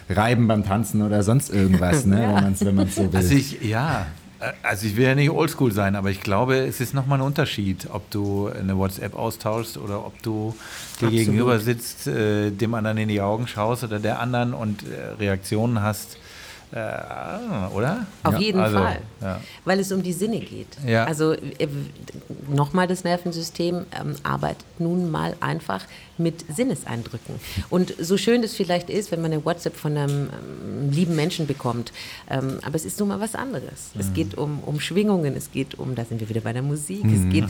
reiben 0.08 0.48
beim 0.48 0.64
Tanzen 0.64 1.02
oder 1.02 1.22
sonst 1.22 1.50
irgendwas, 1.50 2.06
ne? 2.06 2.54
wenn 2.60 2.74
man 2.74 2.86
es 2.88 2.94
so 2.94 3.12
will. 3.12 3.16
Also 3.18 3.34
ich, 3.34 3.60
ja, 3.62 4.06
Also 4.62 4.86
ich 4.86 4.96
will 4.96 5.04
ja 5.04 5.14
nicht 5.14 5.30
oldschool 5.30 5.72
sein, 5.72 5.96
aber 5.96 6.10
ich 6.10 6.20
glaube, 6.20 6.56
es 6.56 6.80
ist 6.80 6.94
nochmal 6.94 7.18
ein 7.18 7.24
Unterschied, 7.26 7.88
ob 7.92 8.10
du 8.10 8.48
eine 8.48 8.76
WhatsApp 8.76 9.14
austauschst 9.14 9.78
oder 9.78 10.04
ob 10.04 10.20
du 10.22 10.54
dir 11.00 11.10
gegenüber 11.10 11.58
sitzt, 11.58 12.06
äh, 12.06 12.50
dem 12.50 12.74
anderen 12.74 12.98
in 12.98 13.08
die 13.08 13.20
Augen 13.20 13.46
schaust 13.46 13.84
oder 13.84 13.98
der 14.00 14.20
anderen 14.20 14.54
und 14.54 14.82
äh, 14.82 15.12
Reaktionen 15.18 15.82
hast. 15.82 16.16
Äh, 16.72 16.76
oder? 17.72 18.04
Auf 18.24 18.34
Ja, 18.34 18.40
jeden 18.40 18.60
also, 18.60 18.78
Fall, 18.78 18.98
Ja. 19.22 19.40
weil 19.64 19.78
es 19.78 19.92
um 19.92 20.02
die 20.02 20.12
Sinne 20.12 20.40
geht. 20.40 20.66
Ja. 20.84 21.04
Also 21.04 21.32
äh, 21.34 21.68
nochmal, 22.48 22.88
das 22.88 23.04
Nervensystem 23.04 23.84
ähm, 23.98 24.16
arbeitet 24.24 24.64
nun 24.80 25.08
mal 25.10 25.36
einfach 25.40 25.82
mit 26.18 26.44
Sinneseindrücken. 26.54 27.34
Und 27.70 27.94
so 27.98 28.16
schön 28.16 28.42
es 28.42 28.54
vielleicht 28.54 28.88
ist, 28.90 29.10
wenn 29.10 29.20
man 29.20 29.32
eine 29.32 29.44
WhatsApp 29.44 29.76
von 29.76 29.96
einem 29.96 30.28
ähm, 30.30 30.90
lieben 30.90 31.16
Menschen 31.16 31.46
bekommt, 31.46 31.92
ähm, 32.30 32.58
aber 32.64 32.76
es 32.76 32.84
ist 32.84 33.00
nun 33.00 33.08
mal 33.08 33.20
was 33.20 33.34
anderes. 33.34 33.90
Es 33.98 34.08
Mhm. 34.08 34.14
geht 34.14 34.34
um, 34.38 34.60
um 34.60 34.80
Schwingungen, 34.80 35.34
es 35.36 35.50
geht 35.50 35.74
um, 35.78 35.94
da 35.94 36.04
sind 36.04 36.20
wir 36.20 36.28
wieder 36.28 36.40
bei 36.40 36.52
der 36.52 36.62
Musik, 36.62 37.04
Mhm. 37.04 37.14
es 37.28 37.32
geht 37.32 37.44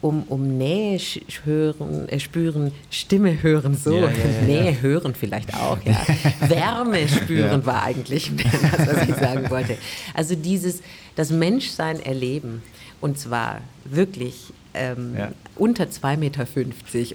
um, 0.00 0.22
um 0.28 0.56
Nähe 0.58 0.98
hören, 1.44 2.08
äh, 2.08 2.20
spüren, 2.20 2.72
Stimme 2.90 3.42
hören, 3.42 3.76
so, 3.76 3.94
ja, 3.94 4.02
ja, 4.02 4.08
ja. 4.10 4.46
Nähe 4.46 4.80
hören 4.82 5.14
vielleicht 5.14 5.54
auch, 5.54 5.78
ja. 5.84 6.00
Wärme 6.48 7.08
spüren 7.08 7.66
war 7.66 7.82
eigentlich 7.82 8.30
das, 8.76 8.86
was 8.86 9.08
ich 9.08 9.14
sagen 9.16 9.50
wollte. 9.50 9.76
Also 10.14 10.34
dieses, 10.36 10.80
das 11.16 11.30
Menschsein 11.30 12.00
erleben 12.00 12.62
und 13.00 13.18
zwar 13.18 13.60
wirklich 13.84 14.52
ähm, 14.74 15.16
Ja. 15.16 15.32
unter 15.56 15.84
2,50 15.84 16.16
Meter 16.16 16.46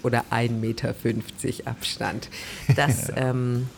oder 0.04 0.26
1,50 0.32 0.50
Meter 0.52 0.94
Abstand. 1.66 2.30
Das 2.76 3.12
ähm, 3.16 3.70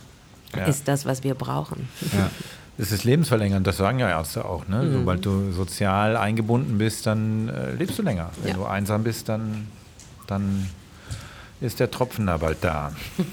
ist 0.67 0.87
das, 0.87 1.05
was 1.05 1.23
wir 1.23 1.35
brauchen. 1.35 1.87
Das 2.77 2.91
ist 2.91 3.03
lebensverlängernd, 3.03 3.67
das 3.67 3.77
sagen 3.77 3.99
ja 3.99 4.09
Ärzte 4.09 4.45
auch. 4.45 4.67
Ne? 4.67 4.83
Mhm. 4.83 4.93
Sobald 4.93 5.25
du 5.25 5.51
sozial 5.51 6.17
eingebunden 6.17 6.77
bist, 6.77 7.05
dann 7.05 7.49
äh, 7.49 7.73
lebst 7.73 7.99
du 7.99 8.03
länger. 8.03 8.31
Wenn 8.43 8.55
du 8.55 8.65
einsam 8.65 9.03
bist, 9.03 9.29
dann, 9.29 9.67
dann 10.27 10.67
ist 11.61 11.79
der 11.79 11.89
Tropfen 11.91 12.25
da 12.25 12.37
bald 12.37 12.57
da. 12.61 12.91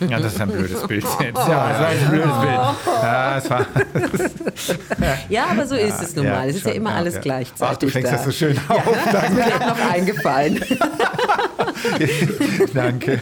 Ja, 0.09 0.21
das 0.21 0.35
ist 0.35 0.41
ein 0.41 0.51
blödes 0.51 0.87
Bild 0.87 1.05
jetzt. 1.21 1.37
Ja, 1.37 1.69
das 1.69 1.81
war 1.81 1.89
ein 1.89 2.09
blödes 2.11 2.39
Bild. 2.41 2.61
Ja, 3.03 3.39
es 3.39 3.51
war, 3.51 3.67
Ja, 5.31 5.47
aber 5.51 5.67
so 5.67 5.75
ist 5.75 6.03
es 6.03 6.15
nun 6.15 6.27
Ja, 6.27 6.33
mal. 6.35 6.49
Es 6.49 6.57
ist 6.57 6.65
ja 6.65 6.71
schon, 6.73 6.77
immer 6.77 6.91
ja, 6.91 6.97
alles 6.97 7.15
ja. 7.15 7.21
gleichzeitig. 7.21 7.75
Ach, 7.75 7.77
du 7.79 7.89
fängst 7.89 8.13
da. 8.13 8.17
das 8.17 8.25
so 8.27 8.31
schön 8.33 8.59
auf. 8.69 8.83
Ja, 9.13 9.21
ist 9.21 9.35
mir 9.35 9.43
gerade 9.45 9.67
noch 9.67 9.91
eingefallen. 9.91 10.61
Danke. 12.75 13.21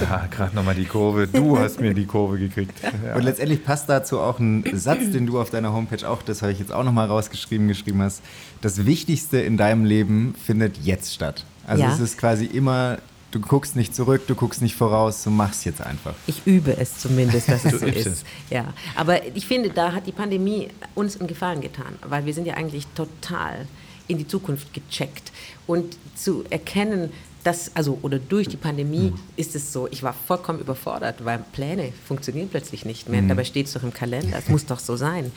Ja, 0.00 0.26
gerade 0.30 0.54
nochmal 0.54 0.74
die 0.74 0.84
Kurve. 0.84 1.26
Du 1.26 1.58
hast 1.58 1.80
mir 1.80 1.94
die 1.94 2.06
Kurve 2.06 2.38
gekriegt. 2.38 2.78
Ja. 3.04 3.14
Und 3.14 3.22
letztendlich 3.22 3.64
passt 3.64 3.88
dazu 3.88 4.20
auch 4.20 4.38
ein 4.38 4.64
Satz, 4.74 5.10
den 5.12 5.26
du 5.26 5.40
auf 5.40 5.50
deiner 5.50 5.72
Homepage 5.72 6.08
auch, 6.08 6.22
das 6.22 6.42
habe 6.42 6.52
ich 6.52 6.58
jetzt 6.58 6.72
auch 6.72 6.84
nochmal 6.84 7.06
rausgeschrieben, 7.06 7.68
geschrieben 7.68 8.02
hast. 8.02 8.22
Das 8.60 8.84
Wichtigste 8.86 9.38
in 9.40 9.56
deinem 9.56 9.84
Leben 9.84 10.34
findet 10.44 10.76
jetzt 10.78 11.14
statt. 11.14 11.44
Also 11.66 11.82
Ja. 11.82 11.92
es 11.92 12.00
ist 12.00 12.18
quasi 12.18 12.44
immer, 12.46 12.98
du 13.30 13.40
guckst 13.40 13.76
nicht 13.76 13.94
zurück, 13.94 14.26
du 14.26 14.34
guckst 14.34 14.62
nicht 14.62 14.74
voraus, 14.74 15.22
du 15.24 15.30
machst 15.30 15.64
jetzt 15.64 15.80
einfach. 15.80 16.14
Ich 16.26 16.46
übe 16.46 16.76
es 16.76 16.98
zumindest, 16.98 17.48
dass 17.48 17.64
es 17.64 17.80
so 17.80 17.86
ist. 17.86 18.06
es. 18.06 18.24
Ja, 18.50 18.72
aber 18.94 19.26
ich 19.36 19.46
finde, 19.46 19.70
da 19.70 19.92
hat 19.92 20.06
die 20.06 20.12
Pandemie 20.12 20.68
uns 20.94 21.18
einen 21.18 21.28
Gefallen 21.28 21.60
getan, 21.60 21.96
weil 22.06 22.24
wir 22.26 22.34
sind 22.34 22.46
ja 22.46 22.54
eigentlich 22.54 22.86
total 22.94 23.66
in 24.06 24.18
die 24.18 24.26
Zukunft 24.26 24.72
gecheckt 24.72 25.32
und 25.66 25.96
zu 26.16 26.44
erkennen, 26.48 27.12
dass, 27.44 27.74
also 27.76 27.98
oder 28.02 28.18
durch 28.18 28.48
die 28.48 28.56
Pandemie 28.56 29.12
ist 29.36 29.54
es 29.54 29.72
so, 29.72 29.86
ich 29.90 30.02
war 30.02 30.12
vollkommen 30.12 30.58
überfordert, 30.58 31.24
weil 31.24 31.38
Pläne 31.52 31.92
funktionieren 32.06 32.48
plötzlich 32.48 32.84
nicht 32.84 33.08
mehr. 33.08 33.22
Dabei 33.22 33.44
steht 33.44 33.66
es 33.66 33.74
doch 33.74 33.82
im 33.82 33.92
Kalender, 33.92 34.38
es 34.38 34.48
muss 34.48 34.66
doch 34.66 34.78
so 34.80 34.96
sein. 34.96 35.30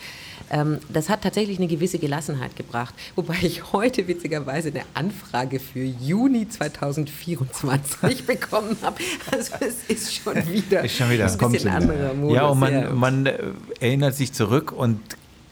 Ähm, 0.52 0.78
das 0.90 1.08
hat 1.08 1.22
tatsächlich 1.22 1.58
eine 1.58 1.66
gewisse 1.66 1.98
Gelassenheit 1.98 2.54
gebracht, 2.56 2.94
wobei 3.16 3.36
ich 3.40 3.72
heute 3.72 4.06
witzigerweise 4.06 4.68
eine 4.68 4.82
Anfrage 4.94 5.58
für 5.58 5.82
Juni 5.82 6.48
2024 6.48 8.26
bekommen 8.26 8.76
habe. 8.82 8.96
Also 9.30 9.54
es 9.60 9.84
ist 9.88 10.14
schon 10.14 10.34
wieder, 10.52 10.84
Ist 10.84 10.96
schon 10.96 11.10
wieder. 11.10 11.30
ein 11.32 11.52
bisschen 11.52 11.70
anderer 11.70 12.14
Modus. 12.14 12.36
Ja, 12.36 12.46
und 12.46 12.60
ja. 12.60 12.90
man, 12.90 12.98
man 12.98 13.26
äh, 13.26 13.38
erinnert 13.80 14.14
sich 14.14 14.32
zurück 14.32 14.72
und 14.72 15.00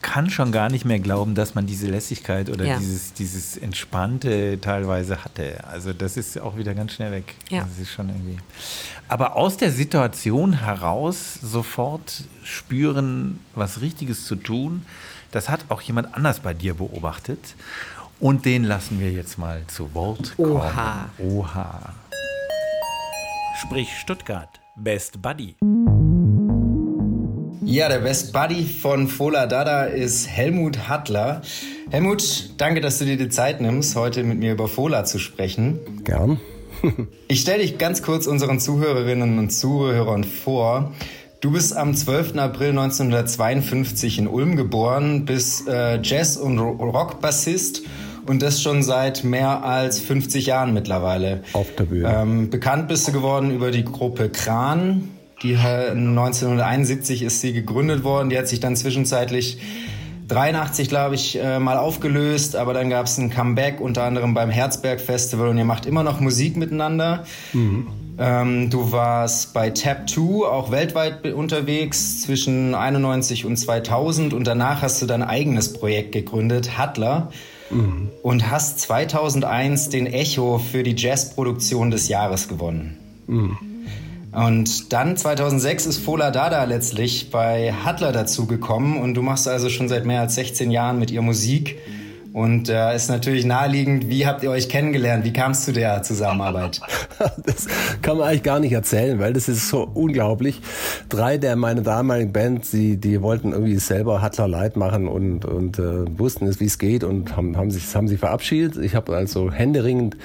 kann 0.03 0.31
schon 0.31 0.51
gar 0.53 0.71
nicht 0.71 0.85
mehr 0.85 0.99
glauben, 0.99 1.35
dass 1.35 1.55
man 1.55 1.67
diese 1.67 1.87
Lässigkeit 1.87 2.49
oder 2.51 2.65
Ja. 2.65 2.79
dieses, 2.79 3.13
dieses 3.13 3.57
Entspannte 3.57 4.59
teilweise 4.61 5.25
hatte. 5.25 5.63
Also 5.69 5.93
das 5.93 6.17
ist 6.17 6.39
auch 6.41 6.57
wieder 6.57 6.75
ganz 6.75 6.93
schnell 6.95 7.13
weg. 7.13 7.35
Ja. 7.51 7.63
Das 7.65 7.79
ist 7.79 7.91
schon 7.93 8.09
irgendwie. 8.09 8.39
Aber 9.09 9.37
aus 9.37 9.57
der 9.57 9.71
Situation 9.73 10.53
heraus 10.65 11.35
sofort 11.43 12.25
spüren, 12.43 13.41
was 13.55 13.81
Richtiges 13.81 14.25
zu 14.27 14.37
tun, 14.37 14.87
das 15.33 15.49
hat 15.49 15.61
auch 15.69 15.81
jemand 15.83 16.15
anders 16.15 16.41
bei 16.41 16.55
dir 16.55 16.75
beobachtet. 16.75 17.55
Und 18.19 18.45
den 18.45 18.65
lassen 18.65 19.01
wir 19.01 19.11
jetzt 19.13 19.39
mal 19.39 19.63
zu 19.67 19.95
Wort 19.95 20.35
kommen. 20.37 20.53
Oha. 20.53 21.09
Oha. 21.19 21.95
Sprich 23.63 23.89
Stuttgart. 23.99 24.49
Best 24.77 25.21
Buddy. 25.23 25.57
Ja, 27.71 27.89
der 27.89 28.01
Best 28.01 28.33
Buddy 28.33 28.65
von 28.65 29.07
Fola 29.07 29.47
Dada 29.47 29.85
ist 29.85 30.29
Helmut 30.29 30.89
Hattler. 30.89 31.41
Helmut, 31.93 32.51
danke, 32.57 32.81
dass 32.81 32.99
du 32.99 33.05
dir 33.05 33.17
die 33.17 33.29
Zeit 33.29 33.61
nimmst, 33.61 33.95
heute 33.95 34.25
mit 34.25 34.41
mir 34.41 34.51
über 34.55 34.67
Fola 34.67 35.05
zu 35.05 35.19
sprechen. 35.21 35.79
Gern. 36.05 36.41
Ich 37.29 37.43
stelle 37.43 37.59
dich 37.63 37.79
ganz 37.79 38.03
kurz 38.03 38.27
unseren 38.27 38.59
Zuhörerinnen 38.59 39.39
und 39.39 39.51
Zuhörern 39.51 40.25
vor. 40.25 40.93
Du 41.41 41.53
bist 41.53 41.77
am 41.77 41.95
12. 41.95 42.37
April 42.39 42.71
1952 42.71 44.19
in 44.19 44.27
Ulm 44.27 44.57
geboren, 44.57 45.25
bist 45.27 45.69
äh, 45.69 46.01
Jazz- 46.03 46.37
und 46.39 46.59
Ro- 46.59 46.73
Rockbassist 46.91 47.83
und 48.27 48.43
das 48.43 48.61
schon 48.63 48.83
seit 48.83 49.23
mehr 49.25 49.63
als 49.63 50.01
50 50.01 50.47
Jahren 50.47 50.73
mittlerweile. 50.75 51.43
Auf 51.53 51.73
der 51.77 51.85
Bühne. 51.85 52.13
Ähm, 52.13 52.51
bekannt 52.51 52.89
bist 52.89 53.07
du 53.07 53.13
geworden 53.13 53.53
über 53.55 53.71
die 53.71 53.85
Gruppe 53.85 54.29
Kran. 54.31 55.09
Die 55.43 55.53
äh, 55.53 55.91
1971 55.91 57.23
ist 57.23 57.41
sie 57.41 57.53
gegründet 57.53 58.05
worden. 58.05 58.29
Die 58.29 58.39
hat 58.39 58.49
sich 58.49 58.61
dann 58.61 58.77
zwischenzeitlich 58.77 59.59
83, 60.29 60.89
glaube 60.89 61.15
ich, 61.17 61.39
äh, 61.43 61.59
mal 61.59 61.77
aufgelöst, 61.77 62.55
aber 62.55 62.73
dann 62.73 62.89
gab 62.89 63.07
es 63.07 63.19
ein 63.19 63.31
Comeback, 63.31 63.81
unter 63.81 64.05
anderem 64.05 64.33
beim 64.35 64.51
Herzberg 64.51 65.01
Festival 65.01 65.49
und 65.49 65.59
ihr 65.59 65.65
macht 65.65 65.87
immer 65.87 66.03
noch 66.03 66.21
Musik 66.21 66.57
miteinander. 66.57 67.25
Ähm, 68.19 68.71
du 68.71 68.93
warst 68.93 69.55
bei 69.55 69.71
Tap 69.71 70.09
2 70.09 70.47
auch 70.47 70.71
weltweit 70.71 71.27
unterwegs 71.33 72.21
zwischen 72.21 72.75
91 72.75 73.45
und 73.45 73.57
2000 73.57 74.35
und 74.35 74.47
danach 74.47 74.83
hast 74.83 75.03
du 75.03 75.07
dein 75.07 75.23
eigenes 75.23 75.73
Projekt 75.73 76.13
gegründet, 76.13 76.79
Hattler, 76.79 77.31
und 78.23 78.51
hast 78.51 78.81
2001 78.81 79.89
den 79.89 80.07
Echo 80.07 80.59
für 80.59 80.83
die 80.83 80.95
Jazzproduktion 80.97 81.91
des 81.91 82.09
Jahres 82.09 82.49
gewonnen. 82.49 82.99
Und 84.33 84.93
dann 84.93 85.17
2006 85.17 85.87
ist 85.87 85.99
Fola 85.99 86.31
Dada 86.31 86.63
letztlich 86.65 87.31
bei 87.31 87.73
Hattler 87.73 88.13
dazugekommen 88.13 88.99
und 88.99 89.15
du 89.15 89.23
machst 89.23 89.49
also 89.49 89.69
schon 89.69 89.89
seit 89.89 90.05
mehr 90.07 90.21
als 90.21 90.37
16 90.37 90.71
Jahren 90.71 90.99
mit 90.99 91.11
ihr 91.11 91.23
Musik. 91.23 91.79
Und 92.33 92.69
da 92.69 92.93
äh, 92.93 92.97
ist 92.97 93.09
natürlich 93.09 93.45
naheliegend, 93.45 94.09
wie 94.09 94.27
habt 94.27 94.43
ihr 94.43 94.51
euch 94.51 94.69
kennengelernt? 94.69 95.25
Wie 95.25 95.33
kam 95.33 95.51
es 95.51 95.65
zu 95.65 95.73
der 95.73 96.03
Zusammenarbeit? 96.03 96.81
Das 97.45 97.67
kann 98.01 98.17
man 98.17 98.29
eigentlich 98.29 98.43
gar 98.43 98.61
nicht 98.61 98.73
erzählen, 98.73 99.19
weil 99.19 99.35
das 99.35 99.49
ist 99.49 99.69
so 99.69 99.87
unglaublich. 99.93 100.61
Drei 101.09 101.37
der 101.37 101.55
meiner 101.57 101.83
damaligen 101.83 102.33
Band, 102.33 102.73
die, 102.73 102.97
die 102.97 103.21
wollten 103.21 103.53
irgendwie 103.53 103.77
selber 103.77 104.23
Hattler 104.23 104.49
Light 104.49 104.77
machen 104.77 105.07
und, 105.07 105.45
und 105.45 105.79
äh, 105.79 106.19
wussten 106.19 106.47
es, 106.47 106.61
wie 106.61 106.65
es 106.65 106.79
geht 106.79 107.05
und 107.05 107.37
haben, 107.37 107.57
haben, 107.57 107.71
sich, 107.71 107.95
haben 107.95 108.09
sich 108.09 108.21
verabschiedet. 108.21 108.83
Ich 108.83 108.95
habe 108.95 109.15
also 109.15 109.53
händeringend 109.53 110.17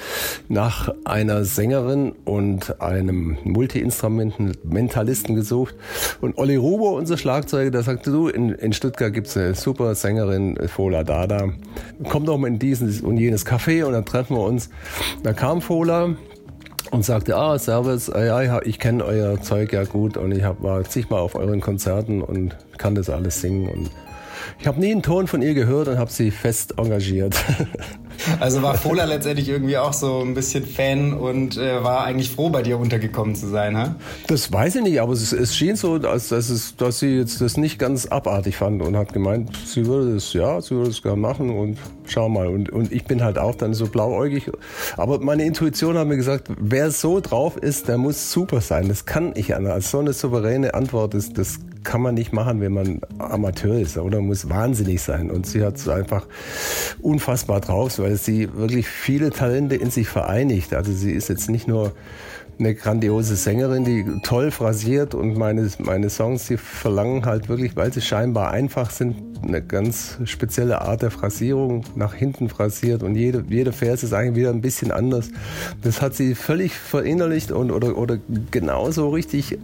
nach 0.48 0.94
einer 1.04 1.44
Sängerin 1.44 2.14
und 2.24 2.82
einem 2.82 3.38
Multi-Instrumentalisten 3.44 5.36
gesucht. 5.36 5.76
Und 6.22 6.38
Olli 6.38 6.56
Rubo, 6.56 6.98
unser 6.98 7.18
Schlagzeuger, 7.18 7.72
der 7.72 7.84
sagte, 7.84 8.12
du, 8.12 8.30
in, 8.30 8.52
in 8.52 8.72
Stuttgart 8.72 9.14
gibt's 9.14 9.36
eine 9.36 9.56
super 9.56 9.96
Sängerin, 9.96 10.58
Fola 10.68 11.04
Dada. 11.04 11.50
Komm 12.10 12.26
doch 12.26 12.38
mal 12.38 12.48
in 12.48 12.60
dieses 12.60 13.02
und 13.02 13.18
jenes 13.18 13.46
Café 13.46 13.84
und 13.86 13.94
dann 13.94 14.06
treffen 14.06 14.36
wir 14.36 14.44
uns. 14.44 14.70
Da 15.24 15.34
kam 15.34 15.62
Fola, 15.62 16.16
und 16.92 17.04
sagte, 17.04 17.36
ah, 17.36 17.58
Servus, 17.58 18.08
ja, 18.08 18.42
ja, 18.42 18.62
ich 18.62 18.80
kenne 18.80 19.04
euer 19.04 19.42
Zeug 19.42 19.74
ja 19.74 19.84
gut 19.84 20.18
und 20.18 20.32
ich 20.32 20.44
hab, 20.44 20.62
war 20.62 20.84
zigmal 20.84 21.20
auf 21.20 21.36
euren 21.36 21.60
Konzerten 21.60 22.22
und 22.22 22.56
kann 22.78 22.96
das 22.96 23.10
alles 23.10 23.42
singen 23.42 23.68
und 23.70 23.90
ich 24.60 24.68
habe 24.68 24.80
nie 24.80 24.92
einen 24.92 25.02
Ton 25.02 25.28
von 25.28 25.42
ihr 25.42 25.54
gehört 25.54 25.88
und 25.88 25.98
habe 25.98 26.12
sie 26.12 26.32
fest 26.32 26.76
engagiert. 26.78 27.36
Also 28.40 28.62
war 28.62 28.76
Fola 28.76 29.06
letztendlich 29.06 29.50
irgendwie 29.50 29.78
auch 29.78 29.94
so 29.94 30.22
ein 30.22 30.34
bisschen 30.34 30.66
Fan 30.66 31.14
und 31.14 31.58
äh, 31.58 31.84
war 31.84 32.04
eigentlich 32.04 32.32
froh, 32.32 32.50
bei 32.50 32.62
dir 32.62 32.78
untergekommen 32.78 33.36
zu 33.36 33.48
sein, 33.48 33.78
ha? 33.78 33.96
Das 34.28 34.52
weiß 34.52 34.76
ich 34.76 34.84
nicht, 34.84 35.02
aber 35.02 35.14
es, 35.14 35.32
es 35.32 35.56
schien 35.56 35.76
so, 35.76 35.98
dass, 35.98 36.30
dass, 36.30 36.50
es, 36.50 36.76
dass 36.76 37.00
sie 37.00 37.18
jetzt 37.18 37.42
das 37.42 37.58
nicht 37.58 37.80
ganz 37.80 38.06
abartig 38.06 38.58
fand 38.58 38.82
und 38.82 38.96
hat 38.98 39.14
gemeint, 39.14 39.52
sie 39.66 39.86
würde 39.86 40.14
das, 40.16 40.34
ja, 40.34 40.62
sie 40.62 40.76
würde 40.76 40.90
das 40.90 41.02
gerne 41.02 41.18
machen 41.18 41.50
und 41.50 41.78
schau 42.08 42.30
mal. 42.30 42.48
Und, 42.48 42.70
und 42.70 42.92
ich 42.92 43.06
bin 43.06 43.24
halt 43.24 43.38
auch 43.38 43.56
dann 43.56 43.74
so 43.74 43.88
blauäugig. 43.88 44.52
Aber 44.98 45.20
meine 45.20 45.44
Intuition 45.46 45.98
hat 45.98 46.08
mir 46.08 46.18
gesagt, 46.18 46.48
wer 46.60 46.92
so 46.92 47.20
drauf 47.20 47.58
ist, 47.58 47.88
der 47.88 47.98
muss 47.98 48.32
super 48.32 48.62
sein. 48.62 48.88
Das 48.88 49.06
kann 49.06 49.34
ich 49.36 49.56
an. 49.56 49.68
Also 49.68 49.90
so 49.90 50.00
eine 50.00 50.14
souveräne 50.14 50.74
Antwort 50.74 51.14
ist, 51.14 51.38
das 51.38 51.60
kann 51.84 52.02
man 52.02 52.16
nicht 52.16 52.34
machen, 52.34 52.60
wenn 52.60 52.74
man 52.74 53.00
Amateur 53.20 53.80
ist 53.80 53.98
oder 53.98 54.20
muss 54.20 54.50
wahnsinnig 54.50 55.02
sein. 55.02 55.32
Und 55.32 55.46
sie 55.46 55.64
hat 55.64 55.78
es 55.78 55.88
einfach 55.88 56.26
unfassbar 57.02 57.62
drauf, 57.62 57.92
weil 58.06 58.18
sie 58.18 58.54
wirklich 58.54 58.88
viele 58.88 59.32
Talente 59.32 59.76
in 59.76 59.90
sich 59.90 60.08
vereinigt. 60.08 60.76
Also 60.76 60.92
sie 60.92 61.12
ist 61.12 61.28
jetzt 61.28 61.50
nicht 61.50 61.68
nur 61.68 61.92
eine 62.60 62.76
grandiose 62.76 63.36
Sängerin, 63.36 63.84
die 63.84 64.06
toll 64.24 64.52
phrasiert 64.52 65.14
und 65.14 65.38
meine, 65.38 65.70
meine 65.80 66.10
Songs, 66.10 66.48
die 66.48 66.58
verlangen 66.58 67.26
halt 67.26 67.50
wirklich, 67.50 67.76
weil 67.76 67.92
sie 67.94 68.02
scheinbar 68.02 68.52
einfach 68.52 68.90
sind, 68.90 69.16
eine 69.44 69.62
ganz 69.62 70.18
spezielle 70.26 70.82
Art 70.82 71.02
der 71.02 71.12
Phrasierung, 71.12 71.84
nach 71.96 72.14
hinten 72.14 72.50
phrasiert 72.50 73.04
und 73.04 73.16
jede, 73.16 73.44
jeder 73.50 73.74
Vers 73.74 74.04
ist 74.04 74.14
eigentlich 74.14 74.36
wieder 74.38 74.50
ein 74.50 74.62
bisschen 74.62 74.92
anders. 74.92 75.30
Das 75.84 76.02
hat 76.02 76.16
sie 76.16 76.36
völlig 76.36 76.74
verinnerlicht 76.74 77.52
und 77.52 77.72
oder, 77.72 77.98
oder 77.98 78.18
genauso 78.52 79.10
richtig 79.10 79.58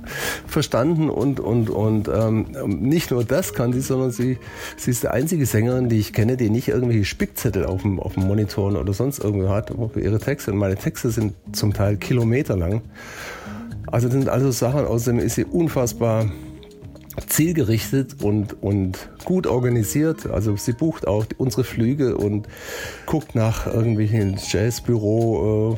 verstanden 0.47 1.09
und, 1.09 1.39
und, 1.39 1.69
und 1.69 2.09
ähm, 2.09 2.47
nicht 2.67 3.11
nur 3.11 3.23
das 3.23 3.53
kann 3.53 3.73
sie, 3.73 3.81
sondern 3.81 4.11
sie, 4.11 4.37
sie 4.77 4.91
ist 4.91 5.03
die 5.03 5.07
einzige 5.07 5.45
Sängerin, 5.45 5.89
die 5.89 5.99
ich 5.99 6.13
kenne, 6.13 6.37
die 6.37 6.49
nicht 6.49 6.67
irgendwelche 6.67 7.05
Spickzettel 7.05 7.65
auf 7.65 7.81
dem, 7.81 7.99
auf 7.99 8.13
dem 8.13 8.27
Monitoren 8.27 8.75
oder 8.75 8.93
sonst 8.93 9.19
irgendwo 9.19 9.49
hat 9.49 9.71
ihre 9.95 10.19
Texte. 10.19 10.51
Und 10.51 10.57
meine 10.57 10.75
Texte 10.75 11.09
sind 11.11 11.33
zum 11.53 11.73
Teil 11.73 11.97
kilometerlang. 11.97 12.80
Also 13.87 14.07
das 14.07 14.13
sind 14.13 14.29
also 14.29 14.51
Sachen, 14.51 14.85
außerdem 14.85 15.19
ist 15.19 15.35
sie 15.35 15.45
unfassbar 15.45 16.31
zielgerichtet 17.27 18.21
und, 18.21 18.61
und 18.63 19.09
gut 19.25 19.47
organisiert. 19.47 20.27
Also 20.27 20.55
sie 20.55 20.73
bucht 20.73 21.07
auch 21.07 21.25
unsere 21.37 21.63
Flüge 21.63 22.17
und 22.17 22.47
guckt 23.05 23.35
nach 23.35 23.67
irgendwelchen 23.67 24.37
Jazzbüro, 24.37 25.77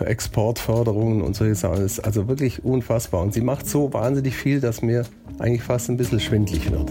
äh, 0.00 0.04
Exportförderungen 0.04 1.22
und 1.22 1.36
solche 1.36 1.54
Sachen. 1.54 1.82
Das 1.82 1.98
ist 1.98 2.00
also 2.00 2.28
wirklich 2.28 2.64
unfassbar. 2.64 3.22
Und 3.22 3.32
sie 3.32 3.42
macht 3.42 3.68
so 3.68 3.92
wahnsinnig 3.92 4.36
viel, 4.36 4.60
dass 4.60 4.82
mir 4.82 5.04
eigentlich 5.38 5.62
fast 5.62 5.88
ein 5.88 5.96
bisschen 5.96 6.20
schwindlig 6.20 6.70
wird. 6.70 6.90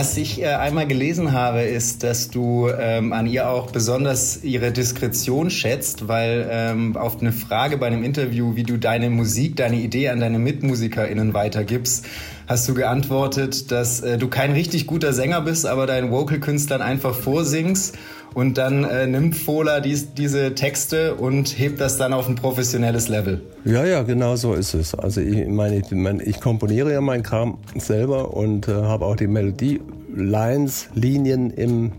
Was 0.00 0.16
ich 0.16 0.40
äh, 0.40 0.46
einmal 0.46 0.86
gelesen 0.86 1.32
habe, 1.32 1.60
ist, 1.60 2.02
dass 2.04 2.30
du 2.30 2.70
ähm, 2.70 3.12
an 3.12 3.26
ihr 3.26 3.50
auch 3.50 3.70
besonders 3.70 4.42
ihre 4.42 4.72
Diskretion 4.72 5.50
schätzt, 5.50 6.08
weil 6.08 6.48
ähm, 6.50 6.96
auf 6.96 7.20
eine 7.20 7.32
Frage 7.32 7.76
bei 7.76 7.88
einem 7.88 8.02
Interview, 8.02 8.56
wie 8.56 8.62
du 8.62 8.78
deine 8.78 9.10
Musik, 9.10 9.56
deine 9.56 9.76
Idee 9.76 10.08
an 10.08 10.18
deine 10.18 10.38
MitmusikerInnen 10.38 11.34
weitergibst, 11.34 12.06
hast 12.46 12.66
du 12.66 12.72
geantwortet, 12.72 13.70
dass 13.72 14.00
äh, 14.00 14.16
du 14.16 14.28
kein 14.28 14.52
richtig 14.52 14.86
guter 14.86 15.12
Sänger 15.12 15.42
bist, 15.42 15.66
aber 15.66 15.86
deinen 15.86 16.10
Vocal-Künstlern 16.10 16.80
einfach 16.80 17.14
vorsingst 17.14 17.98
und 18.34 18.58
dann 18.58 18.84
äh, 18.84 19.06
nimmt 19.06 19.36
Fohler 19.36 19.80
dies, 19.80 20.14
diese 20.14 20.54
Texte 20.54 21.14
und 21.14 21.58
hebt 21.58 21.80
das 21.80 21.96
dann 21.96 22.12
auf 22.12 22.28
ein 22.28 22.34
professionelles 22.34 23.08
Level. 23.08 23.42
Ja, 23.64 23.84
ja, 23.84 24.02
genau 24.02 24.36
so 24.36 24.54
ist 24.54 24.74
es. 24.74 24.94
Also 24.94 25.20
ich 25.20 25.46
meine, 25.48 25.78
ich, 25.78 25.90
mein, 25.90 26.20
ich 26.20 26.40
komponiere 26.40 26.92
ja 26.92 27.00
meinen 27.00 27.22
Kram 27.22 27.58
selber 27.76 28.34
und 28.34 28.68
äh, 28.68 28.72
habe 28.72 29.04
auch 29.06 29.16
die 29.16 29.26
Melodie, 29.26 29.80
Lines, 30.14 30.88
Linien 30.94 31.50
im 31.50 31.92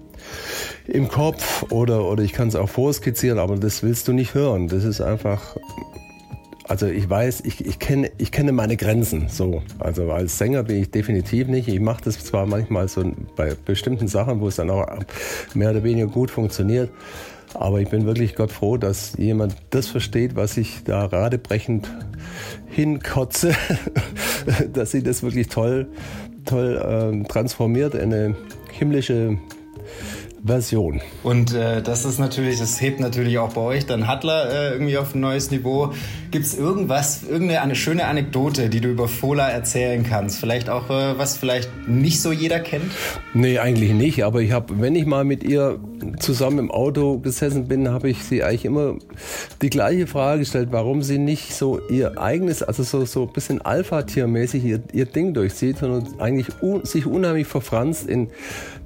im 0.88 1.08
Kopf 1.08 1.64
oder, 1.72 2.06
oder 2.06 2.24
ich 2.24 2.34
kann 2.34 2.48
es 2.48 2.56
auch 2.56 2.70
vorskizzieren, 2.70 3.40
aber 3.40 3.56
das 3.56 3.82
willst 3.82 4.08
du 4.08 4.14
nicht 4.14 4.34
hören. 4.34 4.68
Das 4.68 4.84
ist 4.84 5.02
einfach 5.02 5.56
also 6.72 6.88
ich 6.88 7.10
weiß, 7.10 7.42
ich, 7.44 7.66
ich, 7.66 7.80
kenne, 7.80 8.12
ich 8.18 8.32
kenne 8.32 8.54
meine 8.54 8.78
Grenzen 8.78 9.28
so. 9.28 9.62
Also 9.78 10.10
als 10.10 10.38
Sänger 10.38 10.64
bin 10.64 10.82
ich 10.82 10.90
definitiv 10.90 11.50
nicht. 11.50 11.68
Ich 11.68 11.82
mache 11.82 12.02
das 12.06 12.24
zwar 12.24 12.46
manchmal 12.46 12.88
so 12.88 13.12
bei 13.36 13.56
bestimmten 13.66 14.08
Sachen, 14.08 14.40
wo 14.40 14.48
es 14.48 14.56
dann 14.56 14.70
auch 14.70 14.88
mehr 15.54 15.72
oder 15.72 15.84
weniger 15.84 16.08
gut 16.08 16.32
funktioniert. 16.32 16.90
Aber 17.56 17.82
ich 17.82 17.90
bin 17.90 18.06
wirklich 18.06 18.36
Gott 18.36 18.54
froh, 18.54 18.78
dass 18.78 19.18
jemand 19.18 19.58
das 19.72 19.88
versteht, 19.88 20.38
was 20.38 20.56
ich 20.56 20.86
da 20.86 21.04
radebrechend 21.04 21.90
hinkotze, 22.70 23.54
dass 24.74 24.92
sie 24.92 25.04
das 25.04 25.24
wirklich 25.24 25.50
toll, 25.50 25.90
toll 26.46 26.78
äh, 26.78 27.28
transformiert 27.28 27.96
in 27.96 28.14
eine 28.14 28.36
himmlische 28.72 29.38
Version. 30.44 31.02
Und 31.24 31.54
äh, 31.54 31.82
das 31.82 32.06
ist 32.06 32.18
natürlich, 32.20 32.60
das 32.60 32.82
hebt 32.82 33.00
natürlich 33.00 33.38
auch 33.38 33.54
bei 33.54 33.62
euch 33.62 33.86
dann 33.86 34.08
Hattler 34.08 34.50
äh, 34.50 34.72
irgendwie 34.74 34.98
auf 34.98 35.14
ein 35.14 35.22
neues 35.22 35.52
Niveau. 35.52 35.94
Gibt 36.32 36.46
es 36.46 36.58
irgendwas, 36.58 37.24
irgendeine 37.24 37.62
eine 37.62 37.76
schöne 37.76 38.06
Anekdote, 38.06 38.70
die 38.70 38.82
du 38.82 38.90
über 38.90 39.08
Fola 39.08 39.50
erzählen 39.50 40.04
kannst? 40.04 40.40
Vielleicht 40.40 40.70
auch 40.70 40.90
äh, 40.90 41.18
was 41.18 41.38
vielleicht 41.38 41.70
nicht 41.88 42.22
so 42.22 42.32
jeder 42.32 42.60
kennt? 42.60 42.92
Nee, 43.34 43.60
eigentlich 43.60 43.92
nicht. 43.92 44.24
Aber 44.24 44.42
ich 44.42 44.52
habe, 44.52 44.80
wenn 44.82 44.96
ich 44.96 45.06
mal 45.06 45.24
mit 45.24 45.44
ihr 45.44 45.80
zusammen 46.20 46.60
im 46.60 46.72
Auto 46.72 47.20
gesessen 47.20 47.68
bin, 47.68 47.90
habe 47.90 48.10
ich 48.10 48.24
sie 48.24 48.44
eigentlich 48.44 48.66
immer 48.66 48.96
die 49.62 49.70
gleiche 49.70 50.08
Frage 50.08 50.40
gestellt, 50.40 50.70
warum 50.72 51.04
sie 51.04 51.20
nicht 51.20 51.54
so 51.54 51.80
ihr 51.90 52.20
eigenes, 52.20 52.64
also 52.64 52.84
so, 52.84 53.06
so 53.06 53.28
ein 53.28 53.34
bisschen 53.34 53.62
Alpha-Tier-mäßig 53.62 54.64
ihr, 54.64 54.82
ihr 54.94 55.06
Ding 55.06 55.34
durchzieht, 55.34 55.78
sondern 55.78 56.20
eigentlich 56.20 56.48
un, 56.62 56.84
sich 56.86 57.06
unheimlich 57.06 57.48
verfranst 57.48 58.08
in 58.08 58.30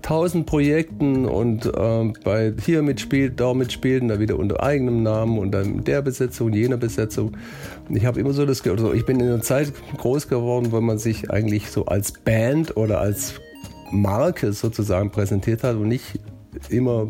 tausend 0.05 0.45
Projekten 0.45 1.25
und 1.25 1.65
äh, 1.65 2.13
bei 2.23 2.53
hier 2.63 2.83
mitspielt, 2.83 3.39
da 3.39 3.55
mitspielt 3.55 4.03
und 4.03 4.09
dann 4.09 4.19
wieder 4.19 4.37
unter 4.37 4.61
eigenem 4.61 5.01
Namen 5.01 5.39
und 5.39 5.51
dann 5.51 5.83
der 5.83 6.03
Besetzung, 6.03 6.53
jener 6.53 6.77
Besetzung. 6.77 7.35
Und 7.89 7.95
ich 7.95 8.05
habe 8.05 8.19
immer 8.19 8.31
so 8.31 8.45
das, 8.45 8.61
also 8.67 8.93
ich 8.93 9.03
bin 9.07 9.19
in 9.19 9.25
einer 9.25 9.41
Zeit 9.41 9.73
groß 9.97 10.27
geworden, 10.27 10.71
wo 10.71 10.79
man 10.79 10.99
sich 10.99 11.31
eigentlich 11.31 11.71
so 11.71 11.85
als 11.87 12.11
Band 12.11 12.77
oder 12.77 12.99
als 12.99 13.33
Marke 13.89 14.53
sozusagen 14.53 15.09
präsentiert 15.09 15.63
hat 15.63 15.75
und 15.75 15.87
nicht 15.87 16.19
immer 16.69 17.07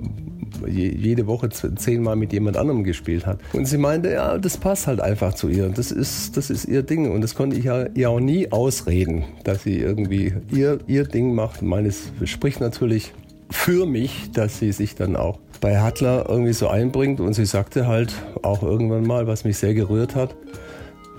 jede 0.68 1.28
Woche 1.28 1.50
zehnmal 1.50 2.16
mit 2.16 2.34
jemand 2.34 2.58
anderem 2.58 2.84
gespielt 2.84 3.26
hat. 3.26 3.40
Und 3.54 3.66
sie 3.66 3.78
meinte, 3.78 4.12
ja, 4.12 4.38
das 4.38 4.58
passt 4.58 4.88
halt 4.88 5.02
einfach 5.02 5.34
zu 5.34 5.50
ihr. 5.50 5.70
Das 5.70 5.92
ist, 5.92 6.38
das 6.38 6.50
ist 6.50 6.66
ihr 6.66 6.84
Ding. 6.84 7.12
Und 7.12 7.22
das 7.22 7.36
konnte 7.36 7.58
ich 7.58 7.66
ja 7.66 7.86
ihr 7.94 8.10
auch 8.10 8.20
nie 8.20 8.52
ausreden, 8.52 9.26
dass 9.44 9.64
sie 9.64 9.80
irgendwie 9.80 10.34
ihr, 10.52 10.80
ihr 10.88 11.04
Ding 11.04 11.34
macht. 11.34 11.62
Meines 11.62 12.12
spricht 12.24 12.62
natürlich 12.62 13.14
für 13.50 13.86
mich, 13.86 14.32
dass 14.32 14.60
sie 14.60 14.72
sich 14.72 14.96
dann 14.96 15.16
auch 15.16 15.40
bei 15.62 15.80
Hattler 15.80 16.26
irgendwie 16.30 16.54
so 16.54 16.68
einbringt. 16.68 17.20
Und 17.20 17.34
sie 17.34 17.46
sagte 17.46 17.88
halt 17.88 18.14
auch 18.42 18.64
irgendwann 18.64 19.04
mal, 19.04 19.28
was 19.28 19.44
mich 19.44 19.58
sehr 19.58 19.74
gerührt 19.74 20.16
hat, 20.16 20.36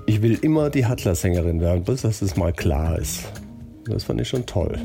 ich 0.06 0.22
will 0.22 0.38
immer 0.40 0.70
die 0.70 0.86
Hattler-Sängerin 0.86 1.60
werden, 1.60 1.82
bis 1.82 2.02
dass 2.02 2.20
das 2.20 2.36
mal 2.36 2.52
klar 2.52 2.98
ist. 2.98 3.24
Das 3.86 4.04
fand 4.04 4.20
ich 4.20 4.28
schon 4.28 4.46
toll. 4.46 4.78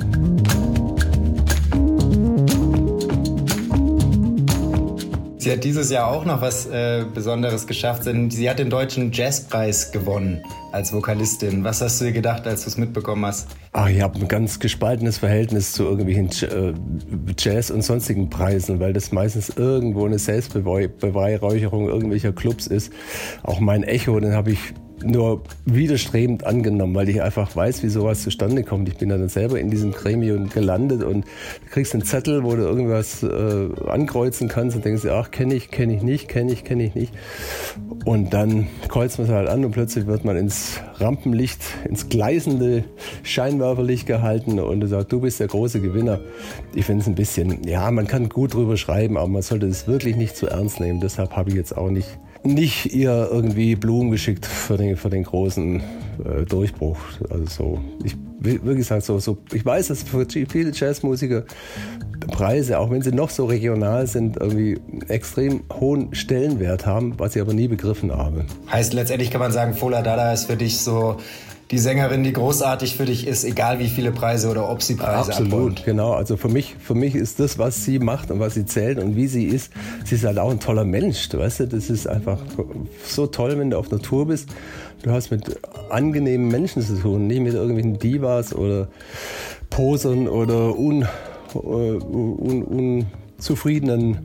Sie 5.42 5.52
hat 5.52 5.64
dieses 5.64 5.90
Jahr 5.90 6.08
auch 6.08 6.24
noch 6.24 6.40
was 6.40 6.68
äh, 6.68 7.04
Besonderes 7.12 7.66
geschafft, 7.66 8.06
denn 8.06 8.30
sie 8.30 8.48
hat 8.48 8.60
den 8.60 8.70
deutschen 8.70 9.12
Jazzpreis 9.12 9.92
gewonnen 9.92 10.44
als 10.72 10.94
Vokalistin. 10.94 11.64
Was 11.64 11.82
hast 11.82 12.00
du 12.00 12.06
dir 12.06 12.12
gedacht, 12.12 12.46
als 12.46 12.62
du 12.62 12.70
es 12.70 12.78
mitbekommen 12.78 13.26
hast? 13.26 13.48
Ach, 13.72 13.90
ich 13.90 14.02
habe 14.02 14.20
ein 14.20 14.28
ganz 14.28 14.60
gespaltenes 14.60 15.18
Verhältnis 15.18 15.74
zu 15.74 15.86
irgendwelchen 15.86 16.30
äh, 16.48 16.76
Jazz- 17.40 17.72
und 17.72 17.82
sonstigen 17.82 18.30
Preisen, 18.30 18.80
weil 18.80 18.94
das 18.94 19.12
meistens 19.12 19.50
irgendwo 19.50 20.06
eine 20.06 20.20
Selbstbeweihräucherung 20.20 21.88
irgendwelcher 21.88 22.34
Clubs 22.34 22.68
ist. 22.68 22.94
Auch 23.42 23.60
mein 23.60 23.82
Echo, 23.82 24.20
den 24.20 24.34
habe 24.34 24.52
ich 24.52 24.60
nur 25.04 25.44
widerstrebend 25.66 26.46
angenommen, 26.46 26.96
weil 26.96 27.10
ich 27.10 27.22
einfach 27.22 27.56
weiß, 27.56 27.84
wie 27.84 27.90
sowas 27.90 28.24
zustande 28.24 28.64
kommt. 28.64 28.88
Ich 28.90 28.98
bin 28.98 29.10
dann 29.10 29.28
selber 29.30 29.60
in 29.60 29.70
diesem 29.70 29.92
Gremium 29.92 30.50
gelandet 30.50 31.04
und 31.04 31.26
du 31.26 31.70
kriegst 31.72 31.94
einen 31.94 32.04
Zettel, 32.04 32.44
wo 32.44 32.56
du 32.56 32.64
irgendwas 32.64 33.24
äh, 33.24 33.70
ankreuzen 33.88 34.48
kannst 34.48 34.76
und 34.76 34.86
denkst, 34.86 35.06
ach, 35.06 35.32
kenne 35.32 35.56
ich, 35.56 35.72
kenne 35.72 35.96
ich 35.96 36.02
nicht, 36.02 36.28
kenne 36.28 36.52
ich, 36.52 36.64
kenne 36.64 36.84
ich 36.84 36.96
nicht. 36.96 37.14
Und 38.06 38.34
dann 38.34 38.68
kreuzt 38.88 39.20
man 39.20 39.28
es 39.28 39.34
halt 39.34 39.50
an 39.50 39.64
und 39.66 39.72
plötzlich 39.72 40.08
wird 40.08 40.26
man 40.26 40.38
ins 40.38 40.80
Rampenlicht, 40.96 41.62
ins 41.88 42.10
gleißende 42.10 42.84
Scheinwerferlicht 43.24 44.08
gehalten 44.08 44.60
und 44.60 44.80
du 44.80 44.88
sagst, 44.88 45.12
du 45.12 45.22
bist 45.22 45.40
der 45.40 45.48
große 45.48 45.82
Gewinner. 45.82 46.20
Ich 46.74 46.86
finde 46.86 47.02
es 47.02 47.08
ein 47.08 47.16
bisschen, 47.16 47.64
ja, 47.64 47.90
man 47.92 48.08
kann 48.08 48.30
gut 48.30 48.54
drüber 48.54 48.78
schreiben, 48.78 49.18
aber 49.18 49.28
man 49.28 49.42
sollte 49.42 49.68
es 49.68 49.88
wirklich 49.88 50.16
nicht 50.16 50.36
zu 50.36 50.48
ernst 50.48 50.80
nehmen. 50.80 51.00
Deshalb 51.00 51.36
habe 51.36 51.50
ich 51.50 51.56
jetzt 51.56 51.76
auch 51.76 51.90
nicht 51.90 52.08
nicht 52.44 52.94
ihr 52.94 53.30
irgendwie 53.32 53.76
Blumen 53.76 54.12
geschickt 54.12 54.46
für 54.46 54.78
den, 54.78 54.98
für 54.98 55.10
den 55.10 55.24
großen 55.24 55.80
äh, 55.80 56.46
Durchbruch. 56.46 56.98
Also 57.30 57.46
so, 57.46 57.82
ich 58.04 58.16
wie 58.44 58.76
gesagt, 58.76 59.04
so, 59.04 59.20
so, 59.20 59.38
ich 59.54 59.64
weiß, 59.64 59.90
dass 59.90 60.02
für 60.02 60.26
viele 60.28 60.72
Jazzmusiker 60.74 61.44
Preise, 62.32 62.80
auch 62.80 62.90
wenn 62.90 63.02
sie 63.02 63.12
noch 63.12 63.30
so 63.30 63.46
regional 63.46 64.08
sind, 64.08 64.38
irgendwie 64.38 64.80
extrem 65.08 65.64
hohen 65.72 66.14
Stellenwert 66.14 66.86
haben, 66.86 67.14
was 67.20 67.36
ich 67.36 67.42
aber 67.42 67.54
nie 67.54 67.68
begriffen 67.68 68.12
habe. 68.12 68.46
Heißt 68.72 68.94
letztendlich 68.94 69.30
kann 69.30 69.42
man 69.42 69.52
sagen, 69.52 69.74
Fola 69.74 70.02
Dada 70.02 70.34
ist 70.34 70.46
für 70.46 70.58
dich 70.58 70.80
so 70.80 71.18
die 71.72 71.80
Sängerin, 71.80 72.24
die 72.24 72.34
großartig 72.34 72.98
für 72.98 73.06
dich 73.06 73.26
ist, 73.26 73.46
egal 73.46 73.80
wie 73.80 73.88
viele 73.88 74.12
Preise 74.12 74.50
oder 74.50 74.70
ob 74.70 74.84
sie 74.84 74.96
Preise 74.96 75.32
Absolut, 75.32 75.54
abholt. 75.54 75.86
genau. 75.86 76.12
Also 76.12 76.36
für 76.36 76.50
mich, 76.50 76.76
für 76.78 76.96
mich 76.96 77.16
ist 77.16 77.40
das, 77.40 77.58
was 77.58 77.86
sie 77.86 77.98
macht 78.00 78.30
und 78.30 78.42
was 78.42 78.56
sie 78.56 78.66
zählt 78.66 79.00
und 79.00 79.16
wie 79.16 79.28
sie 79.28 79.46
ist, 79.46 79.72
sie 80.04 80.16
ist 80.16 80.26
halt 80.26 80.38
auch 80.38 80.52
ein 80.52 80.60
toller 80.60 80.84
Mensch. 80.84 81.30
Du 81.30 81.40
weißt 81.40 81.62
du, 81.62 81.68
das 81.68 81.90
ist 81.90 82.08
einfach 82.08 82.40
so 83.06 83.26
toll, 83.26 83.58
wenn 83.58 83.70
du 83.70 83.78
auf 83.78 83.90
einer 83.90 84.02
Tour 84.02 84.28
bist. 84.28 84.50
Du 85.02 85.12
hast 85.12 85.32
mit 85.32 85.60
angenehmen 85.90 86.50
Menschen 86.50 86.82
zu 86.82 86.96
tun, 86.96 87.28
nicht 87.28 87.42
mit 87.42 87.54
irgendwelchen 87.54 87.98
Divas 87.98 88.54
oder 88.54 88.90
Posern 89.70 90.28
oder 90.28 90.78
un, 90.78 91.04
äh, 91.54 91.58
un, 91.58 92.64
un 92.64 93.06
zufriedenen 93.38 94.20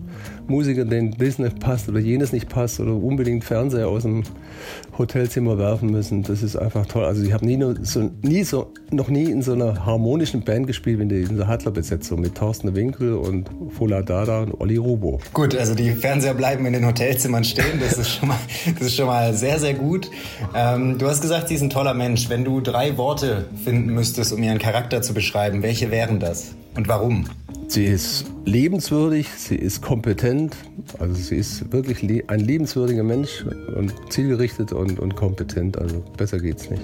Musiker, 0.48 0.85
den 0.85 1.16
das 1.18 1.39
nicht 1.39 1.59
passt 1.59 1.89
oder 1.89 1.98
jenes 1.98 2.32
nicht 2.32 2.48
passt 2.48 2.78
oder 2.81 2.94
unbedingt 2.94 3.44
Fernseher 3.44 3.89
aus 3.89 4.02
dem 4.02 4.23
Hotelzimmer 4.98 5.59
werfen 5.59 5.90
müssen. 5.90 6.23
Das 6.23 6.43
ist 6.43 6.56
einfach 6.56 6.86
toll. 6.86 7.05
Also 7.05 7.23
ich 7.23 7.32
habe 7.32 7.44
nie, 7.44 7.59
so, 7.82 8.10
nie 8.23 8.44
so, 8.44 8.73
noch 8.90 9.09
nie 9.09 9.24
in 9.24 9.43
so 9.43 9.52
einer 9.52 9.85
harmonischen 9.85 10.43
Band 10.43 10.66
gespielt 10.66 10.98
wie 10.98 11.02
in 11.02 11.09
dieser 11.09 11.47
Hattler-Besetzung 11.47 12.20
mit 12.20 12.35
Thorsten 12.35 12.74
Winkel 12.74 13.14
und 13.14 13.48
Fola 13.77 14.02
Dada 14.02 14.43
und 14.43 14.60
Olli 14.60 14.77
Robo. 14.77 15.20
Gut, 15.32 15.56
also 15.56 15.74
die 15.74 15.90
Fernseher 15.93 16.35
bleiben 16.35 16.66
in 16.66 16.73
den 16.73 16.86
Hotelzimmern 16.86 17.44
stehen. 17.44 17.81
Das 17.81 17.98
ist 17.98 18.10
schon 18.10 18.28
mal, 18.28 18.39
das 18.78 18.89
ist 18.89 18.97
schon 18.97 19.06
mal 19.06 19.35
sehr, 19.35 19.59
sehr 19.59 19.74
gut. 19.74 20.10
Ähm, 20.55 20.98
du 20.98 21.06
hast 21.06 21.20
gesagt, 21.20 21.48
sie 21.48 21.55
ist 21.55 21.62
ein 21.62 21.70
toller 21.70 21.94
Mensch. 21.94 22.28
Wenn 22.28 22.44
du 22.44 22.60
drei 22.60 22.97
Worte 22.97 23.47
finden 23.64 23.93
müsstest, 23.94 24.32
um 24.32 24.43
ihren 24.43 24.59
Charakter 24.59 25.02
zu 25.02 25.14
beschreiben, 25.14 25.62
welche 25.62 25.90
wären 25.90 26.20
das 26.20 26.55
und 26.74 26.89
warum? 26.89 27.27
Sie 27.68 27.85
ist 27.85 28.27
lebenswürdig, 28.44 29.28
sie 29.36 29.56
ist 29.56 29.82
kompetent, 29.82 30.56
also 31.01 31.14
sie 31.14 31.36
ist 31.36 31.73
wirklich 31.73 32.01
ein 32.28 32.39
liebenswürdiger 32.39 33.02
Mensch 33.02 33.44
und 33.74 33.93
zielgerichtet 34.09 34.73
und, 34.73 34.85
und 34.92 35.16
kompetent, 35.16 35.78
also 35.78 36.02
besser 36.16 36.38
geht's 36.38 36.70
nicht. 36.70 36.82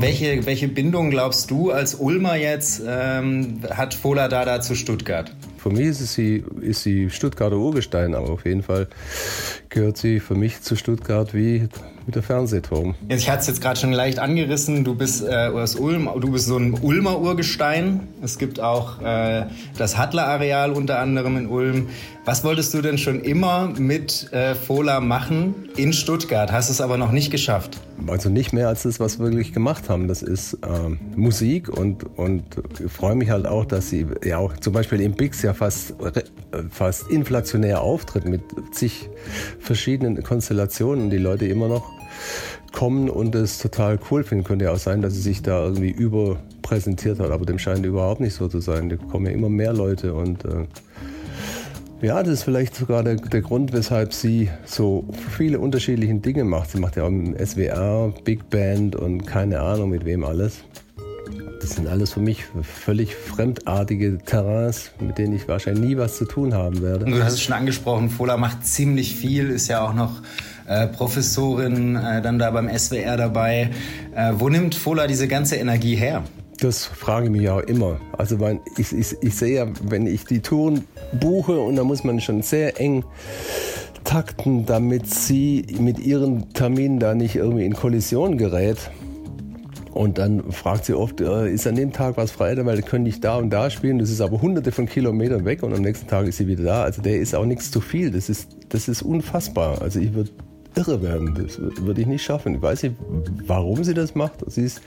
Welche, 0.00 0.46
welche 0.46 0.66
Bindung 0.66 1.10
glaubst 1.10 1.50
du 1.50 1.70
als 1.70 1.94
Ulmer 1.94 2.34
jetzt 2.34 2.82
ähm, 2.86 3.60
hat 3.70 3.92
Fola 3.92 4.28
Dada 4.28 4.62
zu 4.62 4.74
Stuttgart? 4.74 5.34
Für 5.58 5.68
mich 5.68 5.88
ist 5.88 6.14
sie, 6.14 6.42
ist 6.62 6.82
sie 6.82 7.10
Stuttgarter 7.10 7.56
Urgestein, 7.56 8.14
aber 8.14 8.30
auf 8.30 8.46
jeden 8.46 8.62
Fall 8.62 8.88
gehört 9.68 9.98
sie 9.98 10.18
für 10.18 10.34
mich 10.34 10.62
zu 10.62 10.74
Stuttgart 10.74 11.34
wie 11.34 11.68
der 12.14 12.22
Fernsehturm. 12.22 12.94
Ich 13.08 13.28
hatte 13.28 13.40
es 13.40 13.46
jetzt 13.46 13.60
gerade 13.60 13.78
schon 13.78 13.92
leicht 13.92 14.18
angerissen. 14.18 14.84
Du 14.84 14.94
bist 14.94 15.22
äh, 15.22 15.50
aus 15.52 15.76
Ulm, 15.76 16.08
du 16.20 16.30
bist 16.30 16.46
so 16.46 16.56
ein 16.56 16.74
Ulmer 16.80 17.20
Urgestein. 17.20 18.08
Es 18.22 18.38
gibt 18.38 18.60
auch 18.60 19.00
äh, 19.00 19.46
das 19.78 19.96
Hattler-Areal 19.96 20.72
unter 20.72 20.98
anderem 20.98 21.36
in 21.36 21.46
Ulm. 21.48 21.88
Was 22.24 22.44
wolltest 22.44 22.74
du 22.74 22.82
denn 22.82 22.98
schon 22.98 23.20
immer 23.20 23.72
mit 23.78 24.30
äh, 24.32 24.54
Fola 24.54 25.00
machen 25.00 25.54
in 25.76 25.92
Stuttgart? 25.92 26.52
Hast 26.52 26.68
es 26.68 26.80
aber 26.80 26.96
noch 26.98 27.12
nicht 27.12 27.30
geschafft? 27.30 27.80
Also 28.06 28.28
nicht 28.28 28.52
mehr 28.52 28.68
als 28.68 28.82
das, 28.82 29.00
was 29.00 29.18
wir 29.18 29.26
wirklich 29.26 29.52
gemacht 29.52 29.88
haben. 29.88 30.06
Das 30.06 30.22
ist 30.22 30.54
äh, 30.54 30.58
Musik 31.16 31.68
und, 31.68 32.04
und 32.18 32.44
ich 32.84 32.92
freue 32.92 33.14
mich 33.14 33.30
halt 33.30 33.46
auch, 33.46 33.64
dass 33.64 33.88
sie 33.88 34.06
ja 34.24 34.38
auch 34.38 34.56
zum 34.58 34.72
Beispiel 34.72 35.00
im 35.00 35.12
Bix 35.12 35.42
ja 35.42 35.54
fast, 35.54 35.94
fast 36.70 37.10
inflationär 37.10 37.80
auftritt 37.80 38.26
mit 38.26 38.42
zig 38.72 39.08
verschiedenen 39.58 40.22
Konstellationen. 40.22 41.10
Die 41.10 41.18
Leute 41.18 41.46
immer 41.46 41.68
noch 41.68 41.99
kommen 42.72 43.08
und 43.10 43.34
es 43.34 43.58
total 43.58 43.98
cool 44.10 44.24
finden. 44.24 44.44
Könnte 44.44 44.66
ja 44.66 44.72
auch 44.72 44.78
sein, 44.78 45.02
dass 45.02 45.14
sie 45.14 45.20
sich 45.20 45.42
da 45.42 45.64
irgendwie 45.64 45.90
überpräsentiert 45.90 47.18
hat, 47.18 47.30
aber 47.30 47.46
dem 47.46 47.58
scheint 47.58 47.84
überhaupt 47.84 48.20
nicht 48.20 48.34
so 48.34 48.48
zu 48.48 48.60
sein. 48.60 48.88
Da 48.88 48.96
kommen 48.96 49.26
ja 49.26 49.32
immer 49.32 49.48
mehr 49.48 49.72
Leute 49.72 50.14
und 50.14 50.44
äh, 50.44 50.66
ja, 52.02 52.22
das 52.22 52.32
ist 52.32 52.42
vielleicht 52.44 52.74
sogar 52.74 53.02
der, 53.02 53.16
der, 53.16 53.42
Grund, 53.42 53.74
weshalb 53.74 54.14
sie 54.14 54.48
so 54.64 55.04
viele 55.36 55.60
unterschiedliche 55.60 56.14
Dinge 56.14 56.44
macht. 56.44 56.70
Sie 56.70 56.78
macht 56.78 56.96
ja 56.96 57.04
auch 57.04 57.10
SWR, 57.10 58.14
Big 58.24 58.48
Band 58.48 58.96
und 58.96 59.26
keine 59.26 59.60
Ahnung 59.60 59.90
mit 59.90 60.06
wem 60.06 60.24
alles. 60.24 60.64
Das 61.60 61.72
sind 61.72 61.88
alles 61.88 62.14
für 62.14 62.20
mich 62.20 62.44
völlig 62.62 63.14
fremdartige 63.14 64.16
Terrains, 64.16 64.92
mit 64.98 65.18
denen 65.18 65.36
ich 65.36 65.46
wahrscheinlich 65.46 65.90
nie 65.90 65.96
was 65.98 66.16
zu 66.16 66.24
tun 66.24 66.54
haben 66.54 66.80
werde. 66.80 67.04
Du 67.04 67.22
hast 67.22 67.34
es 67.34 67.42
schon 67.42 67.54
angesprochen, 67.54 68.08
Fola 68.08 68.38
macht 68.38 68.66
ziemlich 68.66 69.14
viel, 69.14 69.50
ist 69.50 69.68
ja 69.68 69.86
auch 69.86 69.92
noch 69.92 70.22
äh, 70.70 70.86
Professorin, 70.86 71.96
äh, 71.96 72.22
dann 72.22 72.38
da 72.38 72.50
beim 72.52 72.68
SWR 72.68 73.16
dabei. 73.16 73.70
Äh, 74.14 74.32
wo 74.38 74.48
nimmt 74.48 74.74
Fola 74.74 75.08
diese 75.08 75.26
ganze 75.26 75.56
Energie 75.56 75.96
her? 75.96 76.22
Das 76.60 76.84
frage 76.84 77.26
ich 77.26 77.32
mich 77.32 77.48
auch 77.48 77.60
immer. 77.60 77.98
Also 78.16 78.38
ich, 78.76 78.92
ich, 78.92 79.16
ich 79.20 79.34
sehe 79.34 79.56
ja, 79.56 79.66
wenn 79.82 80.06
ich 80.06 80.24
die 80.26 80.40
Touren 80.40 80.84
buche 81.18 81.58
und 81.58 81.76
da 81.76 81.84
muss 81.84 82.04
man 82.04 82.20
schon 82.20 82.42
sehr 82.42 82.78
eng 82.80 83.04
takten, 84.04 84.64
damit 84.64 85.12
sie 85.12 85.66
mit 85.80 85.98
ihren 85.98 86.52
Terminen 86.52 87.00
da 87.00 87.14
nicht 87.14 87.34
irgendwie 87.34 87.64
in 87.64 87.74
Kollision 87.74 88.38
gerät. 88.38 88.78
Und 89.92 90.18
dann 90.18 90.52
fragt 90.52 90.84
sie 90.84 90.94
oft, 90.94 91.20
äh, 91.20 91.50
ist 91.50 91.66
an 91.66 91.74
dem 91.74 91.92
Tag 91.92 92.16
was 92.16 92.30
frei, 92.30 92.54
weil 92.64 92.80
können 92.82 93.02
nicht 93.02 93.24
da 93.24 93.38
und 93.38 93.50
da 93.50 93.70
spielen. 93.70 93.98
Das 93.98 94.08
ist 94.08 94.20
aber 94.20 94.40
hunderte 94.40 94.70
von 94.70 94.86
Kilometern 94.86 95.44
weg 95.44 95.64
und 95.64 95.74
am 95.74 95.82
nächsten 95.82 96.06
Tag 96.06 96.28
ist 96.28 96.36
sie 96.36 96.46
wieder 96.46 96.62
da. 96.62 96.82
Also 96.84 97.02
der 97.02 97.18
ist 97.18 97.34
auch 97.34 97.44
nichts 97.44 97.72
zu 97.72 97.80
viel. 97.80 98.12
Das 98.12 98.28
ist, 98.28 98.56
das 98.68 98.86
ist 98.86 99.02
unfassbar. 99.02 99.82
Also 99.82 99.98
ich 99.98 100.14
würde 100.14 100.30
irre 100.76 101.02
werden. 101.02 101.34
Das 101.34 101.58
würde 101.58 102.00
ich 102.00 102.06
nicht 102.06 102.22
schaffen. 102.22 102.54
Ich 102.54 102.62
weiß 102.62 102.82
nicht, 102.84 102.96
warum 103.46 103.84
sie 103.84 103.94
das 103.94 104.14
macht. 104.14 104.40
Sie 104.46 104.62
ist 104.62 104.80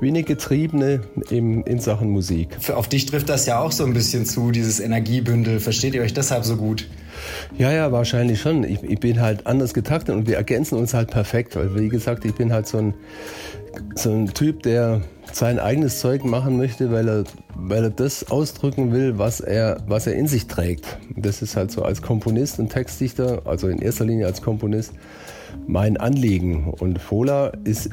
wie 0.00 0.08
eine 0.08 0.22
Getriebene 0.22 1.02
in, 1.30 1.62
in 1.62 1.80
Sachen 1.80 2.10
Musik. 2.10 2.56
Auf 2.74 2.88
dich 2.88 3.06
trifft 3.06 3.28
das 3.28 3.46
ja 3.46 3.60
auch 3.60 3.72
so 3.72 3.84
ein 3.84 3.92
bisschen 3.92 4.26
zu, 4.26 4.50
dieses 4.50 4.80
Energiebündel. 4.80 5.60
Versteht 5.60 5.94
ihr 5.94 6.02
euch 6.02 6.14
deshalb 6.14 6.44
so 6.44 6.56
gut? 6.56 6.88
Ja, 7.58 7.70
ja, 7.72 7.92
wahrscheinlich 7.92 8.40
schon. 8.40 8.64
Ich, 8.64 8.82
ich 8.82 9.00
bin 9.00 9.20
halt 9.20 9.46
anders 9.46 9.74
getaktet 9.74 10.14
und 10.14 10.26
wir 10.26 10.36
ergänzen 10.36 10.78
uns 10.78 10.94
halt 10.94 11.10
perfekt. 11.10 11.56
Weil, 11.56 11.74
wie 11.78 11.88
gesagt, 11.88 12.24
ich 12.24 12.34
bin 12.34 12.52
halt 12.52 12.66
so 12.66 12.78
ein, 12.78 12.94
so 13.94 14.10
ein 14.10 14.32
Typ, 14.32 14.62
der 14.62 15.02
sein 15.32 15.58
eigenes 15.58 16.00
Zeug 16.00 16.24
machen 16.24 16.56
möchte, 16.56 16.90
weil 16.90 17.08
er, 17.08 17.24
weil 17.54 17.84
er 17.84 17.90
das 17.90 18.30
ausdrücken 18.30 18.92
will, 18.92 19.18
was 19.18 19.40
er, 19.40 19.82
was 19.86 20.06
er 20.06 20.14
in 20.14 20.26
sich 20.26 20.46
trägt. 20.46 20.98
Das 21.16 21.42
ist 21.42 21.56
halt 21.56 21.70
so 21.70 21.82
als 21.82 22.02
Komponist 22.02 22.58
und 22.58 22.70
Textdichter, 22.70 23.42
also 23.44 23.68
in 23.68 23.80
erster 23.80 24.04
Linie 24.04 24.26
als 24.26 24.42
Komponist, 24.42 24.92
mein 25.66 25.96
Anliegen. 25.96 26.72
Und 26.78 27.00
Fola 27.00 27.52
ist 27.64 27.90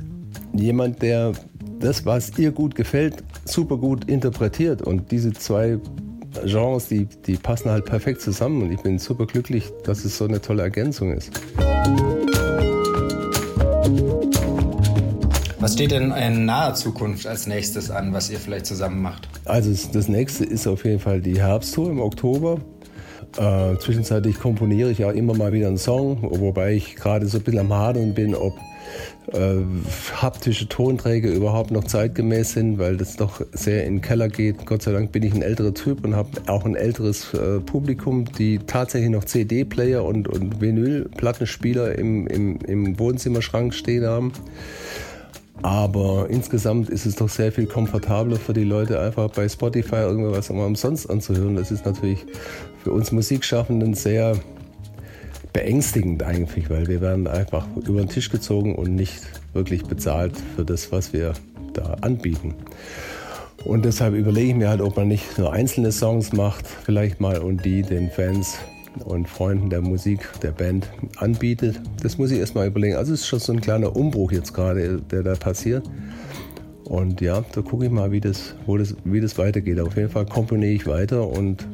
jemand, 0.53 1.01
der 1.01 1.33
das, 1.79 2.05
was 2.05 2.37
ihr 2.37 2.51
gut 2.51 2.75
gefällt, 2.75 3.23
super 3.45 3.77
gut 3.77 4.09
interpretiert. 4.09 4.81
Und 4.81 5.11
diese 5.11 5.33
zwei 5.33 5.79
Genres, 6.45 6.87
die, 6.87 7.05
die 7.05 7.35
passen 7.35 7.69
halt 7.69 7.85
perfekt 7.85 8.21
zusammen. 8.21 8.63
Und 8.63 8.71
ich 8.71 8.81
bin 8.81 8.99
super 8.99 9.25
glücklich, 9.25 9.71
dass 9.83 10.05
es 10.05 10.17
so 10.17 10.25
eine 10.25 10.41
tolle 10.41 10.63
Ergänzung 10.63 11.13
ist. 11.13 11.31
Was 15.59 15.73
steht 15.73 15.91
denn 15.91 16.11
in 16.11 16.45
naher 16.45 16.73
Zukunft 16.73 17.27
als 17.27 17.45
nächstes 17.45 17.91
an, 17.91 18.13
was 18.13 18.29
ihr 18.29 18.39
vielleicht 18.39 18.65
zusammen 18.65 19.01
macht? 19.01 19.27
Also 19.45 19.71
das 19.91 20.07
nächste 20.07 20.45
ist 20.45 20.67
auf 20.67 20.85
jeden 20.85 20.99
Fall 20.99 21.19
die 21.21 21.39
Herbsttour 21.39 21.89
im 21.89 21.99
Oktober. 21.99 22.59
Äh, 23.37 23.77
zwischenzeitlich 23.79 24.39
komponiere 24.39 24.89
ich 24.89 24.99
ja 24.99 25.11
immer 25.11 25.35
mal 25.35 25.51
wieder 25.51 25.67
einen 25.67 25.77
Song, 25.77 26.19
wobei 26.21 26.73
ich 26.73 26.95
gerade 26.95 27.27
so 27.27 27.37
ein 27.37 27.43
bisschen 27.43 27.59
am 27.59 27.73
Hadern 27.73 28.13
bin, 28.13 28.33
ob 28.33 28.53
äh, 29.31 29.57
haptische 30.15 30.67
Tonträger 30.67 31.29
überhaupt 31.31 31.71
noch 31.71 31.83
zeitgemäß 31.83 32.53
sind, 32.53 32.79
weil 32.79 32.97
das 32.97 33.15
doch 33.15 33.41
sehr 33.51 33.85
in 33.85 33.95
den 33.95 34.01
Keller 34.01 34.27
geht. 34.27 34.65
Gott 34.65 34.81
sei 34.81 34.91
Dank 34.91 35.11
bin 35.11 35.23
ich 35.23 35.33
ein 35.33 35.41
älterer 35.41 35.73
Typ 35.73 36.03
und 36.03 36.15
habe 36.15 36.29
auch 36.47 36.65
ein 36.65 36.75
älteres 36.75 37.33
äh, 37.33 37.59
Publikum, 37.59 38.25
die 38.25 38.59
tatsächlich 38.59 39.11
noch 39.11 39.25
CD-Player 39.25 40.03
und, 40.03 40.27
und 40.27 40.61
Vinyl-Plattenspieler 40.61 41.97
im, 41.97 42.27
im, 42.27 42.59
im 42.59 42.99
Wohnzimmerschrank 42.99 43.73
stehen 43.73 44.05
haben. 44.05 44.33
Aber 45.61 46.27
insgesamt 46.29 46.89
ist 46.89 47.05
es 47.05 47.15
doch 47.15 47.27
sehr 47.27 47.51
viel 47.51 47.65
komfortabler 47.65 48.37
für 48.37 48.53
die 48.53 48.63
Leute, 48.63 48.99
einfach 48.99 49.29
bei 49.31 49.47
Spotify 49.49 49.97
irgendwas 49.97 50.49
umsonst 50.49 51.09
anzuhören. 51.09 51.55
Das 51.55 51.69
ist 51.71 51.85
natürlich 51.85 52.25
für 52.83 52.91
uns 52.93 53.11
Musikschaffenden 53.11 53.93
sehr 53.93 54.37
beängstigend 55.53 56.23
eigentlich, 56.23 56.69
weil 56.69 56.87
wir 56.87 57.01
werden 57.01 57.27
einfach 57.27 57.65
über 57.87 58.01
den 58.01 58.09
Tisch 58.09 58.29
gezogen 58.29 58.75
und 58.75 58.95
nicht 58.95 59.21
wirklich 59.53 59.83
bezahlt 59.83 60.33
für 60.55 60.65
das, 60.65 60.91
was 60.91 61.13
wir 61.13 61.33
da 61.73 61.95
anbieten. 62.01 62.55
Und 63.65 63.83
deshalb 63.83 64.13
überlege 64.15 64.49
ich 64.49 64.55
mir 64.55 64.69
halt, 64.69 64.81
ob 64.81 64.95
man 64.95 65.07
nicht 65.07 65.37
nur 65.37 65.51
einzelne 65.51 65.91
Songs 65.91 66.31
macht, 66.33 66.65
vielleicht 66.65 67.19
mal 67.19 67.39
und 67.39 67.65
die 67.65 67.81
den 67.81 68.09
Fans 68.09 68.57
und 69.03 69.27
Freunden 69.27 69.69
der 69.69 69.81
Musik 69.81 70.27
der 70.41 70.51
Band 70.51 70.89
anbietet. 71.17 71.79
Das 72.01 72.17
muss 72.17 72.31
ich 72.31 72.39
erstmal 72.39 72.67
überlegen. 72.67 72.95
Also 72.95 73.13
es 73.13 73.21
ist 73.21 73.27
schon 73.27 73.39
so 73.39 73.53
ein 73.53 73.61
kleiner 73.61 73.95
Umbruch 73.95 74.31
jetzt 74.31 74.53
gerade, 74.53 75.01
der 75.11 75.23
da 75.23 75.35
passiert. 75.35 75.89
Und 76.85 77.21
ja, 77.21 77.43
da 77.53 77.61
gucke 77.61 77.85
ich 77.85 77.91
mal, 77.91 78.11
wie 78.11 78.19
das, 78.19 78.55
wo 78.65 78.77
das, 78.77 78.95
wie 79.03 79.21
das 79.21 79.37
weitergeht. 79.37 79.79
Auf 79.79 79.95
jeden 79.95 80.09
Fall 80.09 80.25
komponiere 80.25 80.71
ich 80.71 80.87
weiter 80.87 81.27
und 81.27 81.67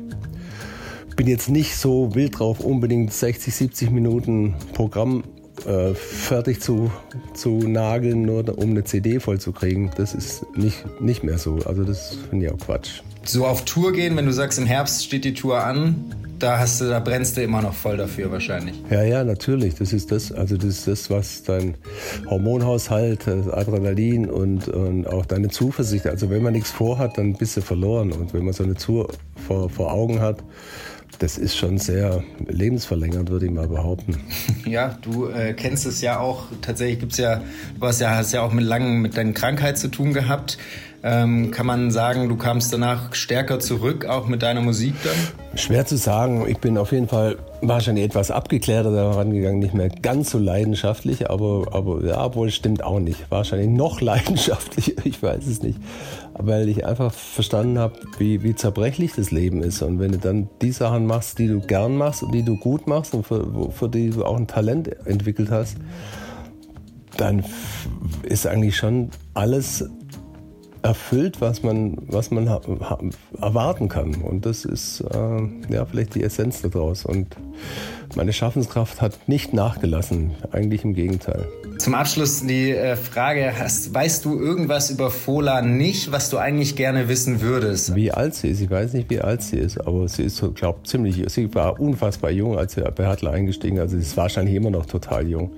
bin 1.15 1.27
jetzt 1.27 1.49
nicht 1.49 1.75
so 1.75 2.13
wild 2.13 2.39
drauf, 2.39 2.59
unbedingt 2.59 3.13
60, 3.13 3.53
70 3.53 3.91
Minuten 3.91 4.55
Programm 4.73 5.23
äh, 5.65 5.93
fertig 5.93 6.61
zu, 6.61 6.91
zu 7.33 7.49
nageln, 7.49 8.23
nur 8.23 8.57
um 8.57 8.71
eine 8.71 8.83
CD 8.83 9.19
vollzukriegen. 9.19 9.91
Das 9.97 10.13
ist 10.13 10.45
nicht, 10.55 10.83
nicht 11.01 11.23
mehr 11.23 11.37
so. 11.37 11.59
Also 11.65 11.83
das 11.83 12.17
finde 12.29 12.45
ich 12.45 12.51
auch 12.51 12.57
Quatsch. 12.57 13.01
So 13.23 13.45
auf 13.45 13.65
Tour 13.65 13.93
gehen, 13.93 14.15
wenn 14.17 14.25
du 14.25 14.33
sagst, 14.33 14.59
im 14.59 14.65
Herbst 14.65 15.03
steht 15.05 15.25
die 15.25 15.33
Tour 15.33 15.63
an, 15.63 16.13
da 16.39 16.59
hast 16.59 16.81
du, 16.81 16.89
da 16.89 16.99
brennst 16.99 17.37
du 17.37 17.43
immer 17.43 17.61
noch 17.61 17.73
voll 17.73 17.97
dafür 17.97 18.31
wahrscheinlich. 18.31 18.75
Ja, 18.89 19.03
ja, 19.03 19.23
natürlich. 19.23 19.75
Das 19.75 19.93
ist 19.93 20.11
das, 20.11 20.31
also 20.31 20.57
das 20.57 20.65
ist 20.65 20.87
das, 20.87 21.09
was 21.09 21.43
dein 21.43 21.75
Hormonhaushalt, 22.29 23.27
Adrenalin 23.27 24.29
und, 24.29 24.67
und 24.67 25.07
auch 25.07 25.25
deine 25.25 25.49
Zuversicht. 25.49 26.05
Also 26.07 26.29
wenn 26.29 26.43
man 26.43 26.53
nichts 26.53 26.71
vorhat, 26.71 27.17
dann 27.17 27.33
bist 27.33 27.57
du 27.57 27.61
verloren. 27.61 28.11
Und 28.11 28.33
wenn 28.33 28.43
man 28.43 28.53
so 28.53 28.63
eine 28.63 28.75
Tour 28.75 29.07
vor, 29.47 29.69
vor 29.69 29.93
Augen 29.93 30.19
hat, 30.19 30.43
das 31.19 31.37
ist 31.37 31.55
schon 31.55 31.77
sehr 31.77 32.23
lebensverlängernd, 32.47 33.29
würde 33.29 33.45
ich 33.45 33.51
mal 33.51 33.67
behaupten. 33.67 34.17
Ja, 34.65 34.97
du 35.01 35.27
äh, 35.27 35.53
kennst 35.53 35.85
es 35.85 36.01
ja 36.01 36.19
auch. 36.19 36.45
Tatsächlich 36.61 36.99
gibt 36.99 37.11
es 37.11 37.19
ja, 37.19 37.43
du 37.79 37.85
hast 37.85 38.01
ja, 38.01 38.15
hast 38.15 38.33
ja 38.33 38.41
auch 38.41 38.51
mit 38.51 38.65
langen 38.65 38.99
mit 39.01 39.15
deiner 39.15 39.33
Krankheit 39.33 39.77
zu 39.77 39.89
tun 39.89 40.11
gehabt. 40.11 40.57
Ähm, 41.07 41.51
kann 41.51 41.67
man 41.67 41.91
sagen, 41.91 42.29
du 42.29 42.35
kamst 42.35 42.73
danach 42.73 43.13
stärker 43.13 43.59
zurück, 43.59 44.05
auch 44.05 44.25
mit 44.25 44.41
deiner 44.41 44.61
Musik 44.61 44.95
dann? 45.03 45.13
Schwer 45.55 45.85
zu 45.85 45.97
sagen. 45.97 46.47
Ich 46.47 46.57
bin 46.57 46.79
auf 46.79 46.91
jeden 46.91 47.07
Fall 47.07 47.37
wahrscheinlich 47.61 48.05
etwas 48.05 48.31
abgeklärter 48.31 48.89
daran 48.89 49.31
gegangen, 49.31 49.59
nicht 49.59 49.75
mehr 49.75 49.89
ganz 49.89 50.31
so 50.31 50.39
leidenschaftlich, 50.39 51.29
aber, 51.29 51.67
aber 51.73 52.03
ja, 52.03 52.25
obwohl 52.25 52.49
stimmt 52.49 52.83
auch 52.83 52.99
nicht. 52.99 53.29
Wahrscheinlich 53.29 53.69
noch 53.69 54.01
leidenschaftlicher, 54.01 55.05
ich 55.05 55.21
weiß 55.21 55.45
es 55.45 55.61
nicht. 55.61 55.77
Weil 56.33 56.69
ich 56.69 56.87
einfach 56.87 57.13
verstanden 57.13 57.77
habe, 57.77 57.99
wie, 58.17 58.41
wie 58.41 58.55
zerbrechlich 58.55 59.13
das 59.15 59.29
Leben 59.29 59.61
ist. 59.61 59.83
Und 59.83 59.99
wenn 59.99 60.13
du 60.13 60.17
dann 60.17 60.49
die 60.63 60.71
Sachen 60.71 61.05
machst, 61.05 61.37
die 61.37 61.47
du 61.47 61.59
gern 61.59 61.97
machst 61.97 62.23
und 62.23 62.31
die 62.31 62.41
du 62.41 62.57
gut 62.57 62.87
machst 62.87 63.13
und 63.13 63.27
für, 63.27 63.69
für 63.69 63.89
die 63.89 64.09
du 64.09 64.25
auch 64.25 64.37
ein 64.37 64.47
Talent 64.47 64.87
entwickelt 65.05 65.51
hast, 65.51 65.77
dann 67.17 67.45
ist 68.23 68.47
eigentlich 68.47 68.75
schon 68.75 69.11
alles 69.35 69.87
erfüllt, 70.85 71.41
was 71.41 71.63
man, 71.63 71.97
was 72.05 72.29
man 72.29 72.45
erwarten 72.45 73.89
kann. 73.89 74.15
Und 74.21 74.45
das 74.45 74.65
ist 74.65 75.01
äh, 75.01 75.73
ja 75.73 75.85
vielleicht 75.85 76.13
die 76.13 76.21
Essenz 76.21 76.61
daraus. 76.61 77.05
Und 77.05 77.35
meine 78.15 78.31
Schaffenskraft 78.31 79.01
hat 79.01 79.27
nicht 79.27 79.51
nachgelassen, 79.51 80.35
eigentlich 80.51 80.83
im 80.83 80.93
Gegenteil. 80.93 81.47
Zum 81.79 81.95
Abschluss 81.95 82.45
die 82.45 82.69
äh, 82.69 82.95
Frage, 82.95 83.51
hast, 83.57 83.95
weißt 83.95 84.25
du 84.25 84.39
irgendwas 84.39 84.91
über 84.91 85.09
Fola 85.09 85.63
nicht, 85.63 86.11
was 86.11 86.29
du 86.29 86.37
eigentlich 86.37 86.75
gerne 86.75 87.09
wissen 87.09 87.41
würdest? 87.41 87.95
Wie 87.95 88.11
alt 88.11 88.35
sie 88.35 88.49
ist, 88.49 88.61
ich 88.61 88.69
weiß 88.69 88.93
nicht, 88.93 89.09
wie 89.09 89.21
alt 89.21 89.41
sie 89.41 89.57
ist, 89.57 89.79
aber 89.79 90.07
sie 90.07 90.23
ist, 90.23 90.43
glaube 90.53 90.79
ich, 90.83 90.89
ziemlich, 90.89 91.23
sie 91.29 91.53
war 91.55 91.79
unfassbar 91.79 92.29
jung, 92.29 92.59
als 92.59 92.73
sie 92.73 92.81
bei 92.95 93.07
Hartler 93.07 93.31
eingestiegen 93.31 93.79
Also 93.79 93.95
sie 93.97 94.03
ist 94.03 94.15
wahrscheinlich 94.17 94.53
immer 94.53 94.69
noch 94.69 94.85
total 94.85 95.27
jung. 95.27 95.51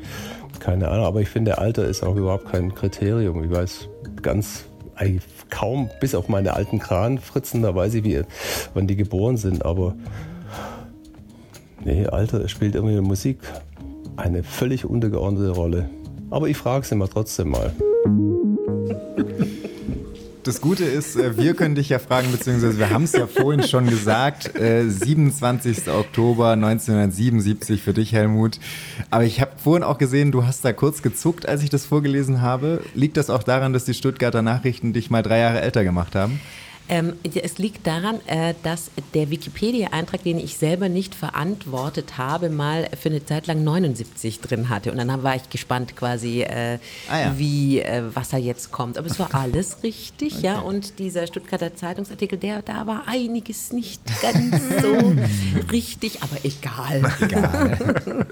Keine 0.62 0.88
Ahnung, 0.88 1.06
aber 1.06 1.20
ich 1.20 1.30
finde, 1.30 1.58
Alter 1.58 1.86
ist 1.86 2.02
auch 2.02 2.16
überhaupt 2.16 2.50
kein 2.50 2.74
Kriterium. 2.74 3.44
Ich 3.44 3.52
weiß 3.52 3.90
ganz 4.22 4.67
kaum, 5.50 5.90
bis 6.00 6.16
auf 6.16 6.28
meine 6.28 6.54
alten 6.54 6.80
Kranfritzen, 6.80 7.62
da 7.62 7.74
weiß 7.76 7.94
ich, 7.96 8.04
wie, 8.04 8.22
wann 8.74 8.88
die 8.88 8.96
geboren 8.96 9.38
sind, 9.38 9.66
aber 9.66 9.96
nee, 11.84 12.06
Alter 12.06 12.48
spielt 12.48 12.76
irgendwie 12.76 13.00
Musik 13.02 13.40
eine 14.16 14.44
völlig 14.44 14.86
untergeordnete 14.86 15.52
Rolle. 15.52 15.90
Aber 16.30 16.50
ich 16.50 16.58
frage 16.58 16.84
es 16.84 16.92
immer 16.92 17.08
trotzdem 17.08 17.50
mal 17.50 17.74
das 20.48 20.62
Gute 20.62 20.86
ist, 20.86 21.18
äh, 21.18 21.38
wir 21.38 21.54
können 21.54 21.76
dich 21.76 21.90
ja 21.90 22.00
fragen, 22.00 22.32
beziehungsweise 22.32 22.80
wir 22.80 22.90
haben 22.90 23.04
es 23.04 23.12
ja 23.12 23.28
vorhin 23.28 23.64
schon 23.64 23.88
gesagt, 23.88 24.52
27. 24.56 25.88
Äh, 25.88 25.90
Oktober 25.92 26.52
1977 26.52 27.82
für 27.82 27.94
dich, 27.94 28.14
Helmut. 28.14 28.60
Aber 29.12 29.26
ich 29.26 29.42
habe 29.42 29.47
vorhin 29.62 29.84
auch 29.84 29.98
gesehen, 29.98 30.32
du 30.32 30.46
hast 30.46 30.64
da 30.66 30.74
kurz 30.74 31.02
gezuckt, 31.02 31.48
als 31.48 31.64
ich 31.64 31.70
das 31.70 31.86
vorgelesen 31.86 32.42
habe. 32.42 32.82
Liegt 32.94 33.18
das 33.18 33.30
auch 33.30 33.44
daran, 33.44 33.74
dass 33.74 33.86
die 33.86 33.94
Stuttgarter 33.94 34.42
Nachrichten 34.42 34.94
dich 34.94 35.10
mal 35.10 35.24
drei 35.24 35.40
Jahre 35.40 35.62
älter 35.62 35.84
gemacht 35.84 36.16
haben? 36.16 36.40
Ähm, 36.90 37.14
es 37.24 37.58
liegt 37.58 37.86
daran, 37.86 38.20
äh, 38.28 38.54
dass 38.64 38.92
der 39.14 39.30
Wikipedia-Eintrag, 39.30 40.24
den 40.24 40.40
ich 40.40 40.58
selber 40.58 40.88
nicht 40.88 41.16
verantwortet 41.16 42.18
habe, 42.18 42.50
mal 42.50 42.88
für 43.00 43.10
eine 43.10 43.26
Zeit 43.26 43.48
lang 43.48 43.64
79 43.64 44.40
drin 44.40 44.70
hatte. 44.70 44.92
Und 44.92 44.98
dann 44.98 45.24
war 45.24 45.36
ich 45.36 45.50
gespannt 45.50 45.98
quasi, 45.98 46.44
äh, 46.44 46.80
ah, 47.10 47.20
ja. 47.20 47.34
wie, 47.38 47.82
äh, 47.82 48.04
was 48.14 48.30
da 48.30 48.38
jetzt 48.38 48.72
kommt. 48.72 48.98
Aber 48.98 49.08
es 49.08 49.20
war 49.20 49.30
alles 49.36 49.84
richtig, 49.84 50.38
okay. 50.38 50.46
ja. 50.46 50.60
Und 50.60 51.00
dieser 51.00 51.28
Stuttgarter 51.28 51.76
Zeitungsartikel, 51.76 52.40
der, 52.40 52.62
da 52.62 52.88
war 52.88 53.04
einiges 53.08 53.74
nicht 53.74 54.02
ganz 54.22 54.56
so 54.82 55.14
richtig, 55.72 56.20
aber 56.22 56.38
egal. 56.44 57.12
egal. 57.20 58.26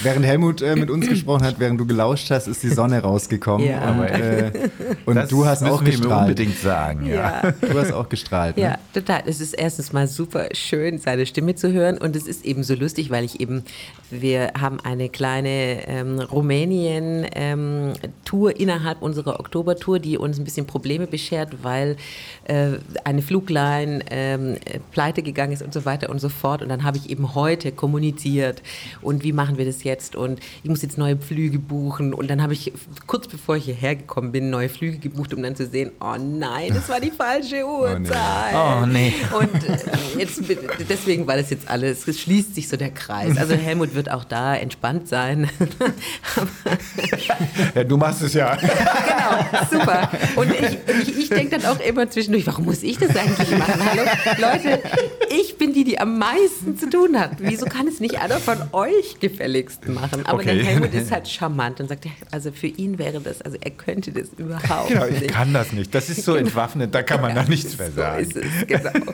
während 0.00 0.26
Helmut 0.26 0.60
äh, 0.60 0.74
mit 0.74 0.90
uns 0.90 1.08
gesprochen 1.08 1.44
hat, 1.44 1.60
während 1.60 1.80
du 1.80 1.86
gelauscht 1.86 2.30
hast, 2.30 2.48
ist 2.48 2.64
die 2.64 2.70
Sonne 2.70 3.00
rausgekommen. 3.00 3.66
Ja. 3.66 3.92
Und, 3.92 4.02
äh, 4.02 4.70
und 5.04 5.30
du 5.30 5.46
hast 5.46 5.62
auch 5.62 5.84
gestrahlt. 5.84 6.10
Wir 6.10 6.18
unbedingt 6.18 6.58
sagen, 6.58 7.06
ja. 7.06 7.42
ja. 7.44 7.52
Du 7.52 7.78
hast 7.78 7.91
auch 7.92 8.08
gestrahlt. 8.08 8.56
Ne? 8.56 8.62
Ja, 8.62 8.78
total. 8.92 9.22
Es 9.26 9.40
ist 9.40 9.54
erstens 9.54 9.92
mal 9.92 10.08
super 10.08 10.48
schön, 10.52 10.98
seine 10.98 11.26
Stimme 11.26 11.54
zu 11.54 11.72
hören 11.72 11.98
und 11.98 12.16
es 12.16 12.26
ist 12.26 12.44
eben 12.44 12.64
so 12.64 12.74
lustig, 12.74 13.10
weil 13.10 13.24
ich 13.24 13.40
eben, 13.40 13.64
wir 14.12 14.52
haben 14.58 14.80
eine 14.80 15.08
kleine 15.08 15.88
ähm, 15.88 16.20
Rumänien-Tour 16.20 18.50
ähm, 18.50 18.56
innerhalb 18.56 19.02
unserer 19.02 19.40
Oktobertour, 19.40 19.98
die 19.98 20.18
uns 20.18 20.38
ein 20.38 20.44
bisschen 20.44 20.66
Probleme 20.66 21.06
beschert, 21.06 21.62
weil 21.62 21.96
äh, 22.44 22.72
eine 23.04 23.22
Flugline 23.22 24.00
ähm, 24.10 24.56
pleite 24.90 25.22
gegangen 25.22 25.52
ist 25.52 25.62
und 25.62 25.72
so 25.72 25.84
weiter 25.84 26.10
und 26.10 26.20
so 26.20 26.28
fort. 26.28 26.62
Und 26.62 26.68
dann 26.68 26.82
habe 26.84 26.98
ich 26.98 27.10
eben 27.10 27.34
heute 27.34 27.72
kommuniziert 27.72 28.62
und 29.00 29.24
wie 29.24 29.32
machen 29.32 29.58
wir 29.58 29.64
das 29.64 29.82
jetzt 29.84 30.16
und 30.16 30.40
ich 30.62 30.70
muss 30.70 30.82
jetzt 30.82 30.98
neue 30.98 31.16
Flüge 31.16 31.58
buchen 31.58 32.14
und 32.14 32.28
dann 32.28 32.42
habe 32.42 32.52
ich 32.52 32.72
kurz 33.06 33.28
bevor 33.28 33.56
ich 33.56 33.64
hierher 33.64 33.96
gekommen 33.96 34.32
bin, 34.32 34.50
neue 34.50 34.68
Flüge 34.68 34.98
gebucht, 34.98 35.32
um 35.34 35.42
dann 35.42 35.56
zu 35.56 35.66
sehen, 35.66 35.92
oh 36.00 36.16
nein, 36.18 36.72
das 36.74 36.88
war 36.88 37.00
die 37.00 37.10
falsche 37.16 37.66
Uhr. 37.66 37.92
Uhrzeit. 37.92 38.54
Oh 38.54 38.86
nee. 38.86 39.14
Und 39.38 39.68
äh, 39.68 39.78
jetzt, 40.18 40.42
deswegen, 40.88 41.26
weil 41.26 41.40
es 41.40 41.50
jetzt 41.50 41.68
alles, 41.68 42.06
es 42.06 42.20
schließt 42.20 42.54
sich 42.54 42.68
so 42.68 42.76
der 42.76 42.90
Kreis. 42.90 43.36
Also 43.36 43.54
Helmut 43.54 43.94
wird 43.94 44.01
auch 44.10 44.24
da 44.24 44.56
entspannt 44.56 45.08
sein. 45.08 45.48
ja, 47.74 47.84
du 47.84 47.96
machst 47.96 48.22
es 48.22 48.34
ja. 48.34 48.56
genau, 48.56 49.68
super. 49.70 50.10
Und 50.36 50.52
ich, 50.52 50.78
ich, 51.02 51.18
ich 51.18 51.28
denke 51.28 51.58
dann 51.58 51.66
auch 51.66 51.80
immer 51.80 52.08
zwischendurch, 52.10 52.46
warum 52.46 52.64
muss 52.64 52.82
ich 52.82 52.98
das 52.98 53.14
eigentlich 53.16 53.56
machen? 53.56 53.80
Hallo, 53.84 54.02
Leute, 54.38 54.82
ich 55.30 55.58
bin 55.58 55.72
die, 55.72 55.84
die 55.84 55.98
am 55.98 56.18
meisten 56.18 56.76
zu 56.76 56.88
tun 56.88 57.18
hat. 57.18 57.32
Wieso 57.38 57.66
kann 57.66 57.86
es 57.86 58.00
nicht 58.00 58.20
einer 58.20 58.38
von 58.38 58.58
euch 58.72 59.20
gefälligst 59.20 59.88
machen? 59.88 60.26
Aber 60.26 60.38
okay. 60.38 60.56
der 60.56 60.64
Helmut 60.64 60.94
ist 60.94 61.10
halt 61.10 61.28
charmant 61.28 61.80
und 61.80 61.88
sagt, 61.88 62.06
also 62.30 62.52
für 62.52 62.66
ihn 62.66 62.98
wäre 62.98 63.20
das, 63.20 63.42
also 63.42 63.56
er 63.60 63.70
könnte 63.70 64.12
das 64.12 64.28
überhaupt 64.36 64.88
genau, 64.88 65.06
nicht. 65.06 65.14
Genau, 65.14 65.26
ich 65.26 65.28
kann 65.28 65.52
das 65.52 65.72
nicht. 65.72 65.94
Das 65.94 66.08
ist 66.08 66.24
so 66.24 66.32
genau. 66.32 66.46
entwaffnet, 66.46 66.94
da 66.94 67.02
kann 67.02 67.20
man 67.20 67.34
ja. 67.34 67.42
da 67.42 67.48
nichts 67.48 67.78
mehr 67.78 67.90
sagen. 67.90 68.24
So 68.24 68.40
ist 68.40 68.46
es, 68.60 68.66
genau. 68.66 68.90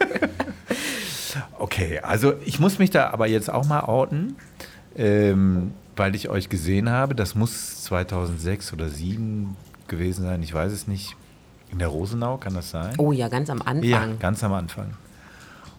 okay, 1.58 2.00
also 2.00 2.34
ich 2.44 2.58
muss 2.58 2.78
mich 2.78 2.90
da 2.90 3.10
aber 3.10 3.26
jetzt 3.26 3.50
auch 3.50 3.66
mal 3.66 3.80
outen, 3.80 4.36
ähm, 4.98 5.72
weil 5.96 6.14
ich 6.14 6.28
euch 6.28 6.48
gesehen 6.48 6.90
habe. 6.90 7.14
Das 7.14 7.34
muss 7.34 7.84
2006 7.84 8.72
oder 8.72 8.88
2007 8.88 9.56
gewesen 9.86 10.24
sein, 10.24 10.42
ich 10.42 10.52
weiß 10.52 10.72
es 10.72 10.86
nicht. 10.86 11.16
In 11.70 11.78
der 11.78 11.88
Rosenau, 11.88 12.38
kann 12.38 12.54
das 12.54 12.70
sein? 12.70 12.94
Oh 12.98 13.12
ja, 13.12 13.28
ganz 13.28 13.50
am 13.50 13.60
Anfang. 13.60 13.84
Ja, 13.84 14.06
ganz 14.18 14.42
am 14.42 14.52
Anfang. 14.54 14.94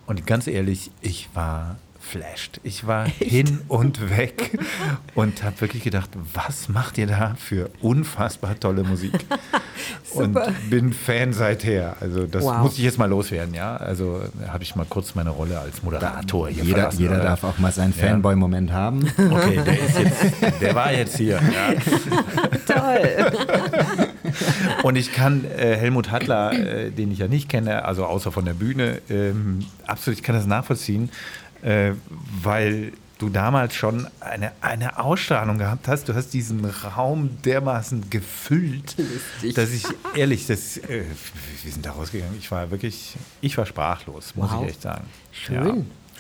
Und 0.06 0.26
ganz 0.28 0.48
ehrlich, 0.48 0.92
ich 1.02 1.30
war 1.34 1.78
geflasht. 2.00 2.60
Ich 2.64 2.88
war 2.88 3.06
Echt? 3.06 3.18
hin 3.20 3.60
und 3.68 4.10
weg 4.10 4.58
und 5.16 5.44
habe 5.44 5.62
wirklich 5.62 5.84
gedacht, 5.84 6.10
was 6.34 6.70
macht 6.70 6.98
ihr 6.98 7.08
da 7.08 7.36
für 7.38 7.70
unfassbar 7.82 8.60
tolle 8.60 8.84
Musik? 8.84 9.14
und 10.14 10.38
bin 10.70 10.94
Fan 10.94 11.34
seither. 11.34 11.98
Also 12.00 12.26
das 12.26 12.44
wow. 12.44 12.60
muss 12.60 12.74
ich 12.74 12.84
jetzt 12.84 12.98
mal 12.98 13.10
loswerden, 13.10 13.54
ja. 13.54 13.78
Also 13.78 14.22
habe 14.48 14.64
ich 14.64 14.76
mal 14.76 14.86
kurz 14.90 15.16
meine 15.16 15.30
Rolle 15.30 15.60
als 15.60 15.84
Moderator 15.84 16.50
hier 16.50 16.64
Jeder, 16.64 16.78
verlassen, 16.78 17.02
jeder 17.02 17.20
darf 17.20 17.44
auch 17.44 17.58
mal 17.60 17.72
seinen 17.72 17.94
Fanboy-Moment 17.94 18.72
haben. 18.72 19.08
Okay, 19.18 19.62
der 19.66 19.80
ist 19.80 20.00
jetzt, 20.00 20.26
der 20.62 20.76
war 20.76 20.92
jetzt 20.92 21.18
hier. 21.18 21.40
Ja. 21.40 21.74
Toll. 22.66 23.32
Und 24.84 24.96
ich 24.96 25.12
kann 25.12 25.44
äh, 25.46 25.76
Helmut 25.76 26.12
Hattler, 26.12 26.54
äh, 26.54 26.92
den 26.92 27.12
ich 27.12 27.20
ja 27.20 27.28
nicht 27.28 27.50
kenne, 27.50 27.86
also 27.86 28.06
außer 28.06 28.32
von 28.32 28.46
der 28.46 28.54
Bühne, 28.54 29.02
ähm, 29.10 29.66
absolut, 29.86 30.18
ich 30.20 30.24
kann 30.24 30.36
das 30.36 30.46
nachvollziehen 30.46 31.10
äh, 31.62 31.94
weil 32.42 32.94
du 33.20 33.30
damals 33.30 33.76
schon 33.76 34.08
eine, 34.22 34.54
eine 34.62 34.98
Ausstrahlung 34.98 35.58
gehabt 35.58 35.88
hast. 35.88 36.10
Du 36.10 36.16
hast 36.16 36.34
diesen 36.34 36.66
Raum 36.66 37.38
dermaßen 37.44 38.10
gefüllt, 38.10 38.96
Lustig. 38.98 39.56
dass 39.56 39.72
ich 39.72 39.84
ehrlich, 40.16 40.48
das, 40.48 40.78
äh, 40.78 41.04
wir 41.64 41.72
sind 41.72 41.86
da 41.86 41.92
rausgegangen. 41.92 42.38
Ich 42.40 42.50
war 42.50 42.72
wirklich, 42.72 43.16
ich 43.42 43.58
war 43.58 43.66
sprachlos, 43.66 44.36
muss 44.36 44.52
wow. 44.52 44.64
ich 44.64 44.70
echt 44.70 44.82
sagen. 44.82 45.06
Schön. 45.32 45.68
Ja. 45.68 45.76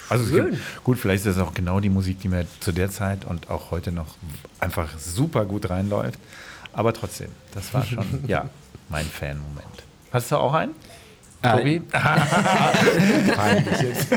Also 0.10 0.26
Schön. 0.26 0.52
Gibt, 0.52 0.84
gut, 0.84 0.98
vielleicht 1.00 1.26
ist 1.26 1.38
das 1.38 1.46
auch 1.46 1.54
genau 1.54 1.80
die 1.80 1.90
Musik, 1.90 2.20
die 2.20 2.28
mir 2.28 2.46
zu 2.60 2.72
der 2.72 2.90
Zeit 2.90 3.26
und 3.26 3.50
auch 3.50 3.72
heute 3.72 3.92
noch 3.92 4.16
einfach 4.60 4.98
super 5.00 5.46
gut 5.46 5.70
reinläuft. 5.70 6.20
Aber 6.74 6.94
trotzdem, 6.94 7.30
das 7.54 7.74
war 7.74 7.86
schon, 7.86 8.06
ja, 8.28 8.50
mein 8.90 9.06
Fan-Moment. 9.06 9.66
Hast 10.12 10.32
du 10.32 10.38
auch 10.38 10.54
einen? 10.54 10.74
Tobi? 11.42 11.82
Jetzt. 13.82 14.08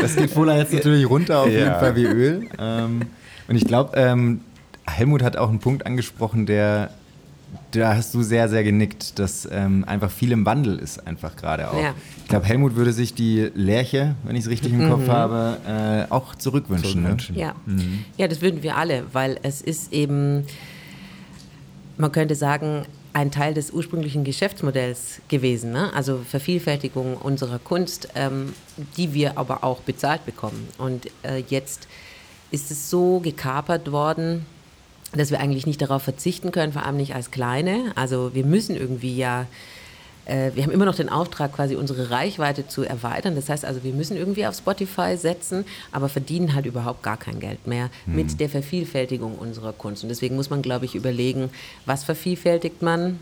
das 0.00 0.16
geht 0.16 0.36
wohl 0.36 0.50
jetzt 0.50 0.72
natürlich 0.72 1.08
runter 1.08 1.40
auf 1.40 1.48
ja. 1.48 1.58
jeden 1.58 1.74
Fall 1.74 1.96
wie 1.96 2.04
Öl. 2.04 2.48
Ähm, 2.58 3.02
und 3.48 3.56
ich 3.56 3.64
glaube, 3.64 3.96
ähm, 3.96 4.40
Helmut 4.86 5.22
hat 5.22 5.36
auch 5.36 5.48
einen 5.48 5.60
Punkt 5.60 5.86
angesprochen, 5.86 6.46
der 6.46 6.90
da 7.72 7.96
hast 7.96 8.14
du 8.14 8.22
sehr, 8.22 8.48
sehr 8.48 8.64
genickt, 8.64 9.18
dass 9.18 9.48
ähm, 9.50 9.84
einfach 9.86 10.10
viel 10.10 10.32
im 10.32 10.46
Wandel 10.46 10.78
ist, 10.78 11.06
einfach 11.06 11.36
gerade 11.36 11.70
auch. 11.70 11.80
Ja. 11.80 11.94
Ich 12.22 12.28
glaube, 12.28 12.46
Helmut 12.46 12.76
würde 12.76 12.92
sich 12.92 13.14
die 13.14 13.50
Lerche, 13.54 14.14
wenn 14.24 14.36
ich 14.36 14.44
es 14.44 14.50
richtig 14.50 14.72
im 14.72 14.86
mhm. 14.86 14.90
Kopf 14.90 15.08
habe, 15.08 15.58
äh, 16.08 16.12
auch 16.12 16.34
zurückwünschen. 16.34 16.92
zurückwünschen. 16.92 17.36
Ne? 17.36 17.40
Ja. 17.42 17.54
Mhm. 17.66 18.04
ja, 18.16 18.28
das 18.28 18.40
würden 18.40 18.62
wir 18.62 18.76
alle, 18.76 19.04
weil 19.12 19.38
es 19.42 19.60
ist 19.60 19.92
eben, 19.92 20.44
man 21.98 22.12
könnte 22.12 22.34
sagen, 22.34 22.86
ein 23.12 23.30
Teil 23.30 23.54
des 23.54 23.70
ursprünglichen 23.70 24.24
Geschäftsmodells 24.24 25.20
gewesen. 25.28 25.72
Ne? 25.72 25.92
Also 25.94 26.20
Vervielfältigung 26.28 27.16
unserer 27.16 27.58
Kunst, 27.58 28.08
ähm, 28.14 28.54
die 28.96 29.12
wir 29.12 29.36
aber 29.36 29.64
auch 29.64 29.80
bezahlt 29.80 30.24
bekommen. 30.24 30.68
Und 30.78 31.06
äh, 31.22 31.42
jetzt 31.48 31.88
ist 32.50 32.70
es 32.70 32.88
so 32.88 33.20
gekapert 33.20 33.92
worden, 33.92 34.46
dass 35.12 35.30
wir 35.30 35.40
eigentlich 35.40 35.66
nicht 35.66 35.82
darauf 35.82 36.02
verzichten 36.02 36.52
können, 36.52 36.72
vor 36.72 36.86
allem 36.86 36.96
nicht 36.96 37.14
als 37.14 37.30
Kleine. 37.30 37.92
Also 37.96 38.34
wir 38.34 38.44
müssen 38.44 38.76
irgendwie 38.76 39.16
ja 39.16 39.46
wir 40.26 40.62
haben 40.62 40.70
immer 40.70 40.84
noch 40.84 40.94
den 40.94 41.08
Auftrag, 41.08 41.52
quasi 41.52 41.74
unsere 41.74 42.10
Reichweite 42.10 42.68
zu 42.68 42.84
erweitern. 42.84 43.34
Das 43.34 43.48
heißt 43.48 43.64
also, 43.64 43.82
wir 43.82 43.92
müssen 43.92 44.16
irgendwie 44.16 44.46
auf 44.46 44.54
Spotify 44.54 45.16
setzen, 45.16 45.64
aber 45.90 46.08
verdienen 46.08 46.54
halt 46.54 46.66
überhaupt 46.66 47.02
gar 47.02 47.16
kein 47.16 47.40
Geld 47.40 47.66
mehr 47.66 47.90
mhm. 48.06 48.16
mit 48.16 48.40
der 48.40 48.48
Vervielfältigung 48.48 49.36
unserer 49.36 49.72
Kunst. 49.72 50.04
Und 50.04 50.10
deswegen 50.10 50.36
muss 50.36 50.48
man, 50.48 50.62
glaube 50.62 50.84
ich, 50.84 50.94
überlegen, 50.94 51.50
was 51.86 52.04
vervielfältigt 52.04 52.82
man? 52.82 53.18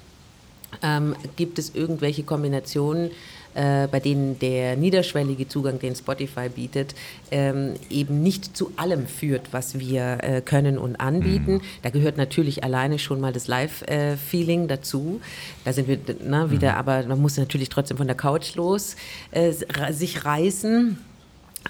Ähm, 0.83 1.17
gibt 1.37 1.59
es 1.59 1.75
irgendwelche 1.75 2.23
Kombinationen? 2.23 3.11
Äh, 3.55 3.89
bei 3.89 4.01
denen 4.01 4.39
der 4.39 4.77
niederschwellige 4.77 5.49
Zugang, 5.49 5.79
den 5.79 5.95
Spotify 5.95 6.49
bietet, 6.49 6.95
ähm, 7.31 7.75
eben 7.89 8.23
nicht 8.23 8.57
zu 8.57 8.73
allem 8.77 9.07
führt, 9.07 9.53
was 9.53 9.79
wir 9.79 10.19
äh, 10.23 10.41
können 10.41 10.79
und 10.79 10.97
anbieten. 10.97 11.55
Mhm. 11.55 11.61
Da 11.83 11.91
gehört 11.91 12.17
natürlich 12.17 12.65
alleine 12.65 12.99
schon 12.99 13.21
mal 13.21 13.33
das 13.33 13.49
Live-Feeling 13.49 14.69
dazu. 14.69 15.21
Da 15.65 15.73
sind 15.73 15.89
wir 15.89 15.99
na, 16.25 16.51
wieder, 16.51 16.73
mhm. 16.73 16.79
aber 16.79 17.03
man 17.05 17.21
muss 17.21 17.37
natürlich 17.37 17.69
trotzdem 17.69 17.97
von 17.97 18.07
der 18.07 18.17
Couch 18.17 18.55
los 18.55 18.97
äh, 19.31 19.53
sich 19.91 20.25
reißen. 20.25 20.99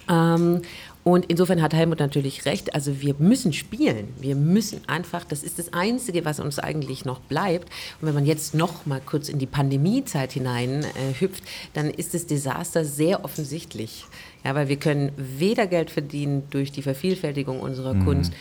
Ähm, 0.08 0.62
und 1.02 1.26
insofern 1.26 1.62
hat 1.62 1.72
Helmut 1.72 1.98
natürlich 1.98 2.44
recht. 2.44 2.74
Also 2.74 3.00
wir 3.00 3.14
müssen 3.18 3.52
spielen. 3.52 4.08
Wir 4.20 4.34
müssen 4.34 4.82
einfach, 4.86 5.24
das 5.24 5.42
ist 5.42 5.58
das 5.58 5.72
Einzige, 5.72 6.24
was 6.26 6.40
uns 6.40 6.58
eigentlich 6.58 7.06
noch 7.06 7.20
bleibt. 7.20 7.70
Und 8.00 8.08
wenn 8.08 8.14
man 8.14 8.26
jetzt 8.26 8.54
noch 8.54 8.84
mal 8.84 9.00
kurz 9.04 9.30
in 9.30 9.38
die 9.38 9.46
Pandemiezeit 9.46 10.32
hinein 10.32 10.84
äh, 10.84 11.18
hüpft, 11.18 11.42
dann 11.72 11.88
ist 11.88 12.12
das 12.12 12.26
Desaster 12.26 12.84
sehr 12.84 13.24
offensichtlich. 13.24 14.04
Ja, 14.44 14.54
weil 14.54 14.68
wir 14.68 14.76
können 14.76 15.12
weder 15.16 15.66
Geld 15.66 15.90
verdienen 15.90 16.42
durch 16.50 16.70
die 16.70 16.82
Vervielfältigung 16.82 17.60
unserer 17.60 17.94
mhm. 17.94 18.04
Kunst 18.04 18.32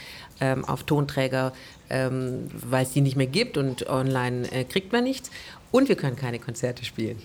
ähm, 0.41 0.65
auf 0.65 0.84
Tonträger, 0.84 1.53
ähm, 1.90 2.48
weil 2.53 2.84
es 2.84 2.91
die 2.91 3.02
nicht 3.02 3.15
mehr 3.15 3.27
gibt 3.27 3.57
und 3.57 3.88
online 3.88 4.52
äh, 4.52 4.65
kriegt 4.65 4.91
man 4.91 5.06
nichts. 5.06 5.31
Und 5.72 5.88
wir 5.88 5.95
können 5.95 6.15
keine 6.18 6.40
Konzerte 6.40 6.84
spielen 6.84 7.22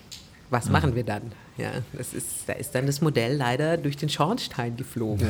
was 0.54 0.70
machen 0.70 0.94
wir 0.94 1.04
dann? 1.04 1.22
Ja, 1.58 1.70
das 1.92 2.14
ist, 2.14 2.26
da 2.46 2.54
ist 2.54 2.74
dann 2.74 2.86
das 2.86 3.00
Modell 3.00 3.36
leider 3.36 3.76
durch 3.76 3.96
den 3.96 4.08
Schornstein 4.08 4.76
geflogen. 4.76 5.26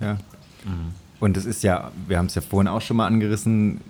Ja. 0.00 0.18
Und 1.20 1.36
das 1.36 1.44
ist 1.44 1.62
ja, 1.62 1.92
wir 2.08 2.18
haben 2.18 2.26
es 2.26 2.34
ja 2.34 2.42
vorhin 2.42 2.66
auch 2.66 2.80
schon 2.80 2.96
mal 2.96 3.06
angerissen, 3.06 3.80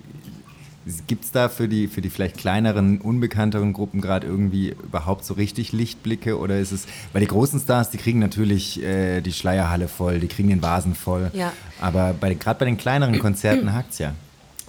Gibt 1.07 1.23
es 1.23 1.31
da 1.31 1.47
für 1.47 1.69
die, 1.69 1.87
für 1.87 2.01
die 2.01 2.09
vielleicht 2.09 2.37
kleineren, 2.37 2.99
unbekannteren 2.99 3.71
Gruppen 3.71 4.01
gerade 4.01 4.27
irgendwie 4.27 4.75
überhaupt 4.83 5.23
so 5.23 5.33
richtig 5.33 5.71
Lichtblicke? 5.71 6.37
Oder 6.37 6.59
ist 6.59 6.73
es, 6.73 6.87
weil 7.13 7.21
die 7.21 7.27
großen 7.27 7.57
Stars, 7.61 7.89
die 7.89 7.97
kriegen 7.97 8.19
natürlich 8.19 8.83
äh, 8.83 9.21
die 9.21 9.31
Schleierhalle 9.31 9.87
voll, 9.87 10.19
die 10.19 10.27
kriegen 10.27 10.49
den 10.49 10.61
Vasen 10.61 10.93
voll. 10.93 11.31
Ja. 11.33 11.53
Aber 11.79 12.13
gerade 12.13 12.59
bei 12.59 12.65
den 12.65 12.75
kleineren 12.75 13.17
Konzerten 13.19 13.71
hakt 13.73 13.93
es 13.93 13.99
ja. 13.99 14.13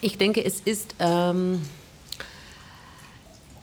Ich 0.01 0.17
denke, 0.17 0.45
es 0.45 0.61
ist. 0.61 0.95
Ähm 1.01 1.61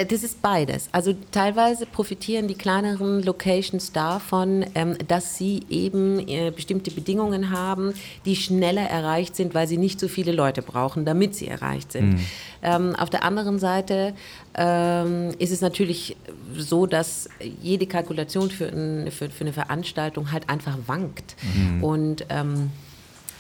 das 0.06 0.24
ist 0.24 0.42
beides. 0.42 0.90
Also 0.92 1.14
teilweise 1.32 1.86
profitieren 1.86 2.48
die 2.48 2.56
kleineren 2.56 3.24
Locations 3.24 3.92
davon, 3.92 4.66
ähm, 4.76 4.98
dass 5.08 5.38
sie 5.38 5.64
eben 5.70 6.28
äh, 6.28 6.52
bestimmte 6.56 6.92
Bedingungen 6.92 7.50
haben, 7.50 7.94
die 8.26 8.36
schneller 8.36 8.84
erreicht 8.84 9.36
sind, 9.36 9.54
weil 9.54 9.68
sie 9.68 9.78
nicht 9.78 10.00
so 10.00 10.08
viele 10.08 10.32
Leute 10.32 10.62
brauchen, 10.62 11.06
damit 11.06 11.36
sie 11.36 11.48
erreicht 11.48 11.92
sind. 11.92 12.14
Mhm. 12.14 12.26
Ähm, 12.64 12.96
auf 12.96 13.10
der 13.10 13.24
anderen 13.24 13.60
Seite 13.60 14.14
ähm, 14.56 15.30
ist 15.40 15.52
es 15.52 15.62
natürlich 15.62 16.16
so, 16.56 16.86
dass 16.86 17.30
jede 17.62 17.88
Kalkulation 17.88 18.52
für, 18.52 18.68
ein, 18.68 19.12
für, 19.12 19.30
für 19.30 19.42
eine 19.42 19.54
Veranstaltung 19.54 20.32
halt 20.32 20.50
einfach 20.50 20.78
wankt. 20.88 21.36
Mhm. 21.56 21.84
Und 21.84 22.26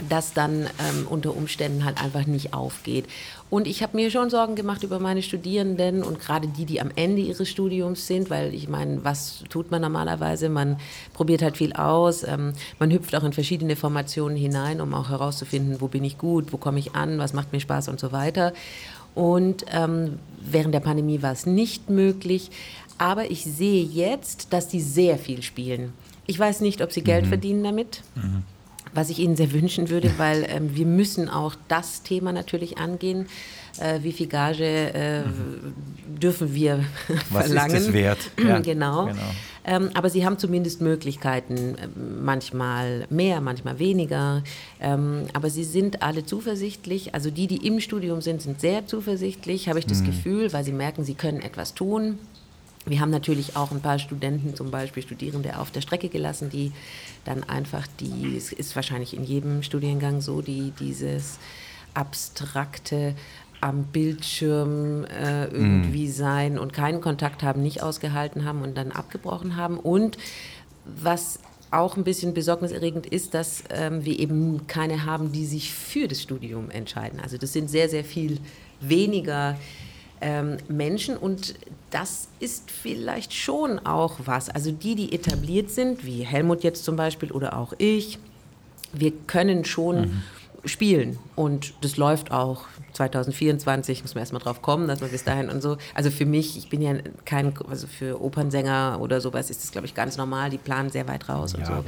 das 0.09 0.33
dann 0.33 0.61
ähm, 0.79 1.07
unter 1.09 1.35
Umständen 1.35 1.85
halt 1.85 2.01
einfach 2.01 2.25
nicht 2.25 2.53
aufgeht. 2.53 3.05
Und 3.49 3.67
ich 3.67 3.83
habe 3.83 3.97
mir 3.97 4.09
schon 4.11 4.29
Sorgen 4.29 4.55
gemacht 4.55 4.83
über 4.83 4.99
meine 4.99 5.21
Studierenden 5.21 6.03
und 6.03 6.19
gerade 6.19 6.47
die, 6.47 6.65
die 6.65 6.79
am 6.79 6.89
Ende 6.95 7.21
ihres 7.21 7.49
Studiums 7.49 8.07
sind, 8.07 8.29
weil 8.29 8.53
ich 8.53 8.69
meine, 8.69 9.03
was 9.03 9.43
tut 9.49 9.71
man 9.71 9.81
normalerweise? 9.81 10.47
Man 10.47 10.77
probiert 11.13 11.41
halt 11.41 11.57
viel 11.57 11.73
aus, 11.73 12.23
ähm, 12.23 12.53
man 12.79 12.91
hüpft 12.91 13.15
auch 13.15 13.23
in 13.23 13.33
verschiedene 13.33 13.75
Formationen 13.75 14.37
hinein, 14.37 14.79
um 14.79 14.93
auch 14.93 15.09
herauszufinden, 15.09 15.81
wo 15.81 15.87
bin 15.87 16.03
ich 16.03 16.17
gut, 16.17 16.53
wo 16.53 16.57
komme 16.57 16.79
ich 16.79 16.95
an, 16.95 17.19
was 17.19 17.33
macht 17.33 17.51
mir 17.51 17.59
Spaß 17.59 17.89
und 17.89 17.99
so 17.99 18.11
weiter. 18.11 18.53
Und 19.15 19.65
ähm, 19.71 20.19
während 20.39 20.73
der 20.73 20.79
Pandemie 20.79 21.21
war 21.21 21.33
es 21.33 21.45
nicht 21.45 21.89
möglich. 21.89 22.49
Aber 22.97 23.31
ich 23.31 23.43
sehe 23.43 23.83
jetzt, 23.83 24.53
dass 24.53 24.67
die 24.67 24.79
sehr 24.79 25.17
viel 25.17 25.41
spielen. 25.41 25.91
Ich 26.27 26.39
weiß 26.39 26.61
nicht, 26.61 26.81
ob 26.81 26.93
sie 26.93 27.01
Geld 27.01 27.25
mhm. 27.25 27.29
verdienen 27.29 27.63
damit. 27.63 28.03
Mhm 28.15 28.43
was 28.93 29.09
ich 29.09 29.19
Ihnen 29.19 29.35
sehr 29.35 29.51
wünschen 29.51 29.89
würde, 29.89 30.11
weil 30.17 30.45
ähm, 30.49 30.75
wir 30.75 30.85
müssen 30.85 31.29
auch 31.29 31.55
das 31.67 32.03
Thema 32.03 32.31
natürlich 32.31 32.77
angehen. 32.77 33.27
Äh, 33.79 33.99
wie 34.03 34.11
viel 34.11 34.27
Gage 34.27 34.65
äh, 34.65 35.21
mhm. 35.21 35.73
dürfen 36.19 36.53
wir 36.53 36.83
was 37.29 37.45
verlangen? 37.45 37.73
Was 37.73 37.81
ist 37.81 37.87
es 37.87 37.93
wert? 37.93 38.19
Ja, 38.43 38.59
genau. 38.59 39.05
genau. 39.05 39.21
Ähm, 39.63 39.91
aber 39.93 40.09
sie 40.09 40.25
haben 40.25 40.39
zumindest 40.39 40.81
Möglichkeiten, 40.81 41.75
äh, 41.75 41.87
manchmal 42.21 43.05
mehr, 43.09 43.41
manchmal 43.41 43.79
weniger. 43.79 44.43
Ähm, 44.79 45.25
aber 45.33 45.49
sie 45.49 45.63
sind 45.63 46.01
alle 46.01 46.25
zuversichtlich. 46.25 47.13
Also 47.13 47.29
die, 47.29 47.47
die 47.47 47.65
im 47.67 47.79
Studium 47.79 48.21
sind, 48.21 48.41
sind 48.41 48.59
sehr 48.59 48.87
zuversichtlich, 48.87 49.69
habe 49.69 49.79
ich 49.79 49.85
das 49.85 50.01
mhm. 50.01 50.07
Gefühl, 50.07 50.53
weil 50.53 50.63
sie 50.63 50.73
merken, 50.73 51.03
sie 51.03 51.13
können 51.13 51.41
etwas 51.41 51.73
tun. 51.73 52.17
Wir 52.85 52.99
haben 52.99 53.11
natürlich 53.11 53.55
auch 53.55 53.71
ein 53.71 53.81
paar 53.81 53.99
Studenten, 53.99 54.55
zum 54.55 54.71
Beispiel 54.71 55.03
Studierende, 55.03 55.59
auf 55.59 55.71
der 55.71 55.81
Strecke 55.81 56.09
gelassen, 56.09 56.49
die 56.49 56.71
dann 57.25 57.43
einfach 57.43 57.85
die, 57.99 58.35
es 58.35 58.51
ist 58.51 58.75
wahrscheinlich 58.75 59.15
in 59.15 59.23
jedem 59.23 59.61
Studiengang 59.61 60.21
so, 60.21 60.41
die 60.41 60.73
dieses 60.79 61.37
abstrakte 61.93 63.15
am 63.59 63.83
Bildschirm 63.83 65.05
äh, 65.05 65.45
irgendwie 65.45 66.07
mm. 66.07 66.11
sein 66.11 66.59
und 66.59 66.73
keinen 66.73 66.99
Kontakt 66.99 67.43
haben, 67.43 67.61
nicht 67.61 67.83
ausgehalten 67.83 68.43
haben 68.43 68.63
und 68.63 68.75
dann 68.75 68.91
abgebrochen 68.91 69.55
haben. 69.55 69.77
Und 69.77 70.17
was 70.85 71.39
auch 71.69 71.95
ein 71.95 72.03
bisschen 72.03 72.33
besorgniserregend 72.33 73.05
ist, 73.05 73.35
dass 73.35 73.63
ähm, 73.69 74.03
wir 74.03 74.19
eben 74.19 74.65
keine 74.65 75.05
haben, 75.05 75.31
die 75.31 75.45
sich 75.45 75.73
für 75.73 76.07
das 76.07 76.21
Studium 76.21 76.71
entscheiden. 76.71 77.19
Also 77.19 77.37
das 77.37 77.53
sind 77.53 77.69
sehr, 77.69 77.87
sehr 77.87 78.03
viel 78.03 78.39
weniger 78.81 79.57
ähm, 80.21 80.57
Menschen 80.67 81.17
und 81.17 81.55
das 81.89 82.27
ist 82.39 82.71
vielleicht 82.71 83.33
schon 83.33 83.79
auch 83.79 84.19
was. 84.25 84.49
Also 84.49 84.71
die, 84.71 84.95
die 84.95 85.13
etabliert 85.13 85.69
sind, 85.69 86.05
wie 86.05 86.23
Helmut 86.23 86.63
jetzt 86.63 86.85
zum 86.85 86.95
Beispiel 86.95 87.31
oder 87.31 87.57
auch 87.57 87.73
ich, 87.77 88.19
wir 88.93 89.11
können 89.27 89.65
schon 89.65 90.01
mhm. 90.01 90.21
spielen 90.65 91.19
und 91.35 91.73
das 91.81 91.97
läuft 91.97 92.31
auch. 92.31 92.65
2024 92.93 94.01
muss 94.01 94.15
man 94.15 94.21
erstmal 94.21 94.41
drauf 94.41 94.61
kommen, 94.61 94.87
dass 94.87 94.99
man 94.99 95.09
bis 95.09 95.23
dahin 95.23 95.49
und 95.49 95.61
so. 95.61 95.77
Also 95.95 96.11
für 96.11 96.25
mich, 96.25 96.57
ich 96.57 96.69
bin 96.69 96.81
ja 96.81 96.95
kein, 97.23 97.53
also 97.69 97.87
für 97.87 98.21
Opernsänger 98.21 98.99
oder 98.99 99.21
sowas 99.21 99.49
ist 99.49 99.63
das, 99.63 99.71
glaube 99.71 99.87
ich, 99.87 99.95
ganz 99.95 100.17
normal. 100.17 100.49
Die 100.49 100.57
planen 100.57 100.89
sehr 100.89 101.07
weit 101.07 101.29
raus 101.29 101.53
ja, 101.53 101.59
und 101.59 101.65
so. 101.65 101.71
Aber, 101.71 101.81
mhm. 101.83 101.87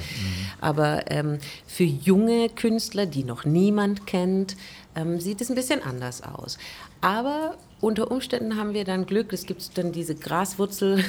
aber 0.62 1.12
ähm, 1.12 1.38
für 1.68 1.84
junge 1.84 2.48
Künstler, 2.50 3.06
die 3.06 3.26
noch 3.26 3.44
niemand 3.44 4.08
kennt, 4.08 4.56
ähm, 4.96 5.20
sieht 5.20 5.42
es 5.42 5.50
ein 5.50 5.56
bisschen 5.56 5.84
anders 5.84 6.24
aus. 6.24 6.58
Aber 7.02 7.58
unter 7.84 8.10
Umständen 8.10 8.58
haben 8.58 8.74
wir 8.74 8.86
dann 8.86 9.06
Glück, 9.06 9.34
es 9.34 9.46
gibt 9.46 9.78
dann 9.78 9.92
diese 9.92 10.16
Graswurzelbewegung, 10.16 11.04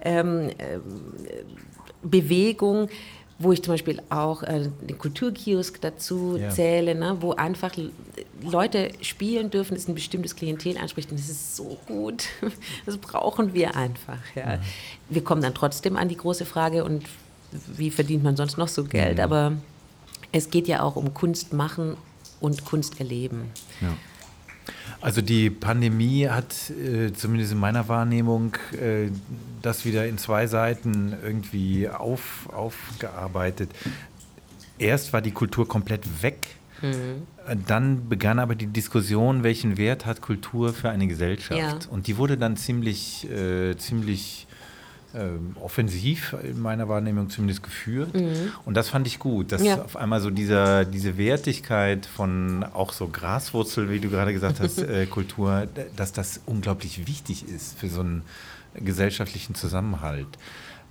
ähm, 0.02 0.50
äh, 2.88 2.92
wo 3.38 3.52
ich 3.52 3.62
zum 3.62 3.74
Beispiel 3.74 4.00
auch 4.08 4.42
äh, 4.42 4.70
den 4.80 4.96
Kulturkiosk 4.96 5.78
dazu 5.82 6.38
ja. 6.38 6.48
zähle, 6.48 6.94
ne, 6.94 7.18
wo 7.20 7.32
einfach 7.32 7.72
Leute 8.40 8.92
spielen 9.02 9.50
dürfen, 9.50 9.74
das 9.74 9.86
ein 9.86 9.94
bestimmtes 9.94 10.34
Klientel 10.34 10.78
anspricht 10.78 11.10
und 11.10 11.20
das 11.20 11.28
ist 11.28 11.54
so 11.56 11.76
gut. 11.86 12.24
Das 12.86 12.96
brauchen 12.96 13.52
wir 13.52 13.76
einfach. 13.76 14.18
Ja. 14.34 14.54
Ja. 14.54 14.58
Wir 15.10 15.22
kommen 15.22 15.42
dann 15.42 15.52
trotzdem 15.54 15.98
an 15.98 16.08
die 16.08 16.16
große 16.16 16.46
Frage 16.46 16.84
und 16.84 17.04
wie 17.52 17.90
verdient 17.90 18.24
man 18.24 18.34
sonst 18.36 18.56
noch 18.56 18.68
so 18.68 18.84
Geld, 18.84 19.20
aber 19.20 19.52
es 20.32 20.48
geht 20.48 20.68
ja 20.68 20.80
auch 20.80 20.96
um 20.96 21.12
Kunst 21.12 21.52
machen 21.52 21.98
und 22.40 22.64
Kunst 22.64 22.98
erleben. 22.98 23.50
Also 25.00 25.20
die 25.20 25.50
Pandemie 25.50 26.28
hat 26.28 26.70
äh, 26.70 27.12
zumindest 27.12 27.52
in 27.52 27.58
meiner 27.58 27.88
Wahrnehmung 27.88 28.54
äh, 28.72 29.10
das 29.62 29.84
wieder 29.84 30.06
in 30.06 30.18
zwei 30.18 30.46
Seiten 30.46 31.14
irgendwie 31.22 31.88
auf, 31.88 32.48
aufgearbeitet. 32.52 33.70
Erst 34.78 35.12
war 35.12 35.22
die 35.22 35.32
Kultur 35.32 35.68
komplett 35.68 36.22
weg. 36.22 36.38
Mhm. 36.82 37.26
Dann 37.66 38.08
begann 38.08 38.38
aber 38.38 38.54
die 38.54 38.66
Diskussion, 38.66 39.42
welchen 39.42 39.78
Wert 39.78 40.04
hat 40.04 40.20
Kultur 40.20 40.74
für 40.74 40.90
eine 40.90 41.06
Gesellschaft. 41.06 41.58
Ja. 41.58 41.78
Und 41.90 42.06
die 42.06 42.16
wurde 42.16 42.36
dann 42.36 42.56
ziemlich, 42.56 43.28
äh, 43.30 43.76
ziemlich 43.76 44.45
äh, 45.16 45.60
offensiv 45.60 46.36
in 46.42 46.60
meiner 46.60 46.88
Wahrnehmung 46.88 47.30
zumindest 47.30 47.62
geführt. 47.62 48.14
Mhm. 48.14 48.52
Und 48.64 48.74
das 48.74 48.90
fand 48.90 49.06
ich 49.06 49.18
gut, 49.18 49.52
dass 49.52 49.62
ja. 49.62 49.82
auf 49.82 49.96
einmal 49.96 50.20
so 50.20 50.30
dieser, 50.30 50.84
diese 50.84 51.16
Wertigkeit 51.16 52.06
von 52.06 52.64
auch 52.64 52.92
so 52.92 53.08
Graswurzel, 53.08 53.90
wie 53.90 54.00
du 54.00 54.10
gerade 54.10 54.32
gesagt 54.32 54.60
hast, 54.60 54.78
äh, 54.82 55.06
Kultur, 55.06 55.66
dass 55.96 56.12
das 56.12 56.40
unglaublich 56.46 57.06
wichtig 57.06 57.48
ist 57.48 57.78
für 57.78 57.88
so 57.88 58.00
einen 58.00 58.22
gesellschaftlichen 58.74 59.54
Zusammenhalt. 59.54 60.28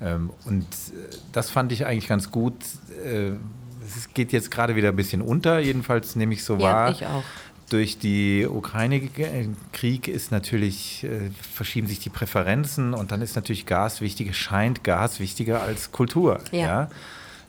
Ähm, 0.02 0.32
und 0.46 0.64
äh, 0.64 1.16
das 1.32 1.50
fand 1.50 1.72
ich 1.72 1.86
eigentlich 1.86 2.08
ganz 2.08 2.32
gut. 2.32 2.56
Äh, 3.06 3.32
es 3.86 4.14
geht 4.14 4.34
jetzt 4.34 4.50
gerade 4.50 4.76
wieder 4.76 4.90
ein 4.90 4.96
bisschen 4.96 5.22
unter, 5.22 5.60
jedenfalls 5.60 6.16
nehme 6.16 6.34
ich 6.34 6.44
so 6.44 6.56
ja, 6.56 6.62
wahr. 6.62 6.92
Ich 6.92 7.06
auch 7.06 7.24
durch 7.70 7.98
die 7.98 8.46
Ukraine-Krieg 8.48 10.08
ist 10.08 10.32
natürlich, 10.32 11.04
äh, 11.04 11.32
verschieben 11.52 11.88
sich 11.88 12.00
die 12.00 12.10
Präferenzen 12.10 12.94
und 12.94 13.12
dann 13.12 13.22
ist 13.22 13.36
natürlich 13.36 13.66
Gas 13.66 14.02
wichtiger, 14.02 14.34
scheint 14.34 14.84
Gas 14.84 15.20
wichtiger 15.20 15.64
als 15.64 15.92
Kultur. 15.92 16.40
Ja. 16.52 16.60
Ja? 16.60 16.90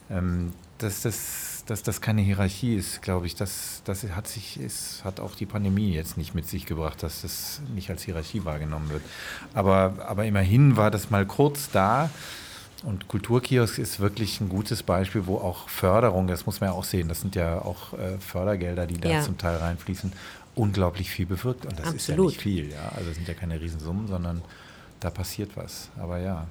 Ähm, 0.09 0.53
dass, 0.79 1.01
das, 1.01 1.63
dass 1.67 1.83
das 1.83 2.01
keine 2.01 2.21
Hierarchie 2.21 2.75
ist, 2.75 3.01
glaube 3.01 3.27
ich, 3.27 3.35
das, 3.35 3.81
das 3.85 4.03
hat 4.15 4.27
sich, 4.27 4.59
ist, 4.59 5.03
hat 5.03 5.19
auch 5.19 5.35
die 5.35 5.45
Pandemie 5.45 5.93
jetzt 5.93 6.17
nicht 6.17 6.33
mit 6.33 6.47
sich 6.47 6.65
gebracht, 6.65 7.03
dass 7.03 7.21
das 7.21 7.61
nicht 7.75 7.89
als 7.89 8.03
Hierarchie 8.03 8.43
wahrgenommen 8.45 8.89
wird. 8.89 9.03
Aber, 9.53 9.93
aber 10.07 10.25
immerhin 10.25 10.77
war 10.77 10.89
das 10.89 11.09
mal 11.09 11.25
kurz 11.25 11.69
da. 11.71 12.09
Und 12.83 13.07
Kulturkiosk 13.07 13.79
ist 13.79 13.99
wirklich 13.99 14.39
ein 14.39 14.49
gutes 14.49 14.83
Beispiel, 14.83 15.25
wo 15.25 15.37
auch 15.37 15.67
Förderung, 15.67 16.27
das 16.27 16.45
muss 16.45 16.61
man 16.61 16.69
ja 16.69 16.75
auch 16.75 16.83
sehen, 16.83 17.07
das 17.09 17.21
sind 17.21 17.35
ja 17.35 17.59
auch 17.59 17.93
äh, 17.93 18.17
Fördergelder, 18.19 18.85
die 18.85 18.99
da 18.99 19.09
Ja. 19.09 19.21
zum 19.21 19.37
Teil 19.37 19.55
reinfließen, 19.57 20.11
unglaublich 20.55 21.09
viel 21.09 21.25
bewirkt. 21.25 21.65
Und 21.65 21.73
das 21.79 21.93
ist 21.93 22.07
ja 22.07 22.13
Absolut. 22.13 22.27
nicht 22.33 22.41
viel, 22.41 22.69
ja. 22.71 22.91
Also 22.95 23.09
es 23.09 23.15
sind 23.15 23.27
ja 23.27 23.33
keine 23.33 23.59
Riesensummen, 23.59 24.07
sondern 24.07 24.41
da 24.99 25.09
passiert 25.09 25.51
was. 25.55 25.89
Aber 25.99 26.19
ja. 26.19 26.45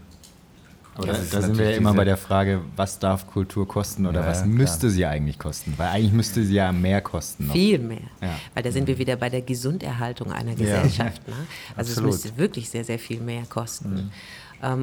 Aber 0.97 1.09
Das 1.09 1.29
da, 1.31 1.41
da 1.41 1.47
sind 1.47 1.59
wir 1.59 1.71
ja 1.73 1.77
immer 1.77 1.93
bei 1.93 2.05
der 2.05 2.17
Frage, 2.17 2.63
was 2.75 2.99
darf 2.99 3.27
Kultur 3.27 3.69
kosten 3.69 4.07
oder 4.07 4.23
Ja, 4.23 4.27
was 4.29 4.47
müsste 4.47 4.79
klar. 4.87 4.91
sie 4.93 5.05
eigentlich 5.07 5.39
kosten? 5.39 5.75
Weil 5.77 5.89
eigentlich 5.89 6.13
müsste 6.13 6.43
sie 6.43 6.55
ja 6.55 6.73
mehr 6.73 7.03
kosten. 7.03 7.47
Noch. 7.49 7.53
Viel 7.53 7.79
mehr. 7.79 7.99
Ja. 8.23 8.31
Weil 8.55 8.63
da 8.63 8.73
sind 8.73 8.87
wir 8.89 8.97
wieder 8.97 9.17
bei 9.17 9.29
der 9.29 9.43
Gesunderhaltung 9.43 10.33
einer 10.33 10.53
Ja. 10.53 10.57
Gesellschaft. 10.83 11.29
Ne? 11.29 11.35
Also 11.77 11.91
Absolut. 11.91 12.15
es 12.15 12.25
müsste 12.25 12.39
wirklich 12.39 12.71
sehr, 12.71 12.83
sehr 12.85 12.99
viel 12.99 13.21
mehr 13.21 13.43
kosten. 13.47 13.99
Ähm, 13.99 14.11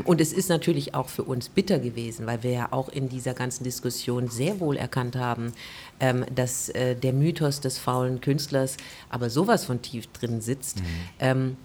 Und 0.06 0.22
es 0.22 0.34
ist 0.34 0.50
natürlich 0.50 0.94
auch 0.94 1.10
für 1.10 1.24
uns 1.24 1.50
bitter 1.50 1.80
gewesen, 1.80 2.26
weil 2.28 2.44
wir 2.44 2.52
ja 2.52 2.68
auch 2.72 2.90
in 2.90 3.10
dieser 3.10 3.34
ganzen 3.34 3.64
Diskussion 3.64 4.28
sehr 4.28 4.60
wohl 4.60 4.78
erkannt 4.78 5.16
haben, 5.16 5.54
ähm, 6.00 6.26
dass 6.34 6.70
äh, 6.70 6.96
der 6.96 7.14
Mythos 7.14 7.60
des 7.60 7.78
faulen 7.78 8.22
Künstlers 8.22 8.78
aber 9.10 9.30
sowas 9.30 9.66
von 9.66 9.82
tief 9.82 10.08
drin 10.08 10.42
sitzt. 10.42 10.82
Ähm, 11.20 11.58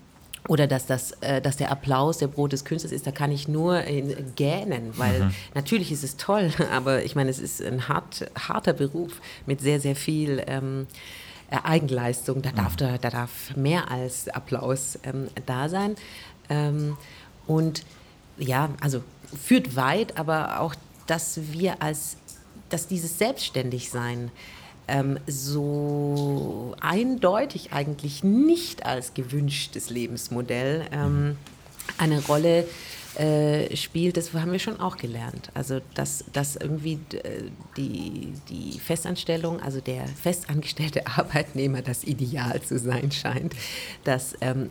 oder 0.46 0.66
dass, 0.66 0.86
das, 0.86 1.12
äh, 1.20 1.42
dass 1.42 1.56
der 1.56 1.70
Applaus 1.70 2.18
der 2.18 2.28
Brot 2.28 2.52
des 2.52 2.64
Künstlers 2.64 2.92
ist, 2.92 3.06
da 3.06 3.10
kann 3.10 3.30
ich 3.30 3.48
nur 3.48 3.84
äh, 3.86 4.02
gähnen, 4.36 4.92
weil 4.96 5.30
natürlich 5.54 5.92
ist 5.92 6.04
es 6.04 6.16
toll, 6.16 6.50
aber 6.72 7.04
ich 7.04 7.14
meine, 7.14 7.30
es 7.30 7.38
ist 7.38 7.62
ein 7.62 7.88
hart, 7.88 8.30
harter 8.34 8.72
Beruf 8.72 9.20
mit 9.46 9.60
sehr, 9.60 9.80
sehr 9.80 9.96
viel 9.96 10.42
ähm, 10.46 10.86
Eigenleistung. 11.50 12.42
Da 12.42 12.50
darf, 12.52 12.76
da, 12.76 12.98
da 12.98 13.10
darf 13.10 13.56
mehr 13.56 13.90
als 13.90 14.28
Applaus 14.28 14.98
ähm, 15.04 15.28
da 15.46 15.68
sein. 15.68 15.96
Ähm, 16.48 16.96
und 17.46 17.82
ja, 18.38 18.70
also 18.80 19.02
führt 19.44 19.76
weit, 19.76 20.16
aber 20.16 20.60
auch, 20.60 20.74
dass 21.06 21.40
wir 21.52 21.82
als, 21.82 22.16
dass 22.68 22.86
dieses 22.86 23.18
Selbstständigsein 23.18 24.30
ähm, 24.88 25.18
so 25.26 26.74
eindeutig 26.80 27.72
eigentlich 27.72 28.24
nicht 28.24 28.86
als 28.86 29.14
gewünschtes 29.14 29.90
Lebensmodell 29.90 30.86
ähm, 30.92 31.36
eine 31.98 32.24
Rolle 32.24 32.66
äh, 33.18 33.74
spielt, 33.76 34.16
das 34.16 34.32
haben 34.32 34.52
wir 34.52 34.58
schon 34.58 34.78
auch 34.80 34.96
gelernt. 34.96 35.50
Also 35.54 35.80
dass, 35.94 36.24
dass 36.32 36.56
irgendwie 36.56 36.94
äh, 37.12 37.44
die, 37.76 38.32
die 38.48 38.78
Festanstellung, 38.78 39.60
also 39.60 39.80
der 39.80 40.06
festangestellte 40.06 41.06
Arbeitnehmer 41.18 41.82
das 41.82 42.04
Ideal 42.04 42.60
zu 42.62 42.78
sein 42.78 43.10
scheint, 43.10 43.54
das 44.04 44.34
ähm, 44.40 44.68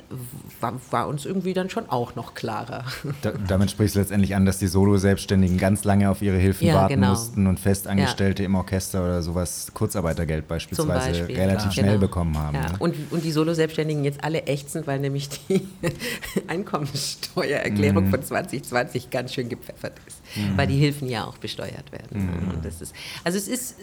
war, 0.62 0.74
war 0.92 1.08
uns 1.08 1.26
irgendwie 1.26 1.54
dann 1.54 1.70
schon 1.70 1.90
auch 1.90 2.16
noch 2.16 2.34
klarer. 2.34 2.86
Da, 3.22 3.32
damit 3.48 3.72
sprichst 3.72 3.96
du 3.96 4.00
letztendlich 4.00 4.36
an, 4.36 4.46
dass 4.46 4.60
die 4.60 4.68
Solo-Selbstständigen 4.68 5.58
ganz 5.58 5.84
lange 5.84 6.10
auf 6.10 6.22
ihre 6.22 6.38
Hilfen 6.38 6.68
Ja, 6.68 6.76
warten 6.76 6.96
genau. 6.96 7.10
mussten 7.10 7.48
und 7.48 7.60
Festangestellte 7.60 8.44
im 8.44 8.54
Orchester 8.56 9.04
oder 9.04 9.22
sowas 9.24 9.72
Kurzarbeitergeld 9.74 10.48
beispielsweise 10.48 11.10
Beispiel. 11.12 11.36
relativ 11.36 11.62
Klar. 11.62 11.72
schnell 11.74 11.88
Genau. 11.88 12.00
bekommen 12.02 12.38
haben. 12.38 12.56
Ja. 12.56 12.70
ne? 12.70 12.76
Und, 12.80 12.96
und 13.12 13.24
die 13.24 13.32
Solo-Selbstständigen 13.32 14.04
jetzt 14.04 14.24
alle 14.24 14.44
ächzen, 14.44 14.86
weil 14.86 15.00
nämlich 15.00 15.30
die 15.30 15.68
Einkommensteuererklärung 16.48 18.10
von 18.10 18.22
2020 18.44 19.10
ganz 19.10 19.34
schön 19.34 19.50
gepfeffert 19.50 19.94
ist, 20.08 20.22
weil 20.56 20.68
die 20.68 20.78
Hilfen 20.78 21.08
ja 21.10 21.26
auch 21.26 21.38
besteuert 21.38 21.92
werden. 21.92 22.30
Und 22.54 22.66
das 22.66 22.82
ist, 22.82 22.94
also 23.24 23.38
es 23.38 23.48
ist, 23.48 23.76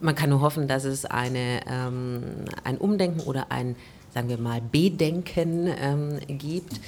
man 0.00 0.14
kann 0.14 0.30
nur 0.30 0.40
hoffen, 0.40 0.68
dass 0.68 0.84
es 0.84 1.04
eine, 1.04 1.60
ähm, 1.68 2.22
ein 2.64 2.78
Umdenken 2.78 3.20
oder 3.20 3.50
ein, 3.52 3.76
sagen 4.12 4.28
wir 4.28 4.38
mal, 4.38 4.60
Bedenken 4.60 5.68
ähm, 5.78 6.18
gibt. 6.38 6.80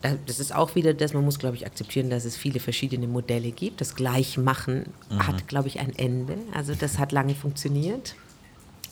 Da- 0.00 0.16
Das 0.26 0.40
ist 0.40 0.54
auch 0.54 0.74
wieder 0.74 0.94
das, 0.94 1.12
man 1.14 1.24
muss, 1.24 1.38
glaube 1.38 1.56
ich, 1.56 1.66
akzeptieren, 1.66 2.10
dass 2.10 2.24
es 2.24 2.36
viele 2.36 2.60
verschiedene 2.60 3.06
Modelle 3.06 3.50
gibt. 3.52 3.80
Das 3.80 3.94
Gleichmachen 3.94 4.86
hat, 5.18 5.46
glaube 5.48 5.68
ich, 5.68 5.78
ein 5.80 5.92
Ende. 5.96 6.36
Also 6.52 6.74
das 6.74 6.98
hat 6.98 7.12
lange 7.12 7.34
funktioniert 7.34 8.14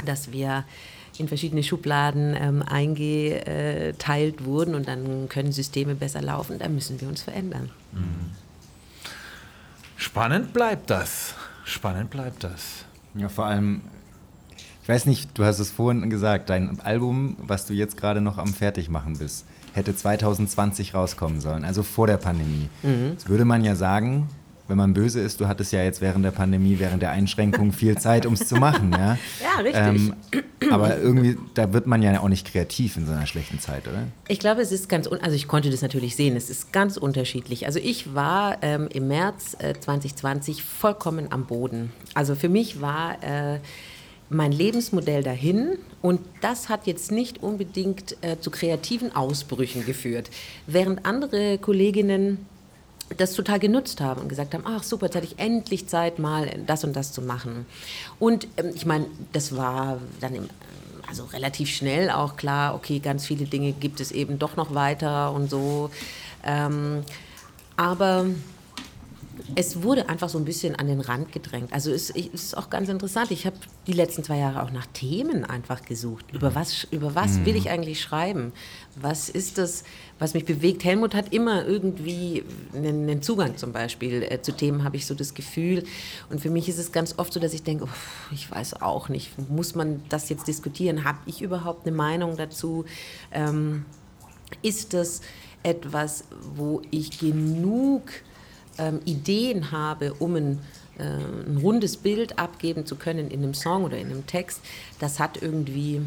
dass 0.06 0.32
wir 0.32 0.64
in 1.20 1.28
verschiedene 1.28 1.62
Schubladen 1.62 2.34
ähm, 2.38 2.62
eingeteilt 2.62 4.44
wurden 4.44 4.74
und 4.74 4.88
dann 4.88 5.28
können 5.28 5.52
Systeme 5.52 5.94
besser 5.94 6.22
laufen, 6.22 6.58
da 6.58 6.68
müssen 6.68 7.00
wir 7.00 7.08
uns 7.08 7.22
verändern. 7.22 7.70
Spannend 9.96 10.52
bleibt 10.52 10.90
das. 10.90 11.34
Spannend 11.64 12.10
bleibt 12.10 12.42
das. 12.42 12.84
Ja, 13.14 13.28
vor 13.28 13.46
allem, 13.46 13.82
ich 14.82 14.88
weiß 14.88 15.06
nicht, 15.06 15.30
du 15.34 15.44
hast 15.44 15.58
es 15.58 15.70
vorhin 15.70 16.08
gesagt, 16.10 16.50
dein 16.50 16.80
Album, 16.80 17.36
was 17.38 17.66
du 17.66 17.74
jetzt 17.74 17.96
gerade 17.96 18.20
noch 18.20 18.38
am 18.38 18.54
Fertigmachen 18.54 19.18
bist, 19.18 19.44
hätte 19.72 19.94
2020 19.94 20.94
rauskommen 20.94 21.40
sollen, 21.40 21.64
also 21.64 21.82
vor 21.82 22.06
der 22.06 22.16
Pandemie. 22.16 22.68
Jetzt 23.10 23.28
würde 23.28 23.44
man 23.44 23.62
ja 23.62 23.76
sagen, 23.76 24.28
wenn 24.70 24.78
man 24.78 24.94
böse 24.94 25.20
ist, 25.20 25.40
du 25.40 25.48
hattest 25.48 25.72
ja 25.72 25.82
jetzt 25.82 26.00
während 26.00 26.24
der 26.24 26.30
Pandemie, 26.30 26.78
während 26.78 27.02
der 27.02 27.10
Einschränkungen 27.10 27.72
viel 27.72 27.98
Zeit, 27.98 28.24
um 28.24 28.34
es 28.34 28.48
zu 28.48 28.54
machen. 28.54 28.92
Ja, 28.92 29.18
Ja, 29.40 29.62
richtig. 29.62 29.82
Ähm, 29.82 30.14
aber 30.70 30.98
irgendwie, 30.98 31.36
da 31.54 31.72
wird 31.72 31.86
man 31.86 32.02
ja 32.02 32.20
auch 32.20 32.28
nicht 32.28 32.46
kreativ 32.46 32.96
in 32.96 33.06
so 33.06 33.12
einer 33.12 33.26
schlechten 33.26 33.58
Zeit, 33.58 33.88
oder? 33.88 34.04
Ich 34.28 34.38
glaube, 34.38 34.62
es 34.62 34.72
ist 34.72 34.88
ganz, 34.88 35.08
also 35.08 35.34
ich 35.34 35.48
konnte 35.48 35.70
das 35.70 35.82
natürlich 35.82 36.16
sehen, 36.16 36.36
es 36.36 36.50
ist 36.50 36.72
ganz 36.72 36.96
unterschiedlich. 36.96 37.66
Also 37.66 37.78
ich 37.78 38.14
war 38.14 38.58
ähm, 38.62 38.88
im 38.92 39.08
März 39.08 39.56
äh, 39.58 39.74
2020 39.78 40.62
vollkommen 40.62 41.26
am 41.30 41.46
Boden. 41.46 41.92
Also 42.14 42.34
für 42.34 42.48
mich 42.48 42.80
war 42.80 43.22
äh, 43.22 43.58
mein 44.28 44.52
Lebensmodell 44.52 45.22
dahin 45.22 45.78
und 46.02 46.20
das 46.40 46.68
hat 46.68 46.86
jetzt 46.86 47.10
nicht 47.10 47.42
unbedingt 47.42 48.16
äh, 48.22 48.38
zu 48.38 48.50
kreativen 48.50 49.14
Ausbrüchen 49.14 49.84
geführt. 49.84 50.30
Während 50.66 51.04
andere 51.04 51.58
Kolleginnen 51.58 52.46
das 53.16 53.32
total 53.32 53.58
genutzt 53.58 54.00
haben 54.00 54.20
und 54.20 54.28
gesagt 54.28 54.54
haben, 54.54 54.64
ach 54.66 54.82
super, 54.82 55.06
jetzt 55.06 55.16
hatte 55.16 55.26
ich 55.26 55.38
endlich 55.38 55.88
Zeit, 55.88 56.18
mal 56.18 56.48
das 56.66 56.84
und 56.84 56.94
das 56.94 57.12
zu 57.12 57.22
machen. 57.22 57.66
Und 58.18 58.46
ähm, 58.56 58.72
ich 58.74 58.86
meine, 58.86 59.06
das 59.32 59.56
war 59.56 59.98
dann 60.20 60.34
im, 60.34 60.48
also 61.08 61.24
relativ 61.24 61.68
schnell 61.70 62.10
auch 62.10 62.36
klar, 62.36 62.74
okay, 62.74 63.00
ganz 63.00 63.26
viele 63.26 63.46
Dinge 63.46 63.72
gibt 63.72 64.00
es 64.00 64.12
eben 64.12 64.38
doch 64.38 64.56
noch 64.56 64.74
weiter 64.74 65.32
und 65.32 65.50
so. 65.50 65.90
Ähm, 66.44 67.02
aber 67.76 68.26
es 69.54 69.82
wurde 69.82 70.08
einfach 70.08 70.28
so 70.28 70.38
ein 70.38 70.44
bisschen 70.44 70.76
an 70.76 70.86
den 70.86 71.00
Rand 71.00 71.32
gedrängt. 71.32 71.72
Also 71.72 71.90
es, 71.90 72.10
ich- 72.14 72.30
es 72.32 72.44
ist 72.44 72.56
auch 72.56 72.70
ganz 72.70 72.88
interessant. 72.88 73.30
Ich 73.30 73.46
habe 73.46 73.56
die 73.86 73.92
letzten 73.92 74.22
zwei 74.24 74.38
Jahre 74.38 74.62
auch 74.62 74.70
nach 74.70 74.86
Themen 74.86 75.44
einfach 75.44 75.82
gesucht. 75.82 76.24
Über 76.32 76.54
was, 76.54 76.84
über 76.90 77.14
was 77.14 77.44
will 77.44 77.56
ich 77.56 77.70
eigentlich 77.70 78.00
schreiben? 78.00 78.52
Was 79.00 79.28
ist 79.28 79.58
das, 79.58 79.84
was 80.18 80.34
mich 80.34 80.44
bewegt? 80.44 80.84
Helmut 80.84 81.14
hat 81.14 81.32
immer 81.32 81.66
irgendwie 81.66 82.44
einen, 82.74 83.08
einen 83.08 83.22
Zugang 83.22 83.56
zum 83.56 83.72
Beispiel 83.72 84.22
äh, 84.22 84.42
zu 84.42 84.52
Themen, 84.52 84.84
habe 84.84 84.96
ich 84.96 85.06
so 85.06 85.14
das 85.14 85.34
Gefühl. 85.34 85.84
Und 86.28 86.40
für 86.40 86.50
mich 86.50 86.68
ist 86.68 86.78
es 86.78 86.92
ganz 86.92 87.14
oft 87.18 87.32
so, 87.32 87.40
dass 87.40 87.52
ich 87.54 87.62
denke, 87.62 87.84
uff, 87.84 88.28
ich 88.32 88.50
weiß 88.50 88.82
auch 88.82 89.08
nicht, 89.08 89.30
muss 89.50 89.74
man 89.74 90.02
das 90.08 90.28
jetzt 90.28 90.46
diskutieren? 90.48 91.04
Habe 91.04 91.18
ich 91.26 91.42
überhaupt 91.42 91.86
eine 91.86 91.96
Meinung 91.96 92.36
dazu? 92.36 92.84
Ähm, 93.32 93.84
ist 94.62 94.94
das 94.94 95.20
etwas, 95.62 96.24
wo 96.56 96.82
ich 96.90 97.18
genug 97.20 98.02
ähm, 98.80 99.00
Ideen 99.04 99.70
habe, 99.70 100.14
um 100.14 100.34
ein, 100.36 100.58
äh, 100.98 101.02
ein 101.02 101.58
rundes 101.58 101.96
Bild 101.96 102.38
abgeben 102.38 102.86
zu 102.86 102.96
können 102.96 103.30
in 103.30 103.42
einem 103.42 103.54
Song 103.54 103.84
oder 103.84 103.98
in 103.98 104.08
einem 104.08 104.26
Text, 104.26 104.60
das 104.98 105.20
hat 105.20 105.40
irgendwie 105.42 106.00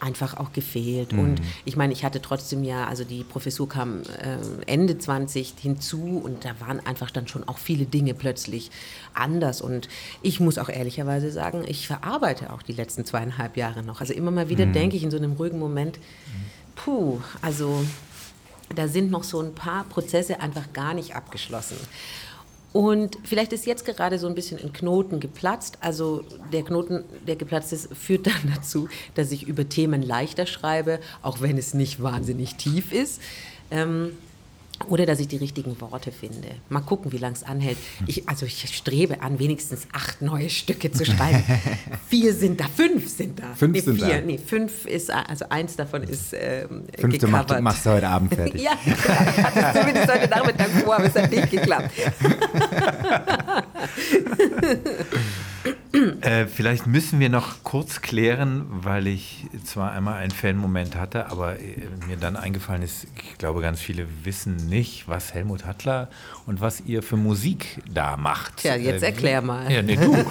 einfach 0.00 0.36
auch 0.36 0.52
gefehlt. 0.52 1.12
Und 1.12 1.40
ich 1.64 1.76
meine, 1.76 1.92
ich 1.92 2.04
hatte 2.04 2.20
trotzdem 2.20 2.62
ja, 2.62 2.86
also 2.86 3.04
die 3.04 3.24
Professur 3.24 3.68
kam 3.68 4.02
äh, 4.02 4.36
Ende 4.70 4.98
20 4.98 5.54
hinzu 5.58 6.20
und 6.22 6.44
da 6.44 6.50
waren 6.60 6.84
einfach 6.84 7.10
dann 7.10 7.26
schon 7.26 7.48
auch 7.48 7.58
viele 7.58 7.86
Dinge 7.86 8.12
plötzlich 8.14 8.70
anders. 9.14 9.62
Und 9.62 9.88
ich 10.20 10.40
muss 10.40 10.58
auch 10.58 10.68
ehrlicherweise 10.68 11.30
sagen, 11.30 11.64
ich 11.66 11.86
verarbeite 11.86 12.52
auch 12.52 12.62
die 12.62 12.72
letzten 12.72 13.04
zweieinhalb 13.04 13.56
Jahre 13.56 13.82
noch. 13.82 14.00
Also 14.00 14.12
immer 14.12 14.30
mal 14.30 14.48
wieder 14.48 14.66
denke 14.66 14.96
ich 14.96 15.04
in 15.04 15.10
so 15.10 15.16
einem 15.16 15.32
ruhigen 15.32 15.58
Moment, 15.58 15.98
puh, 16.76 17.20
also 17.40 17.84
da 18.74 18.88
sind 18.88 19.10
noch 19.10 19.24
so 19.24 19.40
ein 19.40 19.54
paar 19.54 19.84
Prozesse 19.84 20.40
einfach 20.40 20.72
gar 20.72 20.94
nicht 20.94 21.14
abgeschlossen. 21.14 21.76
Und 22.72 23.18
vielleicht 23.22 23.52
ist 23.52 23.66
jetzt 23.66 23.84
gerade 23.84 24.18
so 24.18 24.26
ein 24.26 24.34
bisschen 24.34 24.60
ein 24.60 24.72
Knoten 24.72 25.20
geplatzt. 25.20 25.78
Also 25.80 26.24
der 26.52 26.64
Knoten, 26.64 27.04
der 27.24 27.36
geplatzt 27.36 27.72
ist, 27.72 27.94
führt 27.94 28.26
dann 28.26 28.52
dazu, 28.54 28.88
dass 29.14 29.30
ich 29.30 29.46
über 29.46 29.68
Themen 29.68 30.02
leichter 30.02 30.44
schreibe, 30.44 30.98
auch 31.22 31.40
wenn 31.40 31.56
es 31.56 31.72
nicht 31.72 32.02
wahnsinnig 32.02 32.56
tief 32.56 32.92
ist. 32.92 33.20
Ähm, 33.70 34.18
Oder 34.88 35.06
dass 35.06 35.20
ich 35.20 35.28
die 35.28 35.36
richtigen 35.36 35.80
Worte 35.80 36.12
finde. 36.12 36.48
Mal 36.68 36.80
gucken, 36.80 37.12
wie 37.12 37.18
lange 37.18 37.36
es 37.36 37.42
anhält. 37.42 37.78
Ich, 38.06 38.28
also 38.28 38.44
ich 38.44 38.74
strebe 38.74 39.22
an, 39.22 39.38
wenigstens 39.38 39.86
acht 39.92 40.20
neue 40.20 40.50
Stücke 40.50 40.90
zu 40.90 41.04
schreiben. 41.04 41.42
vier 42.08 42.34
sind 42.34 42.60
da, 42.60 42.64
fünf 42.64 43.08
sind 43.08 43.38
da. 43.38 43.54
Fünf 43.54 43.72
nee, 43.72 43.80
sind 43.80 43.96
vier, 43.96 44.20
da. 44.20 44.20
Nee, 44.20 44.38
fünf 44.38 44.86
ist, 44.86 45.10
also 45.10 45.46
eins 45.48 45.76
davon 45.76 46.02
ist 46.02 46.34
ähm, 46.34 46.84
Fünfte 46.98 47.26
gecovert. 47.26 47.62
machst 47.62 47.86
du 47.86 47.90
heute 47.90 48.08
Abend 48.08 48.34
fertig. 48.34 48.62
Ja, 48.64 48.72
ich 48.84 49.42
hatte 49.42 49.60
es 49.60 49.80
zumindest 49.80 50.12
heute 50.12 50.30
Nachmittag 50.30 50.70
vor, 50.82 50.96
aber 50.96 51.04
es 51.04 51.14
hat 51.14 51.30
nicht 51.30 51.50
geklappt. 51.50 51.90
Äh, 56.22 56.46
vielleicht 56.46 56.86
müssen 56.88 57.20
wir 57.20 57.28
noch 57.28 57.62
kurz 57.62 58.00
klären, 58.02 58.64
weil 58.68 59.06
ich 59.06 59.46
zwar 59.64 59.92
einmal 59.92 60.14
einen 60.14 60.32
Fan-Moment 60.32 60.96
hatte, 60.96 61.30
aber 61.30 61.60
äh, 61.60 61.76
mir 62.08 62.16
dann 62.16 62.36
eingefallen 62.36 62.82
ist, 62.82 63.06
ich 63.16 63.38
glaube, 63.38 63.60
ganz 63.60 63.80
viele 63.80 64.06
wissen 64.24 64.56
nicht, 64.68 65.06
was 65.08 65.32
Helmut 65.34 65.64
Hattler 65.66 66.08
und 66.46 66.60
was 66.60 66.80
ihr 66.80 67.02
für 67.02 67.16
Musik 67.16 67.80
da 67.92 68.16
macht. 68.16 68.56
Tja, 68.58 68.74
jetzt 68.74 69.02
Äh, 69.02 69.06
erklär 69.06 69.40
mal. 69.40 69.70
Ja, 69.70 69.82
nee, 69.82 69.96
du. 69.96 70.14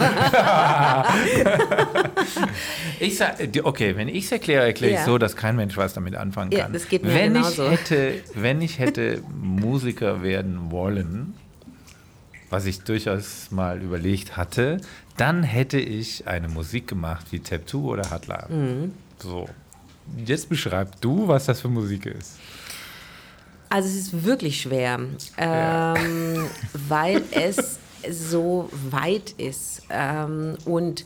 ich 3.00 3.18
sag, 3.18 3.36
okay, 3.64 3.96
wenn 3.96 4.08
ich 4.08 4.26
es 4.26 4.32
erkläre, 4.32 4.66
erkläre 4.66 4.94
ich 4.94 5.00
Ja. 5.00 5.06
so, 5.06 5.18
dass 5.18 5.36
kein 5.36 5.56
Mensch 5.56 5.78
was 5.78 5.94
damit 5.94 6.16
anfangen 6.16 6.52
Ja, 6.52 6.64
kann. 6.64 6.74
das 6.74 6.88
geht 6.90 7.04
mir 7.04 7.14
wenn 7.14 7.34
genauso. 7.34 7.66
Ich 7.66 7.72
hätte, 7.72 8.14
wenn 8.36 8.62
ich 8.62 8.80
hätte 8.80 9.22
Musiker 9.42 10.24
werden 10.24 10.72
wollen, 10.72 11.34
was 12.50 12.66
ich 12.66 12.82
durchaus 12.82 13.50
mal 13.50 13.82
überlegt 13.82 14.38
hatte, 14.38 14.78
dann 15.18 15.44
hätte 15.44 15.80
ich 15.80 16.28
eine 16.28 16.48
Musik 16.48 16.88
gemacht 16.88 17.28
wie 17.32 17.40
Tattoo 17.40 17.92
oder 17.92 18.10
Hattler. 18.10 18.48
Mhm. 18.50 18.94
So. 19.20 19.48
Jetzt 20.26 20.50
beschreib 20.50 21.00
du, 21.02 21.28
was 21.28 21.46
das 21.46 21.62
für 21.62 21.70
Musik 21.70 22.06
ist. 22.06 22.38
Also 23.70 23.88
es 23.88 23.96
ist 23.96 24.24
wirklich 24.26 24.62
schwer, 24.62 25.00
ähm, 25.38 26.46
weil 26.88 27.24
es 27.32 27.80
so 28.10 28.70
weit 28.92 29.32
ist. 29.38 29.82
Ähm, 29.90 30.56
und 30.66 31.06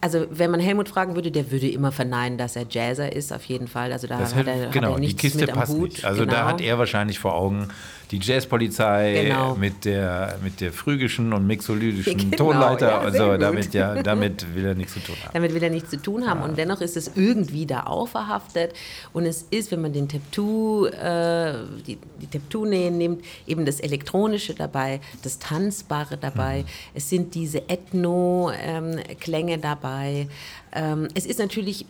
also 0.00 0.26
wenn 0.30 0.50
man 0.50 0.60
Helmut 0.60 0.88
fragen 0.88 1.14
würde, 1.14 1.30
der 1.30 1.50
würde 1.50 1.68
immer 1.68 1.92
verneinen, 1.92 2.38
dass 2.38 2.56
er 2.56 2.66
Jazzer 2.68 3.12
ist, 3.12 3.32
auf 3.32 3.44
jeden 3.44 3.68
Fall. 3.68 3.92
Also 3.92 4.06
da 4.06 4.18
Das 4.18 4.34
hat, 4.34 4.46
er, 4.46 4.68
genau, 4.70 4.88
hat 4.88 4.94
er 4.94 5.00
die 5.00 5.06
nichts 5.06 5.20
Kiste 5.20 5.40
mit 5.40 5.50
am 5.50 5.58
passt 5.58 5.72
Hut. 5.72 5.90
nicht. 5.90 6.04
Also 6.04 6.22
genau. 6.22 6.32
da 6.32 6.46
hat 6.46 6.60
er 6.60 6.78
wahrscheinlich 6.78 7.18
vor 7.18 7.34
Augen 7.34 7.68
die 8.10 8.18
Jazzpolizei 8.20 9.22
Genau. 9.24 9.54
mit 9.56 9.84
der 9.84 10.38
mit 10.42 10.60
der 10.60 10.72
phrygischen 10.72 11.32
und 11.32 11.46
mixolydischen 11.46 12.16
Genau, 12.30 12.36
Tonleiter 12.36 12.88
ja, 12.88 12.98
und 13.00 13.12
sehr 13.12 13.20
so. 13.24 13.30
gut. 13.32 13.42
Damit 13.42 13.74
ja, 13.74 14.02
damit 14.02 14.54
will 14.54 14.64
er 14.66 14.74
nichts 14.74 14.94
zu 14.94 15.00
tun 15.00 15.16
haben. 15.22 15.30
damit 15.32 15.54
will 15.54 15.62
er 15.62 15.70
nichts 15.70 15.90
zu 15.90 15.96
tun 16.00 16.26
haben. 16.28 16.42
Und 16.42 16.56
dennoch 16.58 16.80
ist 16.80 16.96
es 16.96 17.10
irgendwie 17.16 17.66
da 17.66 17.84
auch 17.86 18.06
verhaftet. 18.08 18.72
Und 19.12 19.26
es 19.26 19.46
ist, 19.50 19.70
wenn 19.72 19.80
man 19.82 19.92
den 19.92 20.08
Tattoo, 20.08 20.86
äh, 20.86 21.54
die, 21.86 21.98
die 22.20 22.26
Tattoo-Nähen 22.28 22.96
nimmt, 22.96 23.24
eben 23.46 23.64
das 23.64 23.80
Elektronische 23.80 24.54
dabei, 24.54 25.00
das 25.22 25.38
Tanzbare 25.38 26.16
dabei. 26.16 26.64
Es 26.94 27.08
sind 27.10 27.34
diese 27.34 27.68
Ethno-Klänge 27.68 29.58
dabei. 29.58 30.28
Ähm, 30.72 31.08
es 31.14 31.26
ist 31.26 31.38
natürlich 31.38 31.86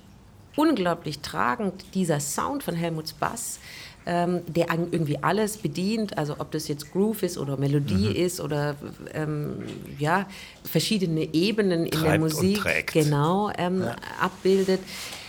unglaublich 0.57 1.21
tragend, 1.21 1.85
dieser 1.95 2.19
Sound 2.21 2.63
von 2.63 2.75
Helmuts 2.75 3.13
Bass, 3.13 3.61
ähm, 4.07 4.41
der 4.47 4.67
irgendwie 4.71 5.19
alles 5.23 5.59
bedient, 5.59 6.17
also 6.17 6.37
ob 6.39 6.51
das 6.53 6.69
jetzt 6.69 6.93
Groove 6.93 7.23
ist 7.25 7.39
oder 7.39 7.57
Melodie 7.57 8.09
ist 8.09 8.41
oder 8.41 8.77
ähm, 9.13 9.65
ja, 9.99 10.27
verschiedene 10.65 11.35
Ebenen 11.35 11.87
in 11.87 11.91
der 11.91 12.01
Treibt 12.01 12.21
Musik 12.21 12.93
genau 12.93 13.51
ähm, 13.59 13.85
abbildet. 14.21 14.81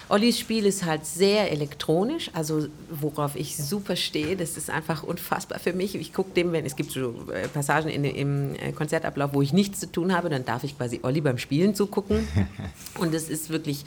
Ollis 0.09 0.39
Spiel 0.39 0.65
ist 0.65 0.85
halt 0.85 1.05
sehr 1.05 1.51
elektronisch, 1.51 2.31
also 2.33 2.67
worauf 2.89 3.35
ich 3.35 3.57
super 3.57 3.95
stehe. 3.95 4.37
Das 4.37 4.55
ist 4.55 4.69
einfach 4.69 5.03
unfassbar 5.03 5.59
für 5.59 5.73
mich. 5.73 5.95
Ich 5.95 6.13
gucke 6.13 6.31
dem, 6.31 6.53
wenn 6.53 6.65
es 6.65 6.75
gibt 6.77 6.91
so 6.91 7.13
äh, 7.31 7.47
Passagen 7.49 7.89
in, 7.89 8.05
im 8.05 8.55
äh, 8.55 8.71
Konzertablauf, 8.71 9.33
wo 9.33 9.41
ich 9.41 9.51
nichts 9.51 9.81
zu 9.81 9.91
tun 9.91 10.15
habe, 10.15 10.29
dann 10.29 10.45
darf 10.45 10.63
ich 10.63 10.77
quasi 10.77 11.01
Olli 11.03 11.19
beim 11.19 11.37
Spielen 11.37 11.75
zugucken. 11.75 12.27
Und 12.99 13.13
es 13.13 13.29
ist 13.29 13.49
wirklich 13.49 13.83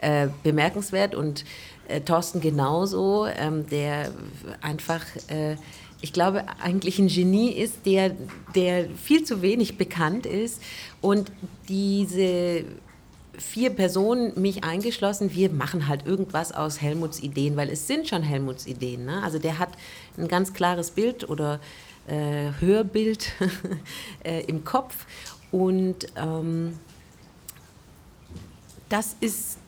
äh, 0.00 0.28
bemerkenswert 0.42 1.14
und 1.14 1.44
äh, 1.88 2.00
Thorsten 2.00 2.40
genauso, 2.40 3.26
ähm, 3.26 3.66
der 3.66 4.12
einfach 4.60 5.04
äh, 5.28 5.56
ich 6.02 6.12
glaube, 6.12 6.44
eigentlich 6.60 6.98
ein 6.98 7.06
Genie 7.06 7.52
ist, 7.52 7.86
der, 7.86 8.10
der 8.56 8.88
viel 8.90 9.22
zu 9.22 9.40
wenig 9.40 9.78
bekannt 9.78 10.26
ist. 10.26 10.60
Und 11.00 11.30
diese 11.68 12.64
vier 13.38 13.70
Personen, 13.70 14.38
mich 14.40 14.64
eingeschlossen, 14.64 15.34
wir 15.34 15.50
machen 15.50 15.88
halt 15.88 16.06
irgendwas 16.06 16.52
aus 16.52 16.80
Helmuts 16.80 17.20
Ideen, 17.20 17.56
weil 17.56 17.70
es 17.70 17.86
sind 17.86 18.08
schon 18.08 18.22
Helmuts 18.22 18.66
Ideen. 18.66 19.04
Ne? 19.06 19.22
Also 19.22 19.38
der 19.38 19.58
hat 19.58 19.70
ein 20.18 20.28
ganz 20.28 20.52
klares 20.52 20.90
Bild 20.90 21.28
oder 21.28 21.60
äh, 22.06 22.50
Hörbild 22.60 23.32
äh, 24.24 24.42
im 24.44 24.64
Kopf. 24.64 25.06
Und 25.50 26.06
ähm, 26.16 26.78
das 28.88 29.16
ist 29.20 29.58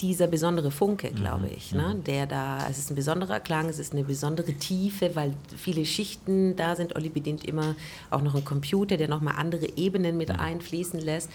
dieser 0.00 0.28
besondere 0.28 0.70
Funke, 0.70 1.10
glaube 1.10 1.48
ich, 1.48 1.72
ne? 1.72 1.96
der 2.06 2.26
da, 2.26 2.68
es 2.70 2.78
ist 2.78 2.90
ein 2.90 2.94
besonderer 2.94 3.40
Klang, 3.40 3.68
es 3.68 3.80
ist 3.80 3.92
eine 3.92 4.04
besondere 4.04 4.52
Tiefe, 4.52 5.16
weil 5.16 5.34
viele 5.56 5.84
Schichten 5.84 6.54
da 6.54 6.76
sind. 6.76 6.94
Olli 6.94 7.08
bedient 7.08 7.44
immer 7.44 7.74
auch 8.10 8.22
noch 8.22 8.34
einen 8.34 8.44
Computer, 8.44 8.96
der 8.96 9.08
nochmal 9.08 9.34
andere 9.36 9.76
Ebenen 9.76 10.16
mit 10.16 10.30
einfließen 10.30 11.00
lässt. 11.00 11.30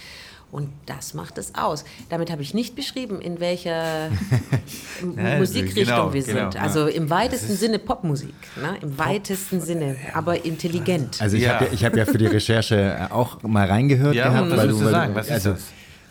Und 0.53 0.69
das 0.85 1.13
macht 1.15 1.38
es 1.39 1.55
aus. 1.55 1.84
Damit 2.09 2.31
habe 2.31 2.43
ich 2.43 2.53
nicht 2.53 2.75
beschrieben, 2.75 3.19
in 3.19 3.39
welcher 3.39 4.09
Ja, 5.17 5.38
Musikrichtung 5.39 5.84
genau, 5.84 6.13
wir 6.13 6.21
genau, 6.23 6.39
sind. 6.51 6.53
ja. 6.53 6.61
Also 6.61 6.85
im 6.88 7.09
weitesten 7.09 7.55
Sinne 7.55 7.80
Popmusik, 7.80 8.35
ne? 8.61 8.77
im 8.81 8.97
weitesten 8.97 9.59
Sinne, 9.61 9.95
aber 10.13 10.45
intelligent. 10.45 11.19
Also 11.21 11.35
ich 11.38 11.43
Ja. 11.43 11.59
habe 11.59 11.69
ja, 11.75 11.85
hab 11.88 11.97
ja 11.97 12.05
für 12.05 12.17
die 12.19 12.27
Recherche 12.27 12.75
äh, 13.09 13.11
auch 13.11 13.41
mal 13.41 13.67
reingehört 13.67 14.13
Ja, 14.15 14.30
gehabt. 14.30 14.51
was 14.51 14.57
weil 14.59 14.67
willst 14.67 14.81
du 14.81 14.85
weil 14.85 14.91
sagen? 14.91 15.15
Was 15.15 15.25
ist 15.25 15.31
also, 15.34 15.51
das? 15.53 15.63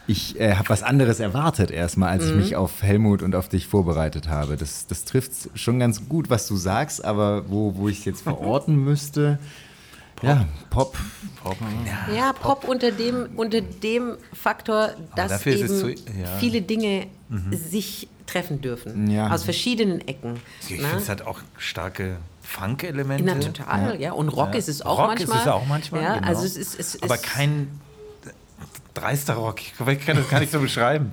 Ich 0.09 0.41
äh, 0.41 0.55
habe 0.57 0.69
was 0.69 0.83
anderes 0.83 1.21
erwartet 1.21 1.71
erstmal, 1.71 2.09
als 2.11 2.25
Mhm. 2.25 2.31
ich 2.31 2.35
mich 2.37 2.57
auf 2.57 2.83
Helmut 2.83 3.23
und 3.23 3.37
auf 3.37 3.49
dich 3.49 3.69
vorbereitet 3.69 4.29
habe. 4.29 4.57
Das, 4.57 4.89
das 4.89 5.05
trifft 5.05 5.31
schon 5.55 5.79
ganz 5.79 6.09
gut, 6.09 6.29
was 6.31 6.49
du 6.49 6.57
sagst, 6.57 7.05
aber 7.05 7.49
wo, 7.49 7.77
wo 7.77 7.89
ich 7.89 8.01
es 8.01 8.05
jetzt 8.07 8.23
verorten 8.23 8.75
müsste, 8.85 9.39
ja, 10.23 10.47
Pop. 10.71 10.97
Pop. 11.43 11.57
Ja, 12.15 12.33
Pop 12.33 12.65
unter 12.69 12.93
dem, 12.93 13.31
unter 13.37 13.61
dem 13.61 14.17
Faktor, 14.33 14.91
dass 15.17 15.45
eben 15.47 15.65
es 15.65 15.81
zu- 15.81 15.91
ja. 15.91 16.37
viele 16.39 16.63
Dinge 16.63 17.07
sich 17.51 18.09
treffen 18.27 18.61
dürfen. 18.61 19.11
Ja. 19.11 19.31
Aus 19.31 19.43
verschiedenen 19.45 20.07
Ecken. 20.07 20.41
Ich 20.63 20.71
ne? 20.81 20.87
finde, 20.87 20.97
es 21.03 21.09
hat 21.09 21.23
auch 21.23 21.41
starke 21.59 22.19
Funk-Elemente. 22.43 23.25
Na, 23.25 23.35
total, 23.35 24.01
ja. 24.01 24.13
Und 24.13 24.29
Rock 24.29 24.53
Ja. 24.53 24.59
ist 24.59 24.69
es 24.69 24.83
auch 24.83 24.99
Rock 24.99 25.07
manchmal. 25.09 25.37
ist 25.39 25.43
es 25.43 25.49
auch 25.49 25.67
manchmal, 25.67 26.03
Ja, 26.03 26.15
genau. 26.17 26.29
also 26.29 26.45
es 26.45 26.57
ist, 26.57 26.79
es 26.79 27.03
Aber 27.03 27.15
ist, 27.17 27.25
kein 27.25 27.69
dreister 28.95 29.35
Rock. 29.35 29.61
Ich 29.63 30.07
kann 30.07 30.17
das 30.17 30.29
gar 30.29 30.41
nicht 30.41 30.53
so 30.53 30.61
beschreiben. 30.61 31.13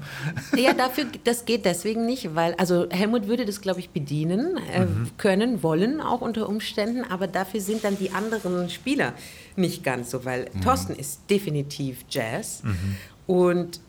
Ja, 0.56 0.74
dafür, 0.74 1.06
das 1.24 1.46
geht 1.46 1.66
deswegen 1.66 2.06
nicht, 2.06 2.36
weil, 2.36 2.54
also 2.56 2.88
Helmut 2.90 3.28
würde 3.28 3.46
das, 3.46 3.62
glaube 3.62 3.80
ich, 3.80 3.90
bedienen 3.90 4.58
äh, 4.58 4.86
können, 5.18 5.64
wollen 5.64 6.02
auch 6.02 6.22
unter 6.22 6.50
Umständen, 6.50 7.04
aber 7.04 7.28
dafür 7.28 7.62
sind 7.62 7.84
dann 7.84 7.98
die 7.98 8.12
anderen 8.12 8.70
Spieler 8.70 9.14
nicht 9.56 9.84
ganz 9.84 10.12
so, 10.12 10.26
weil 10.26 10.46
Thorsten 10.64 10.96
ist 10.96 11.22
definitiv 11.30 12.06
Jazz 12.10 12.64
und 13.28 13.82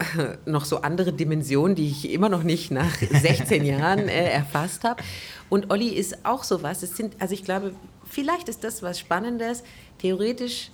noch 0.46 0.64
so 0.64 0.82
andere 0.82 1.12
Dimensionen, 1.12 1.74
die 1.74 1.88
ich 1.88 2.10
immer 2.10 2.28
noch 2.28 2.42
nicht 2.42 2.70
nach 2.70 2.94
16 3.10 3.64
Jahren 3.64 4.08
äh, 4.08 4.30
erfasst 4.30 4.84
habe. 4.84 5.02
Und 5.48 5.70
Olli 5.70 5.88
ist 5.88 6.24
auch 6.24 6.44
sowas. 6.44 6.82
Es 6.82 6.96
sind, 6.96 7.14
also 7.18 7.34
ich 7.34 7.44
glaube, 7.44 7.72
vielleicht 8.08 8.48
ist 8.48 8.64
das 8.64 8.82
was 8.82 8.98
Spannendes. 8.98 9.62
Theoretisch 9.98 10.70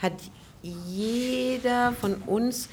hat 0.00 0.14
jeder 0.64 1.92
von 1.92 2.14
uns 2.26 2.68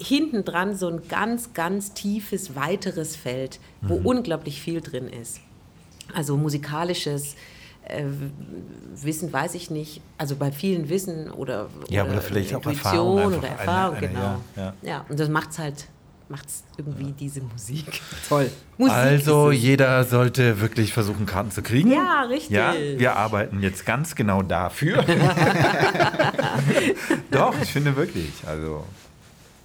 hinten 0.00 0.44
dran 0.44 0.76
so 0.76 0.88
ein 0.88 1.00
ganz, 1.08 1.52
ganz 1.54 1.92
tiefes, 1.92 2.54
weiteres 2.54 3.16
Feld, 3.16 3.58
wo 3.82 3.94
unglaublich 3.94 4.60
viel 4.62 4.80
drin 4.80 5.08
ist. 5.08 5.40
Also 6.14 6.36
musikalisches 6.36 7.34
äh, 7.84 8.04
Wissen 8.94 9.32
weiß 9.32 9.54
ich 9.56 9.70
nicht, 9.70 10.00
also 10.16 10.36
bei 10.36 10.52
vielen 10.52 10.88
Wissen 10.88 11.30
oder, 11.30 11.68
Ja, 11.88 12.04
oder 12.04 12.20
vielleicht 12.20 12.54
auch 12.54 12.58
Intuition 12.58 12.84
Erfahrung 12.92 13.18
einfach. 13.18 13.38
oder 13.38 13.48
Eine- 13.48 13.58
Erfahrung, 13.58 13.96
eine, 13.96 14.08
genau. 14.08 14.20
ja, 14.20 14.40
Ja, 14.56 14.74
ja. 14.82 15.04
und 15.08 15.18
das 15.18 15.28
macht 15.28 15.50
es 15.50 15.58
halt, 15.58 15.86
macht's 16.28 16.62
irgendwie 16.76 17.12
diese 17.12 17.40
Musik 17.40 18.00
toll. 18.28 18.50
Musik 18.76 18.94
Also 18.94 19.50
es. 19.50 19.60
jeder 19.62 20.04
sollte 20.04 20.60
wirklich 20.60 20.92
versuchen, 20.92 21.26
Karten 21.26 21.50
zu 21.50 21.62
kriegen. 21.62 21.90
Ja, 21.92 22.22
richtig. 22.22 22.50
Ja, 22.50 22.74
wir 22.74 23.16
arbeiten 23.16 23.62
jetzt 23.62 23.86
ganz 23.86 24.14
genau 24.14 24.42
dafür. 24.42 25.04
Doch, 27.30 27.54
ich 27.62 27.72
finde 27.72 27.96
wirklich. 27.96 28.30
Also, 28.46 28.84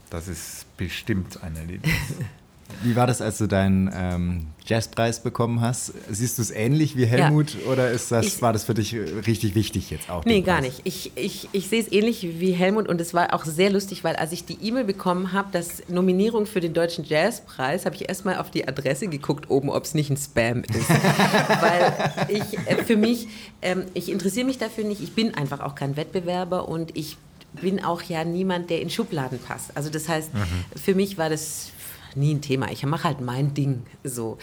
das 0.09 0.27
ist 0.27 0.65
bestimmt 0.77 1.41
ein 1.43 1.55
Erlebnis. 1.55 1.93
Wie 2.81 2.95
war 2.95 3.07
das, 3.07 3.21
als 3.21 3.37
du 3.37 3.47
deinen 3.47 3.91
ähm, 3.93 4.47
Jazzpreis 4.65 5.21
bekommen 5.21 5.61
hast? 5.61 5.93
Siehst 6.09 6.37
du 6.37 6.41
es 6.41 6.51
ähnlich 6.51 6.95
wie 6.95 7.05
Helmut 7.05 7.55
ja. 7.55 7.71
oder 7.71 7.91
ist 7.91 8.11
das, 8.11 8.25
ich, 8.25 8.41
war 8.41 8.53
das 8.53 8.63
für 8.63 8.73
dich 8.73 8.95
richtig 8.95 9.55
wichtig 9.55 9.89
jetzt 9.89 10.09
auch? 10.09 10.25
Nee, 10.25 10.41
gar 10.41 10.61
nicht. 10.61 10.81
Ich, 10.83 11.11
ich, 11.15 11.49
ich 11.51 11.67
sehe 11.67 11.81
es 11.81 11.91
ähnlich 11.91 12.39
wie 12.39 12.51
Helmut 12.51 12.87
und 12.87 12.99
es 13.01 13.13
war 13.13 13.33
auch 13.33 13.45
sehr 13.45 13.69
lustig, 13.69 14.03
weil 14.03 14.15
als 14.15 14.31
ich 14.31 14.45
die 14.45 14.57
E-Mail 14.61 14.85
bekommen 14.85 15.33
habe, 15.33 15.49
dass 15.51 15.83
Nominierung 15.89 16.45
für 16.45 16.61
den 16.61 16.73
Deutschen 16.73 17.03
Jazzpreis, 17.03 17.85
habe 17.85 17.95
ich 17.95 18.07
erstmal 18.07 18.37
auf 18.37 18.51
die 18.51 18.67
Adresse 18.67 19.07
geguckt 19.07 19.49
oben, 19.49 19.69
ob 19.69 19.83
es 19.83 19.93
nicht 19.93 20.09
ein 20.09 20.17
Spam 20.17 20.63
ist. 20.63 20.89
weil 21.61 21.93
ich 22.29 22.57
äh, 22.67 22.83
für 22.83 22.97
mich, 22.97 23.27
ähm, 23.61 23.83
ich 23.93 24.09
interessiere 24.09 24.45
mich 24.45 24.57
dafür 24.57 24.85
nicht, 24.85 25.01
ich 25.01 25.13
bin 25.13 25.35
einfach 25.35 25.59
auch 25.59 25.75
kein 25.75 25.97
Wettbewerber 25.97 26.67
und 26.67 26.95
ich 26.95 27.17
bin 27.61 27.83
auch 27.83 28.01
ja 28.01 28.23
niemand, 28.23 28.69
der 28.69 28.81
in 28.81 28.89
Schubladen 28.89 29.39
passt. 29.39 29.75
Also 29.75 29.89
das 29.89 30.09
heißt, 30.09 30.33
mhm. 30.33 30.39
für 30.75 30.95
mich 30.95 31.17
war 31.17 31.29
das 31.29 31.71
nie 32.15 32.33
ein 32.33 32.41
Thema. 32.41 32.71
Ich 32.71 32.85
mache 32.85 33.05
halt 33.05 33.21
mein 33.21 33.53
Ding 33.53 33.83
so 34.03 34.37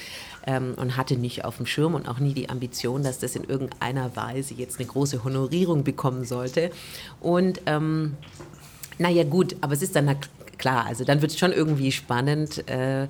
ähm, 0.47 0.75
und 0.77 0.97
hatte 0.97 1.17
nicht 1.17 1.45
auf 1.45 1.57
dem 1.57 1.67
Schirm 1.67 1.95
und 1.95 2.09
auch 2.09 2.19
nie 2.19 2.35
die 2.35 2.49
Ambition, 2.49 3.03
dass 3.03 3.19
das 3.19 3.37
in 3.37 3.45
irgendeiner 3.45 4.15
Weise 4.17 4.55
jetzt 4.55 4.79
eine 4.79 4.89
große 4.89 5.25
Honorierung 5.25 5.85
bekommen 5.85 6.25
sollte. 6.25 6.71
Und 7.21 7.61
ähm, 7.67 8.17
naja 8.99 9.25
gut, 9.25 9.57
aber 9.61 9.73
es 9.73 9.83
ist 9.83 9.97
dann 9.97 10.17
klar, 10.59 10.87
also 10.87 11.05
dann 11.05 11.23
wird 11.23 11.33
es 11.33 11.39
schon 11.39 11.53
irgendwie 11.53 11.93
spannend. 11.93 12.69
Äh, 12.69 13.09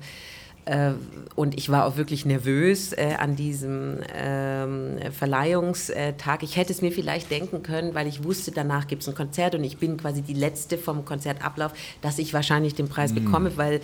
und 1.35 1.57
ich 1.57 1.69
war 1.69 1.85
auch 1.85 1.97
wirklich 1.97 2.25
nervös 2.25 2.93
äh, 2.93 3.15
an 3.17 3.35
diesem 3.35 3.97
ähm, 4.13 4.99
Verleihungstag. 5.11 6.43
Ich 6.43 6.55
hätte 6.55 6.71
es 6.71 6.81
mir 6.81 6.91
vielleicht 6.91 7.31
denken 7.31 7.63
können, 7.63 7.95
weil 7.95 8.05
ich 8.05 8.23
wusste, 8.23 8.51
danach 8.51 8.87
gibt 8.87 9.01
es 9.01 9.07
ein 9.07 9.15
Konzert 9.15 9.55
und 9.55 9.63
ich 9.63 9.77
bin 9.77 9.97
quasi 9.97 10.21
die 10.21 10.33
Letzte 10.33 10.77
vom 10.77 11.03
Konzertablauf, 11.03 11.71
dass 12.01 12.19
ich 12.19 12.33
wahrscheinlich 12.33 12.75
den 12.75 12.89
Preis 12.89 13.11
mhm. 13.11 13.25
bekomme, 13.25 13.57
weil 13.57 13.81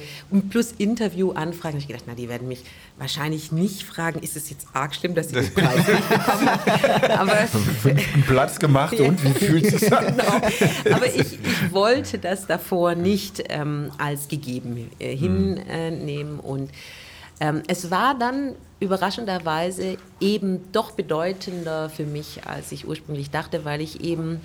plus 0.49 0.73
Interviewanfragen, 0.77 1.73
habe 1.73 1.79
ich 1.79 1.87
gedacht, 1.87 2.03
na, 2.05 2.13
die 2.13 2.29
werden 2.29 2.47
mich 2.47 2.63
wahrscheinlich 2.97 3.51
nicht 3.51 3.83
fragen, 3.83 4.19
ist 4.19 4.35
es 4.35 4.49
jetzt 4.49 4.67
arg 4.73 4.93
schlimm, 4.93 5.15
dass 5.15 5.27
ich 5.27 5.33
den 5.33 5.53
Preis 5.53 5.87
nicht 5.87 6.09
bekomme? 6.09 6.51
Aber 7.19 7.33
einen 7.33 8.23
Platz 8.27 8.59
gemacht 8.59 8.99
und 8.99 9.23
wie 9.23 9.33
fühlt 9.33 9.65
es 9.65 9.79
sich 9.79 9.93
an? 9.93 10.15
genau. 10.17 10.95
Aber 10.95 11.07
ich, 11.07 11.33
ich, 11.33 11.37
wollte 11.71 12.17
das 12.17 12.47
davor 12.47 12.95
nicht 12.95 13.43
ähm, 13.49 13.91
als 13.97 14.27
gegeben 14.27 14.89
äh, 14.99 15.15
mhm. 15.15 15.57
hinnehmen 15.57 16.39
und 16.39 16.66
und 16.68 16.72
ähm, 17.39 17.64
es 17.68 17.91
war 17.91 18.18
dann 18.18 18.56
überraschenderweise 18.80 19.98
eben 20.19 20.72
doch 20.72 20.91
bedeutender 20.91 21.89
für 21.89 22.06
mich, 22.06 22.45
als 22.45 22.72
ich 22.72 22.88
ursprünglich 22.88 23.30
dachte, 23.31 23.65
weil 23.65 23.81
ich 23.81 24.02
eben 24.02 24.41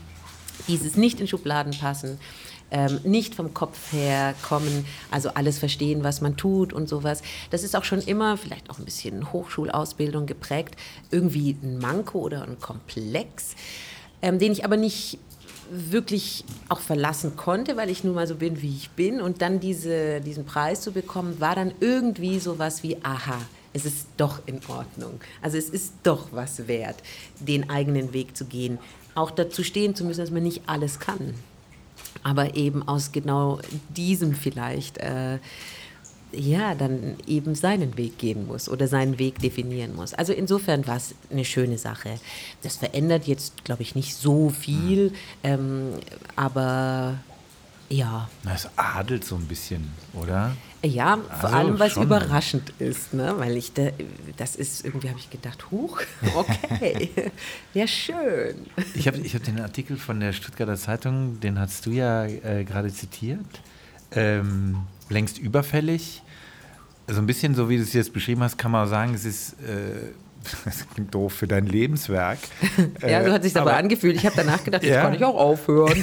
dieses 0.69 0.97
nicht 0.97 1.21
in 1.21 1.27
Schubladen 1.27 1.73
passen, 1.79 2.19
ähm, 2.71 3.01
nicht 3.05 3.35
vom 3.35 3.53
Kopf 3.53 3.93
her 3.93 4.35
kommen, 4.43 4.87
also 5.11 5.31
alles 5.31 5.59
verstehen, 5.59 6.05
was 6.05 6.21
man 6.21 6.37
tut 6.37 6.73
und 6.73 6.89
sowas. 6.89 7.23
Das 7.51 7.63
ist 7.63 7.77
auch 7.77 7.85
schon 7.85 8.01
immer, 8.01 8.37
vielleicht 8.37 8.71
auch 8.71 8.79
ein 8.79 8.85
bisschen 8.85 9.33
Hochschulausbildung 9.33 10.27
geprägt, 10.27 10.77
irgendwie 11.11 11.57
ein 11.63 11.79
Manko 11.79 12.21
oder 12.21 12.43
ein 12.43 12.59
Komplex, 12.61 13.55
ähm, 14.23 14.39
den 14.39 14.53
ich 14.53 14.65
aber 14.65 14.77
nicht 14.77 15.19
wirklich 15.71 16.45
auch 16.69 16.81
verlassen 16.81 17.37
konnte, 17.37 17.77
weil 17.77 17.91
ich 17.91 18.05
nun 18.05 18.15
mal 18.15 18.27
so 18.27 18.37
bin, 18.37 18.63
wie 18.63 18.77
ich 18.77 18.91
bin. 18.91 19.21
Und 19.21 19.43
dann 19.43 19.61
diese, 19.61 20.21
diesen 20.21 20.45
Preis 20.45 20.81
zu 20.81 20.93
bekommen, 20.93 21.41
war 21.41 21.55
dann 21.55 21.73
irgendwie 21.81 22.39
so 22.39 22.59
was 22.59 22.83
wie, 22.83 22.97
aha, 23.03 23.39
es 23.73 23.85
ist 23.85 24.07
doch 24.17 24.41
in 24.47 24.61
Ordnung. 24.69 25.21
Also 25.41 25.57
es 25.57 25.69
ist 25.71 25.95
doch 26.03 26.29
was 26.33 26.69
wert, 26.69 26.97
den 27.41 27.71
eigenen 27.71 28.13
Weg 28.13 28.37
zu 28.37 28.45
gehen. 28.45 28.79
Auch 29.15 29.31
dazu 29.31 29.63
stehen 29.63 29.95
zu 29.95 30.05
müssen, 30.05 30.21
dass 30.21 30.31
man 30.31 30.43
nicht 30.43 30.63
alles 30.67 30.99
kann. 30.99 31.35
Aber 32.23 32.55
eben 32.55 32.87
aus 32.87 33.13
genau 33.13 33.61
diesem 33.89 34.35
vielleicht 34.35 34.99
äh, 34.99 35.39
ja, 36.33 36.75
dann 36.75 37.17
eben 37.27 37.55
seinen 37.55 37.97
Weg 37.97 38.19
gehen 38.19 38.47
muss 38.47 38.69
oder 38.69 38.89
seinen 38.89 39.19
Weg 39.19 39.39
definieren 39.39 39.95
muss. 39.95 40.15
Also 40.15 40.33
insofern 40.33 40.87
war 40.87 40.97
es 40.97 41.15
eine 41.31 41.45
schöne 41.45 41.79
Sache. 41.79 42.19
Das 42.63 42.77
verändert 42.77 43.27
jetzt, 43.27 43.65
glaube 43.65 43.83
ich, 43.83 43.95
nicht 43.95 44.15
so 44.15 44.51
viel, 44.51 45.11
mhm. 45.11 45.15
ähm, 45.43 45.89
aber 46.37 47.19
ja. 47.93 48.29
Es 48.53 48.69
adelt 48.77 49.25
so 49.25 49.37
ein 49.37 49.47
bisschen, 49.47 49.91
oder? 50.15 50.57
Ja, 50.83 51.17
vor 51.17 51.45
also 51.45 51.57
allem, 51.57 51.79
weil 51.79 51.91
es 51.91 51.97
überraschend 51.97 52.73
ist, 52.79 53.13
ne? 53.13 53.35
weil 53.37 53.57
ich, 53.57 53.73
da, 53.73 53.91
das 54.37 54.57
ist, 54.57 54.85
irgendwie 54.85 55.11
habe 55.11 55.19
ich 55.19 55.31
gedacht, 55.31 55.71
huch, 55.71 56.01
okay, 56.35 57.11
ja 57.75 57.87
schön. 57.87 58.67
Ich 58.95 59.07
habe 59.07 59.19
ich 59.19 59.35
hab 59.35 59.45
den 59.45 59.61
Artikel 59.61 59.97
von 59.97 60.19
der 60.21 60.33
Stuttgarter 60.33 60.77
Zeitung, 60.77 61.39
den 61.41 61.59
hast 61.59 61.87
du 61.87 61.91
ja 61.91 62.25
äh, 62.25 62.65
gerade 62.65 62.93
zitiert. 62.93 63.61
Ähm, 64.11 64.79
längst 65.13 65.39
überfällig. 65.39 66.23
So 67.09 67.19
ein 67.19 67.27
bisschen 67.27 67.55
so, 67.55 67.69
wie 67.69 67.77
du 67.77 67.83
es 67.83 67.93
jetzt 67.93 68.13
beschrieben 68.13 68.43
hast, 68.43 68.57
kann 68.59 68.71
man 68.71 68.89
sagen, 68.89 69.15
es 69.15 69.25
ist 69.25 69.55
äh, 69.63 70.13
das 70.65 70.87
klingt 70.93 71.15
doof 71.15 71.33
für 71.33 71.47
dein 71.47 71.67
Lebenswerk. 71.67 72.39
ja, 73.07 73.25
so 73.25 73.33
hat 73.33 73.43
sich 73.43 73.57
aber, 73.57 73.71
aber 73.71 73.79
angefühlt. 73.79 74.17
Ich 74.17 74.27
habe 74.27 74.37
danach 74.37 74.65
gedacht, 74.65 74.83
jetzt 74.83 74.95
ja. 74.95 75.03
kann 75.03 75.15
ich 75.15 75.25
auch 75.25 75.37
aufhören. 75.37 76.03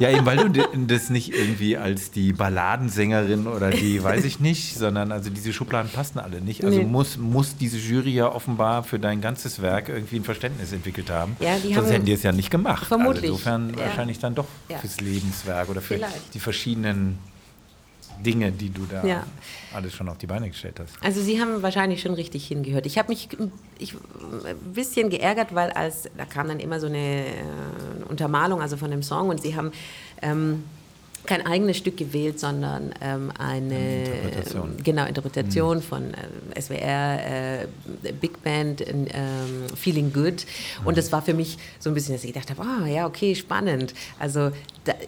ja, 0.00 0.10
eben 0.10 0.26
weil 0.26 0.48
du 0.48 0.68
das 0.86 1.10
nicht 1.10 1.34
irgendwie 1.34 1.76
als 1.76 2.10
die 2.10 2.32
Balladensängerin 2.32 3.46
oder 3.46 3.70
die, 3.70 4.02
weiß 4.02 4.24
ich 4.24 4.40
nicht, 4.40 4.76
sondern 4.76 5.12
also 5.12 5.30
diese 5.30 5.52
Schubladen 5.52 5.90
passen 5.90 6.18
alle 6.18 6.40
nicht. 6.40 6.64
Also 6.64 6.78
nee. 6.78 6.84
muss, 6.84 7.16
muss 7.18 7.56
diese 7.56 7.78
Jury 7.78 8.14
ja 8.14 8.32
offenbar 8.32 8.84
für 8.84 8.98
dein 8.98 9.20
ganzes 9.20 9.60
Werk 9.62 9.88
irgendwie 9.88 10.16
ein 10.16 10.24
Verständnis 10.24 10.72
entwickelt 10.72 11.10
haben. 11.10 11.36
Ja, 11.40 11.56
die 11.56 11.74
Sonst 11.74 11.86
haben 11.86 11.92
hätten 11.92 12.06
die 12.06 12.12
es 12.12 12.22
ja 12.22 12.32
nicht 12.32 12.50
gemacht. 12.50 12.86
Vermutlich. 12.86 13.24
Also 13.24 13.34
insofern 13.34 13.74
ja. 13.74 13.86
wahrscheinlich 13.86 14.18
dann 14.18 14.34
doch 14.34 14.46
ja. 14.68 14.78
fürs 14.78 15.00
Lebenswerk 15.00 15.68
oder 15.68 15.80
für 15.80 15.94
Vielleicht. 15.94 16.34
die 16.34 16.40
verschiedenen 16.40 17.18
Dinge, 18.24 18.52
die 18.52 18.70
du 18.70 18.86
da 18.86 19.04
ja. 19.04 19.24
alles 19.74 19.94
schon 19.94 20.08
auf 20.08 20.18
die 20.18 20.26
Beine 20.26 20.48
gestellt 20.48 20.80
hast. 20.80 20.92
Also 21.02 21.20
Sie 21.20 21.40
haben 21.40 21.62
wahrscheinlich 21.62 22.02
schon 22.02 22.14
richtig 22.14 22.46
hingehört. 22.46 22.86
Ich 22.86 22.98
habe 22.98 23.08
mich 23.08 23.28
ich, 23.78 23.94
ein 23.94 24.72
bisschen 24.74 25.10
geärgert, 25.10 25.54
weil 25.54 25.70
als 25.70 26.08
da 26.16 26.24
kam 26.24 26.48
dann 26.48 26.60
immer 26.60 26.80
so 26.80 26.86
eine 26.86 27.26
äh, 27.26 27.32
Untermalung 28.08 28.60
also 28.60 28.76
von 28.76 28.90
dem 28.90 29.02
Song 29.02 29.28
und 29.28 29.42
Sie 29.42 29.56
haben 29.56 29.72
ähm, 30.20 30.64
kein 31.26 31.46
eigenes 31.46 31.76
Stück 31.76 31.96
gewählt, 31.96 32.40
sondern 32.40 32.92
ähm, 33.00 33.32
eine 33.38 34.04
Interpretation, 34.04 34.76
genau, 34.82 35.06
Interpretation 35.06 35.76
mhm. 35.76 35.82
von 35.82 36.14
äh, 36.14 36.60
SWR, 36.60 37.62
äh, 37.62 38.12
Big 38.20 38.42
Band, 38.42 38.80
äh, 38.80 38.92
Feeling 39.76 40.12
Good. 40.12 40.44
Mhm. 40.80 40.86
Und 40.86 40.98
das 40.98 41.12
war 41.12 41.22
für 41.22 41.34
mich 41.34 41.58
so 41.78 41.90
ein 41.90 41.94
bisschen, 41.94 42.14
dass 42.14 42.24
ich 42.24 42.32
gedacht 42.32 42.50
habe, 42.50 42.62
ah 42.62 42.86
ja, 42.86 43.06
okay, 43.06 43.34
spannend. 43.34 43.94
Also 44.18 44.50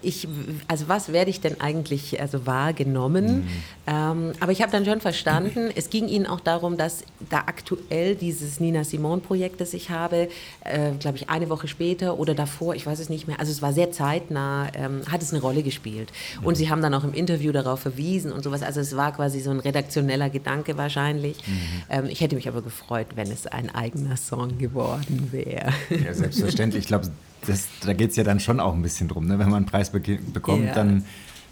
ich, 0.02 0.28
also 0.68 0.88
was 0.88 1.12
werde 1.12 1.30
ich 1.30 1.40
denn 1.40 1.60
eigentlich 1.60 2.20
also 2.20 2.46
wahrgenommen? 2.46 3.36
Mhm. 3.36 3.48
Ähm, 3.86 4.32
aber 4.40 4.52
ich 4.52 4.62
habe 4.62 4.70
dann 4.72 4.84
schon 4.84 5.00
verstanden, 5.00 5.70
es 5.74 5.90
ging 5.90 6.08
Ihnen 6.08 6.26
auch 6.26 6.40
darum, 6.40 6.76
dass 6.76 7.04
da 7.30 7.38
aktuell 7.38 8.14
dieses 8.14 8.60
Nina 8.60 8.84
Simone 8.84 9.20
Projekt, 9.20 9.60
das 9.60 9.74
ich 9.74 9.90
habe, 9.90 10.28
äh, 10.64 10.92
glaube 10.98 11.16
ich, 11.16 11.28
eine 11.28 11.48
Woche 11.50 11.68
später 11.68 12.18
oder 12.18 12.34
davor, 12.34 12.74
ich 12.74 12.86
weiß 12.86 12.98
es 12.98 13.08
nicht 13.08 13.26
mehr, 13.26 13.40
also 13.40 13.50
es 13.50 13.62
war 13.62 13.72
sehr 13.72 13.92
zeitnah, 13.92 14.68
ähm, 14.74 15.02
hat 15.10 15.22
es 15.22 15.32
eine 15.32 15.42
Rolle 15.42 15.62
gespielt. 15.62 16.12
Und 16.42 16.56
Sie 16.56 16.70
haben 16.70 16.82
dann 16.82 16.94
auch 16.94 17.04
im 17.04 17.12
Interview 17.14 17.52
darauf 17.52 17.80
verwiesen 17.80 18.32
und 18.32 18.42
sowas. 18.42 18.62
Also 18.62 18.80
es 18.80 18.96
war 18.96 19.12
quasi 19.12 19.40
so 19.40 19.50
ein 19.50 19.60
redaktioneller 19.60 20.30
Gedanke 20.30 20.76
wahrscheinlich. 20.76 21.38
Mhm. 21.46 21.82
Ähm, 21.90 22.06
ich 22.06 22.20
hätte 22.20 22.36
mich 22.36 22.48
aber 22.48 22.62
gefreut, 22.62 23.08
wenn 23.14 23.30
es 23.30 23.46
ein 23.46 23.74
eigener 23.74 24.16
Song 24.16 24.58
geworden 24.58 25.28
wäre. 25.32 25.72
Ja, 25.90 26.14
selbstverständlich. 26.14 26.82
Ich 26.84 26.88
glaube, 26.88 27.10
das, 27.46 27.68
da 27.84 27.92
geht 27.92 28.10
es 28.10 28.16
ja 28.16 28.24
dann 28.24 28.40
schon 28.40 28.60
auch 28.60 28.74
ein 28.74 28.82
bisschen 28.82 29.08
drum. 29.08 29.26
Ne? 29.26 29.38
Wenn 29.38 29.48
man 29.48 29.58
einen 29.58 29.66
Preis 29.66 29.90
be 29.90 30.00
bekommt, 30.00 30.66
ja. 30.66 30.74
dann 30.74 31.04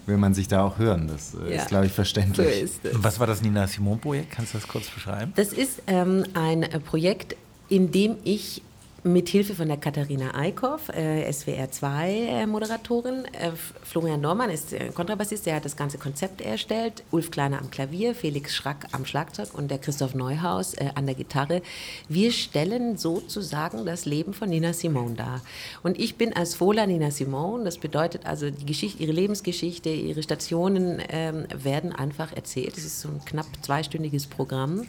will 0.06 0.16
man 0.16 0.34
sich 0.34 0.48
da 0.48 0.64
auch 0.64 0.78
hören. 0.78 1.08
Das 1.08 1.34
äh, 1.34 1.54
ja. 1.54 1.62
ist, 1.62 1.68
glaube 1.68 1.86
ich, 1.86 1.92
verständlich. 1.92 2.70
So 2.82 3.02
Was 3.02 3.20
war 3.20 3.26
das 3.26 3.42
Nina 3.42 3.66
Simon-Projekt? 3.66 4.30
Kannst 4.30 4.54
du 4.54 4.58
das 4.58 4.68
kurz 4.68 4.88
beschreiben? 4.88 5.32
Das 5.36 5.52
ist 5.52 5.82
ähm, 5.86 6.24
ein 6.34 6.66
Projekt, 6.84 7.36
in 7.68 7.92
dem 7.92 8.16
ich 8.24 8.62
mit 9.04 9.28
Hilfe 9.28 9.54
von 9.54 9.66
der 9.66 9.78
Katharina 9.78 10.34
Eickhoff, 10.34 10.88
äh, 10.90 11.30
SWR 11.32 11.70
2 11.70 12.10
äh, 12.10 12.42
äh, 12.42 12.46
Florian 13.82 14.20
Normann 14.20 14.48
ist 14.48 14.72
äh, 14.72 14.90
Kontrabassist, 14.94 15.44
der 15.46 15.56
hat 15.56 15.64
das 15.64 15.76
ganze 15.76 15.98
Konzept 15.98 16.40
erstellt, 16.40 17.02
Ulf 17.10 17.32
Kleiner 17.32 17.58
am 17.58 17.70
Klavier, 17.70 18.14
Felix 18.14 18.54
Schrack 18.54 18.86
am 18.92 19.04
Schlagzeug 19.04 19.54
und 19.54 19.72
der 19.72 19.78
Christoph 19.78 20.14
Neuhaus 20.14 20.74
äh, 20.74 20.90
an 20.94 21.06
der 21.06 21.16
Gitarre. 21.16 21.62
Wir 22.08 22.30
stellen 22.30 22.96
sozusagen 22.96 23.84
das 23.86 24.04
Leben 24.04 24.34
von 24.34 24.48
Nina 24.48 24.72
Simone 24.72 25.14
dar. 25.14 25.42
Und 25.82 25.98
ich 25.98 26.14
bin 26.14 26.32
als 26.32 26.54
Fola 26.54 26.86
Nina 26.86 27.10
Simone, 27.10 27.64
das 27.64 27.78
bedeutet 27.78 28.26
also 28.26 28.50
die 28.50 28.66
Geschichte, 28.66 29.02
ihre 29.02 29.12
Lebensgeschichte, 29.12 29.90
ihre 29.90 30.22
Stationen 30.22 31.02
ähm, 31.08 31.46
werden 31.52 31.92
einfach 31.92 32.32
erzählt. 32.32 32.76
Es 32.76 32.84
ist 32.84 33.00
so 33.00 33.08
ein 33.08 33.24
knapp 33.24 33.46
zweistündiges 33.62 34.28
Programm. 34.28 34.86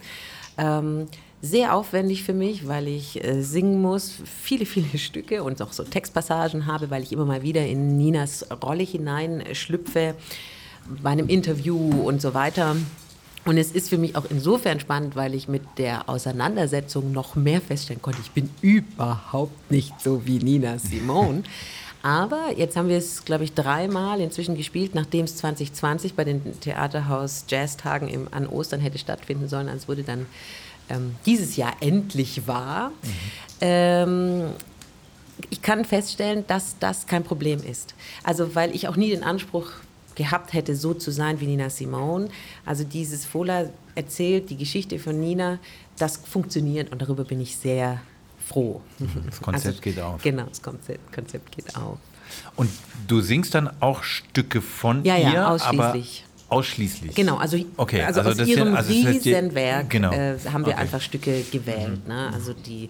Ähm, 0.60 1.08
sehr 1.44 1.76
aufwendig 1.76 2.24
für 2.24 2.34
mich, 2.34 2.70
weil 2.70 2.88
ich 2.88 3.22
äh, 3.22 3.42
singen 3.44 3.82
muss, 3.82 4.14
viele, 4.26 4.66
viele 4.66 4.98
Stücke 4.98 5.44
und 5.44 5.62
auch 5.62 5.74
so 5.74 5.84
Textpassagen 5.84 6.66
habe, 6.66 6.90
weil 6.90 7.04
ich 7.04 7.12
immer 7.12 7.26
mal 7.26 7.44
wieder 7.44 7.68
in 7.68 7.98
Ninas 7.98 8.48
Rolle 8.64 8.84
hineinschlüpfe, 8.84 10.16
bei 11.02 11.10
einem 11.10 11.28
Interview 11.28 11.78
und 11.78 12.22
so 12.22 12.34
weiter. 12.34 12.76
Und 13.46 13.58
es 13.58 13.72
ist 13.72 13.90
für 13.90 13.98
mich 13.98 14.16
auch 14.16 14.24
insofern 14.30 14.80
spannend, 14.80 15.18
weil 15.18 15.36
ich 15.36 15.50
mit 15.50 15.64
der 15.78 16.08
Auseinandersetzung 16.08 17.12
noch 17.12 17.36
mehr 17.36 17.60
feststellen 17.60 18.02
konnte, 18.02 18.22
ich 18.22 18.32
bin 18.32 18.50
überhaupt 18.62 19.70
nicht 19.70 20.00
so 20.00 20.26
wie 20.26 20.40
Nina 20.40 20.80
Simone. 20.80 21.44
Aber 22.04 22.52
jetzt 22.58 22.76
haben 22.76 22.90
wir 22.90 22.98
es, 22.98 23.24
glaube 23.24 23.46
ich, 23.46 23.54
dreimal 23.54 24.20
inzwischen 24.20 24.56
gespielt, 24.56 24.94
nachdem 24.94 25.24
es 25.24 25.38
2020 25.38 26.16
bei 26.16 26.26
den 26.26 26.60
Theaterhaus 26.60 27.46
Jazztagen 27.48 28.10
im, 28.10 28.28
an 28.32 28.46
Ostern 28.46 28.82
hätte 28.82 28.98
stattfinden 28.98 29.48
sollen. 29.48 29.70
Es 29.70 29.88
wurde 29.88 30.04
dann 30.04 30.26
ähm, 30.90 31.16
dieses 31.26 31.56
Jahr 31.56 31.74
endlich 31.80 32.48
wahr. 32.48 32.90
Mhm. 32.90 33.10
Ähm, 33.62 34.44
ich 35.50 35.62
kann 35.62 35.86
feststellen, 35.86 36.46
dass 36.48 36.78
das 36.80 37.08
kein 37.08 37.24
Problem 37.24 37.64
ist. 37.64 37.96
Also 38.24 38.56
weil 38.56 38.76
ich 38.76 38.88
auch 38.88 38.96
nie 38.96 39.10
den 39.10 39.24
Anspruch 39.24 39.72
gehabt 40.16 40.54
hätte, 40.54 40.76
so 40.76 40.94
zu 40.94 41.12
sein 41.12 41.40
wie 41.40 41.48
Nina 41.48 41.70
Simone. 41.70 42.30
Also 42.66 42.84
dieses 42.84 43.26
Fola 43.26 43.70
erzählt 43.96 44.50
die 44.50 44.58
Geschichte 44.58 45.00
von 45.00 45.20
Nina, 45.20 45.60
das 45.98 46.18
funktioniert 46.18 46.92
und 46.92 47.02
darüber 47.02 47.24
bin 47.24 47.42
ich 47.42 47.58
sehr 47.58 48.02
froh. 48.48 48.82
Das 49.26 49.42
Konzept 49.42 49.66
also, 49.66 49.82
geht 49.82 50.00
auf. 50.00 50.22
Genau, 50.22 50.44
das 50.44 50.62
Konzept, 50.62 51.14
Konzept 51.14 51.56
geht 51.56 51.76
auf. 51.76 51.98
Und 52.56 52.70
du 53.08 53.22
singst 53.22 53.54
dann 53.54 53.70
auch 53.80 54.04
Stücke 54.04 54.62
von 54.62 55.04
ja, 55.04 55.18
ihr, 55.18 55.34
ja, 55.34 55.50
ausschließlich. 55.50 56.26
Ausschließlich. 56.54 57.16
Genau, 57.16 57.38
also, 57.38 57.58
okay, 57.78 58.04
also, 58.04 58.22
also 58.22 58.42
aus 58.42 58.48
ihrem 58.48 58.76
also 58.76 58.92
Riesenwerk 58.92 59.90
genau. 59.90 60.12
äh, 60.12 60.38
haben 60.52 60.66
wir 60.66 60.74
okay. 60.74 60.82
einfach 60.82 61.02
Stücke 61.02 61.44
gewählt. 61.52 62.04
Mhm. 62.06 62.14
Ne? 62.14 62.32
Also 62.34 62.54
die 62.54 62.90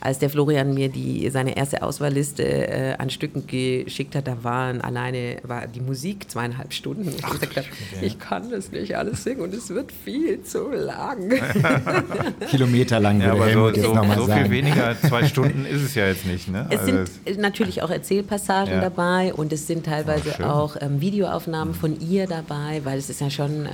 als 0.00 0.18
der 0.18 0.30
Florian 0.30 0.74
mir 0.74 0.88
die, 0.88 1.28
seine 1.30 1.56
erste 1.56 1.82
Auswahlliste 1.82 2.42
äh, 2.42 2.94
an 2.98 3.10
Stücken 3.10 3.46
geschickt 3.46 4.14
hat, 4.14 4.28
da 4.28 4.44
waren 4.44 4.80
alleine 4.80 5.38
war 5.42 5.66
die 5.66 5.80
Musik 5.80 6.30
zweieinhalb 6.30 6.72
Stunden. 6.72 7.08
Und 7.08 7.18
ich 7.18 7.22
gesagt 7.22 7.56
habe, 7.56 7.66
ich 8.00 8.18
kann 8.18 8.50
das 8.50 8.70
nicht 8.70 8.96
alles 8.96 9.24
singen 9.24 9.40
und 9.40 9.54
es 9.54 9.70
wird 9.70 9.90
viel 9.92 10.42
zu 10.42 10.70
lang. 10.70 11.30
Kilometer 12.50 13.00
lang 13.00 13.20
ja, 13.20 13.32
aber 13.32 13.52
so, 13.52 13.74
so, 13.74 13.94
so 14.16 14.26
viel 14.26 14.50
weniger, 14.50 14.96
zwei 15.00 15.24
Stunden 15.26 15.64
ist 15.64 15.82
es 15.82 15.94
ja 15.94 16.06
jetzt 16.06 16.26
nicht. 16.26 16.48
Ne? 16.48 16.66
Es 16.70 16.80
also 16.80 17.04
sind 17.26 17.40
natürlich 17.40 17.82
auch 17.82 17.90
Erzählpassagen 17.90 18.74
ja. 18.74 18.80
dabei 18.80 19.34
und 19.34 19.52
es 19.52 19.66
sind 19.66 19.86
teilweise 19.86 20.34
oh, 20.40 20.44
auch 20.44 20.76
ähm, 20.80 21.00
Videoaufnahmen 21.00 21.74
von 21.74 21.98
ihr 22.00 22.26
dabei, 22.26 22.82
weil 22.84 22.98
es 22.98 23.10
ist 23.10 23.20
ja 23.20 23.30
schon 23.30 23.66
äh, 23.66 23.68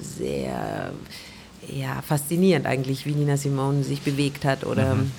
sehr 0.00 0.92
ja, 1.68 2.00
faszinierend 2.06 2.64
eigentlich, 2.64 3.06
wie 3.06 3.12
Nina 3.12 3.36
Simone 3.36 3.82
sich 3.82 4.00
bewegt 4.00 4.44
hat 4.44 4.64
oder 4.64 4.94
mhm 4.94 5.10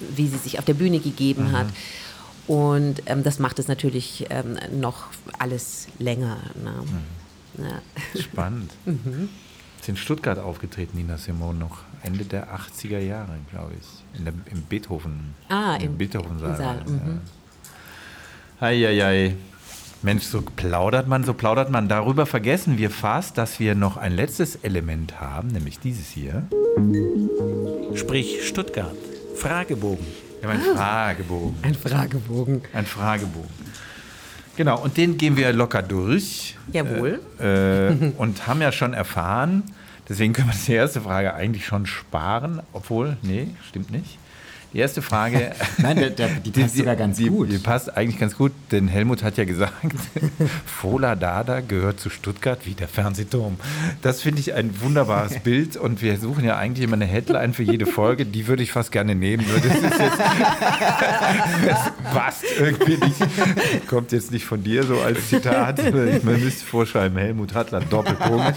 wie 0.00 0.28
sie 0.28 0.38
sich 0.38 0.58
auf 0.58 0.64
der 0.64 0.74
Bühne 0.74 1.00
gegeben 1.00 1.48
mhm. 1.48 1.52
hat. 1.52 1.66
Und 2.46 3.02
ähm, 3.06 3.22
das 3.22 3.38
macht 3.38 3.58
es 3.58 3.68
natürlich 3.68 4.26
ähm, 4.30 4.58
noch 4.80 5.08
alles 5.38 5.88
länger. 5.98 6.38
Ne? 6.62 6.72
Mhm. 6.72 7.64
Ja. 7.64 8.20
Spannend. 8.20 8.72
mhm. 8.86 9.28
Ist 9.78 9.88
in 9.88 9.96
Stuttgart 9.96 10.38
aufgetreten, 10.38 10.96
Nina 10.96 11.18
Simone, 11.18 11.58
noch 11.58 11.78
Ende 12.02 12.24
der 12.24 12.48
80er 12.54 12.98
Jahre, 12.98 13.36
glaube 13.50 13.72
ich. 13.78 14.18
In 14.18 14.24
der, 14.24 14.34
Im 14.50 14.62
Beethoven. 14.62 15.34
Ah, 15.48 15.76
im, 15.76 15.90
im 15.90 15.98
Beethoven-Saal. 15.98 16.56
Saal. 16.56 16.84
Mhm. 16.86 17.20
Ja. 18.60 19.32
Mensch, 20.00 20.24
so 20.24 20.42
plaudert 20.42 21.08
man, 21.08 21.24
so 21.24 21.34
plaudert 21.34 21.70
man. 21.70 21.88
Darüber 21.88 22.24
vergessen 22.24 22.78
wir 22.78 22.90
fast, 22.90 23.36
dass 23.36 23.58
wir 23.58 23.74
noch 23.74 23.96
ein 23.96 24.12
letztes 24.12 24.56
Element 24.56 25.20
haben, 25.20 25.48
nämlich 25.48 25.80
dieses 25.80 26.08
hier. 26.08 26.46
Sprich 27.94 28.46
Stuttgart. 28.46 28.94
Fragebogen. 29.38 30.06
Wir 30.40 30.50
haben 30.50 30.60
einen 30.60 30.76
Fragebogen. 30.76 31.54
Ein 31.62 31.74
Fragebogen. 31.74 32.62
Ein 32.72 32.86
Fragebogen. 32.86 33.50
Genau, 34.56 34.80
und 34.82 34.96
den 34.96 35.16
gehen 35.16 35.36
wir 35.36 35.52
locker 35.52 35.82
durch. 35.82 36.56
Jawohl. 36.72 37.20
Äh, 37.40 37.88
äh, 37.92 38.12
und 38.18 38.46
haben 38.48 38.60
ja 38.60 38.72
schon 38.72 38.94
erfahren, 38.94 39.62
deswegen 40.08 40.32
können 40.32 40.48
wir 40.48 40.56
die 40.66 40.72
erste 40.72 41.00
Frage 41.00 41.34
eigentlich 41.34 41.64
schon 41.64 41.86
sparen, 41.86 42.60
obwohl, 42.72 43.16
nee, 43.22 43.48
stimmt 43.68 43.92
nicht. 43.92 44.18
Die 44.78 44.82
erste 44.82 45.02
Frage. 45.02 45.50
Nein, 45.78 45.96
der, 45.96 46.10
der, 46.10 46.28
die 46.28 46.52
passt 46.52 46.74
die, 46.76 46.78
sogar 46.78 46.94
ganz 46.94 47.16
die, 47.16 47.30
gut. 47.30 47.50
Die 47.50 47.58
passt 47.58 47.96
eigentlich 47.96 48.20
ganz 48.20 48.36
gut, 48.36 48.52
denn 48.70 48.86
Helmut 48.86 49.24
hat 49.24 49.36
ja 49.36 49.42
gesagt, 49.42 49.74
Fola 50.66 51.16
Dada 51.16 51.58
gehört 51.58 51.98
zu 51.98 52.10
Stuttgart 52.10 52.60
wie 52.62 52.74
der 52.74 52.86
Fernsehturm. 52.86 53.56
Das 54.02 54.22
finde 54.22 54.38
ich 54.38 54.54
ein 54.54 54.80
wunderbares 54.80 55.36
Bild 55.42 55.76
und 55.76 56.00
wir 56.00 56.16
suchen 56.16 56.44
ja 56.44 56.58
eigentlich 56.58 56.84
immer 56.84 56.94
eine 56.94 57.06
Headline 57.06 57.54
für 57.54 57.64
jede 57.64 57.86
Folge. 57.86 58.24
Die 58.24 58.46
würde 58.46 58.62
ich 58.62 58.70
fast 58.70 58.92
gerne 58.92 59.16
nehmen. 59.16 59.44
Das, 59.52 59.64
ist 59.64 59.82
jetzt, 59.82 60.18
das 61.66 62.14
passt 62.14 62.44
irgendwie 62.56 63.04
nicht. 63.04 63.88
Kommt 63.88 64.12
jetzt 64.12 64.30
nicht 64.30 64.44
von 64.44 64.62
dir 64.62 64.84
so 64.84 65.00
als 65.00 65.28
Zitat. 65.28 65.92
Man 65.92 66.40
müsste 66.40 66.64
vorschreiben, 66.64 67.18
Helmut 67.18 67.52
Hattler, 67.52 67.80
Doppelpunkt. 67.80 68.54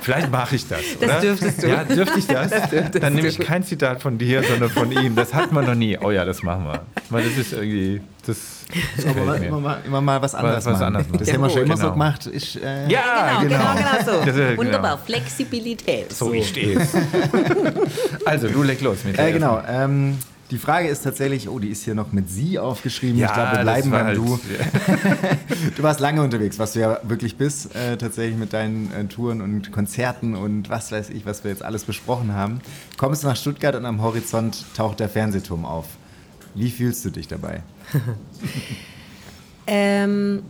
Vielleicht 0.00 0.32
mache 0.32 0.56
ich 0.56 0.66
das. 0.66 0.80
Oder? 0.96 1.06
Das 1.06 1.20
dürftest 1.20 1.62
du. 1.62 1.68
Ja, 1.68 1.84
dürfte 1.84 2.18
ich 2.18 2.26
das? 2.26 2.50
das 2.50 2.70
Dann 2.98 3.12
nehme 3.12 3.28
ich 3.28 3.38
kein 3.38 3.62
Zitat 3.62 4.00
von 4.00 4.16
dir, 4.16 4.42
sondern 4.42 4.70
von 4.70 4.90
ihm. 4.90 5.17
Das 5.18 5.34
hatten 5.34 5.54
wir 5.54 5.62
noch 5.62 5.74
nie. 5.74 5.98
Oh 5.98 6.10
ja, 6.10 6.24
das 6.24 6.42
machen 6.42 6.64
wir. 6.64 6.80
Weil 7.10 7.24
das 7.24 7.36
ist 7.36 7.52
irgendwie. 7.52 8.00
Das 8.26 8.36
aber 9.08 9.24
mal, 9.24 9.42
immer, 9.42 9.60
mal, 9.60 9.78
immer 9.86 10.00
mal 10.00 10.20
was 10.20 10.34
anderes 10.34 10.56
was, 10.58 10.66
was 10.66 10.72
machen. 10.80 10.96
Anderes 10.96 11.06
das 11.18 11.32
haben 11.32 11.40
wir 11.40 11.50
schon 11.50 11.62
immer 11.62 11.74
genau. 11.74 11.86
so 11.86 11.92
gemacht. 11.92 12.30
Ich, 12.32 12.62
äh 12.62 12.86
ja, 12.88 13.40
genau, 13.40 13.48
genau, 13.48 13.74
genau, 13.74 14.00
genau 14.04 14.24
so. 14.24 14.30
Ist, 14.30 14.58
Wunderbar, 14.58 14.96
genau. 14.96 15.04
Flexibilität. 15.06 16.12
So, 16.12 16.26
so. 16.26 16.32
ich 16.34 16.48
stehe 16.48 16.78
Also, 18.26 18.48
du 18.48 18.62
leg 18.62 18.80
los 18.82 19.04
mit 19.04 19.18
äh, 19.18 19.32
Genau. 19.32 19.62
Ähm, 19.66 20.18
die 20.50 20.58
Frage 20.58 20.88
ist 20.88 21.04
tatsächlich, 21.04 21.48
oh, 21.48 21.58
die 21.58 21.68
ist 21.68 21.84
hier 21.84 21.94
noch 21.94 22.12
mit 22.12 22.30
Sie 22.30 22.58
aufgeschrieben. 22.58 23.18
Ja, 23.18 23.26
ich 23.26 23.32
glaube, 23.34 23.52
wir 23.52 23.62
bleiben 23.62 23.90
beim 23.90 24.06
halt, 24.06 24.16
Du. 24.16 24.40
du 25.76 25.82
warst 25.82 26.00
lange 26.00 26.22
unterwegs, 26.22 26.58
was 26.58 26.72
du 26.72 26.80
ja 26.80 27.00
wirklich 27.02 27.36
bist, 27.36 27.74
äh, 27.74 27.98
tatsächlich 27.98 28.38
mit 28.38 28.54
deinen 28.54 28.90
äh, 28.92 29.04
Touren 29.04 29.42
und 29.42 29.72
Konzerten 29.72 30.34
und 30.34 30.70
was 30.70 30.90
weiß 30.90 31.10
ich, 31.10 31.26
was 31.26 31.44
wir 31.44 31.50
jetzt 31.50 31.62
alles 31.62 31.84
besprochen 31.84 32.32
haben. 32.32 32.60
Kommst 32.96 33.24
du 33.24 33.26
nach 33.26 33.36
Stuttgart 33.36 33.74
und 33.74 33.84
am 33.84 34.00
Horizont 34.00 34.64
taucht 34.74 35.00
der 35.00 35.10
Fernsehturm 35.10 35.66
auf. 35.66 35.86
Wie 36.54 36.70
fühlst 36.70 37.04
du 37.04 37.10
dich 37.10 37.28
dabei? 37.28 37.62
ähm, 39.66 40.42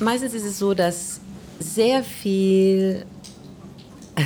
meistens 0.00 0.32
ist 0.32 0.44
es 0.44 0.58
so, 0.58 0.72
dass 0.72 1.20
sehr 1.60 2.02
viel 2.02 3.04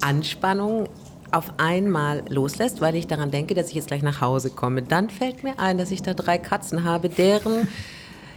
Anspannung 0.00 0.88
auf 1.30 1.52
einmal 1.58 2.22
loslässt, 2.28 2.80
weil 2.80 2.94
ich 2.94 3.06
daran 3.06 3.30
denke, 3.30 3.54
dass 3.54 3.68
ich 3.68 3.74
jetzt 3.74 3.88
gleich 3.88 4.02
nach 4.02 4.20
Hause 4.20 4.50
komme. 4.50 4.82
Dann 4.82 5.10
fällt 5.10 5.44
mir 5.44 5.58
ein, 5.58 5.78
dass 5.78 5.90
ich 5.90 6.02
da 6.02 6.14
drei 6.14 6.38
Katzen 6.38 6.84
habe, 6.84 7.08
deren 7.08 7.68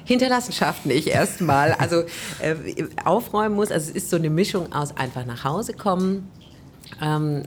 Hinterlassenschaften 0.06 0.92
ich 0.92 1.08
erstmal 1.08 1.74
also 1.74 2.04
äh, 2.42 2.56
aufräumen 3.06 3.56
muss. 3.56 3.72
Also 3.72 3.90
es 3.92 3.96
ist 3.96 4.10
so 4.10 4.18
eine 4.18 4.30
Mischung 4.30 4.74
aus 4.74 4.96
einfach 4.98 5.26
nach 5.26 5.44
Hause 5.44 5.74
kommen 5.74 6.30
ähm, 7.02 7.44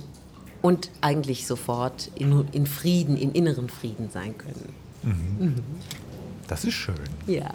und 0.63 0.91
eigentlich 1.01 1.47
sofort 1.47 2.11
in, 2.15 2.47
in, 2.53 2.67
Frieden, 2.67 3.17
in 3.17 3.33
inneren 3.33 3.69
Frieden 3.69 4.09
sein 4.11 4.39
können. 4.39 4.75
Mhm. 5.03 5.47
Mhm. 5.47 5.65
Das 6.49 6.65
ist 6.65 6.75
schön. 6.75 6.95
Ja. 7.27 7.53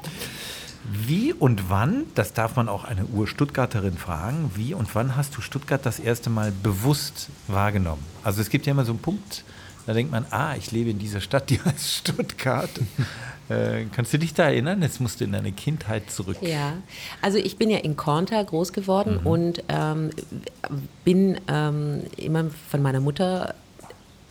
Wie 0.83 1.33
und 1.33 1.69
wann, 1.69 2.05
das 2.15 2.33
darf 2.33 2.55
man 2.55 2.69
auch 2.69 2.83
eine 2.85 3.05
Ur-Stuttgarterin 3.05 3.97
fragen, 3.97 4.51
wie 4.55 4.73
und 4.73 4.93
wann 4.95 5.15
hast 5.15 5.35
du 5.35 5.41
Stuttgart 5.41 5.85
das 5.85 5.99
erste 5.99 6.29
Mal 6.29 6.51
bewusst 6.51 7.29
wahrgenommen? 7.47 8.03
Also 8.23 8.41
es 8.41 8.49
gibt 8.49 8.65
ja 8.65 8.71
immer 8.71 8.85
so 8.85 8.93
einen 8.93 9.01
Punkt, 9.01 9.43
da 9.85 9.93
denkt 9.93 10.11
man, 10.11 10.25
ah, 10.29 10.55
ich 10.55 10.71
lebe 10.71 10.89
in 10.89 10.99
dieser 10.99 11.21
Stadt, 11.21 11.49
die 11.49 11.59
heißt 11.65 11.95
Stuttgart. 11.95 12.69
äh, 13.49 13.85
kannst 13.93 14.13
du 14.13 14.19
dich 14.19 14.33
da 14.33 14.43
erinnern? 14.43 14.81
Jetzt 14.81 15.01
musst 15.01 15.19
du 15.19 15.25
in 15.25 15.31
deine 15.31 15.51
Kindheit 15.51 16.09
zurück. 16.09 16.37
Ja, 16.41 16.73
also 17.21 17.37
ich 17.37 17.57
bin 17.57 17.69
ja 17.69 17.79
in 17.79 17.97
Korntal 17.97 18.45
groß 18.45 18.71
geworden 18.71 19.19
mhm. 19.21 19.27
und 19.27 19.63
ähm, 19.67 20.11
bin 21.03 21.41
ähm, 21.47 22.03
immer 22.17 22.45
von 22.69 22.81
meiner 22.81 22.99
Mutter 22.99 23.53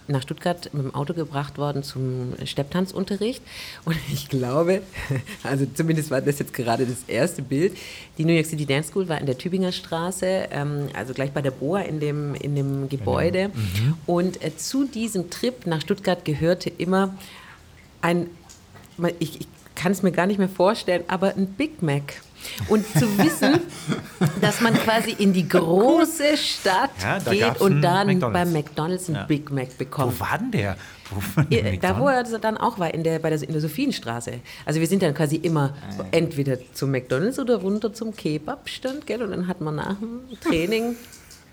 nach 0.09 0.23
Stuttgart 0.23 0.71
mit 0.73 0.85
dem 0.85 0.95
Auto 0.95 1.15
gebracht 1.15 1.59
worden 1.59 1.83
zum 1.83 2.35
Stepptanzunterricht. 2.45 3.43
Und 3.85 3.97
ich 4.13 4.29
glaube, 4.29 4.83
also 5.43 5.67
zumindest 5.75 6.11
war 6.11 6.21
das 6.21 6.39
jetzt 6.39 6.53
gerade 6.53 6.87
das 6.87 7.05
erste 7.07 7.43
Bild, 7.43 7.77
die 8.17 8.25
New 8.25 8.33
York 8.33 8.47
City 8.47 8.67
Dance 8.67 8.91
School 8.91 9.09
war 9.09 9.19
in 9.19 9.27
der 9.27 9.39
Tübinger 9.39 9.73
Straße, 9.73 10.49
ähm, 10.51 10.89
also 10.95 11.15
gleich 11.15 11.33
bei 11.33 11.43
der 11.43 11.51
Boa 11.51 11.81
in 11.81 12.01
dem, 12.01 12.35
in 12.35 12.55
dem 12.55 12.89
Gebäude. 12.89 13.49
Mhm. 13.49 13.95
Und 14.07 14.43
äh, 14.43 14.57
zu 14.57 14.85
diesem 14.85 15.31
Trip 15.31 15.67
nach 15.67 15.81
Stuttgart 15.81 16.25
gehörte 16.25 16.71
immer 16.71 17.15
ein, 18.01 18.29
ich, 19.19 19.41
ich 19.41 19.49
kann 19.75 19.93
es 19.93 20.03
mir 20.03 20.13
gar 20.13 20.27
nicht 20.27 20.39
mehr 20.39 20.49
vorstellen, 20.49 21.05
aber 21.09 21.37
ein 21.37 21.47
Big 21.47 21.83
Mac. 21.83 22.21
Und 22.69 22.87
zu 22.87 23.19
wissen, 23.19 23.61
dass 24.41 24.61
man 24.61 24.75
quasi 24.75 25.11
in 25.11 25.33
die 25.33 25.49
große 25.49 26.37
Stadt 26.37 26.91
ja, 27.03 27.19
geht 27.19 27.61
und 27.61 27.83
dann 27.83 28.07
McDonald's. 28.07 28.33
beim 28.33 28.53
McDonalds 28.53 29.09
einen 29.09 29.17
ja. 29.17 29.25
Big 29.25 29.51
Mac 29.51 29.77
bekommt. 29.79 30.19
Wo 30.19 30.21
war 30.21 30.39
denn 30.39 30.51
der? 30.51 30.77
da, 31.81 31.99
wo 31.99 32.09
er 32.09 32.23
dann 32.25 32.59
auch 32.59 32.79
war, 32.79 32.93
in 32.93 33.03
der, 33.03 33.19
bei 33.19 33.31
der, 33.31 33.43
in 33.43 33.53
der 33.53 33.61
Sophienstraße. 33.61 34.41
Also 34.67 34.81
wir 34.81 34.87
sind 34.87 35.03
dann 35.03 35.15
quasi 35.15 35.37
immer 35.37 35.75
ah, 35.99 36.05
entweder 36.11 36.59
zum 36.75 36.91
McDonalds 36.91 37.39
oder 37.39 37.57
runter 37.57 37.93
zum 37.93 38.15
Kebabstand, 38.15 39.07
gell? 39.07 39.23
Und 39.23 39.31
dann 39.31 39.47
hat 39.47 39.61
man 39.61 39.77
nach 39.77 39.99
dem 39.99 40.21
Training 40.41 40.97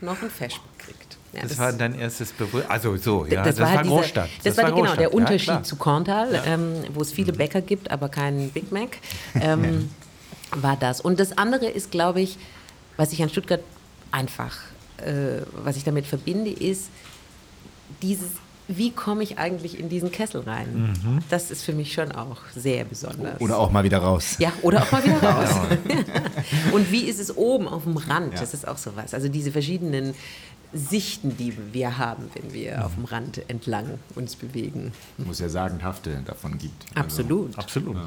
noch 0.01 0.21
ein 0.21 0.29
Fesch 0.29 0.59
gekriegt. 0.77 1.17
Ja, 1.33 1.41
das, 1.41 1.51
das, 1.51 1.59
war 1.59 1.73
dein 1.73 1.95
erstes 1.95 2.31
Bewusstsein. 2.31 2.71
Also 2.71 2.95
so, 2.97 3.25
ja. 3.25 3.43
Das, 3.43 3.55
das 3.55 3.65
war, 3.65 3.75
war 3.75 3.83
diese, 3.83 3.95
Großstadt. 3.95 4.29
Das, 4.37 4.55
das 4.55 4.57
war, 4.57 4.71
war 4.71 4.81
genau 4.81 4.95
der 4.95 5.13
Unterschied 5.13 5.47
ja, 5.47 5.63
zu 5.63 5.75
Korntal, 5.75 6.41
ähm, 6.45 6.75
wo 6.93 7.01
es 7.01 7.11
viele 7.11 7.33
Bäcker 7.33 7.61
gibt, 7.61 7.91
aber 7.91 8.09
keinen 8.09 8.49
Big 8.51 8.71
Mac. 8.71 8.97
Ähm, 9.41 9.89
war 10.51 10.77
das. 10.77 11.01
Und 11.01 11.19
das 11.19 11.37
andere 11.37 11.67
ist, 11.67 11.91
glaube 11.91 12.21
ich, 12.21 12.37
was 12.97 13.11
ich 13.13 13.21
an 13.21 13.29
Stuttgart 13.29 13.61
einfach, 14.11 14.57
äh, 14.97 15.41
was 15.63 15.77
ich 15.77 15.83
damit 15.83 16.05
verbinde, 16.05 16.51
ist 16.51 16.89
dieses 18.01 18.29
wie 18.67 18.91
komme 18.91 19.23
ich 19.23 19.37
eigentlich 19.37 19.79
in 19.79 19.89
diesen 19.89 20.11
Kessel 20.11 20.41
rein? 20.41 21.21
Das 21.29 21.51
ist 21.51 21.63
für 21.63 21.73
mich 21.73 21.93
schon 21.93 22.11
auch 22.11 22.37
sehr 22.55 22.85
besonders. 22.85 23.39
Oder 23.39 23.59
auch 23.59 23.71
mal 23.71 23.83
wieder 23.83 23.99
raus. 23.99 24.37
Ja, 24.39 24.51
oder 24.61 24.81
auch 24.81 24.91
mal 24.91 25.03
wieder 25.03 25.19
raus. 25.21 25.49
und 26.73 26.91
wie 26.91 27.03
ist 27.03 27.19
es 27.19 27.35
oben 27.35 27.67
auf 27.67 27.83
dem 27.83 27.97
Rand? 27.97 28.33
Ja. 28.33 28.39
Das 28.39 28.53
ist 28.53 28.67
auch 28.67 28.77
sowas. 28.77 29.13
Also 29.13 29.27
diese 29.27 29.51
verschiedenen 29.51 30.15
Sichten, 30.73 31.37
die 31.37 31.55
wir 31.73 31.97
haben, 31.97 32.29
wenn 32.33 32.53
wir 32.53 32.85
auf 32.85 32.95
dem 32.95 33.05
Rand 33.05 33.41
entlang 33.49 33.99
uns 34.15 34.35
bewegen. 34.35 34.91
Muss 35.17 35.39
ja 35.39 35.47
sagenhafte 35.47 36.21
davon 36.25 36.57
gibt. 36.57 36.85
Also, 36.95 37.21
Absolut. 37.21 37.57
Absolut. 37.57 37.97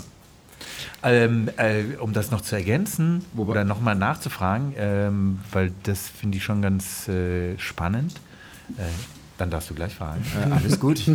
Ähm, 1.02 1.48
äh, 1.56 1.96
um 2.00 2.12
das 2.12 2.30
noch 2.30 2.40
zu 2.40 2.56
ergänzen 2.56 3.24
Wobei- 3.32 3.52
oder 3.52 3.64
nochmal 3.64 3.94
nachzufragen, 3.94 4.74
ähm, 4.76 5.38
weil 5.52 5.72
das 5.84 6.08
finde 6.08 6.38
ich 6.38 6.44
schon 6.44 6.60
ganz 6.62 7.08
äh, 7.08 7.56
spannend. 7.58 8.14
Äh, 8.76 8.82
dann 9.38 9.50
darfst 9.50 9.70
du 9.70 9.74
gleich 9.74 9.94
fragen. 9.94 10.22
Äh, 10.36 10.52
alles 10.52 10.78
gut. 10.80 11.02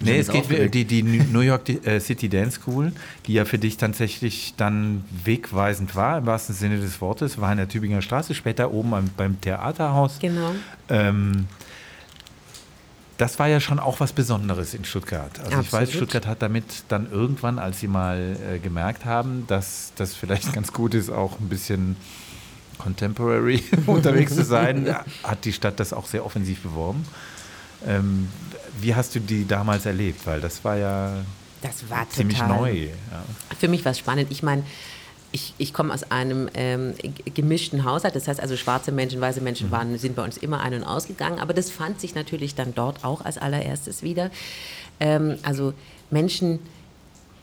Nee, 0.00 0.18
es 0.18 0.28
geht 0.28 0.42
aufgeregt. 0.42 0.74
die, 0.74 0.84
die 0.84 1.02
New 1.02 1.40
York 1.40 1.68
äh, 1.68 2.00
City 2.00 2.28
Dance 2.28 2.60
School, 2.60 2.92
die 3.26 3.34
ja 3.34 3.44
für 3.44 3.58
dich 3.58 3.76
tatsächlich 3.76 4.54
dann 4.56 5.04
wegweisend 5.24 5.94
war, 5.94 6.18
im 6.18 6.26
wahrsten 6.26 6.54
Sinne 6.54 6.78
des 6.78 7.00
Wortes, 7.00 7.38
war 7.38 7.50
in 7.52 7.58
der 7.58 7.68
Tübinger 7.68 8.02
Straße, 8.02 8.34
später 8.34 8.72
oben 8.72 8.94
am, 8.94 9.10
beim 9.16 9.40
Theaterhaus. 9.40 10.18
Genau. 10.18 10.52
Ähm, 10.88 11.46
das 13.18 13.38
war 13.38 13.48
ja 13.48 13.60
schon 13.60 13.78
auch 13.78 14.00
was 14.00 14.12
Besonderes 14.12 14.74
in 14.74 14.84
Stuttgart. 14.84 15.38
Also 15.40 15.60
ich 15.60 15.72
weiß, 15.72 15.88
Absolut. 15.88 15.92
Stuttgart 15.94 16.26
hat 16.26 16.42
damit 16.42 16.64
dann 16.88 17.10
irgendwann, 17.10 17.58
als 17.58 17.80
sie 17.80 17.88
mal 17.88 18.36
äh, 18.52 18.58
gemerkt 18.58 19.04
haben, 19.04 19.46
dass 19.46 19.92
das 19.96 20.14
vielleicht 20.14 20.52
ganz 20.54 20.72
gut 20.72 20.94
ist, 20.94 21.10
auch 21.10 21.40
ein 21.40 21.48
bisschen 21.48 21.96
contemporary 22.78 23.62
unterwegs 23.86 24.34
zu 24.34 24.44
sein, 24.44 24.94
hat 25.22 25.44
die 25.44 25.52
Stadt 25.52 25.80
das 25.80 25.92
auch 25.92 26.06
sehr 26.06 26.26
offensiv 26.26 26.62
beworben. 26.62 27.06
Ähm, 27.86 28.28
wie 28.80 28.94
hast 28.94 29.14
du 29.14 29.20
die 29.20 29.46
damals 29.46 29.86
erlebt? 29.86 30.26
Weil 30.26 30.40
das 30.40 30.62
war 30.64 30.76
ja 30.76 31.12
Das 31.62 31.88
war 31.88 32.08
ziemlich 32.10 32.38
total 32.38 32.56
neu. 32.58 32.84
Ja. 32.84 33.24
Für 33.58 33.68
mich 33.68 33.84
war 33.84 33.92
es 33.92 33.98
spannend. 33.98 34.30
Ich 34.30 34.42
meine, 34.42 34.62
ich, 35.36 35.52
ich 35.58 35.74
komme 35.74 35.92
aus 35.92 36.10
einem 36.10 36.48
ähm, 36.54 36.94
gemischten 37.34 37.84
Haushalt. 37.84 38.16
Das 38.16 38.26
heißt 38.26 38.40
also, 38.40 38.56
schwarze 38.56 38.90
Menschen, 38.90 39.20
weiße 39.20 39.42
Menschen 39.42 39.70
waren, 39.70 39.98
sind 39.98 40.16
bei 40.16 40.24
uns 40.24 40.38
immer 40.38 40.60
ein- 40.60 40.72
und 40.72 40.82
ausgegangen. 40.82 41.40
Aber 41.40 41.52
das 41.52 41.70
fand 41.70 42.00
sich 42.00 42.14
natürlich 42.14 42.54
dann 42.54 42.74
dort 42.74 43.04
auch 43.04 43.22
als 43.22 43.36
allererstes 43.36 44.02
wieder. 44.02 44.30
Ähm, 44.98 45.36
also 45.42 45.74
Menschen 46.10 46.60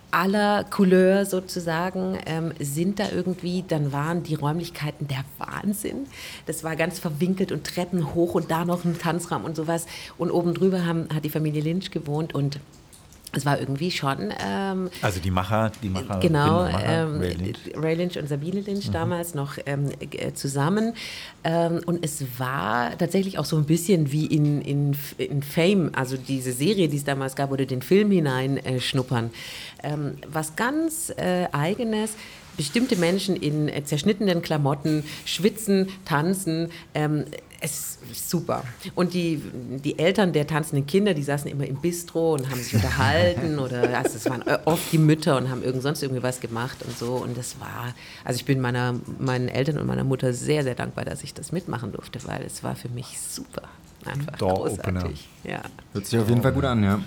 aller 0.10 0.64
Couleur 0.64 1.28
sozusagen 1.28 2.18
ähm, 2.26 2.52
sind 2.60 3.00
da 3.00 3.12
irgendwie, 3.12 3.64
dann 3.68 3.92
waren 3.92 4.24
die 4.24 4.36
Räumlichkeiten 4.36 5.08
der 5.08 5.24
Wahnsinn. 5.38 6.08
Das 6.48 6.64
war 6.64 6.76
ganz 6.76 6.98
verwinkelt 6.98 7.52
und 7.52 7.64
Treppen 7.64 8.16
hoch 8.16 8.34
und 8.34 8.50
da 8.50 8.66
noch 8.66 8.86
ein 8.86 8.98
Tanzraum 8.98 9.46
und 9.46 9.56
sowas. 9.56 9.86
Und 10.18 10.32
oben 10.32 10.56
drüber 10.56 10.86
haben, 10.88 11.10
hat 11.14 11.26
die 11.26 11.30
Familie 11.30 11.62
Lynch 11.62 11.92
gewohnt 11.92 12.34
und 12.34 12.60
es 13.36 13.46
war 13.46 13.60
irgendwie 13.60 13.92
schon 13.92 14.32
ähm, 14.46 14.90
Also 15.02 15.20
die 15.20 15.32
Macher, 15.32 15.72
die 15.82 15.90
Macher, 15.90 16.20
Genau, 16.20 16.66
ähm, 16.66 17.20
Ray 17.20 17.34
Lynch. 17.34 17.58
Ray 17.76 17.96
Lynch 17.96 18.18
und 18.18 18.30
Sabine 18.30 18.62
Lynch 18.62 18.92
damals 18.92 19.34
noch 19.34 19.58
ähm, 19.66 19.90
äh, 20.00 20.34
zusammen. 20.34 20.94
Ähm, 21.44 21.82
und 21.86 22.06
es 22.06 22.24
war 22.38 22.98
tatsächlich 22.98 23.40
auch 23.40 23.46
so 23.46 23.58
ein 23.58 23.66
bisschen 23.66 24.12
wie 24.12 24.28
in, 24.28 24.62
in, 24.62 24.96
in 25.18 25.42
Fame, 25.42 25.92
also 25.96 26.16
diese 26.16 26.52
Serie, 26.54 26.88
die 26.88 26.98
es 26.98 27.04
damals 27.04 27.36
gab, 27.36 27.52
oder 27.52 27.66
den 27.66 27.82
Film 27.82 28.12
hinein 28.12 28.58
äh, 28.58 28.80
schnuppern. 28.80 29.32
Ähm, 29.82 30.16
was 30.28 30.56
ganz 30.56 31.12
äh, 31.18 31.48
Eigenes. 31.52 32.12
Bestimmte 32.56 32.96
Menschen 32.98 33.36
in 33.36 33.68
äh, 33.68 33.84
zerschnittenen 33.84 34.44
Klamotten 34.44 35.04
schwitzen, 35.26 35.90
tanzen. 36.06 36.70
Ähm, 36.94 37.26
es 37.64 37.98
ist 38.12 38.30
super. 38.30 38.64
Und 38.94 39.14
die, 39.14 39.42
die 39.84 39.98
Eltern 39.98 40.34
der 40.34 40.46
tanzenden 40.46 40.86
Kinder, 40.86 41.14
die 41.14 41.24
saßen 41.24 41.50
immer 41.50 41.66
im 41.66 41.78
Bistro 41.78 42.34
und 42.34 42.50
haben 42.50 42.62
sich 42.62 42.76
unterhalten 42.76 43.58
oder 43.66 43.98
also 43.98 44.18
es 44.18 44.26
waren 44.30 44.46
äh, 44.46 44.60
oft 44.66 44.92
die 44.92 44.98
Mütter 44.98 45.38
und 45.38 45.50
haben 45.50 45.64
irgend 45.64 45.82
sonst 45.82 46.04
irgendwie 46.04 46.22
was 46.22 46.42
gemacht 46.42 46.80
und 46.86 46.98
so. 46.98 47.14
Und 47.14 47.38
das 47.38 47.60
war, 47.62 47.96
also 48.26 48.36
ich 48.36 48.46
bin 48.46 48.60
meiner, 48.60 48.96
meinen 49.18 49.48
Eltern 49.48 49.78
und 49.78 49.88
meiner 49.88 50.04
Mutter 50.04 50.34
sehr, 50.34 50.64
sehr 50.64 50.76
dankbar, 50.76 51.06
dass 51.06 51.24
ich 51.24 51.34
das 51.34 51.54
mitmachen 51.54 51.94
durfte, 51.94 52.20
weil 52.26 52.44
es 52.44 52.64
war 52.64 52.76
für 52.76 52.90
mich 52.90 53.18
super. 53.18 53.64
Einfach 54.06 54.36
Door-Opener. 54.36 55.00
großartig. 55.00 55.30
Ja. 55.46 55.62
Hört 55.94 56.06
sich 56.06 56.20
auf 56.20 56.28
jeden 56.28 56.42
Fall 56.42 56.52
gut 56.52 56.66
an, 56.66 56.84
ja. 56.84 57.00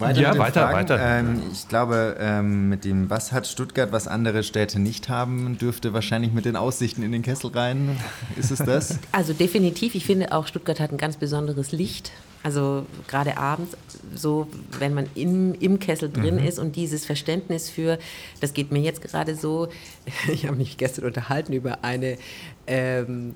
Weiter 0.00 0.20
Ja, 0.20 0.28
mit 0.28 0.36
den 0.36 0.40
weiter, 0.40 0.60
Fragen. 0.62 0.76
weiter. 0.76 0.98
Ähm, 1.00 1.42
ich 1.52 1.68
glaube, 1.68 2.16
ähm, 2.20 2.68
mit 2.68 2.84
dem, 2.84 3.10
was 3.10 3.32
hat 3.32 3.46
Stuttgart, 3.46 3.92
was 3.92 4.06
andere 4.08 4.42
Städte 4.42 4.78
nicht 4.78 5.08
haben, 5.08 5.58
dürfte 5.58 5.92
wahrscheinlich 5.92 6.32
mit 6.32 6.44
den 6.44 6.56
Aussichten 6.56 7.02
in 7.02 7.12
den 7.12 7.22
Kessel 7.22 7.50
rein. 7.50 7.98
Ist 8.36 8.50
es 8.50 8.58
das? 8.58 8.98
Also 9.12 9.32
definitiv, 9.32 9.94
ich 9.94 10.04
finde 10.04 10.32
auch 10.32 10.46
Stuttgart 10.46 10.78
hat 10.80 10.92
ein 10.92 10.98
ganz 10.98 11.16
besonderes 11.16 11.72
Licht. 11.72 12.12
Also 12.42 12.86
gerade 13.08 13.36
abends, 13.36 13.76
so 14.14 14.46
wenn 14.78 14.94
man 14.94 15.06
im, 15.16 15.54
im 15.54 15.80
Kessel 15.80 16.08
drin 16.10 16.38
ist 16.38 16.58
und 16.60 16.76
dieses 16.76 17.04
Verständnis 17.04 17.68
für, 17.68 17.98
das 18.40 18.54
geht 18.54 18.70
mir 18.70 18.80
jetzt 18.80 19.02
gerade 19.02 19.34
so, 19.34 19.68
ich 20.32 20.46
habe 20.46 20.56
mich 20.56 20.76
gestern 20.76 21.04
unterhalten 21.06 21.52
über 21.52 21.82
eine 21.82 22.16
ähm, 22.68 23.34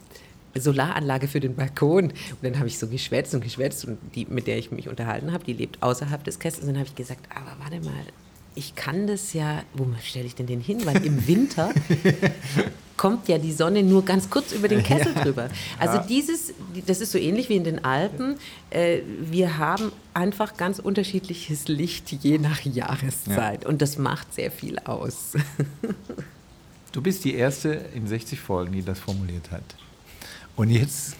Solaranlage 0.55 1.29
für 1.29 1.41
den 1.41 1.55
Balkon. 1.55 2.07
Und 2.07 2.15
dann 2.43 2.59
habe 2.59 2.69
ich 2.69 2.79
so 2.79 2.89
geschwätzt 2.89 3.35
und 3.35 3.43
geschwätzt 3.43 3.85
und 3.85 3.99
die, 4.15 4.27
mit 4.27 4.47
der 4.47 4.59
ich 4.59 4.71
mich 4.71 4.89
unterhalten 4.89 5.33
habe, 5.33 5.45
die 5.45 5.53
lebt 5.53 5.83
außerhalb 5.83 6.23
des 6.25 6.39
Kessels. 6.39 6.63
Und 6.63 6.69
dann 6.69 6.79
habe 6.79 6.89
ich 6.89 6.95
gesagt, 6.95 7.27
aber 7.35 7.57
warte 7.61 7.85
mal, 7.85 8.05
ich 8.55 8.75
kann 8.75 9.07
das 9.07 9.33
ja, 9.33 9.63
wo 9.75 9.87
stelle 10.03 10.27
ich 10.27 10.35
denn 10.35 10.47
den 10.47 10.61
hin? 10.61 10.85
Weil 10.85 11.05
im 11.05 11.27
Winter 11.27 11.73
kommt 12.97 13.29
ja 13.29 13.39
die 13.39 13.53
Sonne 13.53 13.83
nur 13.83 14.05
ganz 14.05 14.29
kurz 14.31 14.53
über 14.53 14.69
den 14.69 14.83
Kessel 14.83 15.15
drüber. 15.15 15.49
Also 15.79 15.99
dieses, 16.07 16.53
das 16.87 17.01
ist 17.01 17.13
so 17.13 17.19
ähnlich 17.19 17.49
wie 17.49 17.57
in 17.57 17.65
den 17.65 17.85
Alpen. 17.85 18.37
Äh, 18.71 19.01
wir 19.23 19.59
haben 19.59 19.91
einfach 20.15 20.57
ganz 20.57 20.79
unterschiedliches 20.79 21.69
Licht 21.69 22.13
je 22.13 22.39
nach 22.39 22.61
Jahreszeit 22.61 23.65
und 23.65 23.83
das 23.83 23.99
macht 23.99 24.35
sehr 24.35 24.51
viel 24.51 24.79
aus. 24.81 25.33
Du 26.93 27.01
bist 27.01 27.25
die 27.25 27.35
erste 27.35 27.71
in 27.95 28.07
60 28.07 28.39
Folgen, 28.39 28.73
die 28.73 28.83
das 28.83 28.99
formuliert 28.99 29.51
hat. 29.51 29.65
Und 30.57 30.71
jetzt, 30.71 31.17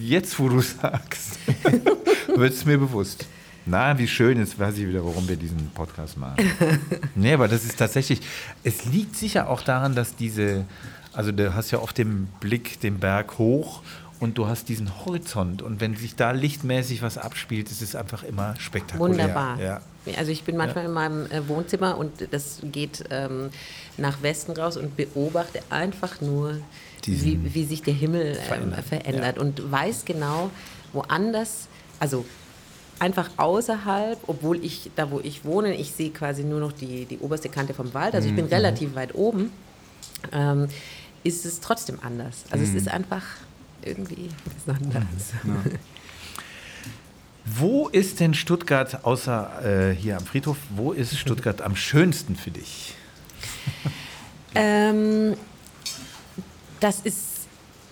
jetzt 0.00 0.38
wo 0.38 0.48
du 0.48 0.60
sagst, 0.60 1.38
wird 2.34 2.52
es 2.52 2.64
mir 2.64 2.78
bewusst. 2.78 3.26
Na, 3.64 3.98
wie 3.98 4.06
schön, 4.06 4.38
jetzt 4.38 4.58
weiß 4.58 4.78
ich 4.78 4.88
wieder, 4.88 5.04
warum 5.04 5.28
wir 5.28 5.36
diesen 5.36 5.70
Podcast 5.70 6.16
machen. 6.16 6.36
nee, 7.14 7.34
aber 7.34 7.48
das 7.48 7.64
ist 7.64 7.78
tatsächlich, 7.78 8.20
es 8.62 8.84
liegt 8.84 9.16
sicher 9.16 9.48
auch 9.48 9.62
daran, 9.62 9.94
dass 9.94 10.14
diese, 10.14 10.64
also 11.12 11.32
du 11.32 11.54
hast 11.54 11.72
ja 11.72 11.80
oft 11.80 11.98
den 11.98 12.28
Blick 12.40 12.80
den 12.80 12.98
Berg 12.98 13.38
hoch 13.38 13.82
und 14.20 14.38
du 14.38 14.46
hast 14.46 14.68
diesen 14.68 15.04
Horizont 15.04 15.62
und 15.62 15.80
wenn 15.80 15.96
sich 15.96 16.14
da 16.14 16.30
lichtmäßig 16.30 17.02
was 17.02 17.18
abspielt, 17.18 17.70
ist 17.70 17.82
es 17.82 17.96
einfach 17.96 18.22
immer 18.22 18.54
spektakulär. 18.58 19.18
Wunderbar. 19.18 19.60
Ja. 19.60 19.80
Also 20.16 20.30
ich 20.30 20.44
bin 20.44 20.56
manchmal 20.56 20.84
in 20.84 20.92
meinem 20.92 21.26
äh, 21.26 21.48
Wohnzimmer 21.48 21.98
und 21.98 22.28
das 22.30 22.60
geht 22.62 23.04
ähm, 23.10 23.50
nach 23.96 24.22
Westen 24.22 24.52
raus 24.52 24.76
und 24.76 24.96
beobachte 24.96 25.60
einfach 25.70 26.20
nur, 26.20 26.58
wie, 27.06 27.54
wie 27.54 27.64
sich 27.64 27.82
der 27.82 27.94
Himmel 27.94 28.38
ähm, 28.50 28.72
verändert, 28.82 29.38
und 29.38 29.70
weiß 29.70 30.04
genau, 30.04 30.50
woanders, 30.92 31.68
also 32.00 32.24
einfach 32.98 33.30
außerhalb, 33.36 34.18
obwohl 34.26 34.64
ich, 34.64 34.90
da 34.96 35.10
wo 35.10 35.20
ich 35.20 35.44
wohne, 35.44 35.74
ich 35.74 35.92
sehe 35.92 36.10
quasi 36.10 36.44
nur 36.44 36.60
noch 36.60 36.72
die, 36.72 37.04
die 37.04 37.18
oberste 37.18 37.48
Kante 37.48 37.74
vom 37.74 37.92
Wald, 37.94 38.14
also 38.14 38.28
ich 38.28 38.34
bin 38.34 38.46
relativ 38.46 38.94
weit 38.94 39.14
oben, 39.14 39.52
ähm, 40.32 40.68
ist 41.24 41.44
es 41.44 41.60
trotzdem 41.60 41.98
anders. 42.02 42.44
Also 42.50 42.64
es 42.64 42.74
ist 42.74 42.88
einfach 42.88 43.22
irgendwie 43.82 44.28
besonders. 44.66 45.32
Wo 47.44 47.88
ist 47.88 48.18
denn 48.18 48.34
Stuttgart, 48.34 49.04
außer 49.04 49.90
äh, 49.90 49.94
hier 49.94 50.16
am 50.16 50.24
Friedhof, 50.24 50.56
wo 50.70 50.92
ist 50.92 51.16
Stuttgart 51.16 51.62
am 51.62 51.76
schönsten 51.76 52.34
für 52.34 52.50
dich? 52.50 52.94
Ähm, 54.54 55.36
das 56.80 57.00
ist 57.00 57.36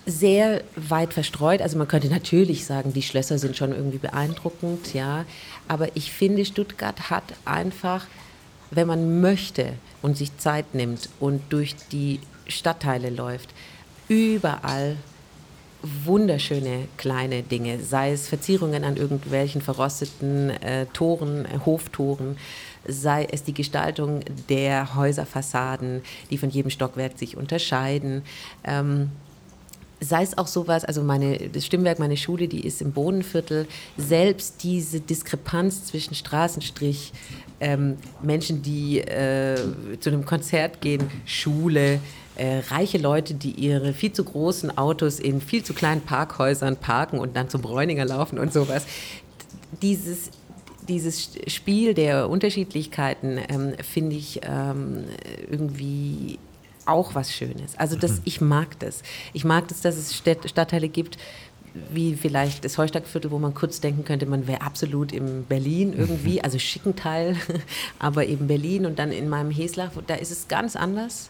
sehr 0.05 0.61
weit 0.75 1.13
verstreut. 1.13 1.61
Also 1.61 1.77
man 1.77 1.87
könnte 1.87 2.09
natürlich 2.09 2.65
sagen, 2.65 2.93
die 2.93 3.01
Schlösser 3.01 3.39
sind 3.39 3.57
schon 3.57 3.71
irgendwie 3.71 3.97
beeindruckend, 3.97 4.93
ja. 4.93 5.25
Aber 5.67 5.95
ich 5.95 6.11
finde, 6.11 6.45
Stuttgart 6.45 7.09
hat 7.09 7.23
einfach, 7.43 8.05
wenn 8.71 8.87
man 8.87 9.21
möchte 9.21 9.73
und 10.01 10.17
sich 10.17 10.37
Zeit 10.37 10.75
nimmt 10.75 11.09
und 11.19 11.41
durch 11.49 11.75
die 11.91 12.19
Stadtteile 12.47 13.09
läuft, 13.09 13.49
überall 14.07 14.97
wunderschöne 15.81 16.87
kleine 16.97 17.43
Dinge, 17.43 17.79
sei 17.79 18.11
es 18.11 18.27
Verzierungen 18.27 18.83
an 18.83 18.97
irgendwelchen 18.97 19.61
verrosteten 19.61 20.49
äh, 20.49 20.87
Toren, 20.87 21.45
äh, 21.45 21.59
Hoftoren, 21.65 22.37
sei 22.87 23.27
es 23.31 23.43
die 23.43 23.53
Gestaltung 23.53 24.21
der 24.49 24.95
Häuserfassaden, 24.95 26.01
die 26.29 26.37
von 26.37 26.49
jedem 26.49 26.69
Stockwerk 26.69 27.17
sich 27.17 27.37
unterscheiden. 27.37 28.23
Ähm, 28.63 29.09
sei 29.99 30.23
es 30.23 30.37
auch 30.37 30.47
sowas, 30.47 30.85
also 30.85 31.03
meine, 31.03 31.49
das 31.49 31.65
Stimmwerk, 31.65 31.99
meine 31.99 32.17
Schule, 32.17 32.47
die 32.47 32.65
ist 32.65 32.81
im 32.81 32.91
Bodenviertel, 32.91 33.67
selbst 33.97 34.63
diese 34.63 34.99
Diskrepanz 34.99 35.85
zwischen 35.85 36.15
Straßenstrich, 36.15 37.13
ähm, 37.59 37.97
Menschen, 38.21 38.61
die 38.61 38.99
äh, 38.99 39.55
zu 39.99 40.09
einem 40.09 40.25
Konzert 40.25 40.81
gehen, 40.81 41.09
Schule, 41.25 41.99
äh, 42.35 42.59
reiche 42.69 42.97
Leute, 42.97 43.33
die 43.33 43.51
ihre 43.51 43.93
viel 43.93 44.11
zu 44.11 44.23
großen 44.23 44.77
Autos 44.77 45.19
in 45.19 45.39
viel 45.39 45.63
zu 45.63 45.73
kleinen 45.73 46.01
Parkhäusern 46.01 46.75
parken 46.75 47.17
und 47.17 47.35
dann 47.35 47.49
zum 47.49 47.61
Bräuninger 47.61 48.05
laufen 48.05 48.39
und 48.39 48.51
sowas. 48.51 48.85
dieses, 49.81 50.29
dieses 50.87 51.31
Spiel 51.47 51.93
der 51.93 52.29
Unterschiedlichkeiten 52.29 53.39
ähm, 53.49 53.73
finde 53.81 54.15
ich 54.15 54.41
ähm, 54.43 55.05
irgendwie 55.49 56.39
auch 56.85 57.15
was 57.15 57.33
Schönes. 57.33 57.77
Also 57.77 57.95
das, 57.95 58.21
ich 58.25 58.41
mag 58.41 58.79
das. 58.79 59.01
Ich 59.33 59.43
mag 59.43 59.67
das, 59.67 59.81
dass 59.81 59.97
es 59.97 60.15
Städt, 60.15 60.47
Stadtteile 60.49 60.87
gibt, 60.87 61.17
wie 61.91 62.15
vielleicht 62.15 62.63
das 62.63 62.77
Heustadtviertel, 62.77 63.31
wo 63.31 63.39
man 63.39 63.53
kurz 63.53 63.81
denken 63.81 64.05
könnte, 64.05 64.25
man 64.25 64.47
wäre 64.47 64.61
absolut 64.61 65.11
im 65.11 65.43
Berlin 65.43 65.93
irgendwie, 65.93 66.41
also 66.41 66.57
schicken 66.57 66.95
Teil, 66.95 67.35
aber 67.99 68.25
eben 68.27 68.47
Berlin 68.47 68.85
und 68.85 68.97
dann 68.99 69.11
in 69.11 69.27
meinem 69.27 69.51
Heslach, 69.51 69.91
da 70.07 70.15
ist 70.15 70.31
es 70.31 70.47
ganz 70.47 70.75
anders. 70.75 71.29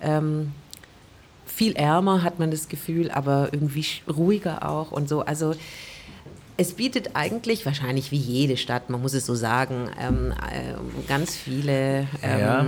Ähm, 0.00 0.52
viel 1.44 1.72
ärmer 1.74 2.22
hat 2.22 2.38
man 2.38 2.50
das 2.50 2.68
Gefühl, 2.68 3.10
aber 3.10 3.50
irgendwie 3.52 3.84
ruhiger 4.08 4.68
auch 4.68 4.90
und 4.90 5.08
so. 5.08 5.20
Also 5.20 5.54
es 6.62 6.72
bietet 6.74 7.10
eigentlich, 7.14 7.66
wahrscheinlich 7.66 8.10
wie 8.12 8.16
jede 8.16 8.56
Stadt, 8.56 8.88
man 8.90 9.02
muss 9.02 9.14
es 9.14 9.26
so 9.26 9.34
sagen, 9.34 9.90
ähm, 10.00 10.32
äh, 10.32 10.74
ganz 11.08 11.34
viele 11.36 12.06
ähm, 12.22 12.40
Ja. 12.40 12.66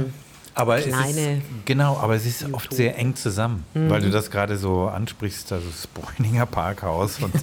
Aber 0.57 0.79
es 0.79 0.85
kleine 0.87 1.39
ist, 1.39 1.43
genau, 1.65 1.97
aber 1.97 2.15
es 2.15 2.25
ist 2.25 2.47
oft 2.55 2.73
sehr 2.73 2.97
eng 2.97 3.17
zusammen, 3.17 3.65
Mhm. 3.75 3.91
weil 3.91 4.01
du 4.03 4.11
das 4.11 4.31
gerade 4.31 4.57
so 4.57 4.83
ansprichst, 4.87 5.51
also 5.53 5.67
das 5.67 5.89
Bräuninger 5.89 6.47
Parkhaus 6.47 7.19
und 7.21 7.35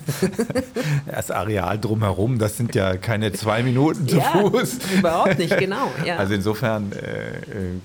das 1.06 1.30
Areal 1.30 1.78
drumherum, 1.78 2.40
das 2.40 2.56
sind 2.56 2.74
ja 2.74 2.96
keine 2.96 3.34
zwei 3.34 3.64
Minuten 3.64 4.08
zu 4.08 4.16
Ja, 4.18 4.32
Fuß. 4.50 4.78
überhaupt 4.98 5.38
nicht, 5.40 5.58
genau, 5.58 5.92
ja. 6.06 6.16
Also 6.18 6.34
insofern 6.36 6.94
äh, 6.94 7.40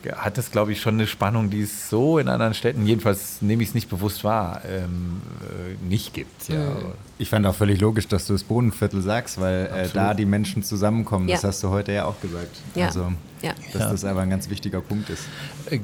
äh, 0.08 0.12
hat 0.14 0.38
das, 0.38 0.52
glaube 0.52 0.70
ich, 0.70 0.80
schon 0.80 0.94
eine 0.94 1.08
Spannung, 1.08 1.50
die 1.50 1.62
es 1.62 1.90
so 1.90 2.18
in 2.18 2.28
anderen 2.28 2.54
Städten, 2.54 2.86
jedenfalls 2.86 3.42
nehme 3.42 3.64
ich 3.64 3.70
es 3.70 3.74
nicht 3.74 3.88
bewusst 3.90 4.22
wahr, 4.22 4.60
ähm, 4.68 5.20
äh, 5.42 5.84
nicht 5.88 6.14
gibt. 6.14 6.48
Ja. 6.48 6.56
Mhm. 6.56 6.92
Ich 7.18 7.30
fand 7.30 7.46
auch 7.46 7.54
völlig 7.54 7.80
logisch, 7.80 8.08
dass 8.08 8.26
du 8.26 8.34
das 8.34 8.44
Bodenviertel 8.44 9.00
sagst, 9.00 9.40
weil 9.40 9.66
äh, 9.66 9.88
da 9.92 10.12
die 10.12 10.26
Menschen 10.26 10.62
zusammenkommen. 10.62 11.28
Das 11.28 11.42
Ja. 11.42 11.48
hast 11.48 11.62
du 11.62 11.70
heute 11.70 11.92
ja 11.92 12.04
auch 12.04 12.20
gesagt. 12.20 12.56
Ja. 12.74 12.86
Also, 12.86 13.10
Ja. 13.42 13.52
dass 13.72 13.90
das 13.90 14.04
aber 14.04 14.20
ein 14.20 14.28
ganz 14.30 14.50
wichtiger 14.50 14.82
Punkt 14.82 15.08
ist. 15.08 15.24
Äh, 15.70 15.78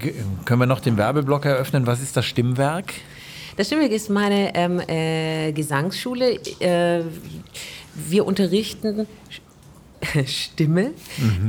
können 0.44 0.60
wir 0.60 0.66
noch 0.66 0.80
den 0.80 0.98
Werbeblock 0.98 1.46
eröffnen? 1.46 1.86
Was 1.86 2.02
ist 2.02 2.16
das 2.18 2.26
Stimmwerk? 2.26 2.92
Das 3.56 3.66
Stimmwerk 3.68 3.92
ist 3.92 4.10
meine 4.10 4.54
ähm, 4.54 4.80
äh, 4.86 5.52
Gesangsschule. 5.52 6.34
Äh, 6.60 7.02
wir 7.94 8.26
unterrichten 8.26 9.06
Stimme. 10.26 10.92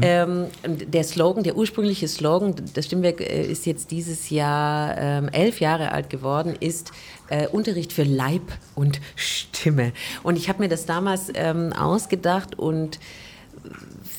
Ähm, 0.01 0.45
und 0.63 0.93
der 0.93 1.03
Slogan, 1.03 1.43
der 1.43 1.57
ursprüngliche 1.57 2.07
Slogan, 2.07 2.55
das 2.73 2.85
Stimmwerk 2.85 3.21
äh, 3.21 3.43
ist 3.43 3.65
jetzt 3.65 3.91
dieses 3.91 4.30
Jahr 4.30 4.95
ähm, 4.97 5.30
elf 5.30 5.59
Jahre 5.59 5.91
alt 5.91 6.09
geworden, 6.09 6.55
ist 6.59 6.91
äh, 7.30 7.47
Unterricht 7.47 7.93
für 7.93 8.03
Leib 8.03 8.43
und 8.75 9.01
Stimme. 9.15 9.93
Und 10.23 10.38
ich 10.38 10.49
habe 10.49 10.59
mir 10.61 10.69
das 10.69 10.85
damals 10.85 11.31
ähm, 11.34 11.73
ausgedacht 11.73 12.57
und 12.57 12.99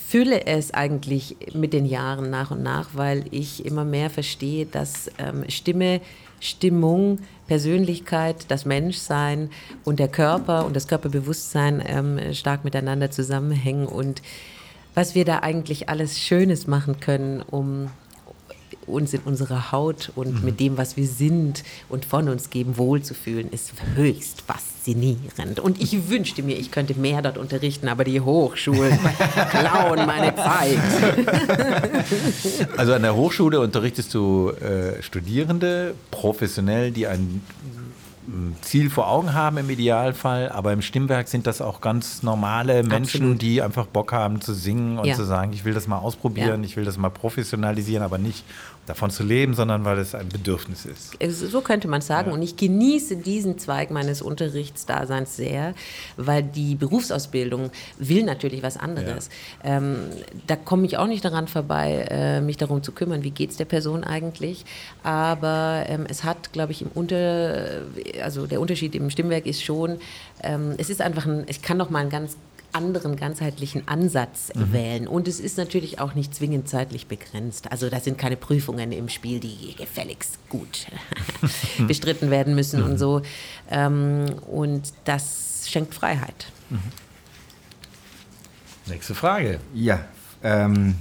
fühle 0.08 0.46
es 0.46 0.72
eigentlich 0.72 1.36
mit 1.54 1.72
den 1.72 1.86
Jahren 1.86 2.30
nach 2.30 2.50
und 2.50 2.62
nach, 2.62 2.90
weil 2.94 3.24
ich 3.30 3.64
immer 3.64 3.84
mehr 3.84 4.10
verstehe, 4.10 4.66
dass 4.66 5.10
ähm, 5.18 5.44
Stimme, 5.48 6.00
Stimmung, 6.44 7.20
Persönlichkeit, 7.46 8.46
das 8.48 8.66
Menschsein 8.66 9.50
und 9.82 9.98
der 9.98 10.08
Körper 10.08 10.66
und 10.66 10.76
das 10.76 10.86
Körperbewusstsein 10.88 11.82
ähm, 11.86 12.34
stark 12.34 12.64
miteinander 12.64 13.10
zusammenhängen. 13.10 13.86
Und 13.86 14.20
was 14.94 15.14
wir 15.14 15.24
da 15.24 15.38
eigentlich 15.38 15.88
alles 15.88 16.20
Schönes 16.20 16.66
machen 16.66 17.00
können, 17.00 17.40
um 17.40 17.90
uns 18.86 19.14
in 19.14 19.20
unserer 19.20 19.72
Haut 19.72 20.12
und 20.14 20.44
mit 20.44 20.60
dem, 20.60 20.76
was 20.76 20.98
wir 20.98 21.06
sind 21.06 21.64
und 21.88 22.04
von 22.04 22.28
uns 22.28 22.50
geben, 22.50 22.76
wohlzufühlen, 22.76 23.50
ist 23.50 23.72
höchst 23.94 24.46
faszinierend. 24.88 25.60
Und 25.60 25.80
ich 25.82 26.08
wünschte 26.08 26.42
mir, 26.42 26.56
ich 26.56 26.70
könnte 26.70 26.94
mehr 26.98 27.22
dort 27.22 27.38
unterrichten, 27.38 27.88
aber 27.88 28.04
die 28.04 28.20
Hochschulen 28.20 28.98
klauen 29.50 30.06
meine 30.06 30.34
Zeit. 30.36 30.78
Also 32.76 32.92
an 32.92 33.02
der 33.02 33.14
Hochschule 33.14 33.60
unterrichtest 33.60 34.12
du 34.14 34.50
äh, 34.50 35.02
Studierende, 35.02 35.94
professionell, 36.10 36.90
die 36.90 37.06
ein 37.06 37.42
m, 38.26 38.54
Ziel 38.62 38.90
vor 38.90 39.08
Augen 39.08 39.32
haben 39.32 39.56
im 39.58 39.70
Idealfall, 39.70 40.48
aber 40.50 40.72
im 40.72 40.82
Stimmwerk 40.82 41.28
sind 41.28 41.46
das 41.46 41.60
auch 41.60 41.80
ganz 41.80 42.22
normale 42.22 42.82
Menschen, 42.82 43.20
Absolut. 43.22 43.42
die 43.42 43.62
einfach 43.62 43.86
Bock 43.86 44.12
haben 44.12 44.40
zu 44.40 44.52
singen 44.54 44.98
und 44.98 45.06
Ja. 45.06 45.14
zu 45.14 45.24
sagen, 45.24 45.52
ich 45.52 45.64
will 45.64 45.74
das 45.74 45.86
mal 45.86 45.98
ausprobieren, 45.98 46.60
Ja. 46.62 46.66
ich 46.66 46.76
will 46.76 46.84
das 46.84 46.98
mal 46.98 47.10
professionalisieren, 47.10 48.02
aber 48.04 48.18
nicht 48.18 48.44
davon 48.86 49.10
zu 49.10 49.22
leben, 49.22 49.54
sondern 49.54 49.84
weil 49.84 49.98
es 49.98 50.14
ein 50.14 50.28
Bedürfnis 50.28 50.84
ist. 50.84 51.16
So 51.30 51.60
könnte 51.60 51.88
man 51.88 52.00
sagen. 52.00 52.32
Und 52.32 52.42
ich 52.42 52.56
genieße 52.56 53.16
diesen 53.16 53.58
Zweig 53.58 53.90
meines 53.90 54.22
Unterrichtsdaseins 54.22 55.36
sehr, 55.36 55.74
weil 56.16 56.42
die 56.42 56.74
Berufsausbildung 56.74 57.70
will 57.98 58.24
natürlich 58.24 58.62
was 58.62 58.76
anderes. 58.76 59.30
Ähm, 59.62 59.96
da 60.46 60.56
komme 60.56 60.86
ich 60.86 60.98
auch 60.98 61.06
nicht 61.06 61.24
daran 61.24 61.48
vorbei, 61.48 62.06
äh, 62.10 62.40
mich 62.40 62.56
darum 62.56 62.82
zu 62.82 62.92
kümmern, 62.92 63.24
wie 63.24 63.30
geht 63.30 63.50
es 63.50 63.56
der 63.56 63.64
Person 63.64 64.04
eigentlich. 64.04 64.64
Aber 65.02 65.84
ähm, 65.88 66.06
es 66.08 66.24
hat, 66.24 66.52
glaube 66.52 66.72
ich, 66.72 66.82
im 66.82 66.88
Unter, 66.88 67.82
also 68.22 68.46
der 68.46 68.60
Unterschied 68.60 68.94
im 68.94 69.10
Stimmwerk 69.10 69.46
ist 69.46 69.62
schon, 69.62 69.98
ähm, 70.42 70.74
es 70.78 70.90
ist 70.90 71.00
einfach 71.00 71.26
ein, 71.26 71.44
ich 71.46 71.62
kann 71.62 71.76
noch 71.76 71.90
mal 71.90 72.00
einen 72.00 72.10
ganz 72.10 72.36
anderen 72.74 73.16
ganzheitlichen 73.16 73.86
Ansatz 73.88 74.50
wählen. 74.54 75.06
Und 75.06 75.28
es 75.28 75.40
ist 75.40 75.58
natürlich 75.58 76.00
auch 76.00 76.14
nicht 76.14 76.34
zwingend 76.34 76.68
zeitlich 76.68 77.06
begrenzt. 77.06 77.70
Also 77.70 77.88
da 77.88 78.00
sind 78.00 78.18
keine 78.18 78.36
Prüfungen 78.36 78.92
im 78.92 79.08
Spiel, 79.08 79.40
die 79.40 79.74
gefälligst 79.76 80.38
gut 80.48 80.86
bestritten 81.86 82.30
werden 82.30 82.54
müssen 82.54 82.82
und 82.82 82.98
so. 82.98 83.22
Ähm, 83.70 84.26
und 84.46 84.92
das 85.04 85.66
schenkt 85.68 85.94
Freiheit. 85.94 86.46
Nächste 88.86 89.14
Frage. 89.14 89.60
Ja, 89.72 90.04
ähm, 90.42 90.94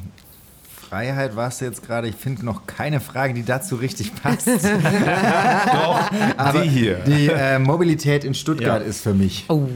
Freiheit 0.93 1.35
warst 1.35 1.59
du 1.59 1.65
jetzt 1.65 1.83
gerade. 1.83 2.07
Ich 2.07 2.15
finde 2.15 2.45
noch 2.45 2.67
keine 2.67 2.99
Frage, 2.99 3.33
die 3.33 3.43
dazu 3.43 3.77
richtig 3.77 4.13
passt. 4.13 4.47
Doch, 4.47 6.11
Aber 6.37 6.61
die 6.61 6.69
hier. 6.69 6.97
Die 6.97 7.29
äh, 7.29 7.57
Mobilität 7.57 8.23
in 8.23 8.35
Stuttgart 8.35 8.83
Ja. 8.83 8.87
ist 8.87 9.01
für 9.01 9.15
mich. 9.15 9.45
Oh. 9.49 9.67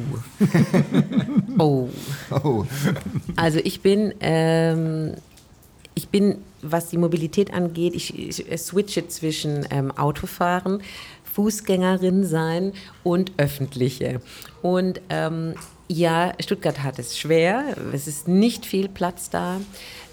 oh. 1.57 1.89
Oh. 2.29 2.65
Also 3.35 3.57
ich 3.63 3.81
bin, 3.81 4.13
ähm, 4.19 5.15
ich 5.95 6.09
bin, 6.09 6.35
was 6.61 6.89
die 6.89 6.99
Mobilität 6.99 7.51
angeht, 7.51 7.95
ich, 7.95 8.15
ich 8.15 8.61
switche 8.61 9.07
zwischen 9.07 9.65
ähm, 9.71 9.89
Autofahren, 9.97 10.83
Fußgängerin 11.33 12.25
sein 12.25 12.73
und 13.01 13.31
öffentliche. 13.37 14.21
Und 14.61 15.01
ähm, 15.09 15.55
ja, 15.87 16.33
Stuttgart 16.39 16.83
hat 16.83 16.99
es 16.99 17.17
schwer. 17.17 17.75
Es 17.91 18.07
ist 18.07 18.27
nicht 18.27 18.67
viel 18.67 18.87
Platz 18.87 19.31
da. 19.31 19.59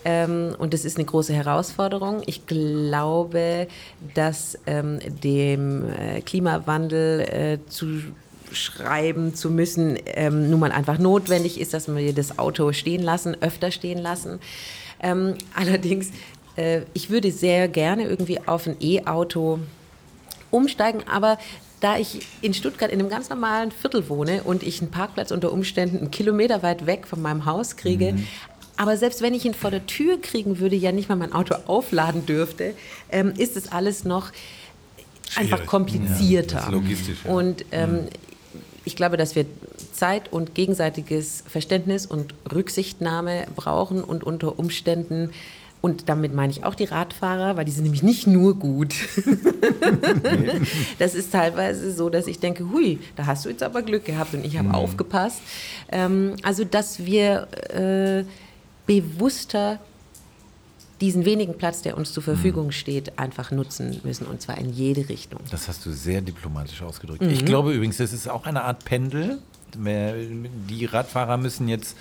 Ähm, 0.04 0.54
und 0.58 0.74
das 0.74 0.84
ist 0.84 0.96
eine 0.96 1.06
große 1.06 1.32
Herausforderung. 1.32 2.22
Ich 2.26 2.46
glaube, 2.46 3.68
dass 4.14 4.58
ähm, 4.66 4.98
dem 5.22 5.84
äh, 5.90 6.20
Klimawandel 6.20 7.20
äh, 7.20 7.58
zu 7.68 8.02
schreiben 8.52 9.34
zu 9.34 9.50
müssen, 9.50 9.98
ähm, 10.06 10.50
nun 10.50 10.60
mal 10.60 10.72
einfach 10.72 10.98
notwendig 10.98 11.60
ist, 11.60 11.74
dass 11.74 11.88
wir 11.88 12.12
das 12.12 12.38
Auto 12.38 12.72
stehen 12.72 13.02
lassen, 13.02 13.36
öfter 13.40 13.70
stehen 13.70 13.98
lassen. 13.98 14.38
Ähm, 15.00 15.34
allerdings, 15.54 16.10
äh, 16.56 16.82
ich 16.92 17.10
würde 17.10 17.32
sehr 17.32 17.68
gerne 17.68 18.04
irgendwie 18.04 18.40
auf 18.46 18.66
ein 18.66 18.76
E-Auto 18.80 19.58
umsteigen, 20.50 21.02
aber 21.08 21.38
da 21.80 21.98
ich 21.98 22.26
in 22.40 22.54
Stuttgart 22.54 22.90
in 22.90 22.98
einem 22.98 23.10
ganz 23.10 23.28
normalen 23.28 23.70
Viertel 23.70 24.08
wohne 24.08 24.42
und 24.44 24.62
ich 24.62 24.80
einen 24.80 24.90
Parkplatz 24.90 25.30
unter 25.30 25.52
Umständen 25.52 25.98
einen 25.98 26.10
Kilometer 26.10 26.62
weit 26.62 26.86
weg 26.86 27.06
von 27.06 27.20
meinem 27.20 27.44
Haus 27.44 27.76
kriege, 27.76 28.14
aber 28.76 28.96
selbst 28.96 29.22
wenn 29.22 29.34
ich 29.34 29.44
ihn 29.44 29.54
vor 29.54 29.70
der 29.70 29.86
Tür 29.86 30.20
kriegen 30.20 30.58
würde, 30.58 30.76
ja 30.76 30.92
nicht 30.92 31.08
mal 31.08 31.16
mein 31.16 31.32
Auto 31.32 31.54
aufladen 31.66 32.26
dürfte, 32.26 32.74
ähm, 33.10 33.32
ist 33.36 33.56
es 33.56 33.70
alles 33.70 34.04
noch 34.04 34.32
einfach 35.36 35.58
Schwierig. 35.58 35.66
komplizierter. 35.66 36.58
Ja, 36.58 36.68
logistisch, 36.70 37.18
ja. 37.24 37.30
Und 37.30 37.64
ähm, 37.72 38.08
ich 38.84 38.96
glaube, 38.96 39.16
dass 39.16 39.34
wir 39.36 39.46
Zeit 39.92 40.32
und 40.32 40.54
gegenseitiges 40.54 41.44
Verständnis 41.46 42.06
und 42.06 42.34
Rücksichtnahme 42.52 43.46
brauchen 43.54 44.02
und 44.02 44.24
unter 44.24 44.58
Umständen, 44.58 45.30
und 45.84 46.08
damit 46.08 46.32
meine 46.32 46.50
ich 46.50 46.64
auch 46.64 46.74
die 46.74 46.84
Radfahrer, 46.84 47.58
weil 47.58 47.66
die 47.66 47.70
sind 47.70 47.84
nämlich 47.84 48.02
nicht 48.02 48.26
nur 48.26 48.54
gut. 48.54 48.94
das 50.98 51.14
ist 51.14 51.30
teilweise 51.30 51.92
so, 51.92 52.08
dass 52.08 52.26
ich 52.26 52.40
denke, 52.40 52.70
hui, 52.70 53.00
da 53.16 53.26
hast 53.26 53.44
du 53.44 53.50
jetzt 53.50 53.62
aber 53.62 53.82
Glück 53.82 54.06
gehabt 54.06 54.32
und 54.32 54.46
ich 54.46 54.56
habe 54.56 54.72
aufgepasst. 54.72 55.42
Ähm, 55.92 56.36
also, 56.42 56.64
dass 56.64 57.04
wir 57.04 57.48
äh, 57.68 58.24
bewusster 58.86 59.80
diesen 61.00 61.24
wenigen 61.24 61.58
Platz, 61.58 61.82
der 61.82 61.96
uns 61.96 62.12
zur 62.12 62.22
Verfügung 62.22 62.70
steht, 62.70 63.18
einfach 63.18 63.50
nutzen 63.50 64.00
müssen 64.04 64.26
und 64.26 64.40
zwar 64.40 64.58
in 64.58 64.72
jede 64.72 65.08
Richtung. 65.08 65.40
Das 65.50 65.68
hast 65.68 65.84
du 65.84 65.92
sehr 65.92 66.20
diplomatisch 66.20 66.80
ausgedrückt. 66.82 67.22
Mhm. 67.22 67.30
Ich 67.30 67.44
glaube 67.44 67.72
übrigens, 67.74 67.96
das 67.96 68.12
ist 68.12 68.28
auch 68.28 68.46
eine 68.46 68.62
Art 68.62 68.84
Pendel. 68.84 69.38
Die 69.76 70.84
Radfahrer 70.84 71.36
müssen 71.36 71.68
jetzt 71.68 71.96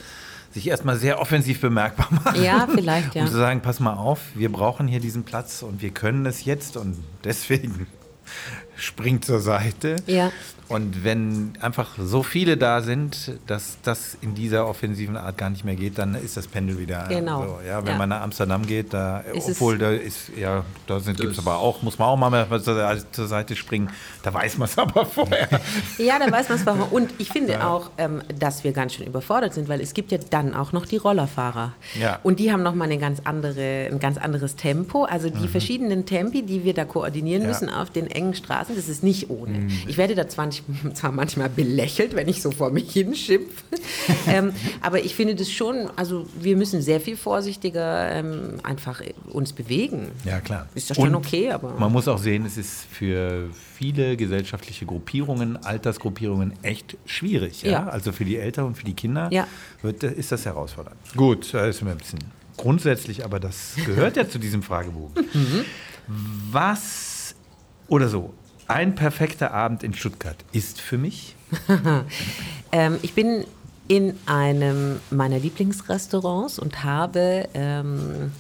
sich 0.54 0.68
erstmal 0.68 0.98
sehr 0.98 1.20
offensiv 1.20 1.60
bemerkbar 1.60 2.08
machen. 2.12 2.44
Ja, 2.44 2.68
vielleicht, 2.72 3.16
ja. 3.16 3.24
Um 3.24 3.30
zu 3.30 3.38
sagen, 3.38 3.62
pass 3.62 3.80
mal 3.80 3.96
auf, 3.96 4.20
wir 4.36 4.52
brauchen 4.52 4.88
hier 4.88 5.00
diesen 5.00 5.24
Platz 5.24 5.64
und 5.64 5.82
wir 5.82 5.90
können 5.90 6.26
es 6.28 6.46
jetzt 6.46 6.78
und 6.78 6.96
deswegen 7.24 7.88
springt 8.76 9.26
zur 9.26 9.40
Seite. 9.40 9.96
Ja. 10.06 10.32
Und 10.74 11.04
wenn 11.04 11.54
einfach 11.62 11.92
so 12.00 12.24
viele 12.24 12.58
da 12.58 12.82
sind, 12.82 13.34
dass 13.46 13.78
das 13.84 14.18
in 14.22 14.34
dieser 14.34 14.68
offensiven 14.68 15.18
Art 15.18 15.38
gar 15.38 15.52
nicht 15.52 15.64
mehr 15.64 15.76
geht, 15.76 16.00
dann 16.00 16.16
ist 16.16 16.36
das 16.36 16.48
Pendel 16.48 16.80
wieder. 16.80 17.06
Äh, 17.12 17.20
genau. 17.20 17.44
So, 17.44 17.60
ja, 17.68 17.86
wenn 17.86 17.92
ja. 17.92 17.98
man 18.00 18.10
nach 18.10 18.22
Amsterdam 18.22 18.66
geht, 18.66 18.92
da, 18.92 19.20
ist 19.20 19.50
obwohl 19.50 19.78
da 19.78 19.92
ist, 19.92 20.32
ja, 20.36 20.66
da 20.88 20.98
gibt 20.98 21.26
es 21.26 21.38
aber 21.38 21.60
auch, 21.60 21.84
muss 21.84 22.00
man 22.00 22.08
auch 22.08 22.18
mal 22.18 22.60
zur 22.60 23.28
Seite 23.28 23.56
springen, 23.56 23.92
da 24.24 24.34
weiß 24.34 24.58
man 24.58 24.68
es 24.68 24.76
aber 24.80 25.06
vorher. 25.06 25.48
Ja, 26.00 26.18
da 26.18 26.32
weiß 26.32 26.50
man 26.50 26.58
es 26.58 26.64
vorher. 26.64 26.92
Und 26.92 27.14
ich 27.20 27.30
finde 27.30 27.54
ja. 27.54 27.70
auch, 27.70 27.92
ähm, 28.00 28.24
dass 28.40 28.64
wir 28.64 28.72
ganz 28.72 28.96
schön 28.96 29.06
überfordert 29.06 29.54
sind, 29.54 29.70
weil 29.70 29.80
es 29.80 29.94
gibt 29.94 30.12
ja 30.12 30.18
dann 30.32 30.56
auch 30.56 30.72
noch 30.72 30.88
die 30.88 30.98
Rollerfahrer. 30.98 31.74
Ja. 32.00 32.18
Und 32.24 32.40
die 32.40 32.52
haben 32.52 32.64
nochmal 32.64 32.90
eine 32.90 32.98
ganz 32.98 33.20
andere, 33.26 33.90
ein 33.92 34.00
ganz 34.00 34.18
anderes 34.18 34.56
Tempo. 34.56 35.04
Also 35.04 35.30
die 35.30 35.38
mhm. 35.38 35.50
verschiedenen 35.50 36.08
Tempi, 36.08 36.42
die 36.42 36.64
wir 36.64 36.74
da 36.74 36.84
koordinieren 36.84 37.46
müssen 37.46 37.70
auf 37.70 37.92
den 37.92 38.08
engen 38.08 38.34
Straßen, 38.34 38.76
das 38.76 38.90
ist 38.90 39.04
nicht 39.04 39.30
ohne. 39.30 39.60
Mhm. 39.60 39.72
Ich 39.86 39.98
werde 39.98 40.16
da 40.16 40.28
20 40.28 40.63
zwar 40.94 41.12
manchmal 41.12 41.50
belächelt, 41.50 42.16
wenn 42.16 42.28
ich 42.28 42.42
so 42.42 42.52
vor 42.52 42.72
mich 42.72 42.92
hinschimpfe, 42.92 43.64
ähm, 44.28 44.54
aber 44.82 45.04
ich 45.04 45.16
finde 45.16 45.36
das 45.36 45.52
schon, 45.52 45.90
also 45.96 46.28
wir 46.40 46.56
müssen 46.58 46.82
sehr 46.82 47.00
viel 47.00 47.18
vorsichtiger 47.18 48.12
ähm, 48.12 48.60
einfach 48.64 49.02
äh, 49.02 49.14
uns 49.32 49.54
bewegen. 49.54 50.12
Ja, 50.26 50.40
klar. 50.40 50.68
Ist 50.76 50.90
das 50.90 50.98
schon 50.98 51.16
okay, 51.16 51.52
aber. 51.52 51.78
Man 51.78 51.92
muss 51.92 52.08
auch 52.08 52.18
sehen, 52.18 52.46
es 52.46 52.58
ist 52.58 52.86
für 52.92 53.50
viele 53.76 54.18
gesellschaftliche 54.18 54.86
Gruppierungen, 54.86 55.58
Altersgruppierungen 55.58 56.54
echt 56.62 56.98
schwierig. 57.06 57.64
Ja? 57.64 57.72
ja. 57.72 57.88
Also 57.88 58.12
für 58.12 58.26
die 58.26 58.38
Eltern 58.38 58.66
und 58.66 58.76
für 58.76 58.86
die 58.86 58.94
Kinder 58.94 59.30
ja. 59.32 59.48
wird, 59.82 60.04
äh, 60.04 60.14
ist 60.14 60.32
das 60.32 60.46
herausfordernd. 60.46 60.98
Gut, 61.16 61.54
das 61.54 61.76
ist 61.78 61.82
mir 61.82 61.92
ein 61.92 61.98
bisschen 61.98 62.20
grundsätzlich, 62.58 63.26
aber 63.26 63.40
das 63.40 63.76
gehört 63.86 64.18
ja 64.18 64.28
zu 64.28 64.40
diesem 64.40 64.64
Fragebogen. 64.64 65.26
Mhm. 65.34 65.66
Was 66.52 67.34
oder 67.88 68.10
so, 68.10 68.34
ein 68.68 68.96
perfekter 68.96 69.54
Abend 69.54 69.84
in 69.84 69.94
Stuttgart 69.94 70.38
ist 70.52 70.82
für 70.82 70.98
mich. 70.98 71.36
Ähm, 72.76 72.98
ich 73.04 73.14
bin 73.14 73.46
in 73.88 74.18
einem 74.26 75.00
meiner 75.12 75.38
Lieblingsrestaurants 75.38 76.58
und 76.58 76.84
habe 76.84 77.48
ähm, 77.54 78.32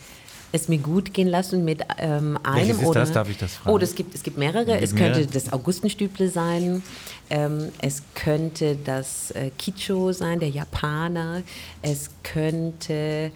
es 0.51 0.69
mir 0.69 0.77
gut 0.77 1.13
gehen 1.13 1.27
lassen 1.27 1.65
mit 1.65 1.81
ähm, 1.97 2.39
einem 2.43 2.55
Welches 2.57 2.77
ist 2.77 2.85
oder 2.85 2.99
das? 3.01 3.11
Darf 3.11 3.29
ich 3.29 3.37
das 3.37 3.55
fragen? 3.55 3.75
Oh, 3.75 3.77
das 3.77 3.93
gibt, 3.93 4.15
es 4.15 4.23
gibt 4.23 4.37
mehrere. 4.37 4.65
Gibt 4.65 4.83
es 4.83 4.95
könnte 4.95 5.19
mehrere? 5.19 5.33
das 5.33 5.51
Augustenstüble 5.51 6.29
sein. 6.29 6.81
Ähm, 7.29 7.69
es 7.79 8.03
könnte 8.15 8.75
das 8.75 9.31
äh, 9.31 9.51
Kicho 9.57 10.11
sein, 10.13 10.39
der 10.39 10.49
Japaner. 10.49 11.43
Es 11.81 12.09
könnte 12.23 13.31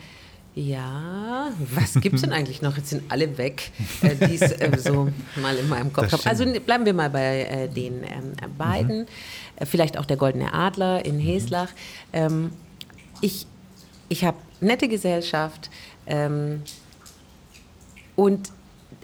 ja, 0.58 1.52
was 1.76 1.94
gibt 2.02 2.16
es 2.16 2.22
denn 2.22 2.32
eigentlich 2.34 2.64
noch? 2.64 2.76
Jetzt 2.78 2.90
sind 2.90 3.04
alle 3.10 3.38
weg, 3.38 3.70
äh, 4.02 4.16
die 4.16 4.36
es 4.36 4.42
äh, 4.42 4.72
so 4.80 5.10
mal 5.36 5.56
in 5.56 5.70
meinem 5.70 5.94
Kopf 5.94 6.12
haben. 6.12 6.22
Also 6.26 6.46
bleiben 6.62 6.84
wir 6.84 6.96
mal 6.96 7.12
bei 7.12 7.44
äh, 7.44 7.70
den 7.70 8.02
ähm, 8.04 8.34
beiden. 8.58 9.06
Äh, 9.58 9.68
vielleicht 9.68 10.00
auch 10.00 10.06
der 10.06 10.18
Goldene 10.18 10.54
Adler 10.54 11.06
in 11.06 11.20
Heslach. 11.20 11.70
Ähm, 12.12 12.50
ich 13.22 13.46
ich 14.10 14.26
habe 14.26 14.38
nette 14.60 14.88
Gesellschaft 14.88 15.70
ähm, 16.08 16.64
und 18.16 18.50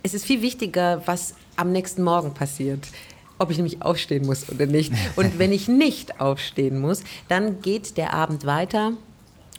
es 0.01 0.15
ist 0.15 0.25
viel 0.25 0.41
wichtiger, 0.41 1.03
was 1.05 1.35
am 1.55 1.71
nächsten 1.71 2.01
Morgen 2.01 2.33
passiert. 2.33 2.87
Ob 3.37 3.51
ich 3.51 3.57
nämlich 3.57 3.83
aufstehen 3.83 4.25
muss 4.25 4.49
oder 4.49 4.65
nicht. 4.65 4.91
Und 5.15 5.37
wenn 5.37 5.51
ich 5.51 5.67
nicht 5.67 6.19
aufstehen 6.19 6.79
muss, 6.79 7.03
dann 7.27 7.61
geht 7.61 7.97
der 7.97 8.13
Abend 8.13 8.45
weiter. 8.45 8.93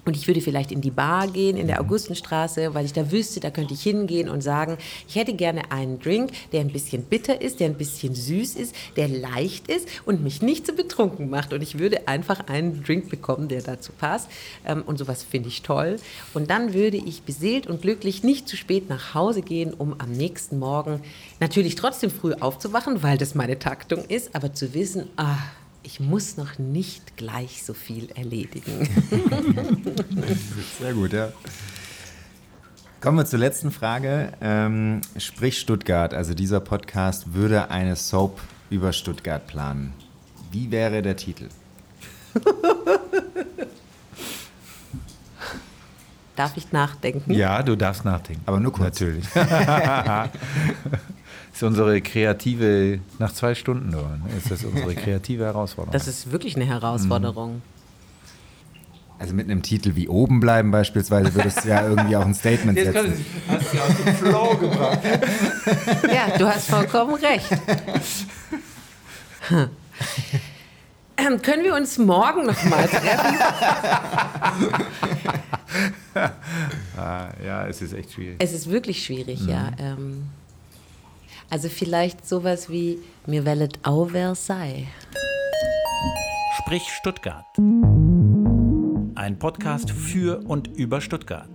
Und 0.05 0.17
ich 0.17 0.27
würde 0.27 0.41
vielleicht 0.41 0.71
in 0.71 0.81
die 0.81 0.91
Bar 0.91 1.29
gehen, 1.29 1.57
in 1.57 1.67
der 1.67 1.81
Augustenstraße, 1.81 2.75
weil 2.75 2.85
ich 2.85 2.93
da 2.93 3.11
wüsste, 3.11 3.41
da 3.41 3.51
könnte 3.51 3.75
ich 3.75 3.83
hingehen 3.83 4.29
und 4.29 4.43
sagen, 4.43 4.77
ich 5.09 5.17
hätte 5.17 5.35
gerne 5.35 5.71
einen 5.71 5.99
Drink, 5.99 6.31
der 6.53 6.61
ein 6.61 6.73
bisschen 6.73 7.03
bitter 7.05 7.41
ist, 7.41 7.61
der 7.61 7.69
ein 7.69 7.77
bisschen 7.77 8.15
süß 8.15 8.57
ist, 8.57 8.75
der 8.97 9.09
leicht 9.09 9.69
ist 9.69 9.89
und 10.05 10.23
mich 10.23 10.43
nicht 10.43 10.67
so 10.67 10.75
betrunken 10.75 11.31
macht. 11.31 11.53
Und 11.53 11.63
ich 11.63 11.79
würde 11.79 12.07
einfach 12.09 12.49
einen 12.49 12.83
Drink 12.83 13.09
bekommen, 13.09 13.49
der 13.49 13.63
dazu 13.63 13.93
passt. 13.93 14.29
Ähm, 14.67 14.83
Und 14.87 14.99
sowas 14.99 15.23
finde 15.23 15.49
ich 15.49 15.63
toll. 15.63 15.97
Und 16.35 16.51
dann 16.51 16.75
würde 16.75 16.97
ich 16.99 17.23
beseelt 17.23 17.67
und 17.67 17.83
glücklich 17.83 18.23
nicht 18.23 18.49
zu 18.49 18.57
spät 18.57 18.89
nach 18.89 19.15
Hause 19.15 19.43
gehen, 19.43 19.73
um 19.73 19.95
am 19.99 20.13
nächsten 20.13 20.59
Morgen 20.59 21.01
natürlich 21.41 21.75
trotzdem 21.77 22.11
früh 22.11 22.35
aufzuwachen, 22.35 23.03
weil 23.03 23.19
das 23.19 23.35
meine 23.35 23.59
Taktung 23.59 24.05
ist, 24.05 24.35
aber 24.35 24.53
zu 24.53 24.75
wissen, 24.75 25.09
ah, 25.17 25.39
ich 25.85 26.01
muss 26.01 26.37
noch 26.37 26.59
nicht 26.59 27.17
gleich 27.17 27.63
so 27.63 27.75
viel 27.75 28.11
erledigen. 28.15 28.89
Sehr 30.81 30.95
gut, 30.95 31.13
ja. 31.13 31.33
Kommen 33.01 33.19
wir 33.19 33.27
zur 33.27 33.39
letzten 33.39 33.71
Frage. 33.71 34.33
Ähm, 34.41 35.03
sprich 35.19 35.61
Stuttgart, 35.61 36.15
also 36.15 36.33
dieser 36.35 36.61
Podcast 36.61 37.35
würde 37.35 37.71
eine 37.71 37.97
Soap 37.97 38.41
über 38.71 38.93
Stuttgart 38.93 39.47
planen. 39.47 39.93
Wie 40.51 40.71
wäre 40.71 41.03
der 41.03 41.17
Titel? 41.17 41.49
Darf 46.35 46.57
ich 46.57 46.73
nachdenken? 46.73 47.33
Ja, 47.33 47.63
du 47.63 47.77
darfst 47.77 48.05
nachdenken. 48.05 48.43
Aber 48.47 48.59
nur 48.59 48.73
kurz. 48.73 49.01
Natürlich. 49.01 49.27
ist 51.55 51.63
unsere 51.63 52.01
kreative, 52.01 52.99
nach 53.21 53.33
zwei 53.33 53.55
Stunden 53.55 53.91
nur, 53.91 54.03
ne, 54.03 54.25
ist 54.37 54.51
das 54.51 54.65
unsere 54.65 54.95
kreative 54.97 55.45
Herausforderung. 55.45 55.93
Das 55.93 56.09
ist 56.09 56.33
wirklich 56.33 56.57
eine 56.57 56.65
Herausforderung. 56.65 57.63
Also 59.21 59.35
mit 59.35 59.49
einem 59.49 59.63
Titel 59.63 59.95
wie 59.95 60.09
oben 60.09 60.41
bleiben 60.41 60.73
beispielsweise 60.73 61.33
würde 61.35 61.49
es 61.49 61.63
ja 61.63 61.87
irgendwie 61.87 62.17
auch 62.17 62.27
ein 62.27 62.35
Statement 62.35 62.77
setzen. 62.77 63.25
hast 63.47 63.73
du 63.73 63.79
aus 63.79 64.05
dem 64.05 64.15
Flow 64.17 64.57
gebracht. 64.57 64.99
Ja, 66.13 66.37
du 66.37 66.47
hast 66.47 66.69
vollkommen 66.69 67.15
recht. 67.15 67.49
Hm. 69.49 69.69
Ähm, 71.17 71.41
können 71.41 71.63
wir 71.63 71.77
uns 71.77 71.97
morgen 71.99 72.47
noch 72.47 72.65
mal 72.65 72.89
treffen? 72.89 73.39
Ah, 76.97 77.29
ja, 77.45 77.67
es 77.67 77.83
ist 77.83 77.93
echt 77.93 78.13
schwierig. 78.13 78.37
Es 78.39 78.53
ist 78.53 78.71
wirklich 78.71 79.05
schwierig, 79.05 79.41
ja. 79.47 79.73
Ähm, 79.79 80.29
also 81.55 81.69
vielleicht 81.69 82.27
sowas 82.27 82.69
wie 82.69 82.99
mir 83.29 83.45
wellet 83.45 83.79
au 83.85 84.07
Versailles. 84.07 84.89
Sprich 86.59 86.83
Stuttgart. 86.83 87.47
Ein 89.15 89.39
Podcast 89.39 89.93
für 89.93 90.41
und 90.49 90.77
über 90.77 91.01
Stuttgart. 91.01 91.49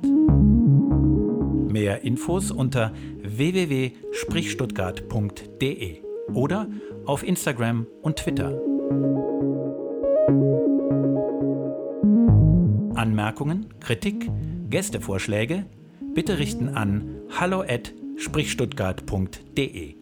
Mehr 1.67 2.03
Infos 2.03 2.49
unter 2.49 2.93
www.sprichstuttgart.de 3.23 6.01
oder 6.33 6.69
auf 7.05 7.23
Instagram 7.23 7.85
und 8.01 8.15
Twitter. 8.15 8.57
Anmerkungen, 12.95 13.65
Kritik, 13.81 14.31
Gästevorschläge 14.69 15.65
bitte 16.13 16.39
richten 16.39 16.69
an 16.69 17.17
hallo@sprichstuttgart.de. 18.19 19.95